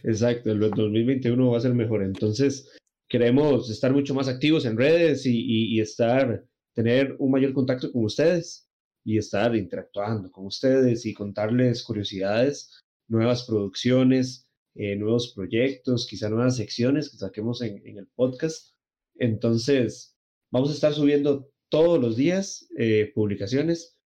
Exacto, 0.05 0.53
el 0.53 0.61
2021 0.61 1.51
va 1.51 1.59
a 1.59 1.61
ser 1.61 1.75
mejor. 1.75 2.03
Entonces, 2.03 2.71
queremos 3.09 3.71
estar 3.71 3.93
mucho 3.93 4.15
más 4.15 4.29
activos 4.29 4.65
en 4.65 4.77
redes 4.77 5.27
y, 5.27 5.37
y- 5.37 5.77
y 5.77 5.81
estar, 5.81 6.45
tener 6.75 7.17
un 7.19 7.31
mayor 7.33 7.53
contacto 7.53 7.91
con 7.93 8.05
ustedes 8.05 8.69
y 9.05 9.19
estar 9.19 9.55
interactuando 9.57 10.31
con 10.31 10.47
ustedes 10.47 11.05
y 11.07 11.13
contarles 11.15 11.83
curiosidades, 11.83 12.81
nuevas 13.09 13.45
producciones, 13.45 14.44
eh, 14.75 14.97
nuevos 14.97 15.33
proyectos, 15.35 16.07
quizá 16.07 16.29
nuevas 16.29 16.57
secciones 16.57 17.11
que 17.11 17.19
saquemos 17.19 17.63
en, 17.63 17.99
el 17.99 18.07
podcast. 18.09 18.75
Entonces, 19.17 20.17
vamos 20.51 20.71
a 20.71 20.75
estar 20.75 20.93
subiendo 20.93 21.51
todos 21.69 22.01
los 22.01 22.17
días 22.17 22.69
eh, 22.79 23.13
publicaciones 23.15 23.99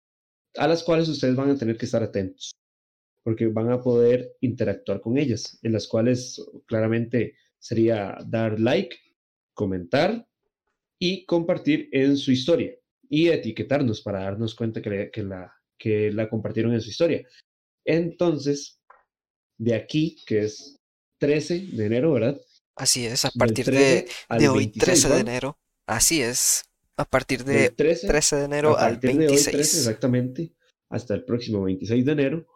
a 0.55 0.67
las 0.67 0.83
cuales 0.83 1.07
ustedes 1.07 1.35
van 1.35 1.51
a 1.51 1.57
tener 1.57 1.77
que 1.77 1.85
estar 1.85 2.03
atentos 2.03 2.51
porque 3.23 3.47
van 3.47 3.71
a 3.71 3.81
poder 3.81 4.35
interactuar 4.41 5.01
con 5.01 5.17
ellas, 5.17 5.59
en 5.61 5.73
las 5.73 5.87
cuales 5.87 6.43
claramente 6.65 7.35
sería 7.59 8.17
dar 8.25 8.59
like, 8.59 8.97
comentar 9.53 10.27
y 10.99 11.25
compartir 11.25 11.89
en 11.91 12.17
su 12.17 12.31
historia 12.31 12.75
y 13.09 13.27
etiquetarnos 13.27 14.01
para 14.01 14.23
darnos 14.23 14.55
cuenta 14.55 14.81
que 14.81 15.11
la, 15.23 15.53
que 15.77 16.11
la 16.11 16.29
compartieron 16.29 16.73
en 16.73 16.81
su 16.81 16.89
historia. 16.89 17.27
Entonces, 17.85 18.78
de 19.59 19.75
aquí, 19.75 20.17
que 20.25 20.39
es 20.39 20.79
13 21.19 21.67
de 21.73 21.85
enero, 21.85 22.13
¿verdad? 22.13 22.41
Así 22.75 23.05
es, 23.05 23.25
a 23.25 23.31
partir 23.31 23.65
de, 23.65 24.07
13 24.29 24.39
de 24.39 24.49
hoy, 24.49 24.57
26, 24.59 24.83
13 24.85 25.09
de 25.09 25.19
enero, 25.19 25.59
así 25.85 26.21
es, 26.21 26.63
a 26.95 27.03
partir 27.05 27.43
de 27.43 27.69
13, 27.69 28.07
13 28.07 28.35
de 28.37 28.45
enero 28.45 28.77
a 28.77 28.85
al 28.85 28.93
partir 28.93 29.17
de 29.17 29.27
hoy 29.27 29.33
13 29.33 29.51
26. 29.51 29.77
exactamente, 29.77 30.53
hasta 30.89 31.13
el 31.13 31.25
próximo 31.25 31.63
26 31.63 32.05
de 32.05 32.11
enero, 32.11 32.47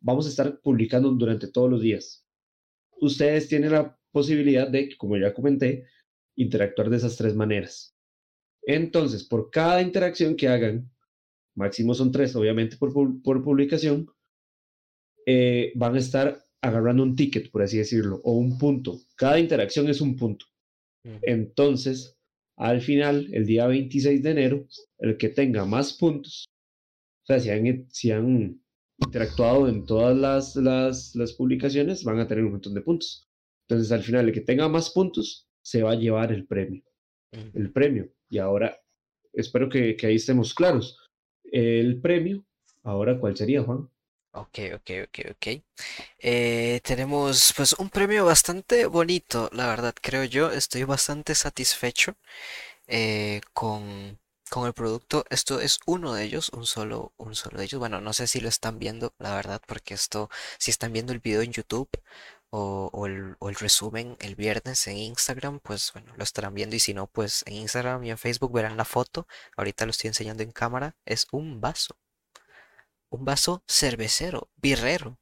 vamos 0.00 0.26
a 0.26 0.28
estar 0.28 0.60
publicando 0.60 1.10
durante 1.10 1.48
todos 1.48 1.68
los 1.68 1.82
días. 1.82 2.24
Ustedes 3.00 3.48
tienen 3.48 3.72
la 3.72 3.98
posibilidad 4.12 4.68
de, 4.68 4.96
como 4.96 5.16
ya 5.16 5.34
comenté, 5.34 5.86
interactuar 6.36 6.88
de 6.88 6.96
esas 6.98 7.16
tres 7.16 7.34
maneras. 7.34 7.96
Entonces, 8.62 9.24
por 9.24 9.50
cada 9.50 9.82
interacción 9.82 10.36
que 10.36 10.48
hagan, 10.48 10.88
máximo 11.56 11.94
son 11.94 12.12
tres, 12.12 12.36
obviamente 12.36 12.76
por, 12.76 12.92
por 13.22 13.42
publicación, 13.42 14.08
eh, 15.30 15.72
van 15.74 15.94
a 15.94 15.98
estar 15.98 16.42
agarrando 16.62 17.02
un 17.02 17.14
ticket, 17.14 17.50
por 17.50 17.60
así 17.60 17.76
decirlo, 17.76 18.18
o 18.24 18.32
un 18.32 18.56
punto. 18.56 18.98
Cada 19.14 19.38
interacción 19.38 19.86
es 19.90 20.00
un 20.00 20.16
punto. 20.16 20.46
Entonces, 21.20 22.16
al 22.56 22.80
final, 22.80 23.28
el 23.34 23.44
día 23.44 23.66
26 23.66 24.22
de 24.22 24.30
enero, 24.30 24.66
el 24.98 25.18
que 25.18 25.28
tenga 25.28 25.66
más 25.66 25.92
puntos, 25.92 26.46
o 27.24 27.26
sea, 27.26 27.40
si 27.40 27.50
han, 27.50 27.86
si 27.90 28.10
han 28.10 28.58
interactuado 28.96 29.68
en 29.68 29.84
todas 29.84 30.16
las, 30.16 30.56
las, 30.56 31.14
las 31.14 31.34
publicaciones, 31.34 32.04
van 32.04 32.20
a 32.20 32.26
tener 32.26 32.44
un 32.44 32.52
montón 32.52 32.72
de 32.72 32.80
puntos. 32.80 33.28
Entonces, 33.68 33.92
al 33.92 34.02
final, 34.02 34.28
el 34.28 34.32
que 34.32 34.40
tenga 34.40 34.66
más 34.66 34.88
puntos 34.88 35.46
se 35.60 35.82
va 35.82 35.92
a 35.92 35.96
llevar 35.96 36.32
el 36.32 36.46
premio. 36.46 36.82
El 37.52 37.70
premio. 37.70 38.08
Y 38.30 38.38
ahora, 38.38 38.78
espero 39.34 39.68
que, 39.68 39.94
que 39.94 40.06
ahí 40.06 40.14
estemos 40.14 40.54
claros. 40.54 40.98
El 41.44 42.00
premio, 42.00 42.46
ahora, 42.82 43.20
¿cuál 43.20 43.36
sería, 43.36 43.62
Juan? 43.62 43.90
Ok, 44.40 44.58
ok, 44.76 44.90
ok, 45.04 45.18
ok. 45.32 45.46
Eh, 46.20 46.80
tenemos 46.84 47.52
pues 47.56 47.72
un 47.74 47.90
premio 47.90 48.24
bastante 48.24 48.86
bonito, 48.86 49.50
la 49.52 49.66
verdad, 49.66 49.94
creo 50.00 50.24
yo. 50.24 50.52
Estoy 50.52 50.84
bastante 50.84 51.34
satisfecho 51.34 52.16
eh, 52.86 53.40
con, 53.52 54.18
con 54.50 54.66
el 54.66 54.74
producto. 54.74 55.24
Esto 55.30 55.60
es 55.60 55.80
uno 55.86 56.14
de 56.14 56.24
ellos, 56.24 56.50
un 56.50 56.66
solo, 56.66 57.12
un 57.16 57.34
solo 57.34 57.58
de 57.58 57.64
ellos. 57.64 57.80
Bueno, 57.80 58.00
no 58.00 58.12
sé 58.12 58.26
si 58.28 58.40
lo 58.40 58.48
están 58.48 58.78
viendo, 58.78 59.14
la 59.18 59.34
verdad, 59.34 59.60
porque 59.66 59.94
esto, 59.94 60.30
si 60.58 60.70
están 60.70 60.92
viendo 60.92 61.12
el 61.12 61.20
video 61.20 61.42
en 61.42 61.52
YouTube 61.52 61.90
o, 62.50 63.06
el, 63.06 63.36
o 63.40 63.48
el 63.50 63.56
resumen 63.56 64.16
el 64.20 64.34
viernes 64.36 64.86
en 64.86 64.98
Instagram, 64.98 65.60
pues 65.60 65.92
bueno, 65.92 66.12
lo 66.16 66.24
estarán 66.24 66.54
viendo. 66.54 66.76
Y 66.76 66.80
si 66.80 66.94
no, 66.94 67.06
pues 67.08 67.42
en 67.46 67.54
Instagram 67.54 68.04
y 68.04 68.10
en 68.10 68.18
Facebook 68.18 68.52
verán 68.52 68.76
la 68.76 68.84
foto. 68.84 69.26
Ahorita 69.56 69.84
lo 69.86 69.90
estoy 69.90 70.08
enseñando 70.08 70.42
en 70.42 70.52
cámara. 70.52 70.96
Es 71.04 71.26
un 71.32 71.60
vaso, 71.60 71.96
un 73.10 73.24
vaso 73.24 73.62
cervecero, 73.66 74.50
birrero. 74.56 75.18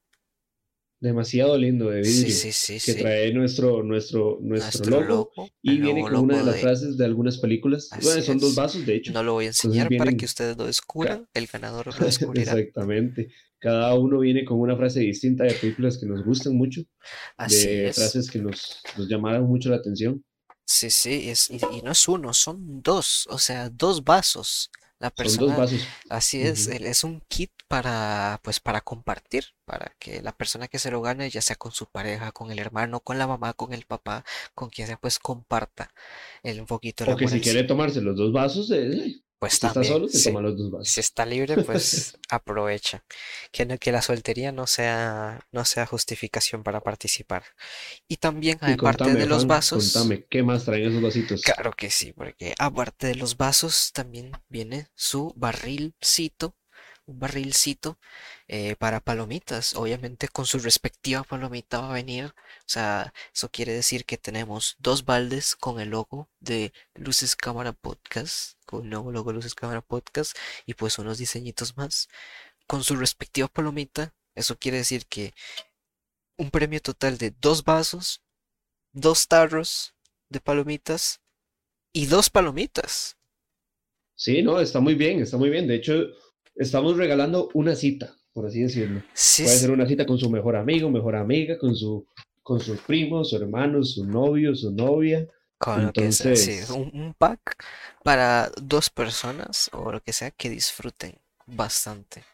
Demasiado 0.99 1.59
lindo 1.59 1.91
de 1.91 2.01
vidrio, 2.01 2.31
sí, 2.35 2.53
sí, 2.53 2.73
que 2.75 2.81
sí. 2.81 2.95
trae 2.99 3.31
nuestro, 3.35 3.83
nuestro, 3.83 4.39
nuestro 4.41 4.81
Nuestro 4.87 5.01
logo 5.03 5.31
logo, 5.37 5.51
y 5.61 5.79
viene 5.79 6.01
con 6.03 6.17
una 6.17 6.39
de 6.39 6.45
las 6.45 6.55
de... 6.55 6.61
frases 6.63 6.97
de 6.97 7.05
algunas 7.05 7.37
películas. 7.37 7.91
Bueno, 8.03 8.23
son 8.23 8.39
dos 8.39 8.55
vasos, 8.55 8.87
de 8.87 8.97
hecho. 8.97 9.13
No 9.13 9.23
lo 9.23 9.35
voy 9.35 9.45
a 9.45 9.49
Entonces 9.49 9.65
enseñar 9.67 9.89
para 9.99 10.13
que 10.15 10.25
ustedes 10.25 10.57
lo 10.57 10.65
descubran. 10.67 11.29
El 11.35 11.47
ganador 11.49 11.89
lo 11.89 11.93
descubrirá. 12.07 12.53
exactamente, 12.55 13.29
cada 13.59 13.95
uno 13.95 14.21
viene 14.21 14.45
con 14.47 14.59
una 14.59 14.75
frase 14.77 15.01
distinta 15.01 15.45
de 15.45 15.53
películas 15.55 15.99
que 15.99 16.07
nos 16.07 16.25
gustan 16.25 16.57
mucho, 16.57 16.81
Así 17.37 17.67
de 17.67 17.89
es. 17.89 17.97
frases 17.97 18.31
que 18.31 18.39
nos, 18.39 18.81
nos 18.97 19.07
llamaron 19.07 19.45
mucho 19.47 19.69
la 19.69 19.77
atención. 19.77 20.25
Sí, 20.65 20.91
sí, 20.91 21.29
es, 21.31 21.49
y, 21.51 21.57
y 21.71 21.83
no 21.83 21.93
es 21.93 22.09
uno, 22.09 22.33
son 22.33 22.83
dos, 22.83 23.27
o 23.31 23.39
sea, 23.39 23.71
dos 23.71 24.03
vasos. 24.03 24.71
La 24.99 25.11
Son 25.15 25.37
dos 25.39 25.55
persona, 25.55 25.57
vasos. 25.57 26.01
así 26.09 26.43
es, 26.43 26.69
el- 26.69 26.87
es 26.87 27.05
un 27.05 27.21
kit 27.29 27.51
para, 27.69 28.41
pues, 28.43 28.61
para 28.61 28.81
compartir, 28.81 29.45
para 29.67 29.95
que 29.99 30.23
la 30.23 30.33
persona 30.37 30.69
que 30.69 30.79
se 30.79 30.91
lo 30.91 31.03
gane, 31.03 31.29
ya 31.31 31.43
sea 31.43 31.57
con 31.57 31.73
su 31.73 31.87
pareja, 31.87 32.33
con 32.33 32.51
el 32.51 32.59
hermano, 32.59 33.01
con 33.01 33.19
la 33.19 33.27
mamá, 33.27 33.53
con 33.55 33.73
el 33.75 33.85
papá, 33.85 34.25
con 34.55 34.71
quien 34.71 34.87
sea, 34.89 34.97
pues 34.99 35.19
comparta 35.19 35.93
el, 36.43 36.61
un 36.61 36.67
poquito 36.67 37.05
O 37.13 37.17
que 37.17 37.29
si 37.29 37.41
quiere 37.41 37.65
tomarse 37.65 38.01
los 38.03 38.17
dos 38.17 38.33
vasos, 38.33 38.71
eh, 38.71 39.23
Pues 39.39 39.59
si 39.59 39.69
está 39.69 39.71
también, 39.71 39.85
solo, 39.85 40.09
se 40.09 40.21
sí. 40.21 40.23
toma 40.23 40.41
los 40.43 40.57
dos 40.59 40.71
Si 40.81 41.01
vasos. 41.01 41.01
está 41.01 41.27
libre, 41.27 41.59
pues 41.59 42.19
aprovecha. 42.31 43.05
Que, 43.53 43.67
no- 43.67 43.79
que 43.79 43.93
la 43.93 44.03
soltería 44.03 44.53
no 44.53 44.67
sea, 44.67 45.41
no 45.53 45.65
sea 45.65 45.87
justificación 45.87 46.63
para 46.63 46.81
participar. 46.83 47.45
Y 48.09 48.19
también, 48.19 48.59
Y 48.65 48.77
aparte 48.77 48.77
contame, 48.77 49.17
de 49.17 49.27
los 49.27 49.47
Juan, 49.47 49.49
vasos, 49.49 49.71
contame, 49.71 50.27
¿qué 50.29 50.43
más 50.43 50.67
traen 50.67 50.89
esos 50.89 51.01
vasitos? 51.01 51.41
claro 51.41 51.73
que 51.73 51.91
sí, 51.91 52.13
porque 52.13 52.55
aparte 52.59 53.07
de 53.09 53.15
los 53.15 53.37
vasos, 53.37 53.93
también 53.93 54.33
viene 54.49 54.89
su 54.95 55.33
barrilcito, 55.37 56.55
un 57.07 57.19
barrilcito 57.19 57.99
eh, 58.49 58.77
para 58.77 59.01
palomitas. 59.01 59.75
Obviamente 59.75 60.29
con 60.29 60.47
su 60.47 60.59
respectiva 60.59 61.23
palomita 61.25 61.81
va 61.81 61.91
a 61.91 61.95
venir. 61.95 62.27
O 62.27 62.69
sea, 62.69 63.13
eso 63.35 63.51
quiere 63.51 63.73
decir 63.73 64.05
que 64.05 64.19
tenemos 64.19 64.77
dos 64.79 65.05
baldes 65.05 65.57
con 65.57 65.81
el 65.81 65.91
logo 65.91 66.29
de 66.41 66.73
Luces 66.95 67.37
Cámara 67.37 67.73
Podcast, 67.73 68.55
con 68.67 68.85
el 68.85 68.91
nuevo 68.91 69.13
logo 69.13 69.33
Luces 69.33 69.55
Cámara 69.55 69.81
Podcast, 69.81 70.37
y 70.67 70.75
pues 70.75 70.99
unos 70.99 71.19
diseñitos 71.19 71.77
más 71.77 72.09
con 72.67 72.85
su 72.85 72.97
respectiva 72.97 73.49
palomita. 73.49 74.13
Eso 74.35 74.59
quiere 74.59 74.79
decir 74.79 75.07
que 75.07 75.33
un 76.37 76.51
premio 76.51 76.81
total 76.81 77.19
de 77.19 77.35
dos 77.41 77.65
vasos, 77.65 78.23
dos 78.93 79.29
tarros 79.29 79.95
de 80.29 80.41
palomitas 80.41 81.21
y 81.93 82.07
dos 82.07 82.29
palomitas. 82.29 83.17
Sí, 84.15 84.43
no, 84.43 84.61
está 84.61 84.81
muy 84.81 84.95
bien, 84.95 85.21
está 85.21 85.37
muy 85.37 85.51
bien. 85.51 85.67
De 85.67 85.77
hecho, 85.77 85.95
estamos 86.57 86.97
regalando 86.97 87.49
una 87.55 87.75
cita, 87.75 88.15
por 88.33 88.47
así 88.47 88.63
decirlo. 88.63 89.03
Sí, 89.13 89.45
Puede 89.45 89.57
ser 89.57 89.71
una 89.71 89.87
cita 89.87 90.07
con 90.07 90.19
su 90.19 90.31
mejor 90.31 90.57
amigo, 90.57 90.91
mejor 90.91 91.17
amiga, 91.17 91.59
con 91.59 91.75
su, 91.75 92.07
con 92.43 92.61
su 92.61 92.77
primo, 92.79 93.25
su 93.25 93.37
hermano, 93.37 93.83
su 93.83 94.05
novio, 94.05 94.55
su 94.55 94.73
novia. 94.73 95.27
con 95.59 95.87
lo 95.87 95.93
que 95.93 96.13
sea, 96.13 96.37
sí, 96.37 96.51
Entonces, 96.53 96.71
un, 96.71 96.91
un 96.95 97.15
pack 97.15 97.63
para 98.03 98.51
dos 98.61 98.91
personas 98.91 99.71
o 99.73 99.93
lo 99.93 100.01
que 100.03 100.13
sea 100.13 100.31
que 100.31 100.51
disfruten 100.51 101.19
bastante. 101.47 102.25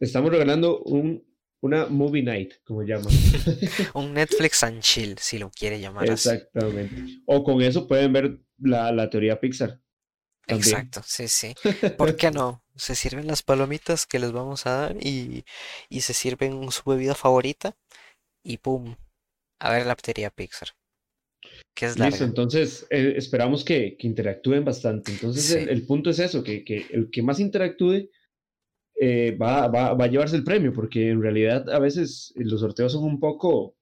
estamos 0.00 0.30
regalando 0.30 0.80
un, 0.82 1.24
una 1.60 1.86
movie 1.86 2.22
night, 2.22 2.54
como 2.64 2.82
llaman. 2.82 3.12
Un 3.94 4.14
Netflix 4.14 4.62
and 4.62 4.80
chill, 4.80 5.16
si 5.18 5.38
lo 5.38 5.50
quiere 5.50 5.80
llamar 5.80 6.08
así. 6.10 6.28
Exactamente. 6.28 7.20
O 7.26 7.42
con 7.42 7.60
eso 7.62 7.88
pueden 7.88 8.12
ver 8.12 8.38
la, 8.58 8.92
la 8.92 9.10
teoría 9.10 9.40
Pixar 9.40 9.80
también. 10.46 10.68
Exacto, 10.68 11.02
sí, 11.04 11.26
sí. 11.28 11.54
¿Por 11.98 12.16
qué 12.16 12.30
no? 12.30 12.62
Se 12.78 12.94
sirven 12.94 13.26
las 13.26 13.42
palomitas 13.42 14.06
que 14.06 14.18
les 14.18 14.32
vamos 14.32 14.66
a 14.66 14.70
dar 14.70 14.96
y, 15.04 15.44
y 15.90 16.00
se 16.00 16.14
sirven 16.14 16.70
su 16.70 16.88
bebida 16.88 17.14
favorita 17.14 17.76
y 18.42 18.58
¡pum! 18.58 18.94
A 19.60 19.72
ver 19.72 19.82
la 19.86 19.94
batería 19.96 20.30
Pixar, 20.30 20.68
que 21.74 21.86
es 21.86 21.98
Listo, 21.98 22.22
entonces 22.22 22.86
eh, 22.90 23.14
esperamos 23.16 23.64
que, 23.64 23.96
que 23.98 24.06
interactúen 24.06 24.64
bastante. 24.64 25.10
Entonces 25.10 25.50
el 25.50 25.84
punto 25.84 26.10
es 26.10 26.20
eso, 26.20 26.44
que, 26.44 26.64
que 26.64 26.86
el 26.90 27.10
que 27.10 27.22
más 27.22 27.40
interactúe 27.40 28.08
eh, 29.00 29.36
va, 29.36 29.66
va, 29.66 29.94
va 29.94 30.04
a 30.04 30.08
llevarse 30.08 30.36
el 30.36 30.44
premio, 30.44 30.72
porque 30.72 31.10
en 31.10 31.20
realidad 31.20 31.68
a 31.70 31.80
veces 31.80 32.32
los 32.36 32.60
sorteos 32.60 32.92
son 32.92 33.04
un 33.04 33.18
poco, 33.18 33.74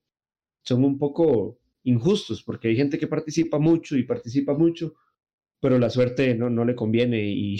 son 0.64 0.84
un 0.84 0.98
poco 0.98 1.58
injustos, 1.84 2.42
porque 2.42 2.68
hay 2.68 2.76
gente 2.76 2.98
que 2.98 3.06
participa 3.06 3.58
mucho 3.58 3.96
y 3.96 4.04
participa 4.04 4.54
mucho, 4.54 4.94
pero 5.66 5.80
la 5.80 5.90
suerte 5.90 6.32
no, 6.36 6.48
no 6.48 6.64
le 6.64 6.76
conviene 6.76 7.24
y, 7.24 7.56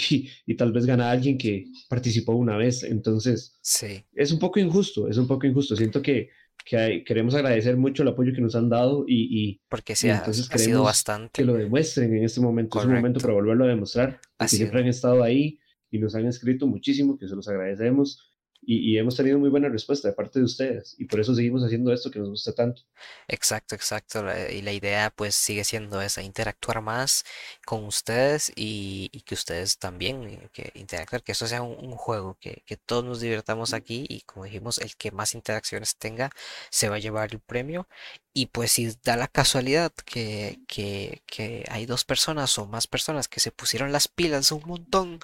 y 0.47 0.55
tal 0.55 0.71
vez 0.71 0.87
gana 0.87 1.11
alguien 1.11 1.37
que 1.37 1.65
participó 1.89 2.35
una 2.37 2.57
vez. 2.57 2.85
Entonces 2.85 3.59
sí, 3.61 4.05
es 4.15 4.31
un 4.31 4.39
poco 4.39 4.61
injusto, 4.61 5.09
es 5.09 5.17
un 5.17 5.27
poco 5.27 5.45
injusto. 5.45 5.75
Siento 5.75 6.01
que 6.01 6.31
que 6.65 7.03
queremos 7.05 7.35
agradecer 7.35 7.77
mucho 7.77 8.05
el 8.05 8.11
apoyo 8.11 8.33
que 8.33 8.41
nos 8.41 8.55
han 8.55 8.69
dado 8.69 9.05
y, 9.09 9.61
porque 9.69 9.97
sí, 9.97 10.09
entonces 10.09 10.49
ha, 10.53 10.59
sido 10.59 10.85
bastante. 10.85 11.31
que 11.33 11.45
lo 11.45 11.55
demuestren 11.55 12.15
en 12.15 12.23
este 12.23 12.41
momento. 12.41 12.79
Es 12.79 12.87
un 12.87 12.95
momento 12.95 13.19
para 13.19 13.35
volverlo 13.35 13.65
a 13.65 13.69
demostrar, 13.69 14.21
siempre 14.47 14.83
han 14.83 14.87
estado 14.87 15.25
ahí 15.25 15.59
y 15.91 15.99
nos 15.99 16.15
han 16.15 16.27
escrito 16.27 16.69
muchísimo, 16.69 17.19
que 17.19 17.27
se 17.27 17.35
los 17.35 17.49
agradecemos 17.49 18.36
y, 18.69 18.99
hemos 18.99 19.15
tenido 19.15 19.39
muy 19.39 19.49
buena 19.49 19.69
respuesta 19.69 20.09
de 20.09 20.15
parte 20.15 20.41
de 20.41 20.45
ustedes 20.45 20.97
y 20.99 21.05
por 21.05 21.21
eso 21.21 21.35
seguimos 21.35 21.63
haciendo 21.63 21.93
esto 21.93 22.11
que 22.11 22.19
nos 22.19 22.31
gusta 22.31 22.53
tanto. 22.53 22.83
Exacto, 23.29 23.77
exacto. 23.77 24.25
Y 24.53 24.61
la 24.63 24.73
idea 24.73 25.13
pues 25.15 25.37
sigue 25.37 25.63
siendo 25.63 26.03
esa, 26.03 26.23
interactuar 26.23 26.83
más 26.83 27.25
con 27.65 27.85
ustedes 27.85 28.53
y, 28.57 29.09
que 29.25 29.35
ustedes 29.35 29.79
también 29.79 30.51
que 30.53 30.73
interactuar, 30.75 31.23
que 31.23 31.33
esto 31.33 31.47
sea 31.47 31.63
un, 31.63 31.93
juego, 31.93 32.37
que, 32.41 32.63
todos 32.85 33.05
nos 33.05 33.21
divirtamos 33.21 33.73
aquí 33.73 34.05
y 34.09 34.23
como 34.23 34.45
dijimos, 34.45 34.79
el 34.79 34.97
que 34.97 35.13
más 35.13 35.35
interacciones 35.35 35.97
tenga 35.97 36.31
se 36.71 36.89
va 36.89 36.97
a 36.97 36.99
llevar 36.99 37.33
el 37.33 37.41
premio. 37.41 37.89
Y 38.35 38.47
pues 38.47 38.73
si 38.73 38.93
da 39.05 39.17
la 39.17 39.29
casualidad 39.29 39.93
que, 39.93 40.61
que, 40.69 41.23
que 41.27 41.65
hay 41.71 41.87
dos 41.87 42.05
personas 42.05 42.59
o 42.59 42.67
más 42.67 42.87
personas 42.87 43.29
que 43.29 43.41
se 43.41 43.53
pusieron 43.53 43.93
las 43.93 44.09
pilas 44.09 44.53
un 44.53 44.63
montón 44.67 45.21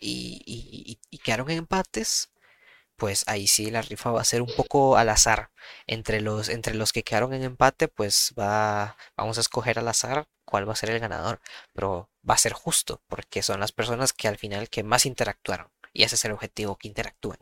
y, 0.00 0.42
y, 0.46 0.98
y 1.10 1.18
quedaron 1.18 1.50
en 1.50 1.58
empates, 1.58 2.31
pues 2.96 3.24
ahí 3.26 3.46
sí 3.46 3.70
la 3.70 3.82
rifa 3.82 4.10
va 4.10 4.20
a 4.20 4.24
ser 4.24 4.42
un 4.42 4.50
poco 4.56 4.96
al 4.96 5.08
azar. 5.08 5.50
Entre 5.86 6.20
los, 6.20 6.48
entre 6.48 6.74
los 6.74 6.92
que 6.92 7.02
quedaron 7.02 7.32
en 7.34 7.42
empate, 7.42 7.88
pues 7.88 8.32
va, 8.38 8.96
vamos 9.16 9.38
a 9.38 9.40
escoger 9.40 9.78
al 9.78 9.88
azar 9.88 10.26
cuál 10.44 10.68
va 10.68 10.72
a 10.72 10.76
ser 10.76 10.90
el 10.90 11.00
ganador. 11.00 11.40
Pero 11.72 12.10
va 12.28 12.34
a 12.34 12.38
ser 12.38 12.52
justo, 12.52 13.02
porque 13.08 13.42
son 13.42 13.60
las 13.60 13.72
personas 13.72 14.12
que 14.12 14.28
al 14.28 14.38
final 14.38 14.68
que 14.68 14.82
más 14.82 15.06
interactuaron. 15.06 15.68
Y 15.92 16.04
ese 16.04 16.14
es 16.14 16.24
el 16.24 16.32
objetivo, 16.32 16.76
que 16.76 16.88
interactúen. 16.88 17.38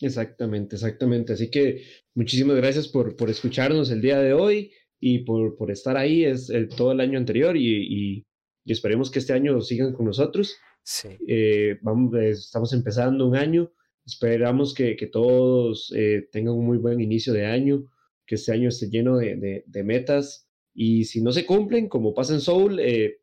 Exactamente, 0.00 0.76
exactamente. 0.76 1.32
Así 1.32 1.50
que 1.50 1.84
muchísimas 2.14 2.56
gracias 2.56 2.88
por, 2.88 3.16
por 3.16 3.30
escucharnos 3.30 3.90
el 3.90 4.00
día 4.00 4.18
de 4.18 4.32
hoy 4.32 4.72
y 5.00 5.20
por, 5.20 5.56
por 5.56 5.70
estar 5.70 5.96
ahí 5.96 6.24
es 6.24 6.50
el, 6.50 6.68
todo 6.68 6.92
el 6.92 7.00
año 7.00 7.18
anterior 7.18 7.56
y, 7.56 8.16
y, 8.16 8.26
esperemos 8.66 9.10
que 9.10 9.18
este 9.18 9.34
año 9.34 9.60
sigan 9.60 9.92
con 9.92 10.06
nosotros. 10.06 10.56
Sí. 10.82 11.08
Eh, 11.28 11.78
vamos, 11.82 12.14
estamos 12.14 12.72
empezando 12.72 13.26
un 13.26 13.36
año 13.36 13.70
Esperamos 14.06 14.74
que, 14.74 14.96
que 14.96 15.06
todos 15.06 15.92
eh, 15.96 16.28
tengan 16.30 16.54
un 16.54 16.66
muy 16.66 16.78
buen 16.78 17.00
inicio 17.00 17.32
de 17.32 17.46
año, 17.46 17.84
que 18.26 18.34
este 18.36 18.52
año 18.52 18.68
esté 18.68 18.88
lleno 18.88 19.16
de, 19.16 19.64
de, 19.66 19.84
metas 19.84 20.48
y 20.74 21.04
si 21.04 21.22
no 21.22 21.32
se 21.32 21.46
cumplen, 21.46 21.88
como 21.88 22.14
pasa 22.14 22.34
en 22.34 22.40
Soul, 22.40 22.80
eh, 22.80 23.20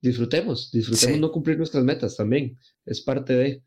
disfrutemos, 0.00 0.70
disfrutemos 0.70 1.20
no 1.20 1.32
cumplir 1.32 1.58
nuestras 1.58 1.84
metas 1.84 2.16
también, 2.16 2.58
es 2.84 3.00
parte 3.00 3.34
de. 3.34 3.62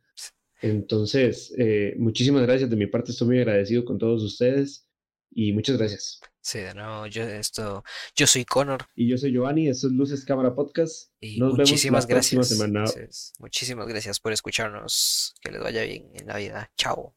Entonces, 0.62 1.54
eh, 1.58 1.96
muchísimas 1.98 2.44
gracias 2.44 2.70
de 2.70 2.76
mi 2.76 2.86
parte, 2.88 3.12
estoy 3.12 3.28
muy 3.28 3.38
agradecido 3.40 3.84
con 3.84 3.98
todos 3.98 4.24
ustedes 4.24 4.88
y 5.32 5.54
muchas 5.54 5.78
gracias. 5.78 6.20
Sí, 6.42 6.60
de 6.60 6.74
nuevo, 6.74 7.06
yo 7.08 7.24
esto, 7.24 7.84
yo 8.16 8.26
soy 8.26 8.46
Connor. 8.46 8.86
Y 8.96 9.08
yo 9.08 9.18
soy 9.18 9.32
Giovanni, 9.32 9.68
esto 9.68 9.88
es 9.88 9.94
Luces 9.94 10.26
Cámara 10.26 10.56
Podcast. 10.56 11.12
Y 11.20 11.40
Nos 11.40 11.56
muchísimas 11.56 12.08
vemos 12.08 12.34
la 12.34 12.38
gracias. 12.38 12.48
Semana. 12.48 12.84
Muchísimas 13.40 13.88
gracias 13.88 14.20
por 14.20 14.34
escucharnos. 14.34 15.36
Que 15.42 15.52
les 15.52 15.62
vaya 15.62 15.84
bien 15.84 16.10
en 16.14 16.28
la 16.28 16.38
vida. 16.38 16.72
Chao. 16.78 17.16